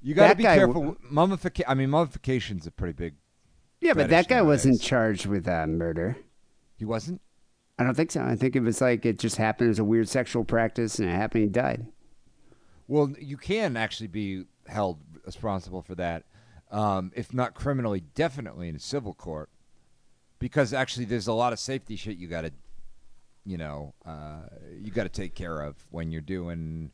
You 0.00 0.14
got 0.14 0.30
to 0.30 0.34
be 0.36 0.44
careful. 0.44 0.96
Mummification. 1.02 1.70
I 1.70 1.74
mean, 1.74 1.90
mummification's 1.90 2.66
a 2.66 2.70
pretty 2.70 2.94
big. 2.94 3.14
Yeah, 3.80 3.92
but 3.92 4.10
that 4.10 4.28
guy 4.28 4.42
wasn't 4.42 4.80
charged 4.80 5.26
with 5.26 5.46
uh, 5.46 5.66
murder. 5.66 6.16
He 6.76 6.84
wasn't. 6.84 7.20
I 7.78 7.84
don't 7.84 7.94
think 7.94 8.10
so. 8.10 8.22
I 8.22 8.34
think 8.34 8.56
it 8.56 8.60
was 8.60 8.80
like 8.80 9.06
it 9.06 9.18
just 9.18 9.36
happened 9.36 9.70
as 9.70 9.78
a 9.78 9.84
weird 9.84 10.08
sexual 10.08 10.44
practice, 10.44 10.98
and 10.98 11.08
it 11.08 11.12
happened. 11.12 11.44
He 11.44 11.50
died. 11.50 11.86
Well, 12.88 13.12
you 13.18 13.36
can 13.36 13.76
actually 13.76 14.08
be 14.08 14.44
held 14.66 14.98
responsible 15.24 15.82
for 15.82 15.94
that, 15.96 16.24
um, 16.70 17.12
if 17.14 17.32
not 17.32 17.54
criminally, 17.54 18.00
definitely 18.14 18.68
in 18.68 18.76
a 18.76 18.80
civil 18.80 19.14
court, 19.14 19.50
because 20.38 20.72
actually 20.72 21.06
there's 21.06 21.26
a 21.26 21.32
lot 21.32 21.52
of 21.52 21.58
safety 21.58 21.96
shit 21.96 22.16
you 22.18 22.28
got 22.28 22.42
to, 22.42 22.52
you 23.44 23.56
know, 23.56 23.94
uh, 24.06 24.42
you 24.80 24.90
got 24.90 25.04
to 25.04 25.08
take 25.08 25.34
care 25.34 25.60
of 25.60 25.76
when 25.90 26.10
you're 26.10 26.20
doing 26.20 26.90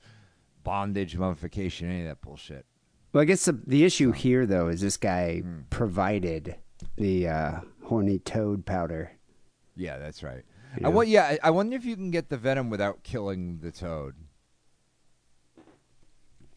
bondage, 0.63 1.17
mummification, 1.17 1.91
any 1.91 2.01
of 2.03 2.09
that 2.09 2.21
bullshit. 2.21 2.67
Well, 3.13 3.23
I 3.23 3.25
guess 3.27 3.45
the, 3.45 3.61
the 3.67 3.85
issue 3.85 4.13
here, 4.13 4.47
though, 4.47 4.69
is 4.69 4.81
this 4.81 4.97
guy 4.97 5.43
provided 5.71 6.57
the 6.97 7.29
uh, 7.29 7.61
horny 7.85 8.19
toad 8.19 8.67
powder. 8.67 9.13
Yeah, 9.77 9.99
that's 9.99 10.23
right. 10.23 10.43
Yeah. 10.81 10.87
I 10.87 10.91
want. 10.91 11.09
Yeah, 11.09 11.23
I 11.25 11.39
I 11.45 11.51
wonder 11.51 11.77
if 11.77 11.85
you 11.85 11.95
can 11.95 12.11
get 12.11 12.29
the 12.29 12.37
venom 12.37 12.71
without 12.71 13.05
killing 13.05 13.59
the 13.61 13.71
toad. 13.71 14.15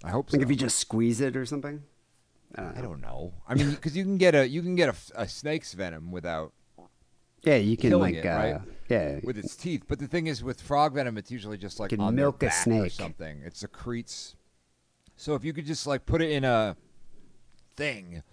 I 0.03 0.09
hope 0.09 0.29
so. 0.29 0.37
Like 0.37 0.43
if 0.43 0.49
you 0.49 0.55
just 0.55 0.79
squeeze 0.79 1.21
it 1.21 1.35
or 1.35 1.45
something. 1.45 1.83
I 2.55 2.61
don't 2.61 2.73
know. 2.73 2.79
I 2.79 2.81
don't 2.81 3.01
know. 3.01 3.33
I 3.47 3.53
mean, 3.55 3.71
because 3.71 3.95
you 3.97 4.03
can 4.03 4.17
get 4.17 4.33
a 4.35 4.47
you 4.47 4.61
can 4.61 4.75
get 4.75 4.89
a, 4.89 5.21
a 5.21 5.27
snake's 5.27 5.73
venom 5.73 6.11
without 6.11 6.53
Yeah, 7.43 7.55
you 7.57 7.75
can 7.77 7.91
like 7.99 8.15
it, 8.15 8.25
uh, 8.25 8.35
right? 8.35 8.61
yeah. 8.89 9.19
with 9.23 9.37
its 9.37 9.55
teeth. 9.55 9.83
But 9.87 9.99
the 9.99 10.07
thing 10.07 10.27
is, 10.27 10.43
with 10.43 10.61
frog 10.61 10.93
venom, 10.93 11.17
it's 11.17 11.29
usually 11.31 11.57
just 11.57 11.79
like 11.79 11.89
can 11.89 11.99
on 11.99 12.15
their 12.15 12.25
milk 12.25 12.41
a 12.43 12.47
back 12.47 12.57
or 12.59 12.61
snake. 12.63 12.91
something. 12.93 13.41
It 13.45 13.55
secretes. 13.57 14.35
So 15.15 15.35
if 15.35 15.43
you 15.43 15.53
could 15.53 15.65
just 15.65 15.85
like 15.87 16.05
put 16.05 16.21
it 16.21 16.31
in 16.31 16.43
a 16.45 16.77
thing, 17.75 18.23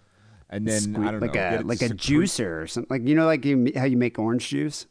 and 0.50 0.66
then 0.66 0.80
Sque- 0.80 1.06
I 1.06 1.10
don't 1.10 1.20
like 1.20 1.34
know, 1.34 1.58
a 1.60 1.62
like 1.62 1.82
a 1.82 1.88
juicer 1.88 2.62
or 2.62 2.66
something. 2.66 2.88
Like 2.90 3.08
you 3.08 3.14
know, 3.14 3.26
like 3.26 3.44
you, 3.44 3.72
how 3.76 3.84
you 3.84 3.96
make 3.96 4.18
orange 4.18 4.48
juice. 4.48 4.86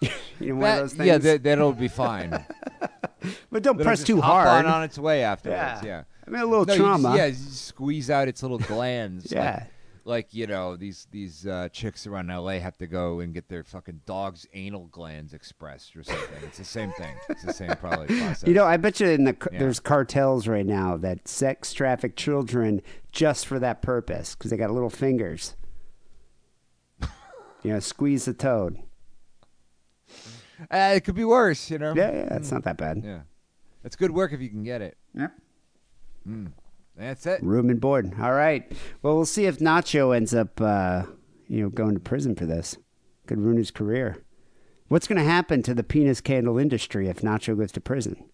you 0.00 0.10
know, 0.40 0.54
one 0.54 0.60
That- 0.62 0.74
of 0.74 0.80
those 0.90 0.92
things. 0.94 1.06
yeah, 1.06 1.18
that, 1.18 1.42
that'll 1.42 1.72
be 1.72 1.88
fine. 1.88 2.30
but 3.50 3.62
don't 3.62 3.76
That'll 3.76 3.84
press 3.84 4.04
too 4.04 4.20
hard. 4.20 4.48
on, 4.48 4.66
on 4.66 4.82
its 4.84 4.98
way 4.98 5.22
afterwards. 5.22 5.80
Yeah. 5.82 5.84
Yeah. 5.84 6.02
I 6.26 6.30
mean, 6.30 6.40
a 6.42 6.46
little 6.46 6.64
No, 6.64 6.72
you 6.74 6.78
just- 6.78 7.02
trauma. 7.02 7.16
yeah, 7.16 7.26
you 7.26 7.34
squeeze 7.34 8.10
out 8.10 8.28
its 8.28 8.42
little 8.42 8.58
glands. 8.58 9.30
Yeah. 9.32 9.66
Like, 10.04 10.34
you 10.34 10.48
know, 10.48 10.74
these 10.76 11.06
these 11.12 11.46
uh, 11.46 11.68
chicks 11.68 12.08
around 12.08 12.26
LA 12.26 12.58
have 12.58 12.76
to 12.78 12.88
go 12.88 13.20
and 13.20 13.32
get 13.32 13.48
their 13.48 13.62
fucking 13.62 14.00
dog's 14.04 14.46
anal 14.52 14.88
glands 14.88 15.32
expressed 15.32 15.94
or 15.94 16.02
something. 16.02 16.42
It's 16.42 16.58
the 16.58 16.64
same 16.64 16.90
thing. 16.92 17.14
It's 17.28 17.44
the 17.44 17.52
same 17.52 17.70
probably 17.76 18.06
process. 18.18 18.42
You 18.48 18.54
know, 18.54 18.64
I 18.64 18.78
bet 18.78 18.98
you 18.98 19.06
in 19.08 19.22
the 19.24 19.36
Yeah. 19.52 19.60
there's 19.60 19.78
cartels 19.78 20.48
right 20.48 20.66
now 20.66 20.96
that 20.96 21.28
sex 21.28 21.72
traffic 21.72 22.16
children 22.16 22.82
just 23.12 23.46
for 23.46 23.60
that 23.60 23.80
purpose 23.80 24.34
because 24.34 24.50
they 24.50 24.56
got 24.56 24.72
little 24.72 24.90
fingers. 24.90 25.54
you 27.62 27.72
know, 27.72 27.78
squeeze 27.78 28.24
the 28.24 28.34
toad. 28.34 28.78
Uh, 30.70 30.94
it 30.96 31.04
could 31.04 31.14
be 31.14 31.24
worse, 31.24 31.70
you 31.70 31.78
know. 31.78 31.94
Yeah, 31.94 32.10
yeah, 32.12 32.36
it's 32.36 32.50
not 32.50 32.64
that 32.64 32.76
bad. 32.76 33.02
Yeah. 33.04 33.20
It's 33.84 33.94
good 33.96 34.10
work 34.10 34.32
if 34.32 34.40
you 34.40 34.48
can 34.48 34.62
get 34.64 34.82
it. 34.82 34.96
Yeah. 35.14 35.28
That's 36.96 37.26
it. 37.26 37.42
Room 37.42 37.70
and 37.70 37.80
board. 37.80 38.12
All 38.20 38.32
right. 38.32 38.70
Well, 39.02 39.16
we'll 39.16 39.26
see 39.26 39.46
if 39.46 39.58
Nacho 39.58 40.14
ends 40.14 40.34
up, 40.34 40.60
uh, 40.60 41.04
you 41.48 41.62
know, 41.62 41.68
going 41.68 41.94
to 41.94 42.00
prison 42.00 42.34
for 42.34 42.46
this. 42.46 42.76
Could 43.26 43.38
ruin 43.38 43.56
his 43.56 43.70
career. 43.70 44.22
What's 44.88 45.06
going 45.06 45.18
to 45.18 45.24
happen 45.24 45.62
to 45.62 45.74
the 45.74 45.82
penis 45.82 46.20
candle 46.20 46.58
industry 46.58 47.08
if 47.08 47.22
Nacho 47.22 47.56
goes 47.56 47.72
to 47.72 47.80
prison? 47.80 48.24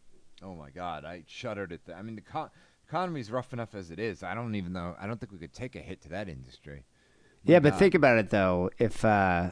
Oh 0.43 0.55
my 0.55 0.71
God, 0.71 1.05
I 1.05 1.23
shuddered 1.27 1.73
at 1.73 1.85
that. 1.87 1.97
I 1.97 2.03
mean, 2.03 2.17
the 2.17 2.21
co- 2.23 2.51
economy's 2.89 3.31
rough 3.31 3.53
enough 3.53 3.75
as 3.75 3.91
it 3.91 3.99
is. 3.99 4.23
I 4.23 4.35
don't 4.35 4.55
even 4.55 4.73
know. 4.73 4.97
I 5.01 5.07
don't 5.07 5.21
think 5.21 5.33
we 5.33 5.39
could 5.39 5.53
take 5.53 5.77
a 5.77 5.81
hit 5.81 6.03
to 6.03 6.09
that 6.11 6.29
industry. 6.29 6.85
Yeah, 7.45 7.61
but 7.61 7.79
think 7.79 7.95
about 7.95 8.19
it 8.19 8.31
though. 8.31 8.71
If 8.79 9.05
uh, 9.05 9.51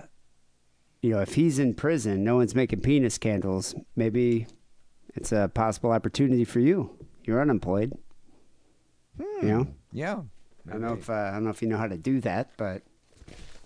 you 1.03 1.11
know, 1.11 1.21
if 1.21 1.35
he's 1.35 1.59
in 1.59 1.75
prison, 1.75 2.25
no 2.25 2.37
one's 2.37 2.55
making 2.55 2.81
penis 2.81 3.19
candles. 3.19 3.75
Maybe 3.95 4.47
it's 5.15 5.33
a 5.33 5.51
possible 5.53 5.93
opportunity 5.93 6.45
for 6.45 6.61
you. 6.61 6.97
You're 7.25 7.41
unemployed. 7.41 7.97
You 9.19 9.49
know, 9.49 9.67
Yeah. 9.93 10.21
I 10.69 10.73
don't 10.73 10.81
know 10.83 10.95
if 10.95 11.09
uh, 11.09 11.13
I 11.13 11.31
don't 11.33 11.45
know 11.45 11.51
if 11.51 11.63
you 11.63 11.69
know 11.69 11.77
how 11.79 11.87
to 11.87 11.97
do 11.97 12.21
that, 12.23 12.51
but 12.57 12.83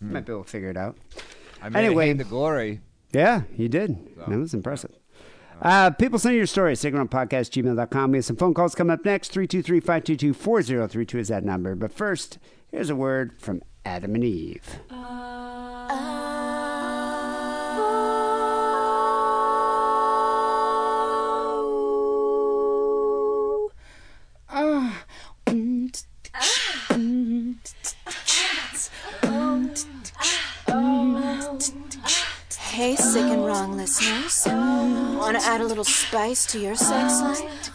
you 0.00 0.06
Hmm. 0.08 0.12
might 0.14 0.26
be 0.26 0.32
able 0.32 0.44
to 0.44 0.50
figure 0.50 0.68
it 0.70 0.76
out. 0.76 0.96
I 1.62 1.68
made 1.68 1.78
Anyway. 1.84 2.04
anyway, 2.10 2.18
the 2.18 2.24
glory. 2.24 2.80
Yeah, 3.12 3.42
you 3.56 3.68
did. 3.68 3.96
That 4.16 4.38
was 4.38 4.54
impressive. 4.54 4.92
Uh, 5.62 5.90
people 5.90 6.18
send 6.18 6.32
you 6.34 6.38
your 6.38 6.46
stories. 6.46 6.80
Podcast, 6.82 7.50
gmail.com. 7.52 8.12
We 8.12 8.18
have 8.18 8.24
some 8.24 8.36
phone 8.36 8.54
calls 8.54 8.74
coming 8.74 8.92
up 8.92 9.04
next. 9.04 9.32
323 9.32 9.80
522 9.80 10.32
4032 10.32 11.18
is 11.18 11.28
that 11.28 11.44
number. 11.44 11.74
But 11.74 11.92
first, 11.92 12.38
here's 12.70 12.88
a 12.88 12.96
word 12.96 13.32
from 13.38 13.62
Adam 13.84 14.14
and 14.14 14.24
Eve. 14.24 14.78
Hey, 14.88 14.96
listeners. 33.90 34.46
Want 34.46 35.38
to 35.38 35.44
add 35.44 35.60
a 35.60 35.64
little 35.64 35.84
spice 35.84 36.46
to 36.46 36.60
your 36.60 36.76
sex 36.76 37.20
life? 37.20 37.70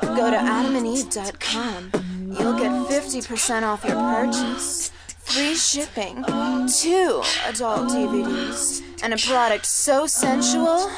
Go 0.00 0.30
to 0.30 0.36
adamandeve.com. 0.36 1.90
You'll 2.38 2.58
get 2.58 2.70
50% 2.70 3.62
off 3.62 3.84
your 3.84 3.94
purchase, 3.94 4.90
free 5.18 5.54
shipping, 5.54 6.16
two 6.24 7.22
adult 7.46 7.88
DVDs, 7.90 8.82
and 9.02 9.14
a 9.14 9.16
product 9.16 9.64
so 9.66 10.06
sensual 10.06 10.90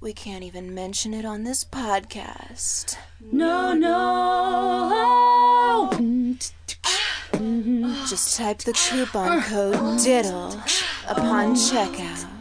we 0.00 0.12
can't 0.12 0.44
even 0.44 0.74
mention 0.74 1.14
it 1.14 1.24
on 1.24 1.44
this 1.44 1.64
podcast. 1.64 2.96
No, 3.32 3.72
no. 3.72 3.90
Just 8.06 8.36
type 8.36 8.58
the 8.58 8.72
coupon 8.74 9.42
code 9.42 9.98
DIDDLE 10.00 10.60
upon 11.08 11.54
checkout. 11.54 12.33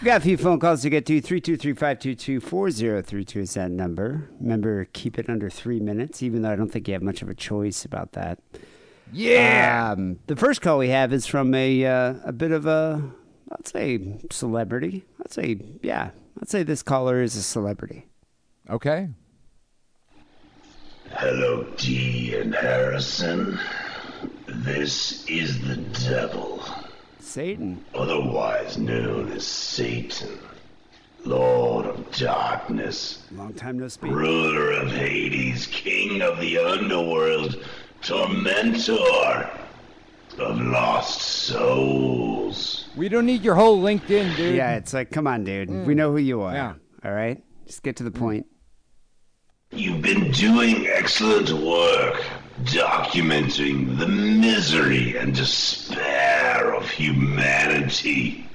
We 0.00 0.06
got 0.06 0.18
a 0.18 0.20
few 0.20 0.38
phone 0.38 0.60
calls 0.60 0.82
to 0.82 0.90
get 0.90 1.04
to. 1.06 1.20
323-522-4032 1.20 3.36
is 3.36 3.54
that 3.54 3.70
number. 3.70 4.30
Remember, 4.40 4.86
keep 4.94 5.18
it 5.18 5.28
under 5.28 5.50
three 5.50 5.78
minutes, 5.78 6.22
even 6.22 6.40
though 6.40 6.50
I 6.50 6.56
don't 6.56 6.70
think 6.70 6.88
you 6.88 6.94
have 6.94 7.02
much 7.02 7.20
of 7.20 7.28
a 7.28 7.34
choice 7.34 7.84
about 7.84 8.12
that. 8.12 8.38
Yeah. 9.12 9.92
Um, 9.92 10.18
the 10.26 10.36
first 10.36 10.62
call 10.62 10.78
we 10.78 10.88
have 10.88 11.12
is 11.12 11.26
from 11.26 11.54
a 11.54 11.84
uh, 11.84 12.14
a 12.24 12.32
bit 12.32 12.52
of 12.52 12.64
a, 12.64 13.10
I'd 13.52 13.66
say, 13.66 14.18
celebrity. 14.30 15.04
I'd 15.20 15.32
say, 15.32 15.58
yeah, 15.82 16.10
I'd 16.40 16.48
say 16.48 16.62
this 16.62 16.82
caller 16.82 17.22
is 17.22 17.36
a 17.36 17.42
celebrity. 17.42 18.06
okay. 18.68 19.08
Hello, 21.12 21.64
Dee 21.76 22.36
and 22.36 22.54
Harrison. 22.54 23.58
This 24.46 25.24
is 25.28 25.60
the 25.66 25.76
devil, 26.08 26.62
Satan. 27.18 27.84
otherwise 27.94 28.78
known 28.78 29.32
as 29.32 29.44
Satan, 29.44 30.38
Lord 31.24 31.86
of 31.86 32.10
Darkness, 32.12 33.24
Long 33.32 33.52
time 33.54 33.78
no 33.80 33.88
speak. 33.88 34.10
ruler 34.12 34.70
of 34.72 34.92
Hades, 34.92 35.66
king 35.66 36.22
of 36.22 36.38
the 36.38 36.58
underworld, 36.58 37.56
tormentor 38.02 39.50
of 40.38 40.60
lost 40.60 41.20
souls. 41.20 42.88
We 42.96 43.08
don't 43.08 43.26
need 43.26 43.42
your 43.42 43.54
whole 43.54 43.80
LinkedIn, 43.82 44.36
dude. 44.36 44.56
Yeah, 44.56 44.76
it's 44.76 44.92
like, 44.92 45.10
come 45.10 45.26
on, 45.26 45.44
dude. 45.44 45.68
Mm. 45.68 45.86
We 45.86 45.94
know 45.94 46.10
who 46.12 46.18
you 46.18 46.42
are. 46.42 46.52
Yeah. 46.52 46.74
All 47.04 47.12
right? 47.12 47.42
Just 47.66 47.82
get 47.82 47.96
to 47.96 48.04
the 48.04 48.10
point. 48.10 48.46
You've 49.72 50.02
been 50.02 50.30
doing 50.32 50.86
excellent 50.88 51.50
work 51.52 52.24
documenting 52.64 53.98
the 53.98 54.08
misery 54.08 55.16
and 55.16 55.34
despair 55.34 56.74
of 56.74 56.90
humanity. 56.90 58.48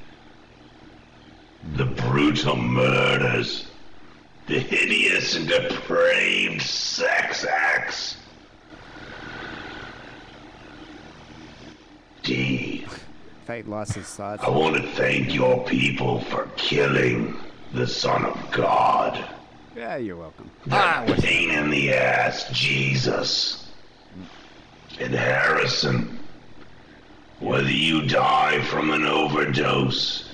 The 1.76 1.86
brutal 1.86 2.58
murders, 2.58 3.68
the 4.48 4.60
hideous 4.60 5.36
and 5.36 5.48
depraved 5.48 6.62
sex 6.62 7.46
acts. 7.46 8.18
Thought 13.46 13.68
lost 13.68 13.94
his 13.94 14.08
thoughts. 14.08 14.44
I 14.44 14.50
want 14.50 14.76
to 14.76 14.88
thank 14.94 15.34
your 15.34 15.64
people 15.66 16.22
for 16.22 16.50
killing 16.56 17.38
the 17.74 17.88
Son 17.88 18.26
of 18.26 18.52
God. 18.52 19.24
Yeah, 19.76 19.98
you're 19.98 20.16
welcome. 20.16 20.50
That 20.66 21.08
pain 21.20 21.52
in 21.52 21.70
the 21.70 21.94
ass, 21.94 22.50
Jesus. 22.52 23.70
And 25.00 25.14
Harrison, 25.14 26.18
whether 27.40 27.70
you 27.70 28.08
die 28.08 28.64
from 28.64 28.92
an 28.92 29.06
overdose, 29.06 30.30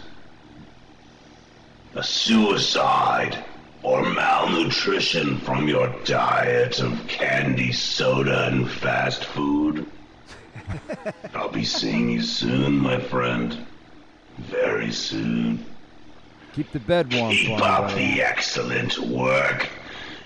a 1.95 2.03
suicide, 2.03 3.43
or 3.83 4.03
malnutrition 4.03 5.39
from 5.39 5.67
your 5.67 5.93
diet 6.05 6.79
of 6.79 7.07
candy, 7.07 7.71
soda, 7.71 8.47
and 8.47 8.69
fast 8.69 9.25
food, 9.25 9.85
I'll 11.33 11.49
be 11.49 11.63
seeing 11.65 12.09
you 12.09 12.21
soon, 12.21 12.77
my 12.77 12.99
friend. 12.99 13.65
Very 14.37 14.91
soon. 14.91 15.65
Keep 16.53 16.71
the 16.71 16.79
bed 16.79 17.13
warm, 17.13 17.31
Keep 17.31 17.57
Flying 17.57 17.63
up 17.63 17.89
Boy. 17.91 17.95
the 17.95 18.21
excellent 18.21 18.97
work. 18.99 19.69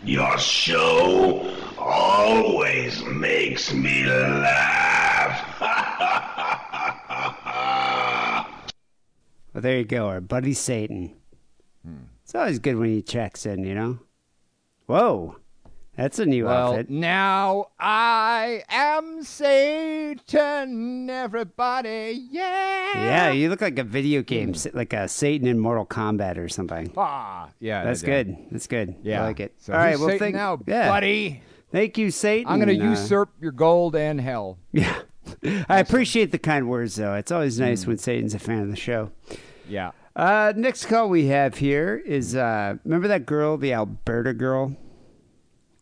Your 0.03 0.37
show 0.37 1.55
always 1.77 3.03
makes 3.03 3.73
me 3.73 4.05
laugh. 4.05 5.41
Well, 9.53 9.61
there 9.61 9.77
you 9.77 9.85
go, 9.85 10.07
our 10.07 10.19
buddy 10.19 10.53
Satan. 10.53 11.15
Hmm. 11.85 11.95
It's 12.23 12.35
always 12.35 12.59
good 12.59 12.75
when 12.75 12.89
he 12.89 13.01
checks 13.01 13.45
in, 13.45 13.63
you 13.63 13.73
know? 13.73 13.99
Whoa, 14.85 15.37
that's 15.95 16.19
a 16.19 16.25
new 16.25 16.45
Well, 16.45 16.71
outfit. 16.71 16.89
now 16.89 17.67
I 17.79 18.63
am 18.69 19.23
Satan, 19.23 21.09
everybody. 21.09 22.27
Yeah. 22.31 22.91
Yeah, 22.95 23.31
you 23.31 23.49
look 23.49 23.61
like 23.61 23.77
a 23.79 23.83
video 23.83 24.21
game, 24.21 24.53
like 24.73 24.93
a 24.93 25.07
Satan 25.07 25.47
in 25.47 25.59
Mortal 25.59 25.85
Kombat 25.85 26.37
or 26.37 26.49
something. 26.49 26.91
Ah, 26.97 27.49
yeah. 27.59 27.83
That's 27.83 28.01
good. 28.01 28.35
That's 28.51 28.67
good. 28.67 28.95
Yeah. 29.03 29.21
I 29.23 29.25
like 29.27 29.39
it. 29.39 29.53
So 29.59 29.73
All 29.73 29.79
right, 29.79 29.97
well, 29.97 30.07
Satan 30.07 30.19
thank 30.19 30.35
now, 30.35 30.59
yeah. 30.67 30.89
buddy. 30.89 31.41
Thank 31.71 31.97
you, 31.97 32.11
Satan. 32.11 32.51
I'm 32.51 32.59
going 32.59 32.77
to 32.77 32.85
Uh, 32.85 32.89
usurp 32.91 33.29
your 33.41 33.51
gold 33.51 33.95
and 33.95 34.19
hell. 34.21 34.57
Yeah. 34.71 35.01
I 35.67 35.79
appreciate 35.79 36.31
the 36.31 36.37
kind 36.37 36.69
words, 36.69 36.95
though. 36.97 37.15
It's 37.15 37.31
always 37.31 37.59
nice 37.59 37.87
when 37.87 37.97
Satan's 37.97 38.35
a 38.35 38.39
fan 38.39 38.61
of 38.61 38.69
the 38.69 38.75
show. 38.75 39.09
Yeah. 39.67 39.89
Uh, 40.15 40.53
next 40.55 40.85
call 40.85 41.09
we 41.09 41.25
have 41.27 41.57
here 41.57 41.99
is 42.05 42.35
uh, 42.35 42.75
remember 42.85 43.07
that 43.07 43.25
girl, 43.25 43.57
the 43.57 43.73
Alberta 43.73 44.33
girl? 44.35 44.77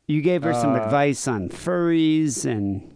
You 0.06 0.22
gave 0.22 0.44
her 0.44 0.54
some 0.54 0.76
advice 0.76 1.28
on 1.30 1.48
furries 1.48 2.46
and 2.46 2.94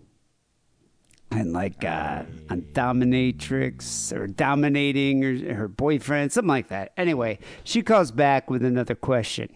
and 1.31 1.53
like 1.53 1.84
uh, 1.84 2.23
on 2.49 2.61
dominatrix 2.73 4.11
or 4.13 4.27
dominating 4.27 5.23
or 5.23 5.53
her 5.53 5.67
boyfriend, 5.67 6.31
something 6.31 6.49
like 6.49 6.67
that. 6.69 6.91
Anyway, 6.97 7.39
she 7.63 7.81
calls 7.81 8.11
back 8.11 8.49
with 8.49 8.63
another 8.63 8.95
question. 8.95 9.49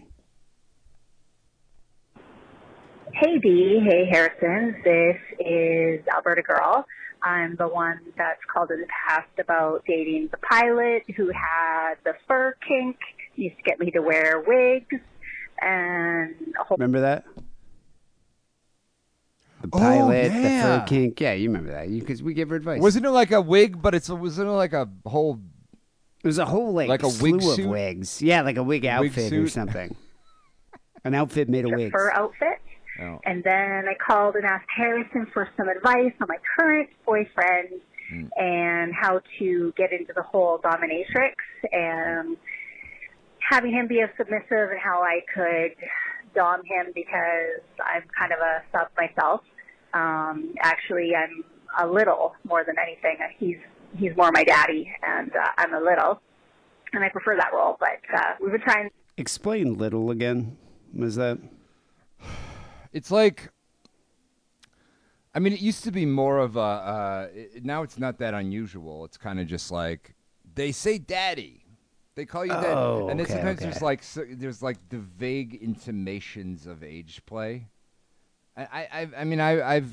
Hey 3.12 3.38
Dee, 3.38 3.80
hey 3.84 4.06
Harrison. 4.10 4.80
This 4.82 5.16
is 5.38 6.00
Alberta 6.14 6.42
Girl. 6.42 6.86
I'm 7.22 7.54
the 7.56 7.68
one 7.68 8.00
that's 8.16 8.40
called 8.52 8.70
in 8.70 8.80
the 8.80 8.86
past 9.06 9.28
about 9.38 9.84
dating 9.86 10.28
the 10.30 10.38
pilot 10.38 11.04
who 11.16 11.28
had 11.28 11.94
the 12.04 12.14
fur 12.26 12.54
kink, 12.66 12.96
used 13.36 13.56
to 13.58 13.62
get 13.62 13.78
me 13.78 13.90
to 13.92 14.00
wear 14.00 14.42
wigs, 14.44 15.00
and 15.60 16.34
a 16.58 16.64
whole 16.64 16.76
Remember 16.78 17.00
that? 17.00 17.24
The 19.62 19.68
Oh, 19.72 19.78
pilot, 19.78 20.32
the 20.32 20.40
yeah. 20.40 20.80
fur 20.80 20.86
kink. 20.86 21.20
Yeah, 21.20 21.32
you 21.34 21.48
remember 21.48 21.70
that 21.72 21.88
because 21.88 22.22
we 22.22 22.34
gave 22.34 22.48
her 22.50 22.56
advice. 22.56 22.80
Wasn't 22.80 23.06
it 23.06 23.10
like 23.10 23.30
a 23.30 23.40
wig, 23.40 23.80
but 23.80 23.94
it's 23.94 24.08
wasn't 24.08 24.48
it 24.48 24.52
like 24.52 24.72
a 24.72 24.88
whole 25.06 25.40
It 26.22 26.26
was 26.26 26.38
a 26.38 26.44
whole 26.44 26.72
like, 26.72 26.88
Like 26.88 27.02
a 27.04 27.10
slew 27.10 27.32
wig 27.32 27.42
of 27.44 27.54
suit? 27.54 27.68
wigs. 27.68 28.20
Yeah, 28.22 28.42
like 28.42 28.56
a 28.56 28.62
wig 28.62 28.84
outfit 28.84 29.26
or 29.32 29.46
suit? 29.46 29.52
something. 29.52 29.96
An 31.04 31.14
outfit 31.14 31.48
made 31.48 31.64
of 31.64 31.72
wigs. 31.72 31.92
fur 31.92 32.10
outfit. 32.12 32.58
Oh. 33.00 33.20
And 33.24 33.42
then 33.44 33.86
I 33.88 33.94
called 33.94 34.34
and 34.36 34.44
asked 34.44 34.68
Harrison 34.76 35.26
for 35.32 35.48
some 35.56 35.68
advice 35.68 36.12
on 36.20 36.28
my 36.28 36.36
current 36.58 36.90
boyfriend 37.06 37.80
hmm. 38.10 38.26
and 38.36 38.92
how 38.94 39.20
to 39.38 39.72
get 39.76 39.92
into 39.92 40.12
the 40.14 40.22
whole 40.22 40.58
dominatrix 40.58 41.34
and 41.72 42.36
having 43.50 43.72
him 43.72 43.86
be 43.86 44.00
a 44.00 44.10
submissive 44.16 44.70
and 44.70 44.78
how 44.78 45.02
I 45.02 45.20
could 45.34 45.74
dom 46.34 46.60
him 46.64 46.92
because 46.94 47.60
I'm 47.84 48.02
kind 48.18 48.32
of 48.32 48.38
a 48.40 48.62
sub 48.72 48.88
myself. 48.96 49.40
Um, 49.94 50.54
actually, 50.60 51.12
I'm 51.14 51.44
a 51.78 51.86
little 51.86 52.34
more 52.44 52.64
than 52.64 52.76
anything. 52.78 53.16
He's 53.38 53.58
he's 53.96 54.16
more 54.16 54.30
my 54.32 54.44
daddy, 54.44 54.92
and 55.02 55.30
uh, 55.34 55.48
I'm 55.58 55.74
a 55.74 55.80
little, 55.80 56.20
and 56.92 57.04
I 57.04 57.08
prefer 57.08 57.36
that 57.36 57.52
role. 57.52 57.76
But 57.78 58.00
uh, 58.14 58.34
we've 58.40 58.52
been 58.52 58.60
trying 58.60 58.90
Explain 59.18 59.76
little 59.76 60.10
again. 60.10 60.56
Was 60.94 61.16
that? 61.16 61.38
It's 62.92 63.10
like, 63.10 63.50
I 65.34 65.38
mean, 65.38 65.52
it 65.52 65.60
used 65.60 65.84
to 65.84 65.90
be 65.90 66.06
more 66.06 66.38
of 66.38 66.56
a. 66.56 66.60
Uh, 66.60 67.28
it, 67.34 67.64
now 67.64 67.82
it's 67.82 67.98
not 67.98 68.18
that 68.18 68.34
unusual. 68.34 69.04
It's 69.04 69.16
kind 69.16 69.38
of 69.40 69.46
just 69.46 69.70
like 69.70 70.14
they 70.54 70.72
say 70.72 70.98
"daddy," 70.98 71.64
they 72.14 72.24
call 72.24 72.44
you 72.44 72.52
"daddy," 72.52 72.68
Oh, 72.68 73.08
and 73.08 73.18
then 73.18 73.26
okay, 73.26 73.34
sometimes 73.34 73.58
okay. 73.58 73.70
there's 73.70 73.82
like 73.82 74.02
so, 74.02 74.24
there's 74.30 74.62
like 74.62 74.78
the 74.88 74.98
vague 74.98 75.54
intimations 75.54 76.66
of 76.66 76.82
age 76.82 77.22
play. 77.26 77.68
I, 78.56 78.62
I, 78.92 79.08
I, 79.18 79.24
mean, 79.24 79.40
I, 79.40 79.62
I've 79.76 79.92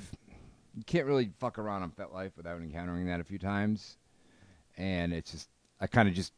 you 0.75 0.83
can't 0.85 1.05
really 1.05 1.31
fuck 1.39 1.57
around 1.57 1.83
on 1.83 1.91
FetLife 1.91 2.31
without 2.35 2.57
encountering 2.57 3.07
that 3.07 3.19
a 3.19 3.23
few 3.23 3.39
times, 3.39 3.97
and 4.77 5.13
it's 5.13 5.31
just 5.31 5.49
I 5.79 5.87
kind 5.87 6.09
of 6.09 6.15
just 6.15 6.33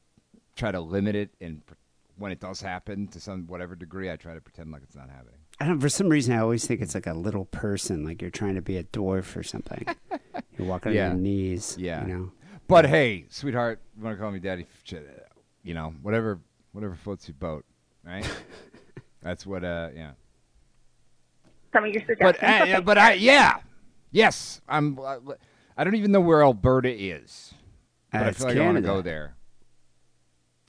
try 0.56 0.72
to 0.72 0.80
limit 0.80 1.16
it, 1.16 1.32
and 1.42 1.66
pr- 1.66 1.74
when 2.18 2.32
it 2.32 2.40
does 2.40 2.62
happen 2.62 3.08
to 3.08 3.20
some 3.20 3.48
whatever 3.48 3.76
degree, 3.76 4.12
I 4.12 4.16
try 4.16 4.34
to 4.36 4.42
pretend 4.42 4.72
like 4.72 4.84
it's 4.84 4.96
not 4.96 5.10
happening. 5.10 5.40
I 5.60 5.66
don't. 5.68 5.80
For 5.80 5.90
some 5.90 6.10
reason, 6.10 6.36
I 6.36 6.40
always 6.40 6.66
think 6.66 6.82
it's 6.82 6.96
like 6.96 7.08
a 7.08 7.14
little 7.14 7.46
person, 7.46 8.06
like 8.06 8.22
you're 8.22 8.32
trying 8.32 8.56
to 8.56 8.62
be 8.62 8.78
a 8.78 8.84
dwarf 8.84 9.36
or 9.36 9.44
something. 9.44 9.86
you're 10.58 10.68
walking 10.68 10.94
Yeah. 10.94 11.10
on 11.10 11.16
your 11.16 11.22
knees. 11.22 11.76
Yeah. 11.80 12.06
You 12.06 12.14
know. 12.14 12.32
But 12.68 12.86
hey, 12.86 13.26
sweetheart, 13.30 13.82
you 13.98 14.04
want 14.04 14.16
to 14.18 14.22
call 14.22 14.32
me 14.32 14.40
daddy? 14.40 14.66
You 15.64 15.74
know, 15.74 15.94
whatever, 16.02 16.40
whatever 16.72 16.96
floats 16.96 17.28
your 17.28 17.36
boat, 17.36 17.66
right? 18.04 18.28
That's 19.22 19.46
what. 19.46 19.64
Uh, 19.64 19.90
yeah. 19.96 20.12
Some 21.74 21.84
of 21.86 21.92
your 21.94 22.02
suggestions. 22.06 22.38
But 22.42 22.68
so 22.68 22.74
uh, 22.78 22.82
but 22.82 22.98
I 22.98 23.14
yeah, 23.14 23.58
yes. 24.12 24.62
I'm. 24.68 24.98
Uh, 25.00 25.18
I 25.78 25.84
don't 25.84 25.96
even 25.96 26.12
know 26.12 26.20
where 26.22 26.44
Alberta 26.44 26.92
is, 26.94 27.54
but 28.12 28.22
Uh, 28.22 28.26
I 28.26 28.32
feel 28.32 28.48
like 28.48 28.58
I 28.58 28.66
want 28.66 28.76
to 28.78 28.82
go 28.82 29.02
there. 29.02 29.36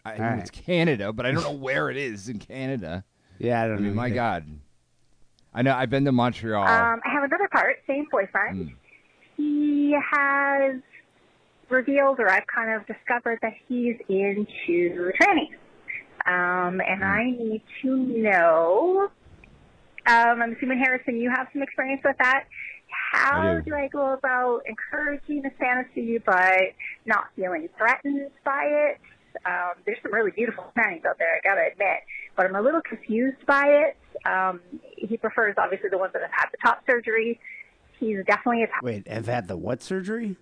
I 0.04 0.16
know 0.18 0.30
All 0.32 0.38
it's 0.38 0.50
Canada, 0.50 1.12
but 1.12 1.26
I 1.26 1.32
don't 1.32 1.42
know 1.44 1.52
where 1.52 1.90
it 1.90 1.96
is 1.96 2.28
in 2.28 2.38
Canada. 2.38 3.04
Yeah, 3.38 3.60
I 3.60 3.64
I 3.64 3.68
don't 3.68 3.76
know. 3.76 3.82
mean, 3.88 3.94
my 3.94 4.06
either. 4.06 4.14
God. 4.14 4.46
I 5.54 5.62
know. 5.62 5.74
I've 5.74 5.90
been 5.90 6.04
to 6.06 6.12
Montreal. 6.12 6.62
Um, 6.62 7.00
I 7.04 7.12
have 7.12 7.24
another 7.24 7.48
part, 7.52 7.76
same 7.86 8.06
boyfriend. 8.10 8.70
Mm. 8.70 8.74
He 9.36 9.96
has 10.12 10.76
revealed, 11.68 12.20
or 12.20 12.30
I've 12.30 12.46
kind 12.46 12.70
of 12.72 12.86
discovered 12.86 13.38
that 13.42 13.52
he's 13.68 13.96
into 14.08 15.12
trannies. 15.20 15.56
Um, 16.24 16.80
and 16.80 17.02
Mm. 17.02 17.04
I 17.04 17.24
need 17.30 17.62
to 17.82 17.96
know, 17.96 19.10
um, 20.06 20.42
I'm 20.42 20.52
assuming, 20.52 20.78
Harrison, 20.78 21.16
you 21.16 21.30
have 21.30 21.48
some 21.52 21.62
experience 21.62 22.02
with 22.04 22.16
that. 22.18 22.44
How 23.12 23.40
I 23.40 23.54
do. 23.56 23.70
do 23.70 23.74
I 23.74 23.88
go 23.88 24.12
about 24.12 24.62
encouraging 24.66 25.42
this 25.42 25.52
fantasy 25.58 26.18
but 26.18 26.74
not 27.06 27.24
feeling 27.36 27.68
threatened 27.78 28.30
by 28.44 28.64
it? 28.64 29.00
Um, 29.46 29.72
there's 29.86 29.98
some 30.02 30.12
really 30.12 30.30
beautiful 30.30 30.64
trannies 30.76 31.04
out 31.06 31.18
there, 31.18 31.36
I 31.36 31.40
gotta 31.42 31.72
admit, 31.72 31.98
but 32.36 32.46
I'm 32.46 32.54
a 32.54 32.60
little 32.60 32.82
confused 32.82 33.44
by 33.46 33.64
it. 33.66 33.96
Um, 34.26 34.60
he 34.96 35.16
prefers 35.16 35.54
obviously 35.56 35.88
the 35.90 35.98
ones 35.98 36.12
that 36.12 36.22
have 36.22 36.30
had 36.30 36.46
the 36.52 36.58
top 36.62 36.82
surgery. 36.86 37.40
He's 37.98 38.18
definitely 38.26 38.64
a 38.64 38.66
top 38.66 38.82
Wait, 38.82 39.08
have 39.08 39.26
had 39.26 39.48
the 39.48 39.56
what 39.56 39.82
surgery? 39.82 40.36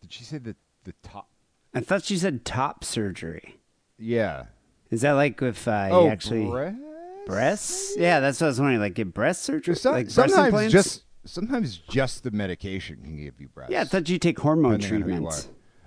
Did 0.00 0.12
she 0.12 0.24
say 0.24 0.38
the 0.38 0.56
the 0.84 0.94
top? 1.02 1.28
I 1.74 1.80
thought 1.80 2.04
she 2.04 2.16
said 2.16 2.44
top 2.44 2.84
surgery. 2.84 3.58
Yeah. 3.98 4.46
Is 4.90 5.02
that 5.02 5.12
like 5.12 5.42
if 5.42 5.68
uh, 5.68 5.88
oh, 5.90 6.04
you 6.04 6.10
actually 6.10 6.46
breast? 6.46 6.76
Breasts? 7.28 7.94
Yeah, 7.96 8.20
that's 8.20 8.40
what 8.40 8.46
I 8.46 8.50
was 8.50 8.60
wondering. 8.60 8.80
Like 8.80 8.94
get 8.94 9.12
breast 9.14 9.42
surgery, 9.42 9.74
Just 9.74 9.82
some- 9.82 9.92
like 9.92 10.04
breast 10.06 10.14
sometimes 10.16 10.46
implants? 10.46 10.72
just 10.72 11.02
sometimes 11.24 11.76
just 11.76 12.22
the 12.24 12.30
medication 12.30 12.96
can 13.02 13.16
give 13.16 13.40
you 13.40 13.48
breasts. 13.48 13.72
yeah. 13.72 13.82
I 13.82 13.84
thought 13.84 14.08
you 14.08 14.18
take 14.18 14.38
hormone 14.38 14.80
depending 14.80 15.02
on 15.02 15.08
who 15.08 15.14
you 15.14 15.20
treatments. 15.20 15.46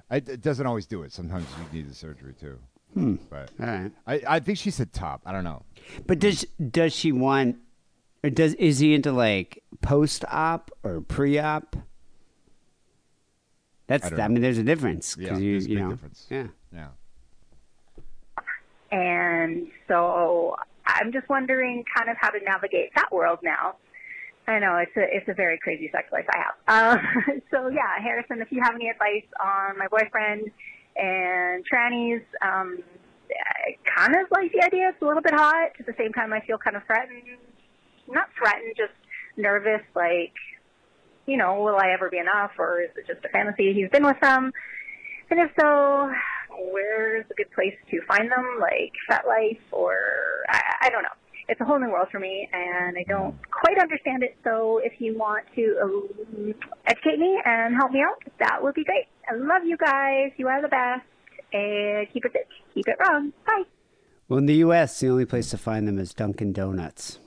are. 0.09 0.15
I, 0.15 0.15
it 0.18 0.41
doesn't 0.41 0.65
always 0.68 0.85
do 0.85 1.03
it. 1.03 1.11
Sometimes 1.13 1.45
you 1.57 1.80
need 1.80 1.89
the 1.89 1.95
surgery 1.95 2.34
too. 2.39 2.59
Hmm. 2.93 3.15
But 3.30 3.49
All 3.59 3.65
right. 3.65 3.91
I, 4.05 4.22
I 4.27 4.39
think 4.39 4.57
she 4.57 4.69
said 4.72 4.91
top. 4.93 5.22
I 5.26 5.31
don't 5.31 5.45
know. 5.45 5.63
But 6.05 6.19
does 6.19 6.45
does 6.69 6.93
she 6.93 7.11
want 7.13 7.55
or 8.23 8.30
does 8.30 8.53
is 8.55 8.80
he 8.80 8.93
into 8.93 9.11
like 9.13 9.63
post 9.81 10.26
op 10.30 10.69
or 10.84 10.99
pre 11.01 11.39
op? 11.39 11.76
That's 13.88 14.03
I 14.03 14.07
I, 14.07 14.09
don't 14.11 14.19
know. 14.19 14.27
mean, 14.30 14.41
there's 14.41 14.57
a 14.57 14.63
difference 14.63 15.15
Yeah, 15.18 15.30
because 15.30 15.41
you 15.41 15.51
there's 15.53 15.65
a 15.65 15.69
you 15.69 15.76
big 15.77 15.84
know 15.85 15.89
difference. 15.91 16.27
yeah. 16.30 16.47
Yeah. 16.73 16.88
And 18.91 19.68
so 19.88 20.55
I'm 20.85 21.11
just 21.11 21.27
wondering 21.29 21.83
kind 21.95 22.09
of 22.09 22.17
how 22.19 22.29
to 22.29 22.39
navigate 22.43 22.91
that 22.95 23.11
world 23.11 23.39
now. 23.43 23.75
I 24.47 24.59
know 24.59 24.77
it's 24.77 24.95
a 24.97 25.03
it's 25.03 25.27
a 25.29 25.33
very 25.33 25.57
crazy 25.59 25.89
sex 25.91 26.11
life 26.11 26.25
I 26.29 26.37
have. 26.37 26.55
Uh, 26.67 27.33
so 27.51 27.67
yeah, 27.67 28.01
Harrison, 28.01 28.41
if 28.41 28.51
you 28.51 28.61
have 28.63 28.75
any 28.75 28.89
advice 28.89 29.27
on 29.39 29.77
my 29.77 29.87
boyfriend 29.87 30.51
and 30.95 31.63
trannies, 31.65 32.23
um, 32.41 32.79
I 33.31 33.77
kind 33.85 34.15
of 34.15 34.29
like 34.31 34.51
the 34.51 34.63
idea. 34.65 34.89
It's 34.89 35.01
a 35.01 35.05
little 35.05 35.21
bit 35.21 35.33
hot. 35.33 35.71
At 35.79 35.85
the 35.85 35.95
same 35.97 36.11
time, 36.13 36.33
I 36.33 36.41
feel 36.41 36.57
kind 36.57 36.75
of 36.75 36.83
threatened. 36.85 37.23
Not 38.07 38.29
threatened, 38.37 38.73
just 38.75 38.93
nervous. 39.37 39.81
Like, 39.95 40.33
you 41.27 41.37
know, 41.37 41.61
will 41.61 41.77
I 41.77 41.91
ever 41.93 42.09
be 42.09 42.17
enough, 42.17 42.51
or 42.57 42.81
is 42.81 42.89
it 42.97 43.07
just 43.07 43.23
a 43.23 43.29
fantasy? 43.29 43.73
He's 43.73 43.89
been 43.89 44.05
with 44.05 44.19
them, 44.21 44.51
and 45.29 45.39
if 45.39 45.51
so, 45.59 46.11
where's 46.71 47.25
a 47.29 47.33
good 47.33 47.51
place 47.53 47.75
to 47.89 47.99
find 48.07 48.31
them? 48.31 48.59
Like 48.59 48.91
FetLife, 49.09 49.59
or 49.71 49.95
I, 50.49 50.61
I 50.83 50.89
don't 50.89 51.03
know 51.03 51.09
it's 51.51 51.59
a 51.59 51.65
whole 51.65 51.79
new 51.79 51.89
world 51.89 52.07
for 52.11 52.19
me, 52.19 52.49
and 52.53 52.97
I 52.97 53.03
don't 53.07 53.35
quite 53.51 53.77
understand 53.77 54.23
it. 54.23 54.37
So 54.43 54.79
if 54.83 54.93
you 54.99 55.17
want 55.17 55.45
to 55.55 55.77
um, 55.83 56.53
educate 56.87 57.19
me 57.19 57.39
and 57.43 57.75
help 57.75 57.91
me 57.91 57.99
out, 58.01 58.23
that 58.39 58.63
would 58.63 58.73
be 58.73 58.85
great. 58.85 59.07
I 59.29 59.35
love 59.35 59.63
you 59.65 59.75
guys. 59.77 60.31
You 60.37 60.47
are 60.47 60.61
the 60.61 60.69
best. 60.69 61.05
And 61.53 62.07
keep 62.13 62.23
it 62.23 62.31
keep 62.73 62.87
it 62.87 62.95
wrong. 63.01 63.33
Bye. 63.45 63.63
Well, 64.29 64.39
in 64.39 64.45
the 64.45 64.55
U.S., 64.55 64.97
the 65.01 65.09
only 65.09 65.25
place 65.25 65.49
to 65.49 65.57
find 65.57 65.85
them 65.85 65.99
is 65.99 66.13
Dunkin' 66.13 66.53
Donuts. 66.53 67.19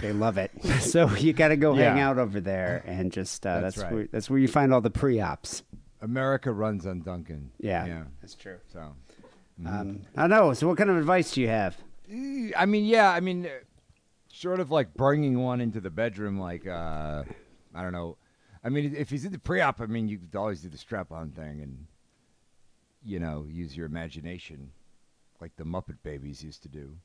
They 0.00 0.12
love 0.12 0.36
it, 0.36 0.50
so 0.80 1.08
you 1.14 1.32
got 1.32 1.48
to 1.48 1.56
go 1.56 1.72
hang 1.74 2.00
out 2.00 2.18
over 2.18 2.40
there 2.40 2.82
and 2.84 3.12
just 3.12 3.46
uh, 3.46 3.60
That's 3.60 3.76
that's, 3.76 3.84
right. 3.84 3.92
where 3.92 4.08
that's 4.10 4.28
where 4.28 4.40
you 4.40 4.48
find 4.48 4.74
all 4.74 4.80
the 4.80 4.90
pre-ops. 4.90 5.62
America 6.04 6.52
runs 6.52 6.86
on 6.86 7.00
Dunkin'. 7.00 7.50
Yeah, 7.58 7.86
Yeah. 7.86 8.04
that's 8.20 8.34
true. 8.34 8.58
So. 8.72 8.94
Um, 9.66 10.02
I 10.16 10.26
know. 10.26 10.52
So, 10.52 10.66
what 10.68 10.76
kind 10.76 10.90
of 10.90 10.96
advice 10.96 11.32
do 11.32 11.40
you 11.40 11.48
have? 11.48 11.76
Eh, 12.10 12.50
I 12.56 12.66
mean, 12.66 12.84
yeah. 12.84 13.10
I 13.10 13.20
mean, 13.20 13.46
uh, 13.46 13.50
sort 14.28 14.60
of 14.60 14.70
like 14.70 14.94
bringing 14.94 15.38
one 15.40 15.60
into 15.60 15.80
the 15.80 15.90
bedroom, 15.90 16.38
like 16.38 16.66
uh, 16.66 17.22
I 17.74 17.82
don't 17.82 17.92
know. 17.92 18.16
I 18.64 18.68
mean, 18.68 18.94
if 18.96 19.10
he's 19.10 19.24
in 19.24 19.32
the 19.32 19.38
pre-op, 19.38 19.80
I 19.80 19.86
mean, 19.86 20.08
you 20.08 20.18
could 20.18 20.34
always 20.36 20.60
do 20.62 20.68
the 20.68 20.78
strap-on 20.78 21.30
thing 21.30 21.60
and 21.62 21.86
you 23.04 23.20
know 23.20 23.46
use 23.48 23.76
your 23.76 23.86
imagination, 23.86 24.72
like 25.40 25.54
the 25.56 25.64
Muppet 25.64 25.98
Babies 26.02 26.42
used 26.42 26.62
to 26.62 26.68
do. 26.68 26.96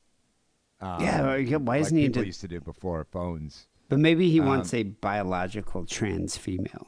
Um, 0.81 1.01
Yeah, 1.03 1.21
why 1.57 1.75
like 1.75 1.81
isn't 1.81 1.97
he 1.97 2.05
people 2.07 2.19
into- 2.21 2.27
used 2.27 2.41
to 2.41 2.47
do 2.47 2.59
before 2.61 3.03
phones? 3.11 3.67
But 3.89 3.99
maybe 3.99 4.29
he 4.29 4.39
Um, 4.39 4.47
wants 4.47 4.73
a 4.73 4.83
biological 4.83 5.85
trans 5.85 6.35
female. 6.37 6.87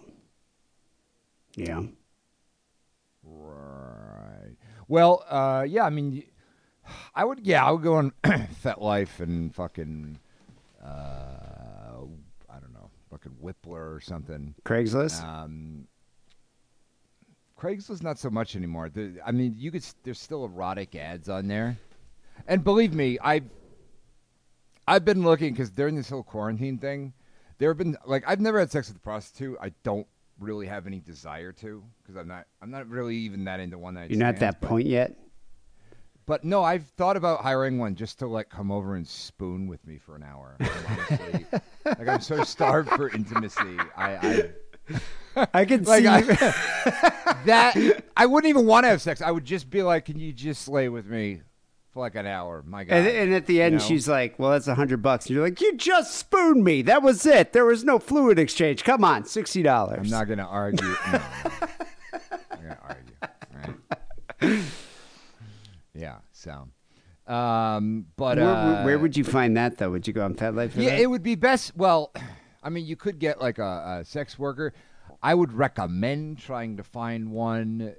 Yeah. 1.56 1.84
Right. 3.40 4.56
Well, 4.88 5.24
uh, 5.30 5.66
yeah. 5.68 5.86
I 5.86 5.90
mean, 5.90 6.24
I 7.16 7.26
would. 7.26 7.46
Yeah, 7.46 7.66
I 7.66 7.72
would 7.72 7.84
go 7.84 7.96
on 7.96 8.12
FetLife 8.24 9.20
and 9.20 9.54
fucking. 9.54 10.20
Uh, 10.84 10.88
I 12.50 12.60
don't 12.60 12.74
know, 12.74 12.90
fucking 13.10 13.38
Whiplr 13.44 13.96
or 13.96 14.00
something. 14.02 14.56
Craigslist. 14.66 15.24
Um, 15.24 15.88
Craigslist 17.60 18.02
not 18.02 18.18
so 18.18 18.30
much 18.30 18.56
anymore. 18.56 18.90
The, 18.90 19.20
I 19.26 19.32
mean, 19.32 19.56
you 19.58 19.72
could. 19.72 19.86
There's 20.04 20.20
still 20.20 20.46
erotic 20.46 20.96
ads 20.96 21.30
on 21.30 21.48
there, 21.48 21.78
and 22.48 22.64
believe 22.64 22.94
me, 22.94 23.20
I've, 23.22 23.46
I've 24.88 25.06
been 25.06 25.24
looking 25.24 25.54
because 25.54 25.70
during 25.70 25.96
this 25.96 26.10
whole 26.10 26.24
quarantine 26.24 26.80
thing, 26.80 27.14
there 27.60 27.70
have 27.70 27.78
been 27.78 27.96
like 28.06 28.24
I've 28.28 28.42
never 28.42 28.60
had 28.60 28.72
sex 28.72 28.88
with 28.88 28.98
a 28.98 29.02
prostitute. 29.02 29.58
I 29.62 29.72
don't 29.84 30.08
really 30.42 30.68
have 30.68 30.88
any 30.88 31.00
desire 31.00 31.52
to 31.54 31.84
because 32.02 32.16
I'm 32.18 32.28
not. 32.28 32.46
I'm 32.62 32.72
not 32.72 32.88
really 32.90 33.16
even 33.18 33.46
that 33.46 33.60
into 33.60 33.78
one 33.78 33.94
night. 33.94 34.10
You're 34.10 34.20
not 34.20 34.36
at 34.36 34.40
that 34.42 34.60
but- 34.62 34.68
point 34.70 34.88
yet. 34.88 35.16
But 36.28 36.44
no, 36.46 36.64
I've 36.64 36.86
thought 36.98 37.18
about 37.18 37.42
hiring 37.42 37.78
one 37.78 37.96
just 37.96 38.20
to 38.20 38.28
like 38.28 38.48
come 38.50 38.72
over 38.72 38.96
and 38.96 39.06
spoon 39.06 39.68
with 39.68 39.86
me 39.86 39.98
for 39.98 40.16
an 40.16 40.24
hour. 40.24 40.56
Honestly, 40.60 41.46
like 41.86 42.08
I'm 42.08 42.22
so 42.22 42.44
starved 42.44 42.90
for 42.92 43.10
intimacy. 43.10 43.78
I, 43.98 44.50
I 45.36 45.48
I 45.54 45.66
can 45.66 45.84
like 45.86 46.04
see. 46.04 46.08
I, 46.08 47.36
that 47.46 48.04
I 48.16 48.26
wouldn't 48.28 48.50
even 48.50 48.66
want 48.66 48.84
to 48.86 48.90
have 48.90 49.02
sex. 49.02 49.22
I 49.22 49.32
would 49.32 49.44
just 49.46 49.70
be 49.70 49.82
like, 49.82 50.06
"Can 50.06 50.20
you 50.20 50.32
just 50.32 50.68
lay 50.70 50.90
with 50.90 51.06
me 51.08 51.42
for 51.94 52.00
like 52.02 52.16
an 52.16 52.26
hour?" 52.26 52.64
My 52.66 52.84
God. 52.84 52.96
and, 52.96 53.08
and 53.08 53.34
at 53.34 53.46
the 53.46 53.62
end, 53.62 53.74
You 53.74 53.80
know? 53.80 53.86
she's 53.86 54.08
like, 54.08 54.38
"Well, 54.40 54.52
that's 54.52 54.68
a 54.68 54.76
hundred 54.76 55.02
bucks." 55.02 55.26
And 55.28 55.36
you're 55.36 55.44
like, 55.44 55.60
"You 55.62 55.76
just 55.78 56.16
spooned 56.16 56.64
me. 56.64 56.82
That 56.84 57.02
was 57.04 57.26
it. 57.26 57.54
There 57.54 57.66
was 57.66 57.84
no 57.84 58.00
fluid 58.00 58.40
exchange. 58.40 58.84
Come 58.84 59.04
on, 59.04 59.26
sixty 59.26 59.62
dollars." 59.64 60.00
I'm 60.00 60.10
not 60.10 60.28
gonna 60.28 60.48
argue. 60.48 60.88
No. 61.12 61.22
I'm 62.52 62.62
gonna 62.62 62.80
argue. 62.88 63.76
Right? 64.42 64.60
Yeah. 65.94 66.18
So, 66.32 66.68
um, 67.32 68.06
but 68.16 68.38
Where, 68.38 68.48
uh, 68.48 68.84
where 68.86 69.00
would 69.00 69.16
you 69.16 69.24
find 69.24 69.56
that 69.58 69.78
though? 69.78 69.92
Would 69.92 70.08
you 70.08 70.14
go 70.14 70.24
on 70.26 70.36
FetLife? 70.36 70.72
For 70.72 70.82
Yeah, 70.82 70.92
that? 70.92 71.00
it 71.02 71.08
would 71.10 71.24
be 71.24 71.36
best. 71.36 71.76
Well, 71.76 72.12
I 72.64 72.70
mean, 72.70 72.86
you 72.86 72.96
could 72.96 73.20
get 73.20 73.42
like 73.42 73.60
a, 73.60 74.00
a 74.02 74.06
sex 74.06 74.40
worker. 74.40 74.74
I 75.22 75.36
would 75.36 75.54
recommend 75.54 76.40
trying 76.40 76.78
to 76.78 76.84
find 76.84 77.30
one 77.32 77.94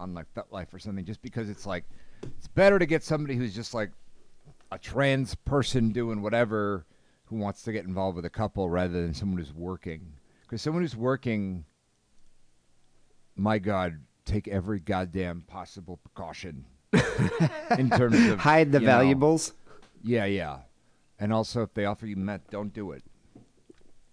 on 0.00 0.14
like 0.14 0.26
FetLife 0.34 0.72
or 0.72 0.78
something, 0.78 1.04
just 1.04 1.20
because 1.22 1.50
it's 1.50 1.66
like 1.66 1.84
it's 2.22 2.48
better 2.48 2.78
to 2.78 2.86
get 2.86 3.02
somebody 3.02 3.36
who's 3.36 3.54
just 3.54 3.74
like 3.74 3.90
a 4.70 4.78
trans 4.78 5.34
person 5.34 5.90
doing 5.90 6.22
whatever 6.22 6.86
who 7.26 7.36
wants 7.36 7.62
to 7.62 7.72
get 7.72 7.84
involved 7.84 8.16
with 8.16 8.24
a 8.24 8.30
couple 8.30 8.68
rather 8.68 9.02
than 9.02 9.14
someone 9.14 9.38
who's 9.38 9.52
working. 9.52 10.12
Because 10.42 10.62
someone 10.62 10.82
who's 10.82 10.96
working, 10.96 11.64
my 13.34 13.58
God, 13.58 14.00
take 14.24 14.46
every 14.48 14.80
goddamn 14.80 15.42
possible 15.46 15.98
precaution 15.98 16.64
in 17.78 17.90
terms 17.90 18.28
of 18.28 18.38
hide 18.38 18.70
the 18.70 18.80
you 18.80 18.86
know, 18.86 18.92
valuables. 18.92 19.52
yeah, 20.02 20.24
yeah. 20.24 20.58
And 21.18 21.32
also, 21.32 21.62
if 21.62 21.72
they 21.74 21.86
offer 21.86 22.06
you 22.06 22.16
meth, 22.16 22.50
don't 22.50 22.72
do 22.72 22.92
it. 22.92 23.02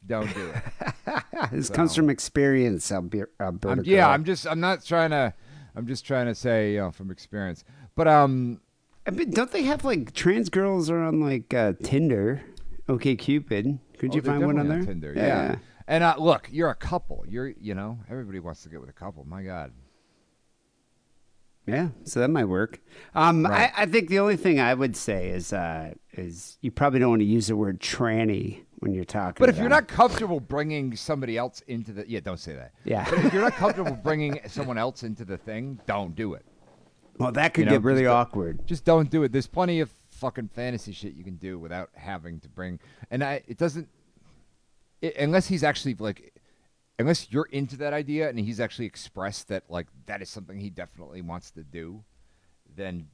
Don't 0.05 0.33
do 0.33 0.49
it. 0.49 0.63
This 1.51 1.69
comes 1.69 1.93
from 1.93 2.09
experience, 2.09 2.89
Albert- 2.89 3.33
I'm, 3.39 3.81
yeah, 3.83 4.07
I'm 4.07 4.23
just. 4.23 4.47
I'm 4.47 4.61
not 4.61 4.85
trying 4.85 5.09
to. 5.09 5.33
I'm 5.75 5.87
just 5.87 6.05
trying 6.05 6.27
to 6.27 6.35
say, 6.35 6.73
you 6.73 6.77
know, 6.77 6.91
from 6.91 7.11
experience. 7.11 7.65
But 7.95 8.07
um, 8.07 8.61
I 9.05 9.11
mean, 9.11 9.31
don't 9.31 9.51
they 9.51 9.63
have 9.63 9.83
like 9.85 10.13
trans 10.13 10.49
girls 10.49 10.89
are 10.89 10.99
on 10.99 11.19
like 11.19 11.53
uh, 11.53 11.73
Tinder, 11.83 12.41
OkCupid? 12.87 13.79
Could 13.97 14.11
oh, 14.11 14.15
you 14.15 14.21
find 14.21 14.45
one 14.45 14.59
on 14.59 14.67
there? 14.67 14.83
Tinder, 14.83 15.13
yeah. 15.15 15.55
And 15.87 16.03
uh, 16.03 16.15
look, 16.17 16.47
you're 16.51 16.69
a 16.69 16.75
couple. 16.75 17.25
You're, 17.27 17.49
you 17.59 17.75
know, 17.75 17.99
everybody 18.09 18.39
wants 18.39 18.63
to 18.63 18.69
get 18.69 18.79
with 18.79 18.89
a 18.89 18.93
couple. 18.93 19.25
My 19.25 19.43
God. 19.43 19.73
Yeah, 21.65 21.89
so 22.03 22.19
that 22.19 22.29
might 22.29 22.45
work. 22.45 22.81
Um, 23.15 23.45
Right. 23.45 23.71
I, 23.75 23.83
I 23.83 23.85
think 23.85 24.09
the 24.09 24.19
only 24.19 24.35
thing 24.35 24.59
I 24.59 24.73
would 24.73 24.97
say 24.97 25.29
is 25.29 25.53
uh, 25.53 25.93
is 26.11 26.57
you 26.61 26.71
probably 26.71 26.99
don't 26.99 27.11
want 27.11 27.21
to 27.21 27.25
use 27.25 27.47
the 27.47 27.55
word 27.55 27.79
tranny 27.79 28.63
when 28.79 28.93
you're 28.93 29.05
talking. 29.05 29.37
But 29.39 29.47
if 29.47 29.57
you're 29.57 29.69
not 29.69 29.87
comfortable 29.87 30.41
bringing 30.41 30.95
somebody 30.97 31.37
else 31.37 31.61
into 31.67 31.93
the, 31.93 32.09
yeah, 32.09 32.19
don't 32.19 32.39
say 32.39 32.53
that. 32.55 32.73
Yeah. 32.83 33.09
But 33.09 33.19
if 33.19 33.33
you're 33.33 33.41
not 33.41 33.53
comfortable 33.57 33.95
bringing 33.95 34.41
someone 34.47 34.77
else 34.77 35.03
into 35.03 35.23
the 35.23 35.37
thing, 35.37 35.79
don't 35.87 36.15
do 36.15 36.33
it. 36.33 36.45
Well, 37.17 37.31
that 37.31 37.53
could 37.53 37.61
you 37.61 37.65
know, 37.65 37.71
get 37.73 37.83
really 37.83 38.03
just 38.03 38.13
awkward. 38.13 38.67
Just 38.67 38.85
don't 38.85 39.09
do 39.09 39.23
it. 39.23 39.31
There's 39.31 39.47
plenty 39.47 39.79
of 39.79 39.89
fucking 40.11 40.49
fantasy 40.49 40.91
shit 40.91 41.13
you 41.13 41.23
can 41.23 41.35
do 41.35 41.59
without 41.59 41.89
having 41.95 42.39
to 42.41 42.49
bring. 42.49 42.79
And 43.11 43.23
I, 43.23 43.43
it 43.47 43.57
doesn't, 43.57 43.87
it, 45.01 45.15
unless 45.17 45.47
he's 45.47 45.63
actually 45.63 45.95
like, 45.95 46.33
unless 46.99 47.31
you're 47.31 47.47
into 47.51 47.75
that 47.77 47.93
idea 47.93 48.29
and 48.29 48.39
he's 48.39 48.59
actually 48.59 48.85
expressed 48.85 49.47
that 49.49 49.63
like 49.69 49.87
that 50.05 50.21
is 50.21 50.29
something 50.29 50.59
he 50.59 50.69
definitely 50.69 51.21
wants 51.21 51.51
to 51.51 51.63
do, 51.63 52.03
then 52.75 53.07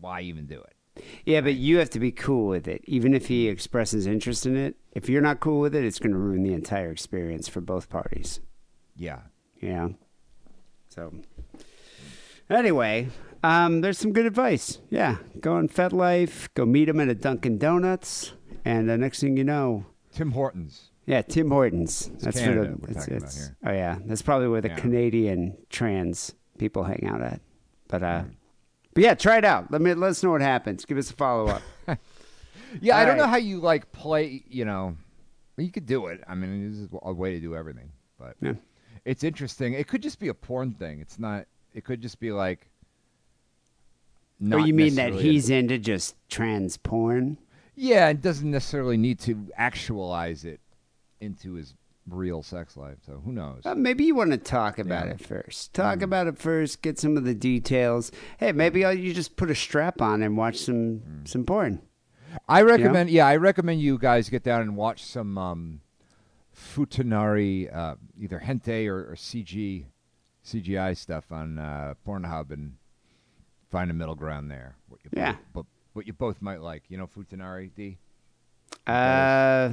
why 0.00 0.22
even 0.22 0.46
do 0.46 0.60
it? 0.60 1.04
Yeah, 1.24 1.42
but 1.42 1.54
you 1.54 1.78
have 1.78 1.90
to 1.90 2.00
be 2.00 2.10
cool 2.10 2.48
with 2.48 2.66
it, 2.66 2.82
even 2.86 3.12
if 3.12 3.26
he 3.26 3.48
expresses 3.48 4.06
interest 4.06 4.46
in 4.46 4.56
it. 4.56 4.76
If 4.92 5.08
you're 5.10 5.20
not 5.20 5.40
cool 5.40 5.60
with 5.60 5.74
it, 5.74 5.84
it's 5.84 5.98
going 5.98 6.12
to 6.12 6.18
ruin 6.18 6.42
the 6.42 6.54
entire 6.54 6.90
experience 6.90 7.48
for 7.48 7.60
both 7.60 7.90
parties. 7.90 8.40
Yeah. 8.96 9.20
Yeah. 9.60 9.88
So, 10.88 11.12
anyway, 12.48 13.08
um, 13.42 13.80
there's 13.80 13.98
some 13.98 14.12
good 14.12 14.26
advice. 14.26 14.78
Yeah, 14.90 15.16
go 15.40 15.54
on 15.54 15.68
FetLife, 15.68 16.48
go 16.54 16.64
meet 16.66 16.88
him 16.88 17.00
at 17.00 17.08
a 17.08 17.14
Dunkin' 17.14 17.58
Donuts, 17.58 18.32
and 18.64 18.88
the 18.88 18.96
next 18.98 19.20
thing 19.20 19.36
you 19.36 19.44
know, 19.44 19.86
Tim 20.12 20.32
Hortons. 20.32 20.90
yeah, 21.06 21.22
Tim 21.22 21.50
Hortons. 21.50 22.10
That's 22.20 22.38
Canada 22.40 22.72
for 22.72 22.76
we're 22.80 22.86
the. 22.88 22.94
That's, 22.94 23.06
talking 23.06 23.16
about 23.16 23.22
it's- 23.28 23.36
here. 23.36 23.56
Oh 23.66 23.72
yeah, 23.72 23.98
that's 24.06 24.22
probably 24.22 24.48
where 24.48 24.60
the 24.60 24.68
Yeah. 24.68 24.76
Canadian 24.76 25.56
trans 25.70 26.34
people 26.58 26.84
hang 26.84 27.06
out 27.06 27.20
at. 27.22 27.40
But 27.88 28.02
uh, 28.02 28.24
but 28.94 29.02
yeah, 29.04 29.14
try 29.14 29.38
it 29.38 29.44
out. 29.44 29.70
Let 29.70 29.80
me 29.80 29.94
let 29.94 30.10
us 30.10 30.22
know 30.22 30.30
what 30.30 30.40
happens. 30.40 30.84
Give 30.84 30.98
us 30.98 31.10
a 31.10 31.14
follow 31.14 31.46
up. 31.48 31.62
Yeah, 32.80 32.98
I 32.98 33.04
don't 33.04 33.16
know 33.16 33.28
how 33.28 33.36
you 33.36 33.60
like 33.60 33.92
play. 33.92 34.42
You 34.48 34.64
know, 34.64 34.96
you 35.56 35.70
could 35.70 35.86
do 35.86 36.06
it. 36.06 36.20
I 36.28 36.34
mean, 36.34 36.68
this 36.68 36.78
is 36.80 36.88
a 37.00 37.12
way 37.12 37.32
to 37.34 37.40
do 37.40 37.54
everything. 37.54 37.92
But 38.18 38.36
Yeah. 38.42 38.54
it's 39.04 39.22
interesting. 39.24 39.72
It 39.74 39.86
could 39.86 40.02
just 40.02 40.18
be 40.18 40.28
a 40.28 40.34
porn 40.34 40.72
thing. 40.72 41.00
It's 41.00 41.18
not. 41.18 41.46
It 41.72 41.84
could 41.84 42.02
just 42.02 42.18
be 42.18 42.32
like. 42.32 42.68
Or 44.40 44.58
not 44.58 44.66
you 44.66 44.74
mean 44.74 44.94
that 44.96 45.14
he's 45.14 45.50
into 45.50 45.78
just 45.78 46.14
trans 46.28 46.76
porn? 46.76 47.38
Yeah, 47.74 48.08
it 48.08 48.22
doesn't 48.22 48.50
necessarily 48.50 48.96
need 48.96 49.18
to 49.20 49.48
actualize 49.56 50.44
it 50.44 50.60
into 51.20 51.54
his 51.54 51.74
real 52.08 52.42
sex 52.42 52.76
life. 52.76 52.98
So 53.04 53.20
who 53.24 53.32
knows? 53.32 53.62
Uh, 53.66 53.74
maybe 53.74 54.04
you 54.04 54.14
want 54.14 54.30
to 54.30 54.38
talk 54.38 54.78
about 54.78 55.06
Yeah. 55.06 55.12
it 55.14 55.20
first. 55.20 55.74
Talk 55.74 56.02
about 56.02 56.26
it 56.26 56.38
first. 56.38 56.80
Get 56.80 56.98
some 56.98 57.16
of 57.16 57.24
the 57.24 57.34
details. 57.34 58.12
Hey, 58.38 58.52
maybe 58.52 58.84
I'll, 58.84 58.94
you 58.94 59.12
just 59.12 59.36
put 59.36 59.50
a 59.50 59.54
strap 59.54 60.00
on 60.00 60.22
and 60.22 60.36
watch 60.36 60.58
some 60.58 61.00
Mm. 61.00 61.28
some 61.28 61.44
porn. 61.44 61.80
I 62.48 62.62
recommend. 62.62 63.10
Yeah, 63.10 63.26
I 63.26 63.36
recommend 63.36 63.80
you 63.80 63.98
guys 63.98 64.28
get 64.28 64.42
down 64.44 64.60
and 64.62 64.76
watch 64.76 65.02
some 65.04 65.36
um, 65.38 65.80
Futanari, 66.54 67.74
uh, 67.74 67.96
either 68.18 68.40
hentai 68.44 68.86
or, 68.88 69.10
or 69.10 69.14
CG, 69.16 69.84
CGI 70.44 70.96
stuff 70.96 71.30
on 71.32 71.58
uh, 71.58 71.94
Pornhub, 72.06 72.50
and 72.50 72.74
find 73.76 73.90
a 73.90 73.94
middle 73.94 74.14
ground 74.14 74.50
there. 74.50 74.74
What 74.88 75.00
you 75.04 75.10
Yeah. 75.14 75.32
both, 75.32 75.40
but 75.52 75.66
what 75.92 76.06
you 76.06 76.14
both 76.14 76.40
might 76.40 76.62
like. 76.62 76.84
You 76.88 76.96
know, 76.96 77.06
Futanari 77.06 77.70
D. 77.74 77.98
Uh, 78.86 79.72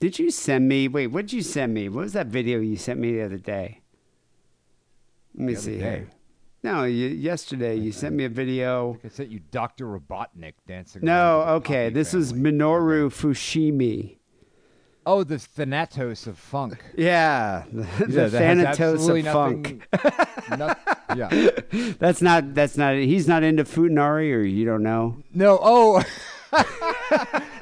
did 0.00 0.18
you 0.18 0.30
send 0.32 0.68
me? 0.68 0.88
Wait, 0.88 1.06
what 1.06 1.26
did 1.26 1.32
you 1.32 1.42
send 1.42 1.72
me? 1.74 1.88
What 1.88 2.02
was 2.02 2.12
that 2.14 2.26
video 2.26 2.58
you 2.58 2.76
sent 2.76 2.98
me 2.98 3.12
the 3.12 3.22
other 3.22 3.38
day? 3.38 3.82
Let 5.36 5.44
me 5.46 5.54
see 5.54 5.78
day? 5.78 5.78
here. 5.78 6.10
No, 6.64 6.84
you, 6.84 7.06
yesterday 7.08 7.76
you 7.76 7.92
sent 7.92 8.16
me 8.16 8.24
a 8.24 8.28
video. 8.28 8.92
Like 8.92 9.04
I 9.04 9.08
sent 9.08 9.28
you 9.30 9.40
Doctor 9.50 9.86
Robotnik 9.86 10.54
dancing. 10.66 11.04
No, 11.04 11.12
around 11.12 11.54
with 11.54 11.64
the 11.64 11.70
okay. 11.70 11.90
This 11.90 12.12
was. 12.14 12.32
Minoru 12.32 13.10
Fushimi. 13.12 14.16
Oh, 15.06 15.22
the 15.22 15.36
Thanatos 15.38 16.26
of 16.26 16.38
funk. 16.38 16.82
Yeah, 16.96 17.64
the, 17.72 17.82
Yeah, 18.08 18.26
the 18.28 18.30
Thanatos 18.38 19.08
of 19.08 19.24
funk. 19.26 19.86
no- 20.58 20.74
yeah. 21.16 21.50
That's 21.98 22.22
not. 22.22 22.54
That's 22.54 22.76
not. 22.76 22.94
He's 22.96 23.28
not 23.28 23.42
into 23.42 23.64
Futanari, 23.64 24.32
or 24.34 24.42
you 24.42 24.64
don't 24.64 24.82
know. 24.82 25.18
No, 25.32 25.58
oh. 25.62 26.02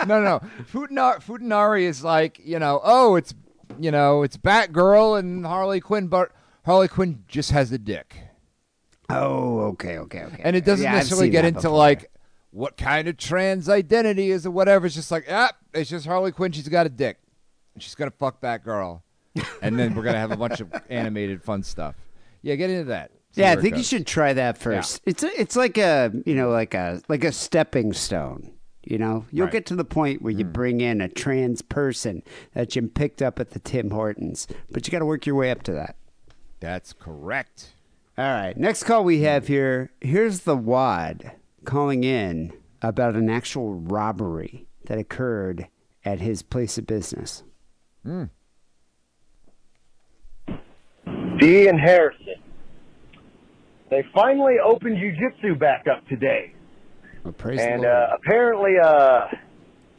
no, 0.06 0.22
no. 0.22 0.40
Futanari, 0.72 1.22
Futanari 1.22 1.82
is 1.82 2.04
like, 2.04 2.40
you 2.44 2.58
know, 2.58 2.80
oh, 2.84 3.16
it's, 3.16 3.34
you 3.80 3.90
know, 3.90 4.22
it's 4.22 4.36
Batgirl 4.36 5.18
and 5.18 5.44
Harley 5.46 5.80
Quinn, 5.80 6.08
but 6.08 6.30
Harley 6.64 6.88
Quinn 6.88 7.24
just 7.26 7.50
has 7.52 7.72
a 7.72 7.78
dick. 7.78 8.16
Oh, 9.08 9.60
okay, 9.72 9.98
okay, 9.98 10.22
okay. 10.24 10.40
And 10.44 10.56
it 10.56 10.64
doesn't 10.64 10.84
Yeah, 10.84 10.92
necessarily 10.94 11.28
get 11.30 11.44
into 11.44 11.62
before. 11.62 11.76
like 11.78 12.10
what 12.50 12.76
kind 12.76 13.08
of 13.08 13.16
trans 13.16 13.68
identity 13.68 14.30
is 14.30 14.46
or 14.46 14.50
whatever. 14.50 14.86
It's 14.86 14.94
just 14.94 15.10
like, 15.10 15.26
ah, 15.30 15.52
it's 15.74 15.90
just 15.90 16.06
Harley 16.06 16.32
Quinn. 16.32 16.52
She's 16.52 16.68
got 16.68 16.86
a 16.86 16.90
dick. 16.90 17.18
And 17.74 17.82
she's 17.82 17.94
to 18.10 18.16
fuck 18.16 18.40
Batgirl. 18.40 19.02
and 19.62 19.78
then 19.78 19.94
we're 19.94 20.02
going 20.02 20.14
to 20.14 20.20
have 20.20 20.30
a 20.30 20.36
bunch 20.36 20.60
of 20.60 20.72
animated 20.90 21.42
fun 21.42 21.62
stuff. 21.62 21.94
Yeah, 22.42 22.54
get 22.56 22.70
into 22.70 22.84
that. 22.84 23.10
See 23.32 23.40
Yeah, 23.40 23.52
I 23.52 23.56
think 23.56 23.76
you 23.78 23.82
should 23.82 24.06
try 24.06 24.32
that 24.34 24.58
first. 24.58 25.00
It's 25.06 25.22
a, 25.22 25.40
it's 25.40 25.56
like 25.56 25.78
a 25.78 26.12
you 26.26 26.34
know 26.34 26.50
like 26.50 26.74
a 26.74 27.00
like 27.08 27.24
a 27.24 27.32
stepping 27.32 27.92
stone. 27.94 28.52
You 28.84 28.98
know, 28.98 29.24
you'll 29.30 29.46
Right. 29.46 29.52
get 29.52 29.66
to 29.66 29.76
the 29.76 29.84
point 29.84 30.20
where 30.22 30.32
you 30.32 30.44
Hmm. 30.44 30.52
bring 30.52 30.80
in 30.80 31.00
a 31.00 31.08
trans 31.08 31.62
person 31.62 32.22
that 32.52 32.74
you 32.76 32.82
picked 32.88 33.22
up 33.22 33.38
at 33.38 33.50
the 33.50 33.58
Tim 33.60 33.90
Hortons, 33.90 34.48
but 34.70 34.86
you 34.86 34.90
got 34.90 34.98
to 34.98 35.06
work 35.06 35.24
your 35.24 35.36
way 35.36 35.50
up 35.52 35.62
to 35.62 35.72
that. 35.72 35.94
That's 36.60 36.92
correct. 36.92 37.68
All 38.18 38.24
right, 38.26 38.56
next 38.56 38.82
call 38.84 39.04
we 39.04 39.22
have 39.22 39.46
here. 39.46 39.92
Here's 40.00 40.40
the 40.40 40.56
wad 40.56 41.32
calling 41.64 42.04
in 42.04 42.52
about 42.82 43.14
an 43.14 43.30
actual 43.30 43.72
robbery 43.74 44.66
that 44.86 44.98
occurred 44.98 45.68
at 46.04 46.20
his 46.20 46.42
place 46.42 46.76
of 46.76 46.86
business. 46.86 47.44
Dee 51.38 51.68
and 51.68 51.80
Harrison. 51.80 52.34
They 53.90 54.04
finally 54.14 54.54
opened 54.64 54.96
jujitsu 54.96 55.58
back 55.58 55.86
up 55.86 56.06
today. 56.08 56.54
Well, 57.24 57.32
praise 57.32 57.60
and 57.60 57.82
the 57.82 57.88
Lord. 57.88 57.96
uh, 57.96 58.16
apparently, 58.16 58.72
uh, 58.82 59.26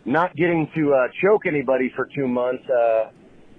not 0.05 0.35
getting 0.35 0.69
to 0.75 0.93
uh, 0.93 1.07
choke 1.21 1.45
anybody 1.45 1.91
for 1.95 2.09
two 2.15 2.27
months 2.27 2.63
uh, 2.69 3.11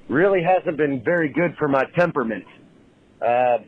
really 0.09 0.43
hasn't 0.43 0.77
been 0.77 1.03
very 1.03 1.29
good 1.29 1.55
for 1.59 1.69
my 1.69 1.85
temperament. 1.97 2.45
Uh, 3.23 3.59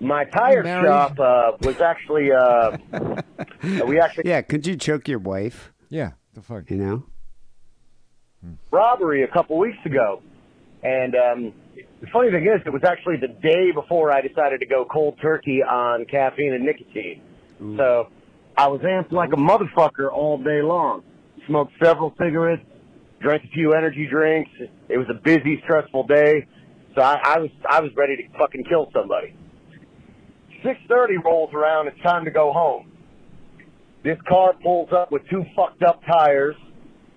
my 0.00 0.24
tire 0.24 0.64
shop 0.64 1.18
uh, 1.18 1.52
was 1.62 1.80
actually, 1.80 2.30
uh, 2.30 2.76
we 3.86 3.98
actually 3.98 4.24
yeah, 4.26 4.42
could 4.42 4.66
you 4.66 4.76
choke 4.76 5.08
your 5.08 5.18
wife? 5.18 5.72
Yeah, 5.88 6.12
the 6.34 6.42
fuck. 6.42 6.70
You 6.70 6.76
know. 6.76 7.04
Robbery 8.70 9.22
a 9.22 9.28
couple 9.28 9.58
weeks 9.58 9.78
ago. 9.84 10.22
And 10.82 11.14
um, 11.14 11.52
the 12.00 12.06
funny 12.12 12.30
thing 12.30 12.44
is, 12.44 12.60
it 12.66 12.72
was 12.72 12.84
actually 12.84 13.16
the 13.16 13.28
day 13.28 13.72
before 13.72 14.12
I 14.12 14.20
decided 14.20 14.60
to 14.60 14.66
go 14.66 14.84
cold 14.84 15.18
turkey 15.20 15.62
on 15.62 16.04
caffeine 16.04 16.52
and 16.52 16.64
nicotine. 16.64 17.22
So 17.76 18.08
I 18.56 18.68
was 18.68 18.80
amped 18.82 19.12
like 19.12 19.32
a 19.32 19.36
motherfucker 19.36 20.12
all 20.12 20.38
day 20.38 20.62
long. 20.62 21.02
Smoked 21.46 21.72
several 21.82 22.14
cigarettes, 22.18 22.62
drank 23.20 23.44
a 23.44 23.48
few 23.48 23.72
energy 23.72 24.06
drinks. 24.06 24.50
It 24.88 24.98
was 24.98 25.06
a 25.10 25.14
busy, 25.14 25.60
stressful 25.64 26.06
day. 26.06 26.46
So 26.94 27.02
I, 27.02 27.20
I 27.24 27.38
was 27.38 27.50
I 27.68 27.80
was 27.80 27.90
ready 27.96 28.16
to 28.16 28.38
fucking 28.38 28.64
kill 28.64 28.90
somebody. 28.92 29.34
Six 30.62 30.80
thirty 30.88 31.16
rolls 31.18 31.52
around. 31.54 31.88
It's 31.88 32.00
time 32.02 32.24
to 32.24 32.30
go 32.30 32.52
home. 32.52 32.90
This 34.02 34.18
car 34.28 34.54
pulls 34.62 34.92
up 34.92 35.10
with 35.12 35.22
two 35.28 35.44
fucked 35.54 35.82
up 35.82 36.02
tires, 36.04 36.56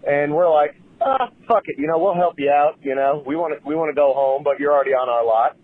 and 0.07 0.33
we're 0.33 0.49
like, 0.51 0.75
ah, 1.01 1.29
fuck 1.47 1.63
it. 1.67 1.77
You 1.77 1.87
know, 1.87 1.97
we'll 1.97 2.15
help 2.15 2.35
you 2.37 2.49
out. 2.49 2.79
You 2.81 2.95
know, 2.95 3.23
we 3.25 3.35
want 3.35 3.59
to 3.59 3.67
we 3.67 3.75
want 3.75 3.89
to 3.89 3.95
go 3.95 4.13
home, 4.13 4.43
but 4.43 4.59
you're 4.59 4.73
already 4.73 4.91
on 4.91 5.09
our 5.09 5.25
lot. 5.25 5.57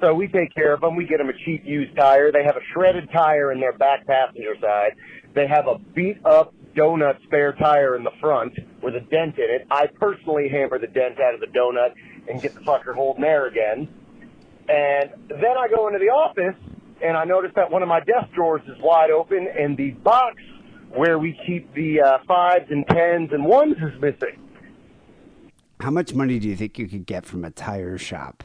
So 0.00 0.14
we 0.14 0.28
take 0.28 0.54
care 0.54 0.74
of 0.74 0.80
them. 0.80 0.94
We 0.94 1.06
get 1.06 1.18
them 1.18 1.28
a 1.28 1.44
cheap 1.44 1.64
used 1.64 1.96
tire. 1.96 2.30
They 2.30 2.44
have 2.44 2.56
a 2.56 2.64
shredded 2.72 3.08
tire 3.12 3.52
in 3.52 3.60
their 3.60 3.72
back 3.72 4.06
passenger 4.06 4.54
side. 4.60 4.92
They 5.34 5.46
have 5.46 5.66
a 5.66 5.78
beat 5.78 6.24
up 6.24 6.54
donut 6.76 7.22
spare 7.24 7.54
tire 7.54 7.96
in 7.96 8.04
the 8.04 8.10
front 8.20 8.52
with 8.82 8.94
a 8.94 9.00
dent 9.00 9.38
in 9.38 9.48
it. 9.48 9.66
I 9.70 9.86
personally 9.86 10.48
hammer 10.48 10.78
the 10.78 10.86
dent 10.86 11.18
out 11.20 11.34
of 11.34 11.40
the 11.40 11.46
donut 11.46 11.94
and 12.28 12.42
get 12.42 12.54
the 12.54 12.60
fucker 12.60 12.94
holding 12.94 13.22
there 13.22 13.46
again. 13.46 13.88
And 14.68 15.10
then 15.28 15.56
I 15.58 15.68
go 15.74 15.86
into 15.86 15.98
the 15.98 16.10
office 16.10 16.56
and 17.02 17.16
I 17.16 17.24
notice 17.24 17.52
that 17.56 17.70
one 17.70 17.82
of 17.82 17.88
my 17.88 18.00
desk 18.00 18.32
drawers 18.34 18.62
is 18.66 18.76
wide 18.80 19.10
open 19.10 19.46
and 19.58 19.76
the 19.76 19.90
box 19.90 20.36
where 20.90 21.18
we 21.18 21.38
keep 21.46 21.72
the 21.74 22.00
uh, 22.00 22.18
fives 22.26 22.66
and 22.70 22.86
tens 22.88 23.30
and 23.32 23.44
ones 23.44 23.76
is 23.76 24.00
missing. 24.00 24.38
How 25.80 25.90
much 25.90 26.14
money 26.14 26.38
do 26.38 26.48
you 26.48 26.56
think 26.56 26.78
you 26.78 26.88
could 26.88 27.06
get 27.06 27.26
from 27.26 27.44
a 27.44 27.50
tire 27.50 27.98
shop? 27.98 28.44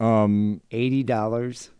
Um, 0.00 0.60
Eighty 0.70 1.02
dollars. 1.02 1.70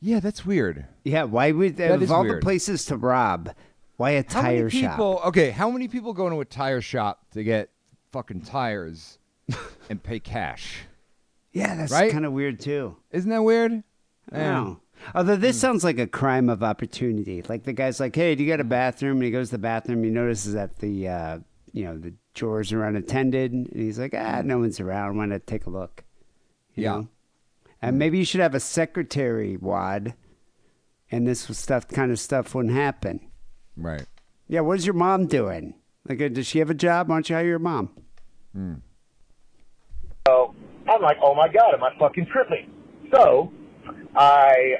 yeah, 0.00 0.18
that's 0.20 0.44
weird. 0.46 0.86
Yeah, 1.04 1.24
why 1.24 1.52
would 1.52 1.76
That 1.76 1.90
of 1.92 2.02
is 2.02 2.10
all 2.10 2.24
the 2.26 2.38
places 2.38 2.84
to 2.86 2.96
rob? 2.96 3.54
Why 3.96 4.10
a 4.12 4.24
How 4.28 4.42
tire 4.42 4.64
many 4.64 4.70
shop? 4.70 4.92
people? 4.92 5.20
Okay, 5.26 5.50
how 5.50 5.70
many 5.70 5.88
people 5.88 6.12
go 6.14 6.26
into 6.26 6.40
a 6.40 6.44
tire 6.44 6.80
shop 6.80 7.30
to 7.32 7.44
get 7.44 7.68
fucking 8.12 8.40
tires 8.42 9.18
and 9.90 10.02
pay 10.02 10.18
cash? 10.18 10.78
Yeah, 11.52 11.74
that's 11.76 11.92
Right? 11.92 12.10
kind 12.10 12.24
of 12.24 12.32
weird 12.32 12.58
too. 12.60 12.96
Isn't 13.10 13.28
that 13.30 13.42
weird? 13.42 13.82
I 14.32 14.38
don't. 14.38 14.78
Although 15.14 15.36
this 15.36 15.60
sounds 15.60 15.84
like 15.84 15.98
a 15.98 16.06
crime 16.06 16.48
of 16.48 16.62
opportunity. 16.62 17.42
Like 17.46 17.64
the 17.64 17.72
guy's 17.74 18.00
like, 18.00 18.14
"Hey, 18.16 18.34
do 18.34 18.42
you 18.42 18.48
got 18.50 18.60
a 18.60 18.64
bathroom?" 18.64 19.16
And 19.18 19.24
he 19.24 19.30
goes 19.30 19.48
to 19.50 19.56
the 19.56 19.58
bathroom. 19.62 20.02
He 20.04 20.10
notices 20.10 20.54
that 20.54 20.78
the 20.78 21.08
uh, 21.08 21.38
you 21.72 21.84
know 21.84 21.98
the 21.98 22.14
drawers 22.34 22.72
are 22.72 22.84
unattended, 22.84 23.52
and 23.52 23.68
he's 23.72 23.98
like, 23.98 24.14
"Ah, 24.16 24.42
no 24.44 24.58
one's 24.58 24.80
around. 24.80 25.08
I 25.08 25.16
want 25.16 25.32
to 25.32 25.38
take 25.38 25.66
a 25.66 25.70
look." 25.70 26.04
You 26.74 26.84
Yeah. 26.84 26.90
know? 26.92 27.08
And 27.80 27.98
maybe 27.98 28.18
you 28.18 28.24
should 28.24 28.40
have 28.40 28.54
a 28.54 28.60
secretary, 28.60 29.56
Wad, 29.56 30.14
and 31.10 31.26
this 31.26 31.40
stuff 31.58 31.88
kind 31.88 32.12
of 32.12 32.20
stuff 32.20 32.54
wouldn't 32.54 32.74
happen. 32.74 33.28
Right. 33.76 34.06
Yeah, 34.46 34.60
what 34.60 34.78
is 34.78 34.86
your 34.86 34.94
mom 34.94 35.26
doing? 35.26 35.74
Like, 36.08 36.20
uh, 36.20 36.28
does 36.28 36.46
she 36.46 36.60
have 36.60 36.70
a 36.70 36.74
job? 36.74 37.08
Why 37.08 37.16
don't 37.16 37.28
you 37.28 37.36
hire 37.36 37.46
your 37.46 37.58
mom? 37.58 37.90
So 40.26 40.54
I'm 40.88 41.02
like, 41.02 41.16
oh 41.22 41.34
my 41.34 41.48
god, 41.48 41.74
am 41.74 41.82
I 41.82 41.90
fucking 41.98 42.26
tripping? 42.26 42.70
So 43.12 43.52
I 44.14 44.76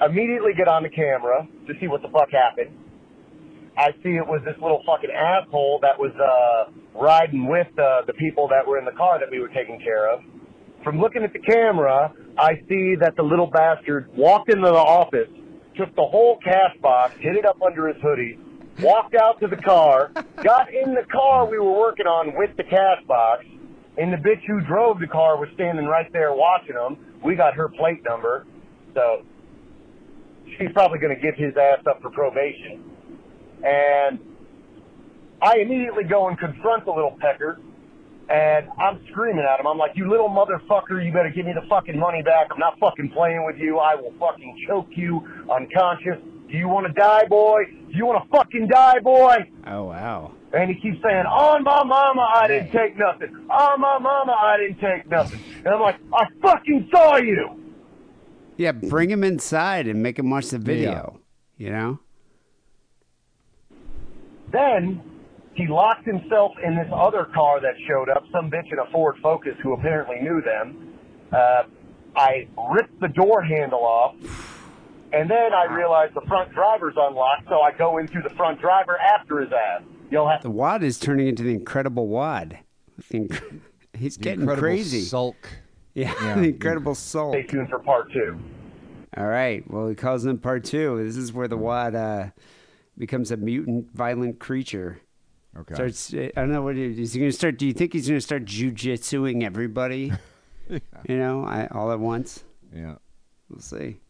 immediately 0.00 0.52
get 0.56 0.68
on 0.68 0.82
the 0.82 0.88
camera 0.88 1.46
to 1.66 1.74
see 1.80 1.88
what 1.88 2.02
the 2.02 2.08
fuck 2.08 2.30
happened. 2.30 2.70
I 3.76 3.92
see 4.02 4.16
it 4.16 4.26
was 4.26 4.40
this 4.44 4.56
little 4.60 4.82
fucking 4.86 5.10
asshole 5.10 5.80
that 5.82 5.98
was 5.98 6.12
uh, 6.16 6.72
riding 6.98 7.46
with 7.46 7.68
uh, 7.78 8.02
the 8.06 8.14
people 8.14 8.48
that 8.48 8.66
were 8.66 8.78
in 8.78 8.86
the 8.86 8.96
car 8.96 9.20
that 9.20 9.30
we 9.30 9.38
were 9.38 9.48
taking 9.48 9.78
care 9.80 10.10
of. 10.10 10.20
From 10.82 10.98
looking 10.98 11.22
at 11.22 11.32
the 11.32 11.40
camera, 11.40 12.12
I 12.38 12.54
see 12.68 12.94
that 13.00 13.14
the 13.16 13.22
little 13.22 13.48
bastard 13.48 14.08
walked 14.16 14.48
into 14.50 14.66
the 14.66 14.74
office, 14.74 15.28
took 15.76 15.94
the 15.94 16.06
whole 16.06 16.38
cash 16.42 16.74
box, 16.80 17.14
hid 17.20 17.36
it 17.36 17.44
up 17.44 17.60
under 17.60 17.88
his 17.88 18.00
hoodie, 18.00 18.38
walked 18.80 19.14
out 19.14 19.40
to 19.40 19.46
the 19.46 19.56
car, 19.56 20.10
got 20.42 20.72
in 20.72 20.94
the 20.94 21.04
car 21.12 21.44
we 21.50 21.58
were 21.58 21.76
working 21.76 22.06
on 22.06 22.34
with 22.36 22.56
the 22.56 22.64
cash 22.64 23.04
box, 23.06 23.44
and 23.98 24.10
the 24.10 24.16
bitch 24.16 24.44
who 24.46 24.60
drove 24.62 25.00
the 25.00 25.06
car 25.06 25.36
was 25.36 25.48
standing 25.54 25.84
right 25.84 26.10
there 26.14 26.32
watching 26.32 26.76
him. 26.76 26.96
We 27.22 27.34
got 27.34 27.54
her 27.54 27.68
plate 27.68 28.00
number, 28.08 28.46
so 28.94 29.22
she's 30.56 30.72
probably 30.72 30.98
going 30.98 31.14
to 31.14 31.20
give 31.20 31.34
his 31.36 31.54
ass 31.56 31.84
up 31.86 32.00
for 32.00 32.10
probation. 32.10 32.95
And 33.64 34.18
I 35.42 35.58
immediately 35.58 36.04
go 36.04 36.28
and 36.28 36.38
confront 36.38 36.84
the 36.84 36.92
little 36.92 37.16
pecker, 37.20 37.58
and 38.28 38.68
I'm 38.78 39.00
screaming 39.10 39.44
at 39.44 39.60
him. 39.60 39.66
I'm 39.66 39.78
like, 39.78 39.96
"You 39.96 40.08
little 40.10 40.28
motherfucker! 40.28 41.04
You 41.04 41.12
better 41.12 41.30
give 41.30 41.46
me 41.46 41.52
the 41.52 41.66
fucking 41.68 41.98
money 41.98 42.22
back. 42.22 42.48
I'm 42.50 42.58
not 42.58 42.78
fucking 42.78 43.10
playing 43.10 43.44
with 43.44 43.56
you. 43.56 43.78
I 43.78 43.94
will 43.94 44.12
fucking 44.18 44.64
choke 44.66 44.88
you 44.96 45.26
unconscious. 45.50 46.18
Do 46.48 46.56
you 46.56 46.68
want 46.68 46.86
to 46.86 46.92
die, 46.92 47.26
boy? 47.26 47.64
Do 47.66 47.96
you 47.96 48.06
want 48.06 48.22
to 48.22 48.28
fucking 48.30 48.68
die, 48.68 49.00
boy?" 49.00 49.50
Oh 49.66 49.84
wow. 49.84 50.32
And 50.52 50.70
he 50.70 50.80
keeps 50.80 51.02
saying, 51.02 51.26
"On 51.26 51.62
my 51.64 51.84
mama, 51.84 52.28
I 52.34 52.48
didn't 52.48 52.72
take 52.72 52.96
nothing. 52.96 53.34
On 53.50 53.80
my 53.80 53.98
mama, 53.98 54.32
I 54.32 54.56
didn't 54.58 54.80
take 54.80 55.08
nothing." 55.10 55.40
And 55.64 55.68
I'm 55.68 55.80
like, 55.80 55.96
"I 56.12 56.26
fucking 56.40 56.88
saw 56.90 57.16
you." 57.16 57.60
Yeah, 58.56 58.72
bring 58.72 59.10
him 59.10 59.22
inside 59.22 59.86
and 59.86 60.02
make 60.02 60.18
him 60.18 60.30
watch 60.30 60.48
the 60.48 60.58
video. 60.58 61.20
You 61.58 61.70
know. 61.70 61.98
Then 64.52 65.00
he 65.54 65.66
locked 65.66 66.06
himself 66.06 66.52
in 66.64 66.76
this 66.76 66.88
other 66.94 67.26
car 67.34 67.60
that 67.60 67.74
showed 67.88 68.08
up, 68.08 68.24
some 68.32 68.50
bitch 68.50 68.70
in 68.72 68.78
a 68.78 68.90
Ford 68.92 69.16
Focus 69.22 69.54
who 69.62 69.72
apparently 69.72 70.16
knew 70.20 70.40
them. 70.42 70.94
Uh, 71.32 71.62
I 72.14 72.46
ripped 72.72 73.00
the 73.00 73.08
door 73.08 73.42
handle 73.42 73.80
off, 73.84 74.14
and 75.12 75.30
then 75.30 75.52
I 75.52 75.64
realized 75.74 76.14
the 76.14 76.22
front 76.28 76.52
driver's 76.52 76.94
unlocked, 76.96 77.48
so 77.48 77.60
I 77.60 77.72
go 77.76 77.98
in 77.98 78.06
through 78.08 78.22
the 78.22 78.34
front 78.36 78.60
driver 78.60 78.96
after 78.98 79.40
his 79.40 79.50
ass. 79.52 79.82
You'll 80.10 80.28
have 80.28 80.42
The 80.42 80.50
wad 80.50 80.82
is 80.82 80.98
turning 80.98 81.26
into 81.26 81.42
the 81.42 81.50
incredible 81.52 82.06
wad. 82.08 82.58
The 83.10 83.20
inc- 83.20 83.60
He's 83.94 84.16
The 84.16 84.22
getting 84.24 84.40
incredible 84.42 84.62
crazy. 84.68 85.00
Sulk. 85.02 85.36
Yeah, 85.94 86.12
Yeah. 86.22 86.34
the 86.36 86.48
incredible 86.48 86.94
sulk. 86.94 87.32
stay 87.34 87.42
tuned 87.44 87.68
for 87.70 87.78
part 87.80 88.12
two. 88.12 88.38
All 89.16 89.26
right. 89.26 89.68
Well, 89.70 89.88
he 89.88 89.94
calls 89.94 90.26
in 90.26 90.36
part 90.38 90.64
two. 90.64 91.02
This 91.02 91.16
is 91.16 91.32
where 91.32 91.48
the 91.48 91.56
wad 91.56 91.94
uh, 91.94 92.26
becomes 92.98 93.30
a 93.30 93.36
mutant, 93.36 93.94
violent 93.94 94.38
creature. 94.38 95.00
Okay. 95.58 95.74
Starts. 95.74 96.12
Uh, 96.14 96.28
I 96.36 96.40
don't 96.40 96.52
know 96.52 96.62
what 96.62 96.76
he, 96.76 96.84
is 96.84 97.12
he 97.14 97.20
going 97.20 97.30
to 97.30 97.36
start. 97.36 97.58
Do 97.58 97.66
you 97.66 97.72
think 97.72 97.92
he's 97.92 98.06
going 98.08 98.18
to 98.18 98.24
start 98.24 98.44
jujitsuing 98.44 99.42
everybody? 99.44 100.12
You 101.08 101.16
know, 101.16 101.44
I, 101.44 101.68
all 101.68 101.92
at 101.92 102.00
once. 102.00 102.42
yeah. 102.74 102.96
We'll 103.48 103.60
see. 103.60 104.00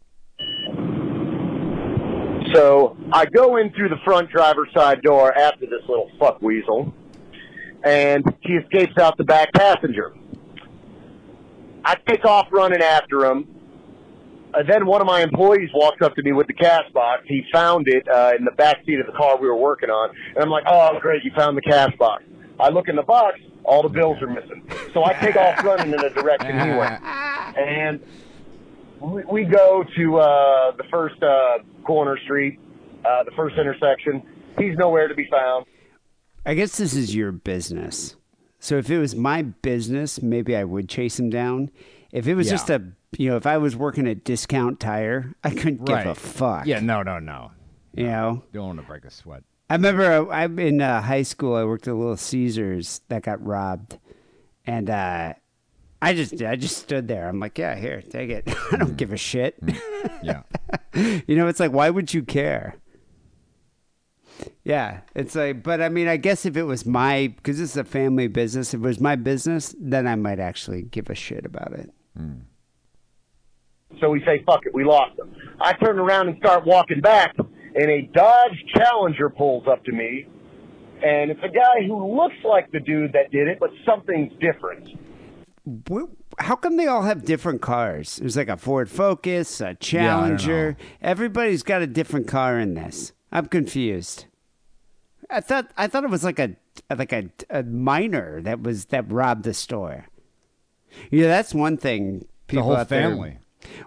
So 2.54 2.96
I 3.12 3.26
go 3.26 3.56
in 3.58 3.70
through 3.72 3.90
the 3.90 3.98
front 4.04 4.30
driver's 4.30 4.68
side 4.74 5.02
door 5.02 5.36
after 5.36 5.66
this 5.66 5.82
little 5.86 6.10
fuck 6.18 6.40
weasel, 6.40 6.94
and 7.84 8.24
he 8.40 8.54
escapes 8.54 8.96
out 8.98 9.18
the 9.18 9.24
back 9.24 9.52
passenger. 9.52 10.14
I 11.84 11.96
take 12.08 12.24
off 12.24 12.46
running 12.50 12.80
after 12.80 13.26
him. 13.26 13.46
Uh, 14.56 14.62
then 14.66 14.86
one 14.86 15.00
of 15.00 15.06
my 15.06 15.22
employees 15.22 15.68
walks 15.74 16.00
up 16.00 16.14
to 16.14 16.22
me 16.22 16.32
with 16.32 16.46
the 16.46 16.54
cash 16.54 16.90
box. 16.94 17.22
He 17.26 17.44
found 17.52 17.88
it 17.88 18.08
uh, 18.08 18.32
in 18.38 18.44
the 18.44 18.52
back 18.52 18.78
seat 18.86 18.98
of 19.00 19.06
the 19.06 19.12
car 19.12 19.36
we 19.38 19.46
were 19.46 19.56
working 19.56 19.90
on, 19.90 20.14
and 20.34 20.38
I'm 20.38 20.50
like, 20.50 20.64
"Oh, 20.66 20.98
great! 21.00 21.24
You 21.24 21.30
found 21.36 21.56
the 21.56 21.62
cash 21.62 21.94
box." 21.98 22.24
I 22.58 22.70
look 22.70 22.88
in 22.88 22.96
the 22.96 23.02
box. 23.02 23.38
All 23.64 23.82
the 23.82 23.88
bills 23.88 24.16
are 24.22 24.28
missing. 24.28 24.66
So 24.94 25.04
I 25.04 25.12
take 25.14 25.36
off 25.36 25.62
running 25.64 25.92
in 25.92 26.00
the 26.00 26.10
direction 26.10 26.58
he 26.58 26.76
went, 26.76 27.02
and 27.02 28.00
we, 29.00 29.24
we 29.24 29.44
go 29.44 29.84
to 29.96 30.18
uh, 30.18 30.76
the 30.76 30.84
first 30.90 31.22
uh, 31.22 31.58
corner 31.84 32.16
street, 32.24 32.58
uh, 33.04 33.24
the 33.24 33.32
first 33.32 33.58
intersection. 33.58 34.22
He's 34.58 34.76
nowhere 34.78 35.08
to 35.08 35.14
be 35.14 35.28
found. 35.30 35.66
I 36.46 36.54
guess 36.54 36.78
this 36.78 36.94
is 36.94 37.14
your 37.14 37.32
business. 37.32 38.16
So 38.58 38.78
if 38.78 38.88
it 38.88 38.98
was 38.98 39.14
my 39.14 39.42
business, 39.42 40.22
maybe 40.22 40.56
I 40.56 40.64
would 40.64 40.88
chase 40.88 41.18
him 41.18 41.28
down. 41.28 41.70
If 42.12 42.26
it 42.28 42.34
was 42.34 42.46
Yeah. 42.46 42.52
just 42.52 42.70
a, 42.70 42.82
you 43.18 43.30
know, 43.30 43.36
if 43.36 43.46
I 43.46 43.58
was 43.58 43.76
working 43.76 44.06
at 44.06 44.24
Discount 44.24 44.80
Tire, 44.80 45.34
I 45.44 45.50
couldn't 45.50 45.84
give 45.84 46.06
a 46.06 46.14
fuck. 46.14 46.66
Yeah, 46.66 46.80
no, 46.80 47.02
no, 47.02 47.18
no. 47.18 47.52
You 47.94 48.06
know, 48.06 48.44
Don't 48.52 48.66
want 48.66 48.80
to 48.80 48.86
break 48.86 49.04
a 49.04 49.10
sweat. 49.10 49.42
I 49.70 49.74
remember 49.74 50.30
I, 50.30 50.42
I'm 50.44 50.58
in 50.58 50.80
uh, 50.80 51.00
high 51.02 51.22
school. 51.22 51.54
I 51.56 51.64
worked 51.64 51.88
at 51.88 51.94
Little 51.94 52.16
Caesars 52.16 53.00
that 53.08 53.22
got 53.22 53.44
robbed, 53.44 53.98
and 54.66 54.88
uh, 54.88 55.32
I 56.00 56.14
just 56.14 56.40
I 56.42 56.56
just 56.56 56.76
stood 56.78 57.08
there. 57.08 57.28
I'm 57.28 57.40
like, 57.40 57.58
yeah, 57.58 57.74
here, 57.74 58.00
take 58.02 58.30
it. 58.30 58.44
I 58.72 58.76
don't 58.76 58.96
give 58.96 59.12
a 59.12 59.16
shit. 59.16 59.58
Yeah. 60.22 60.42
you 60.94 61.34
know, 61.36 61.48
it's 61.48 61.58
like, 61.58 61.72
why 61.72 61.90
would 61.90 62.14
you 62.14 62.22
care? 62.22 62.76
Yeah, 64.64 65.00
it's 65.14 65.34
like, 65.34 65.62
but 65.62 65.80
I 65.80 65.88
mean, 65.88 66.08
I 66.08 66.16
guess 66.18 66.44
if 66.44 66.56
it 66.56 66.64
was 66.64 66.84
my, 66.84 67.28
because 67.36 67.58
this 67.58 67.70
is 67.70 67.76
a 67.76 67.84
family 67.84 68.28
business, 68.28 68.74
if 68.74 68.80
it 68.80 68.82
was 68.82 69.00
my 69.00 69.16
business, 69.16 69.74
then 69.80 70.06
I 70.06 70.14
might 70.16 70.38
actually 70.38 70.82
give 70.82 71.08
a 71.08 71.14
shit 71.14 71.46
about 71.46 71.72
it. 71.72 71.90
Hmm. 72.16 72.32
So 74.00 74.10
we 74.10 74.20
say, 74.24 74.42
fuck 74.44 74.66
it, 74.66 74.74
we 74.74 74.84
lost 74.84 75.16
them. 75.16 75.34
I 75.60 75.72
turn 75.74 75.98
around 75.98 76.28
and 76.28 76.36
start 76.38 76.66
walking 76.66 77.00
back, 77.00 77.34
and 77.38 77.90
a 77.90 78.02
Dodge 78.12 78.64
Challenger 78.74 79.30
pulls 79.30 79.66
up 79.66 79.84
to 79.84 79.92
me, 79.92 80.26
and 81.04 81.30
it's 81.30 81.40
a 81.42 81.48
guy 81.48 81.86
who 81.86 82.14
looks 82.16 82.34
like 82.44 82.70
the 82.72 82.80
dude 82.80 83.12
that 83.12 83.30
did 83.30 83.48
it, 83.48 83.58
but 83.60 83.70
something's 83.86 84.32
different. 84.40 84.90
Wh- 85.90 86.12
How 86.38 86.56
come 86.56 86.76
they 86.76 86.86
all 86.86 87.02
have 87.02 87.24
different 87.24 87.62
cars? 87.62 88.16
There's 88.16 88.36
like 88.36 88.48
a 88.48 88.56
Ford 88.56 88.90
Focus, 88.90 89.60
a 89.60 89.68
Dodge 89.74 89.80
Challenger. 89.80 90.76
Everybody's 91.00 91.62
got 91.62 91.80
a 91.82 91.86
different 91.86 92.28
car 92.28 92.58
in 92.58 92.74
this. 92.74 93.12
I'm 93.32 93.46
confused. 93.46 94.26
I 95.30 95.40
thought 95.40 95.70
I 95.76 95.86
thought 95.88 96.04
it 96.04 96.10
was 96.10 96.22
like 96.22 96.38
a 96.38 96.54
like 96.94 97.12
a, 97.12 97.30
a 97.50 97.62
minor 97.64 98.40
that 98.42 98.62
was 98.62 98.86
that 98.86 99.10
robbed 99.10 99.42
the 99.44 99.54
store. 99.54 100.06
Yeah, 101.10 101.26
that's 101.28 101.54
one 101.54 101.76
thing. 101.76 102.20
The 102.20 102.26
People 102.48 102.64
whole 102.64 102.76
out 102.76 102.88
there- 102.88 103.08
family. 103.10 103.38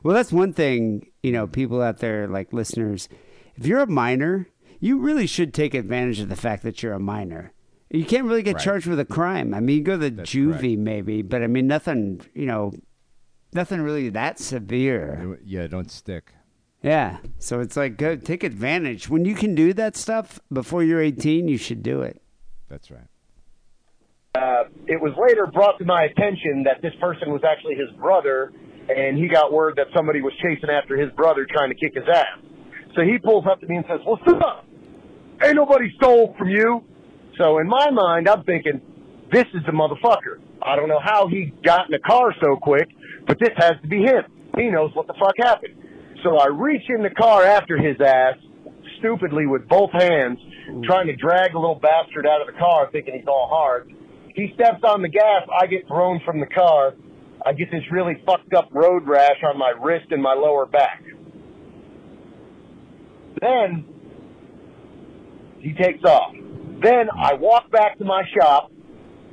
well, 0.03 0.13
that's 0.15 0.31
one 0.31 0.53
thing, 0.53 1.07
you 1.23 1.31
know, 1.31 1.47
people 1.47 1.81
out 1.81 1.99
there, 1.99 2.27
like 2.27 2.51
listeners, 2.53 3.07
if 3.55 3.65
you're 3.65 3.79
a 3.79 3.87
minor, 3.87 4.47
you 4.79 4.99
really 4.99 5.27
should 5.27 5.53
take 5.53 5.73
advantage 5.73 6.19
of 6.19 6.29
the 6.29 6.35
fact 6.35 6.63
that 6.63 6.81
you're 6.83 6.93
a 6.93 6.99
minor. 6.99 7.51
You 7.89 8.05
can't 8.05 8.25
really 8.25 8.43
get 8.43 8.55
Right. 8.55 8.63
charged 8.63 8.87
with 8.87 8.99
a 8.99 9.05
crime. 9.05 9.53
I 9.53 9.59
mean, 9.59 9.77
you 9.77 9.83
go 9.83 9.93
to 9.93 9.97
the 9.97 10.09
That's 10.11 10.29
juvie 10.29 10.59
correct. 10.75 10.79
maybe, 10.79 11.21
but 11.21 11.41
I 11.41 11.47
mean, 11.47 11.67
nothing, 11.67 12.21
you 12.33 12.45
know, 12.45 12.71
nothing 13.53 13.81
really 13.81 14.09
that 14.09 14.39
severe. 14.39 15.39
Yeah, 15.43 15.67
don't 15.67 15.89
stick. 15.89 16.33
Yeah. 16.83 17.17
So 17.39 17.59
it's 17.59 17.75
like, 17.75 17.97
go 17.97 18.15
take 18.15 18.43
advantage. 18.43 19.09
When 19.09 19.25
you 19.25 19.35
can 19.35 19.55
do 19.55 19.73
that 19.73 19.97
stuff 19.97 20.39
before 20.53 20.83
you're 20.83 21.01
18, 21.01 21.47
you 21.47 21.57
should 21.57 21.81
do 21.83 22.01
it. 22.01 22.21
That's 22.69 22.91
right. 22.91 23.07
Uh, 24.39 24.63
it 24.87 25.01
was 25.01 25.11
later 25.19 25.47
brought 25.47 25.77
to 25.79 25.85
my 25.85 26.03
attention 26.03 26.63
that 26.63 26.81
this 26.81 26.93
person 27.01 27.29
was 27.29 27.41
actually 27.43 27.75
his 27.75 27.91
brother, 27.99 28.53
and 28.87 29.17
he 29.17 29.27
got 29.27 29.51
word 29.51 29.75
that 29.75 29.87
somebody 29.93 30.21
was 30.21 30.31
chasing 30.41 30.69
after 30.69 30.95
his 30.95 31.11
brother 31.11 31.45
trying 31.51 31.69
to 31.69 31.75
kick 31.75 31.93
his 31.93 32.07
ass. 32.07 32.39
So 32.95 33.01
he 33.01 33.17
pulls 33.17 33.45
up 33.51 33.59
to 33.59 33.67
me 33.67 33.75
and 33.75 33.85
says, 33.89 33.99
What's 34.05 34.23
up? 34.41 34.65
Ain't 35.43 35.55
nobody 35.55 35.91
stole 35.97 36.35
from 36.37 36.49
you. 36.49 36.83
So 37.37 37.59
in 37.59 37.67
my 37.67 37.89
mind, 37.91 38.29
I'm 38.29 38.43
thinking, 38.43 38.81
this 39.31 39.45
is 39.53 39.61
the 39.65 39.71
motherfucker. 39.71 40.39
I 40.61 40.75
don't 40.75 40.87
know 40.87 40.99
how 41.03 41.27
he 41.27 41.53
got 41.63 41.87
in 41.87 41.91
the 41.91 41.99
car 41.99 42.33
so 42.41 42.55
quick, 42.55 42.89
but 43.27 43.39
this 43.39 43.51
has 43.57 43.73
to 43.81 43.87
be 43.87 44.03
him. 44.03 44.23
He 44.57 44.69
knows 44.69 44.91
what 44.93 45.07
the 45.07 45.13
fuck 45.13 45.35
happened. 45.37 45.75
So 46.23 46.37
I 46.37 46.47
reach 46.47 46.83
in 46.89 47.03
the 47.03 47.09
car 47.09 47.43
after 47.43 47.77
his 47.77 47.99
ass, 48.01 48.35
stupidly 48.99 49.47
with 49.47 49.67
both 49.67 49.91
hands, 49.91 50.39
trying 50.85 51.07
to 51.07 51.15
drag 51.15 51.53
the 51.53 51.59
little 51.59 51.79
bastard 51.79 52.25
out 52.27 52.41
of 52.41 52.47
the 52.47 52.59
car, 52.59 52.89
thinking 52.91 53.15
he's 53.15 53.27
all 53.27 53.47
hard. 53.49 53.93
He 54.35 54.51
steps 54.55 54.83
on 54.83 55.01
the 55.01 55.09
gas. 55.09 55.47
I 55.59 55.67
get 55.67 55.87
thrown 55.87 56.21
from 56.25 56.39
the 56.39 56.45
car. 56.45 56.93
I 57.45 57.53
get 57.53 57.71
this 57.71 57.83
really 57.91 58.21
fucked 58.25 58.53
up 58.53 58.69
road 58.71 59.07
rash 59.07 59.41
on 59.43 59.57
my 59.57 59.73
wrist 59.81 60.07
and 60.11 60.21
my 60.21 60.33
lower 60.33 60.65
back. 60.65 61.03
Then 63.41 63.85
he 65.59 65.73
takes 65.73 66.03
off. 66.03 66.33
Then 66.81 67.09
I 67.17 67.33
walk 67.33 67.71
back 67.71 67.97
to 67.97 68.05
my 68.05 68.23
shop, 68.37 68.71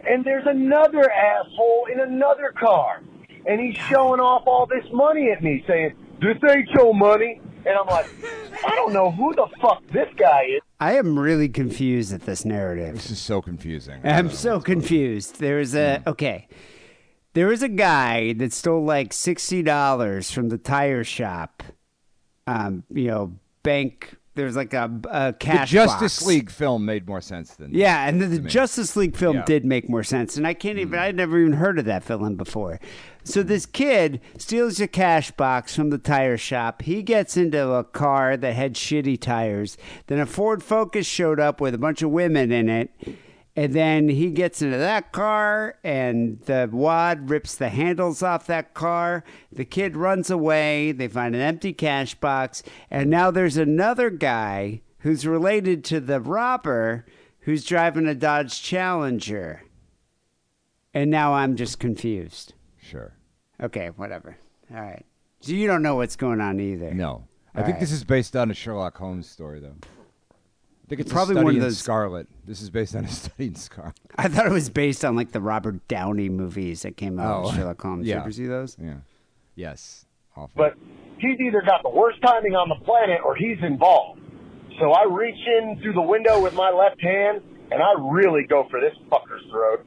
and 0.09 0.25
there's 0.25 0.47
another 0.47 1.11
asshole 1.11 1.87
in 1.93 2.01
another 2.01 2.53
car. 2.59 3.03
And 3.47 3.61
he's 3.61 3.77
showing 3.77 4.21
off 4.21 4.43
all 4.47 4.67
this 4.67 4.85
money 4.93 5.31
at 5.31 5.43
me, 5.43 5.65
saying, 5.69 5.95
This 6.21 6.37
ain't 6.51 6.69
your 6.71 6.95
money. 6.95 7.41
And 7.67 7.77
I'm 7.77 7.87
like, 7.87 8.07
I 8.65 8.71
don't 8.77 8.93
know 8.93 9.11
who 9.11 9.35
the 9.35 9.47
fuck 9.61 9.83
this 9.93 10.09
guy 10.17 10.43
is. 10.57 10.61
I 10.79 10.97
am 10.97 11.19
really 11.19 11.49
confused 11.49 12.13
at 12.13 12.23
this 12.23 12.45
narrative. 12.45 12.95
This 12.95 13.11
is 13.11 13.19
so 13.19 13.43
confusing. 13.43 14.01
I 14.05 14.11
I'm 14.19 14.31
so 14.31 14.31
what's 14.31 14.43
going 14.45 14.57
on. 14.57 14.63
confused. 14.83 15.41
There 15.41 15.57
was 15.57 15.75
a 15.75 16.03
okay. 16.07 16.47
There 17.35 17.49
was 17.49 17.63
a 17.63 17.69
guy 17.69 18.33
that 18.35 18.53
stole 18.53 18.85
like 18.85 19.13
sixty 19.13 19.63
dollars 19.63 20.31
from 20.31 20.49
the 20.49 20.59
tire 20.59 21.03
shop. 21.05 21.63
Um, 22.47 22.85
you 22.93 23.09
know, 23.09 23.33
bank. 23.63 24.15
There 24.37 24.47
was 24.47 24.55
like 24.55 24.73
a, 24.75 24.89
a 25.11 25.33
cash. 25.33 25.71
The. 25.71 25.75
Justice 25.75 26.21
box. 26.21 26.27
League 26.27 26.51
film 26.51 26.85
made 26.85 27.09
more 27.09 27.21
sense 27.21 27.55
than 27.55 27.75
Yeah, 27.75 28.07
and 28.07 28.23
then 28.23 28.31
the. 28.31 28.39
Justice 28.39 28.95
League 28.95 29.17
film 29.17 29.37
Yeah. 29.39 29.45
did 29.45 29.65
make 29.65 29.89
more 29.89 30.05
sense, 30.05 30.37
and 30.37 30.47
I 30.47 30.55
can't 30.55 30.79
Mm. 30.79 30.83
even. 30.83 30.99
I'd 31.01 31.17
never 31.17 31.39
even 31.41 31.55
heard 31.55 31.79
of 31.79 31.85
that 31.87 32.05
film 32.05 32.37
before. 32.37 32.79
So 33.25 33.43
this 33.43 33.67
kid 33.67 34.21
steals 34.39 34.81
a 34.81 34.87
cash 34.87 35.33
box 35.33 35.75
from 35.75 35.91
the 35.91 35.99
tire 35.99 36.37
shop. 36.37 36.83
He 36.83 37.03
gets 37.03 37.37
into 37.37 37.71
a 37.73 37.83
car 37.83 38.37
that 38.37 38.55
had 38.55 38.75
shitty 38.75 39.21
tires. 39.21 39.77
Then 40.07 40.21
a 40.21 40.27
Ford 40.27 40.63
Focus 40.63 41.07
showed 41.07 41.41
up 41.41 41.61
with 41.61 41.75
a 41.75 41.79
bunch 41.79 42.03
of 42.03 42.11
women 42.11 42.53
in 42.53 42.69
it. 42.69 42.91
And 43.59 43.73
then 43.73 44.11
he 44.11 44.31
gets 44.31 44.61
into 44.61 44.77
that 44.77 45.13
car, 45.13 45.79
and 45.83 46.39
the 46.43 46.69
wad 46.71 47.31
rips 47.31 47.55
the 47.55 47.71
handles 47.71 48.23
off 48.23 48.47
that 48.49 48.75
car. 48.75 49.25
The 49.51 49.65
kid 49.65 49.97
runs 49.97 50.29
away. 50.31 50.93
They 50.93 51.09
find 51.09 51.35
an 51.35 51.41
empty 51.41 51.73
cash 51.73 52.15
box. 52.15 52.63
And 52.91 53.09
now 53.09 53.31
there's 53.31 53.57
another 53.57 54.11
guy 54.11 54.83
who's 54.99 55.27
related 55.27 55.85
to 55.85 56.01
the 56.01 56.21
robber 56.21 57.07
who's 57.41 57.65
driving 57.65 58.07
a 58.07 58.15
Dodge 58.15 58.63
Challenger. 58.63 59.63
And 60.93 61.11
now 61.11 61.33
I'm 61.33 61.57
just 61.57 61.79
confused. 61.79 62.53
Sure. 62.79 63.15
Okay, 63.63 63.89
whatever. 63.97 64.37
All 64.71 64.83
right. 64.83 65.07
So 65.41 65.53
you 65.53 65.67
don't 65.67 65.83
know 65.83 65.97
what's 65.97 66.17
going 66.17 66.43
on 66.43 66.61
either. 66.61 66.93
No. 66.93 67.27
I 67.55 67.61
All 67.61 67.65
think 67.65 67.77
right. 67.77 67.81
this 67.81 67.93
is 67.93 68.05
based 68.05 68.37
on 68.37 68.51
a 68.51 68.55
Sherlock 68.55 68.99
Holmes 68.99 69.29
story, 69.29 69.61
though. 69.61 69.77
I 70.87 70.89
think 70.89 71.01
it's 71.01 71.13
Probably 71.13 71.33
a 71.33 71.35
study 71.35 71.45
one 71.45 71.51
of 71.55 71.57
in 71.57 71.63
those- 71.63 71.79
Scarlet. 71.79 72.29
This 72.47 72.63
is 72.63 72.71
based 72.71 72.95
on 72.95 73.05
a 73.05 73.09
study 73.11 73.47
in 73.49 73.55
Scarlet. 73.57 73.97
I 74.17 74.29
thought 74.29 74.47
it 74.47 74.53
was 74.53 74.71
based 74.71 75.05
on 75.05 75.17
like 75.17 75.33
the 75.33 75.41
Robert 75.41 75.87
Downey 75.89 76.29
movies 76.29 76.83
that 76.83 76.97
came 76.97 77.19
out 77.19 77.39
Oh, 77.39 77.47
with 77.49 77.55
Sherlock 77.57 77.81
Holmes. 77.83 78.07
You 78.07 78.15
ever 78.15 78.31
see 78.31 78.47
those? 78.47 78.77
Yeah. 78.81 78.95
Yes. 79.57 80.05
Awful. 80.37 80.51
But 80.55 80.75
he's 81.19 81.41
either 81.41 81.63
got 81.63 81.83
the 81.83 81.89
worst 81.91 82.21
timing 82.23 82.55
on 82.55 82.69
the 82.69 82.77
planet 82.85 83.21
or 83.25 83.35
he's 83.35 83.59
involved. 83.63 84.21
So 84.79 84.93
I 84.93 85.05
reach 85.11 85.35
in 85.59 85.81
through 85.83 85.95
the 85.95 86.03
window 86.03 86.41
with 86.43 86.53
my 86.55 86.71
left 86.71 87.01
hand, 87.01 87.41
and 87.73 87.83
I 87.83 87.95
really 87.99 88.45
go 88.47 88.67
for 88.71 88.79
this 88.81 88.93
fucker's 89.11 89.43
throat. 89.51 89.85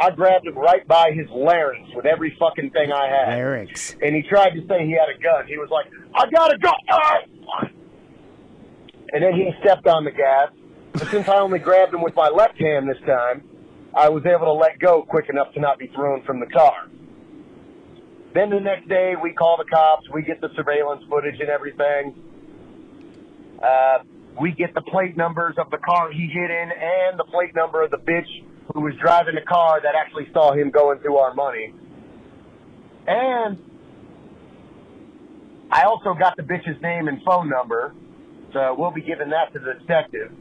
I 0.00 0.10
grabbed 0.10 0.46
him 0.46 0.56
right 0.56 0.86
by 0.88 1.10
his 1.12 1.28
larynx 1.30 1.88
with 1.94 2.06
every 2.06 2.34
fucking 2.38 2.70
thing 2.70 2.92
I 2.92 3.08
had. 3.08 3.28
Larynx. 3.36 3.96
And 4.00 4.14
he 4.14 4.22
tried 4.22 4.50
to 4.50 4.66
say 4.68 4.86
he 4.86 4.92
had 4.92 5.08
a 5.14 5.20
gun. 5.20 5.46
He 5.48 5.58
was 5.58 5.68
like, 5.70 5.86
I 6.14 6.30
got 6.30 6.54
a 6.54 6.58
gun! 6.58 6.72
Ah! 6.90 7.18
And 9.14 9.22
then 9.22 9.32
he 9.32 9.52
stepped 9.60 9.86
on 9.86 10.04
the 10.04 10.10
gas. 10.10 10.50
But 10.92 11.08
since 11.08 11.28
I 11.28 11.38
only 11.38 11.60
grabbed 11.60 11.94
him 11.94 12.02
with 12.02 12.16
my 12.16 12.28
left 12.28 12.60
hand 12.60 12.88
this 12.88 13.00
time, 13.06 13.44
I 13.94 14.08
was 14.08 14.26
able 14.26 14.46
to 14.46 14.52
let 14.52 14.80
go 14.80 15.02
quick 15.02 15.28
enough 15.28 15.54
to 15.54 15.60
not 15.60 15.78
be 15.78 15.86
thrown 15.86 16.22
from 16.24 16.40
the 16.40 16.46
car. 16.46 16.88
Then 18.34 18.50
the 18.50 18.58
next 18.58 18.88
day, 18.88 19.14
we 19.20 19.32
call 19.32 19.56
the 19.56 19.64
cops. 19.64 20.10
We 20.12 20.22
get 20.22 20.40
the 20.40 20.50
surveillance 20.56 21.04
footage 21.08 21.38
and 21.38 21.48
everything. 21.48 22.14
Uh, 23.62 23.98
we 24.40 24.50
get 24.50 24.74
the 24.74 24.82
plate 24.82 25.16
numbers 25.16 25.54
of 25.58 25.70
the 25.70 25.78
car 25.78 26.10
he 26.10 26.26
hit 26.26 26.50
in 26.50 26.70
and 26.72 27.18
the 27.18 27.24
plate 27.24 27.54
number 27.54 27.84
of 27.84 27.92
the 27.92 27.98
bitch 27.98 28.44
who 28.72 28.80
was 28.80 28.94
driving 29.00 29.36
the 29.36 29.42
car 29.42 29.80
that 29.80 29.94
actually 29.94 30.28
saw 30.32 30.52
him 30.52 30.70
going 30.70 30.98
through 30.98 31.18
our 31.18 31.34
money. 31.34 31.72
And 33.06 33.58
I 35.70 35.84
also 35.84 36.14
got 36.14 36.36
the 36.36 36.42
bitch's 36.42 36.80
name 36.82 37.06
and 37.06 37.22
phone 37.22 37.48
number, 37.48 37.94
so 38.54 38.74
we'll 38.78 38.92
be 38.92 39.02
giving 39.02 39.28
that 39.30 39.52
to 39.52 39.58
the 39.58 39.74
detective. 39.80 40.32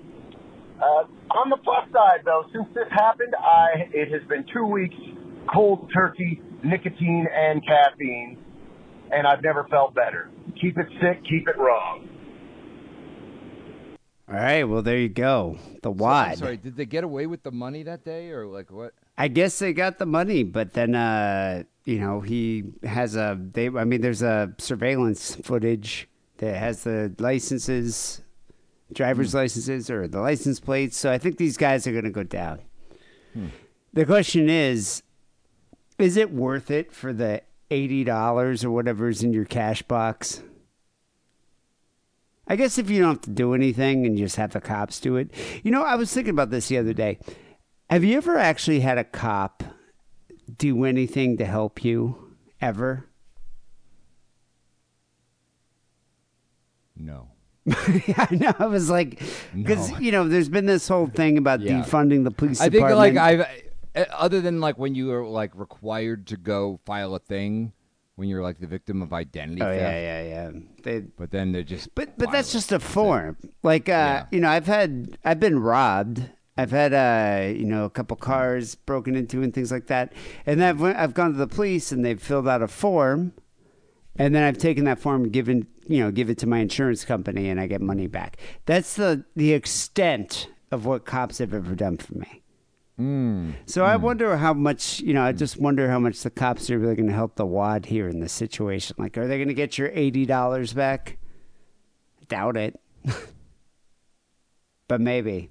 Uh, 0.80 1.04
on 1.32 1.50
the 1.50 1.58
plus 1.58 1.92
side, 1.92 2.22
though, 2.24 2.44
since 2.54 2.68
this 2.74 2.88
happened, 2.92 3.34
I 3.38 3.90
it 3.92 4.12
has 4.12 4.28
been 4.30 4.46
two 4.54 4.66
weeks 4.66 4.96
cold 5.54 5.90
turkey, 5.94 6.42
nicotine, 6.64 7.28
and 7.34 7.62
caffeine, 7.66 8.38
and 9.12 9.28
I've 9.28 9.44
never 9.44 9.66
felt 9.70 9.94
better. 9.94 10.30
Keep 10.62 10.78
it 10.78 10.88
sick, 11.02 11.24
keep 11.30 11.48
it 11.48 11.58
wrong. 11.58 12.08
All 14.30 14.36
right, 14.36 14.64
well 14.64 14.82
there 14.82 14.98
you 14.98 15.10
go. 15.10 15.58
The 15.82 15.92
I'm 15.92 15.98
wad. 15.98 16.38
sorry, 16.38 16.58
did 16.58 16.78
they 16.78 16.86
get 16.86 17.04
away 17.04 17.28
with 17.28 17.44
the 17.44 17.52
money 17.52 17.84
that 17.84 18.06
day, 18.06 18.30
or 18.30 18.46
like 18.48 18.72
what? 18.72 18.94
I 19.18 19.28
guess 19.28 19.60
they 19.60 19.74
got 19.74 20.00
the 20.00 20.06
money, 20.06 20.44
but 20.44 20.74
then 20.74 20.96
uh, 20.96 21.64
you 21.86 22.00
know 22.00 22.22
he 22.22 22.64
has 22.84 23.16
a. 23.16 23.38
They, 23.40 23.68
I 23.68 23.84
mean, 23.84 24.02
there's 24.02 24.22
a 24.22 24.54
surveillance 24.58 25.36
footage 25.36 26.08
that 26.44 26.58
has 26.58 26.84
the 26.84 27.14
licenses, 27.20 28.22
driver's 28.94 29.32
hmm. 29.32 29.38
licenses, 29.38 29.90
or 29.90 30.08
the 30.08 30.20
license 30.20 30.60
plates. 30.60 30.98
So 30.98 31.12
I 31.12 31.18
think 31.18 31.38
these 31.38 31.58
guys 31.58 31.88
are 31.88 31.92
going 31.92 32.04
to 32.04 32.10
go 32.10 32.24
down. 32.24 32.60
Hmm. 33.34 33.48
The 33.94 34.06
question 34.06 34.50
is, 34.50 35.04
is 36.00 36.18
it 36.18 36.32
worth 36.32 36.72
it 36.72 36.92
for 36.92 37.14
the 37.14 37.42
eighty 37.70 38.04
dollars 38.04 38.64
or 38.64 38.72
whatever's 38.72 39.24
in 39.24 39.34
your 39.34 39.46
cash 39.46 39.82
box? 39.84 40.42
I 42.48 42.56
guess 42.56 42.78
if 42.78 42.90
you 42.90 43.00
don't 43.00 43.16
have 43.16 43.22
to 43.22 43.30
do 43.30 43.54
anything 43.54 44.06
and 44.06 44.20
you 44.20 44.26
just 44.26 44.36
have 44.36 44.52
the 44.52 44.60
cops 44.60 45.00
do 45.00 45.16
it. 45.16 45.32
You 45.64 45.72
know, 45.72 45.84
I 45.84 45.96
was 45.96 46.14
thinking 46.14 46.32
about 46.32 46.50
this 46.50 46.68
the 46.68 46.78
other 46.78 46.94
day. 46.94 47.20
Have 47.90 48.04
you 48.04 48.18
ever 48.18 48.38
actually 48.38 48.82
had 48.82 48.98
a 48.98 49.04
cop 49.04 49.64
do 50.58 50.84
anything 50.84 51.38
to 51.38 51.46
help 51.46 51.86
you 51.86 52.36
ever? 52.60 53.08
No. 56.96 57.30
yeah, 57.66 58.28
I 58.30 58.36
know. 58.36 58.54
I 58.60 58.66
was 58.66 58.90
like, 58.90 59.22
because 59.56 59.92
No. 59.92 60.00
you 60.00 60.12
know, 60.12 60.28
there's 60.28 60.50
been 60.50 60.66
this 60.66 60.88
whole 60.88 61.08
thing 61.08 61.38
about 61.38 61.62
Yeah. 61.62 61.82
defunding 61.82 62.24
the 62.26 62.32
police 62.32 62.60
I 62.60 62.66
think 62.66 62.86
department. 62.86 63.16
like 63.16 63.18
I've 63.18 63.42
uh, 63.96 64.06
other 64.14 64.42
than 64.42 64.60
like 64.60 64.78
when 64.78 64.96
you 64.96 65.12
are 65.14 65.26
like 65.26 65.52
required 65.56 66.28
to 66.28 66.38
go 66.38 66.80
file 66.86 67.16
a 67.16 67.20
thing 67.20 67.72
when 68.16 68.28
you're 68.28 68.42
like 68.44 68.60
the 68.60 68.68
victim 68.68 69.02
of 69.02 69.14
identity 69.14 69.62
oh 69.62 69.66
theft. 69.66 69.82
yeah, 69.82 70.00
yeah, 70.00 70.24
yeah. 70.52 70.60
They, 70.84 71.00
But 71.00 71.32
then 71.32 71.52
they're 71.52 71.64
just 71.64 71.96
but 71.96 72.18
but 72.18 72.32
that's 72.32 72.52
just 72.52 72.72
a 72.72 72.80
form. 72.80 73.38
Like, 73.64 73.88
uh, 73.90 74.26
you 74.32 74.40
know, 74.40 74.50
I've 74.50 74.68
had, 74.68 75.18
I've 75.24 75.40
been 75.40 75.60
robbed. 75.60 76.30
I've 76.56 76.70
had, 76.72 76.94
uh, 76.94 77.52
you 77.58 77.66
know, 77.66 77.86
a 77.86 77.90
couple 77.90 78.16
cars 78.18 78.76
broken 78.76 79.16
into 79.16 79.42
and 79.42 79.52
things 79.54 79.72
like 79.72 79.88
that. 79.88 80.14
And 80.46 80.60
then 80.62 80.70
I've, 80.70 80.80
went, 80.82 80.98
I've 80.98 81.16
gone 81.16 81.32
to 81.32 81.38
the 81.38 81.48
police 81.48 81.92
and 81.92 82.06
they've 82.06 82.22
filled 82.22 82.48
out 82.48 82.62
a 82.62 82.68
form. 82.68 83.32
And 84.16 84.36
then 84.36 84.44
I've 84.44 84.60
taken 84.60 84.84
that 84.86 85.00
form 85.00 85.24
and 85.24 85.34
given, 85.34 85.66
you 85.88 86.00
know, 86.00 86.12
give 86.12 86.30
it 86.30 86.38
to 86.40 86.48
my 86.48 86.60
insurance 86.60 87.06
company 87.06 87.50
and 87.50 87.60
I 87.60 87.68
get 87.68 87.82
money 87.82 88.08
back. 88.08 88.38
That's 88.66 88.96
the, 88.96 89.26
the 89.36 89.54
extent 89.54 90.48
of 90.72 90.86
what 90.86 91.06
cops 91.06 91.38
have 91.38 91.54
ever 91.54 91.76
done 91.76 91.98
for 91.98 92.18
me. 92.18 92.44
Hmm. 92.98 93.52
So 93.66 93.86
I 93.86 93.98
hmm. 93.98 94.04
wonder 94.04 94.38
how 94.38 94.54
much, 94.54 95.00
you 95.00 95.14
know, 95.14 95.24
I 95.24 95.32
just 95.32 95.58
wonder 95.60 95.90
how 95.90 96.00
much 96.00 96.22
the 96.22 96.30
cops 96.30 96.70
are 96.70 96.78
really 96.78 96.96
going 96.96 97.08
to 97.08 97.14
help 97.14 97.36
the 97.36 97.46
wad 97.46 97.88
here 97.88 98.08
in 98.08 98.20
this 98.20 98.34
situation. 98.34 98.96
Like, 99.00 99.18
are 99.18 99.28
they 99.28 99.38
going 99.38 99.48
to 99.48 99.54
get 99.54 99.78
your 99.78 99.90
$80 99.90 100.76
back? 100.76 101.18
Doubt 102.28 102.56
it. 102.56 102.80
but 104.88 105.02
maybe. 105.02 105.50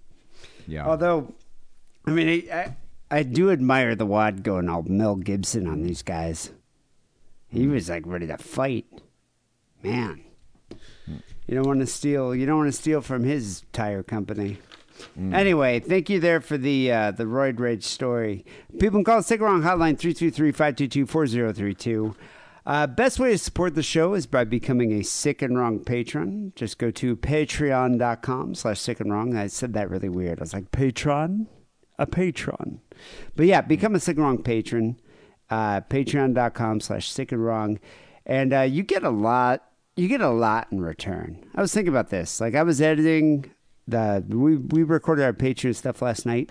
yeah. 0.67 0.87
Although, 0.87 1.35
I 2.07 2.13
mean, 2.13 2.49
I, 2.51 2.55
I, 2.57 2.77
I 3.11 3.23
do 3.25 3.51
admire 3.51 3.95
the 3.95 4.07
wad 4.07 4.45
going 4.45 4.69
all 4.69 4.85
Mel 4.85 5.17
Gibson 5.17 5.67
on 5.67 5.83
these 5.83 6.03
guys. 6.03 6.53
He 7.49 7.65
hmm. 7.65 7.73
was 7.73 7.91
like 7.91 8.07
ready 8.07 8.29
to 8.29 8.39
fight. 8.39 8.87
Man. 9.83 10.25
You 11.47 11.55
don't 11.55 11.67
want 11.67 11.81
to 11.81 11.87
steal. 11.87 12.35
You 12.35 12.47
don't 12.47 12.59
want 12.59 12.73
to 12.73 12.79
steal 12.79 13.01
from 13.01 13.25
his 13.25 13.63
tire 13.73 14.03
company. 14.03 14.59
Anyway, 15.33 15.81
thank 15.81 16.09
you 16.09 16.21
there 16.21 16.41
for 16.41 16.57
the 16.57 16.93
uh, 16.93 17.11
the 17.11 17.25
Roid 17.25 17.59
Rage 17.59 17.85
story. 17.85 18.47
People 18.79 18.99
can 18.99 19.05
call 19.05 19.19
us 19.19 19.27
Sick 19.27 19.41
and 19.41 19.49
Wrong 19.49 19.63
Hotline 19.63 19.99
323-522-4032. 19.99 22.15
Uh, 22.65 22.87
best 22.87 23.19
way 23.19 23.33
to 23.33 23.39
support 23.39 23.75
the 23.75 23.83
show 23.83 24.15
is 24.15 24.27
by 24.27 24.45
becoming 24.45 24.93
a 24.93 25.03
Sick 25.03 25.43
and 25.43 25.59
Wrong 25.59 25.81
patron. 25.81 26.53
Just 26.55 26.79
go 26.79 26.93
to 26.93 27.17
patreon.com 27.17 28.55
slash 28.55 28.81
sick 28.81 29.01
and 29.01 29.13
wrong. 29.13 29.37
I 29.37 29.49
said 29.49 29.73
that 29.73 29.91
really 29.91 30.09
weird. 30.09 30.39
I 30.39 30.43
was 30.43 30.55
like, 30.55 30.71
patron? 30.71 31.49
A 31.99 32.07
patron. 32.07 32.81
But 33.35 33.47
yeah, 33.47 33.63
become 33.63 33.97
a 33.97 34.01
Sick 34.01 34.17
and 34.17 34.25
Wrong 34.25 34.43
patron. 34.43 35.01
Uh, 35.51 35.81
patreon.com 35.81 36.81
slash 36.81 37.11
sick 37.11 37.33
and 37.33 37.45
wrong. 37.45 37.81
And 38.25 38.55
uh, 38.55 38.61
you 38.61 38.85
get 38.85 39.03
a 39.03 39.11
lot. 39.11 39.65
You 39.97 40.09
get 40.09 40.23
a 40.23 40.31
lot 40.31 40.69
in 40.71 40.81
return. 40.81 41.45
I 41.55 41.61
was 41.61 41.75
thinking 41.75 41.93
about 41.93 42.09
this. 42.09 42.41
Like 42.41 42.55
I 42.55 42.63
was 42.63 42.81
editing 42.81 43.51
the 43.87 44.25
we 44.27 44.57
we 44.57 44.83
recorded 44.83 45.25
our 45.25 45.35
Patreon 45.35 45.75
stuff 45.75 46.01
last 46.01 46.25
night. 46.25 46.51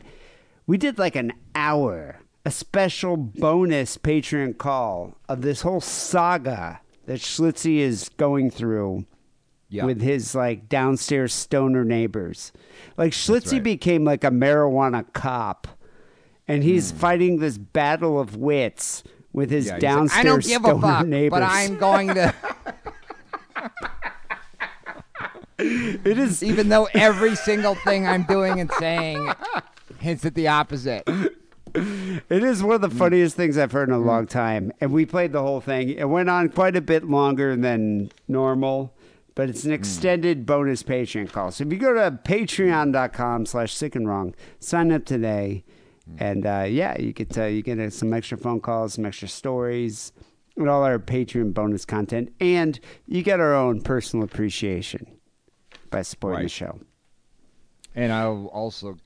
We 0.68 0.77
did 0.77 0.99
like 0.99 1.15
an 1.15 1.34
hour, 1.55 2.19
a 2.45 2.51
special 2.51 3.18
bonus 3.18 3.97
Patreon 3.97 4.57
call 4.57 5.18
of 5.27 5.41
this 5.41 5.61
whole 5.61 5.81
saga 5.81 6.81
that 7.05 7.19
Schlitzie 7.19 7.80
is 7.80 8.09
going 8.09 8.51
through 8.51 9.05
Yeah. 9.69 9.85
with 9.85 10.01
his 10.01 10.35
like 10.35 10.69
downstairs 10.69 11.34
stoner 11.34 11.84
neighbors. 11.84 12.51
Like 12.95 13.11
Schlitzie 13.11 13.53
right. 13.53 13.63
became 13.63 14.03
like 14.03 14.23
a 14.23 14.30
marijuana 14.30 15.11
cop, 15.13 15.68
and 16.47 16.63
he's 16.63 16.91
hmm. 16.91 16.97
fighting 16.97 17.39
this 17.39 17.57
battle 17.57 18.19
of 18.19 18.35
wits 18.35 19.03
with 19.34 19.49
his. 19.49 19.65
Yeah, 19.65 19.73
he's 19.73 19.73
like, 19.73 19.81
downstairs 19.81 20.19
I 20.19 20.23
don't 20.30 20.43
give 20.45 20.63
a 20.63 20.68
stoner 20.68 20.81
fuck, 20.81 21.07
neighbors. 21.07 21.39
but 21.39 21.43
I'm 21.43 21.77
going 21.77 22.09
to. 22.09 22.35
it 25.59 26.17
is 26.17 26.43
even 26.43 26.69
though 26.69 26.88
every 26.93 27.35
single 27.35 27.75
thing 27.75 28.07
I'm 28.07 28.23
doing 28.23 28.59
and 28.59 28.71
saying 28.79 29.33
hints 29.99 30.25
at 30.25 30.35
the 30.35 30.47
opposite. 30.47 31.07
It 31.73 32.43
is 32.43 32.61
one 32.61 32.75
of 32.75 32.81
the 32.81 32.89
funniest 32.89 33.38
things 33.38 33.57
I've 33.57 33.71
heard 33.71 33.88
in 33.88 33.95
a 33.95 33.99
long 33.99 34.27
time. 34.27 34.73
And 34.81 34.91
we 34.91 35.05
played 35.05 35.31
the 35.31 35.41
whole 35.41 35.61
thing. 35.61 35.89
It 35.89 36.09
went 36.09 36.29
on 36.29 36.49
quite 36.49 36.75
a 36.75 36.81
bit 36.81 37.05
longer 37.05 37.55
than 37.55 38.11
normal, 38.27 38.93
but 39.35 39.49
it's 39.49 39.63
an 39.63 39.71
extended 39.71 40.45
bonus 40.45 40.83
Patreon 40.83 41.31
call. 41.31 41.51
So 41.51 41.63
if 41.63 41.71
you 41.71 41.79
go 41.79 41.93
to 41.93 42.19
patreon.com 42.23 43.45
slash 43.45 43.73
sick 43.73 43.95
and 43.95 44.07
wrong, 44.07 44.35
sign 44.59 44.91
up 44.91 45.05
today. 45.05 45.63
And 46.17 46.45
uh, 46.45 46.65
yeah, 46.67 46.99
you 46.99 47.13
get 47.13 47.38
uh, 47.38 47.45
you 47.45 47.61
get 47.61 47.79
uh, 47.79 47.89
some 47.89 48.11
extra 48.11 48.38
phone 48.38 48.59
calls, 48.59 48.95
some 48.95 49.05
extra 49.05 49.29
stories, 49.29 50.11
and 50.57 50.69
all 50.69 50.84
our 50.84 50.99
Patreon 50.99 51.53
bonus 51.53 51.86
content. 51.86 52.34
And 52.40 52.80
you 53.07 53.23
get 53.23 53.40
our 53.40 53.53
own 53.56 53.82
personal 53.82 54.23
appreciation 54.26 55.07
by 55.90 56.02
supporting 56.02 56.44
the 56.44 56.49
show. 56.49 56.80
And 57.95 58.11
I'll 58.14 58.48
also 58.48 58.98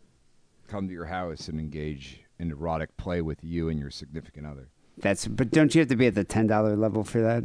come 0.67 0.87
to 0.87 0.93
your 0.93 1.05
house 1.05 1.47
and 1.47 1.59
engage 1.59 2.21
in 2.39 2.51
erotic 2.51 2.95
play 2.97 3.21
with 3.21 3.43
you 3.43 3.69
and 3.69 3.79
your 3.79 3.89
significant 3.89 4.45
other. 4.45 4.69
That's 4.97 5.27
but 5.27 5.51
don't 5.51 5.73
you 5.75 5.79
have 5.79 5.89
to 5.89 5.95
be 5.95 6.07
at 6.07 6.15
the 6.15 6.23
ten 6.23 6.47
dollar 6.47 6.75
level 6.75 7.03
for 7.03 7.21
that? 7.21 7.43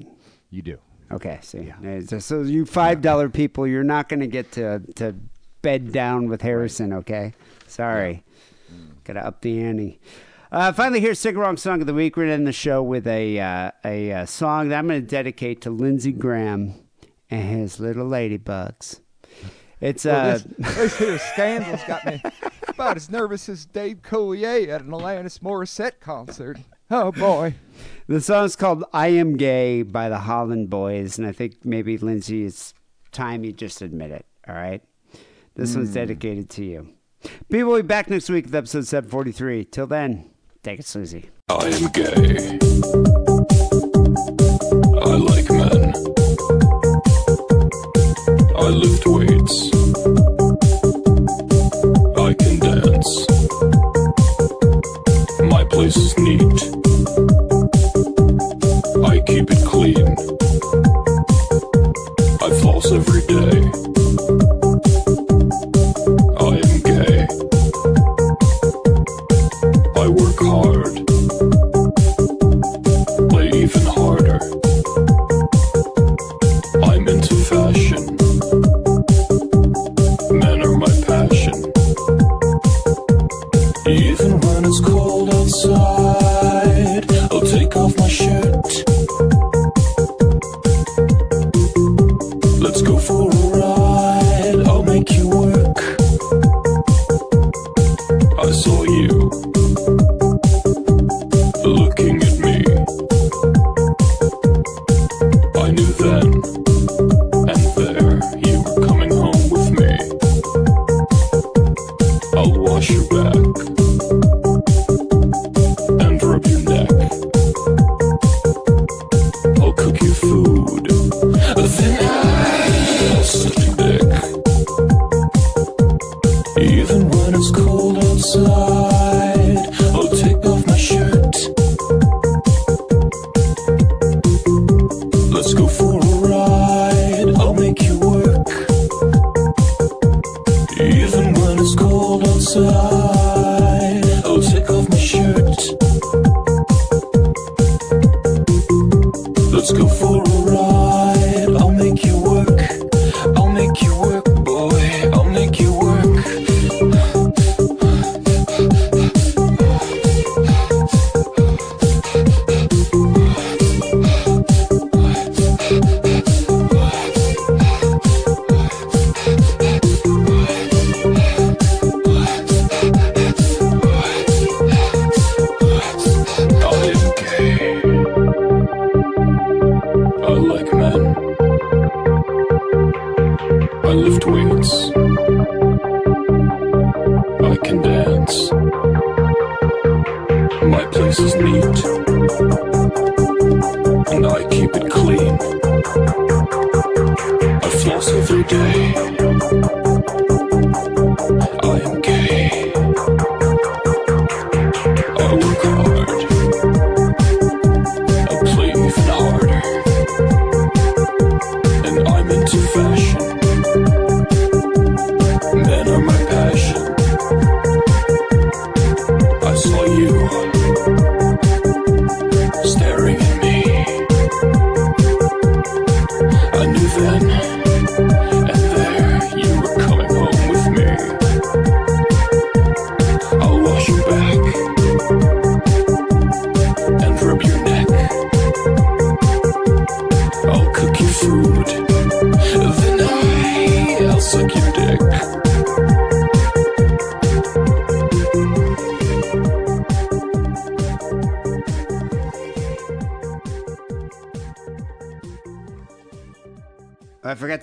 You 0.51 0.63
do. 0.63 0.79
Okay, 1.13 1.41
see, 1.43 1.73
Uh, 1.85 2.21
so- 2.21 2.43
you 2.43 2.65
five 2.65 3.01
dollar 3.03 3.29
people, 3.29 3.67
you're 3.67 3.83
not 3.83 4.09
going 4.09 4.21
to 4.21 4.29
get 4.29 4.53
to 4.53 4.81
to 4.97 5.15
bed 5.63 5.91
down 5.93 6.29
with 6.29 6.43
Harrison. 6.43 6.93
Okay, 6.93 7.33
sorry, 7.67 8.23
got 9.05 9.15
to 9.15 9.27
up 9.27 9.41
the 9.41 9.61
ante. 9.61 10.01
Uh, 10.53 10.73
finally, 10.73 10.99
here's 10.99 11.25
and 11.25 11.61
Song 11.61 11.81
of 11.81 11.87
the 11.87 11.95
Week. 11.95 12.17
We're 12.17 12.25
going 12.25 12.31
to 12.31 12.35
end 12.35 12.47
the 12.47 12.53
show 12.53 12.83
with 12.83 13.07
a 13.07 13.39
uh, 13.39 13.71
a 13.85 14.13
uh, 14.13 14.27
song 14.27 14.69
that 14.69 14.79
I'm 14.81 14.89
going 14.89 15.01
to 15.01 15.07
dedicate 15.07 15.61
to 15.61 15.71
Lindsey 15.71 16.11
Graham 16.11 16.75
and 17.31 17.49
his 17.49 17.79
little 17.79 18.09
ladybugs. 18.09 18.99
It's 19.81 20.05
uh, 20.05 20.41
this 20.59 20.99
here 20.99 21.19
scandal's 21.33 21.85
got 21.87 22.05
me 22.05 22.21
about 22.67 22.97
as 22.97 23.09
nervous 23.09 23.49
as 23.49 23.65
Dave 23.65 24.03
Coulier 24.03 24.69
at 24.69 24.81
an 24.81 24.89
Alanis 24.89 25.39
Morissette 25.39 26.01
concert. 26.01 26.59
Oh 26.91 27.13
boy. 27.13 27.55
The 28.09 28.21
song's 28.21 28.57
called 28.57 28.83
I 28.93 29.07
Am 29.09 29.37
Gay 29.37 29.83
by 29.83 30.09
the 30.09 30.19
Holland 30.19 30.69
Boys, 30.69 31.17
and 31.17 31.29
I 31.29 31.31
think 31.31 31.65
maybe 31.65 31.97
Lindsay, 31.97 32.45
it's 32.45 32.75
time 33.13 33.45
you 33.45 33.53
just 33.53 33.83
admit 33.83 34.11
it. 34.11 34.27
All 34.49 34.57
right. 34.57 34.83
This 35.55 35.77
one's 35.77 35.95
dedicated 35.95 36.51
to 36.51 36.65
you. 36.65 36.89
People 37.49 37.71
will 37.71 37.83
be 37.83 37.87
back 37.87 38.11
next 38.11 38.29
week 38.29 38.47
with 38.47 38.55
episode 38.55 38.89
743. 38.89 39.67
Till 39.67 39.87
then, 39.87 40.31
take 40.63 40.81
it 40.81 40.87
sleazy. 40.87 41.31
I 41.49 41.67
am 41.67 41.89
gay. 41.93 42.59
I 45.01 45.15
like 45.17 45.51
men. 45.51 45.95
I 48.57 48.69
lift 48.69 49.07
weights. 49.07 49.57
I 52.17 52.35
can 52.35 52.59
dance. 52.61 53.11
My 55.51 55.65
place 55.65 55.97
is 55.97 56.19
neat. 56.19 56.63
I 59.05 59.21
keep 59.21 59.51
it 59.51 59.65
clean. 59.67 59.80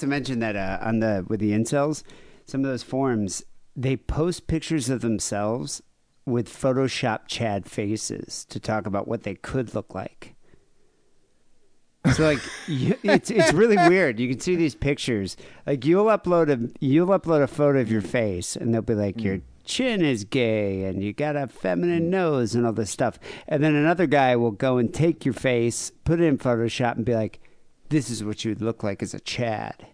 To 0.08 0.16
mention 0.16 0.40
that 0.40 0.56
uh, 0.56 0.80
on 0.82 1.00
the 1.00 1.26
with 1.28 1.40
the 1.40 1.52
incels, 1.52 2.04
some 2.46 2.64
of 2.64 2.70
those 2.70 2.84
forums 2.84 3.44
they 3.76 3.96
post 3.96 4.48
pictures 4.48 4.90
of 4.90 5.02
themselves 5.02 5.84
with 6.26 6.50
Photoshop 6.50 7.28
Chad 7.28 7.70
faces 7.70 8.44
to 8.46 8.60
talk 8.60 8.88
about 8.88 9.08
what 9.08 9.24
they 9.24 9.36
could 9.36 9.76
look 9.76 9.94
like. 9.94 10.36
So 12.14 12.24
like, 12.24 12.40
you, 12.68 12.98
it's 13.04 13.30
it's 13.30 13.54
really 13.54 13.78
weird. 13.78 14.20
You 14.20 14.30
can 14.30 14.40
see 14.40 14.56
these 14.56 14.76
pictures. 14.76 15.38
Like 15.66 15.86
you'll 15.86 16.06
upload 16.06 16.50
a 16.50 16.72
you'll 16.80 17.08
upload 17.08 17.44
a 17.44 17.48
photo 17.48 17.80
of 17.80 17.92
your 17.92 18.02
face, 18.02 18.56
and 18.56 18.74
they'll 18.74 18.82
be 18.82 18.96
like 18.96 19.22
your 19.22 19.40
chin 19.64 20.02
is 20.02 20.24
gay, 20.24 20.86
and 20.86 21.04
you 21.04 21.14
got 21.14 21.36
a 21.36 21.48
feminine 21.48 22.10
nose, 22.10 22.56
and 22.56 22.66
all 22.66 22.74
this 22.74 22.90
stuff. 22.92 23.20
And 23.48 23.64
then 23.64 23.76
another 23.76 24.08
guy 24.08 24.36
will 24.36 24.52
go 24.52 24.78
and 24.78 24.94
take 24.94 25.24
your 25.24 25.34
face, 25.34 25.92
put 26.04 26.20
it 26.20 26.26
in 26.26 26.38
Photoshop, 26.38 26.96
and 26.96 27.06
be 27.06 27.16
like, 27.16 27.40
"This 27.90 28.10
is 28.10 28.24
what 28.24 28.44
you 28.44 28.52
would 28.52 28.62
look 28.62 28.84
like 28.84 29.04
as 29.04 29.14
a 29.14 29.20
Chad." 29.20 29.88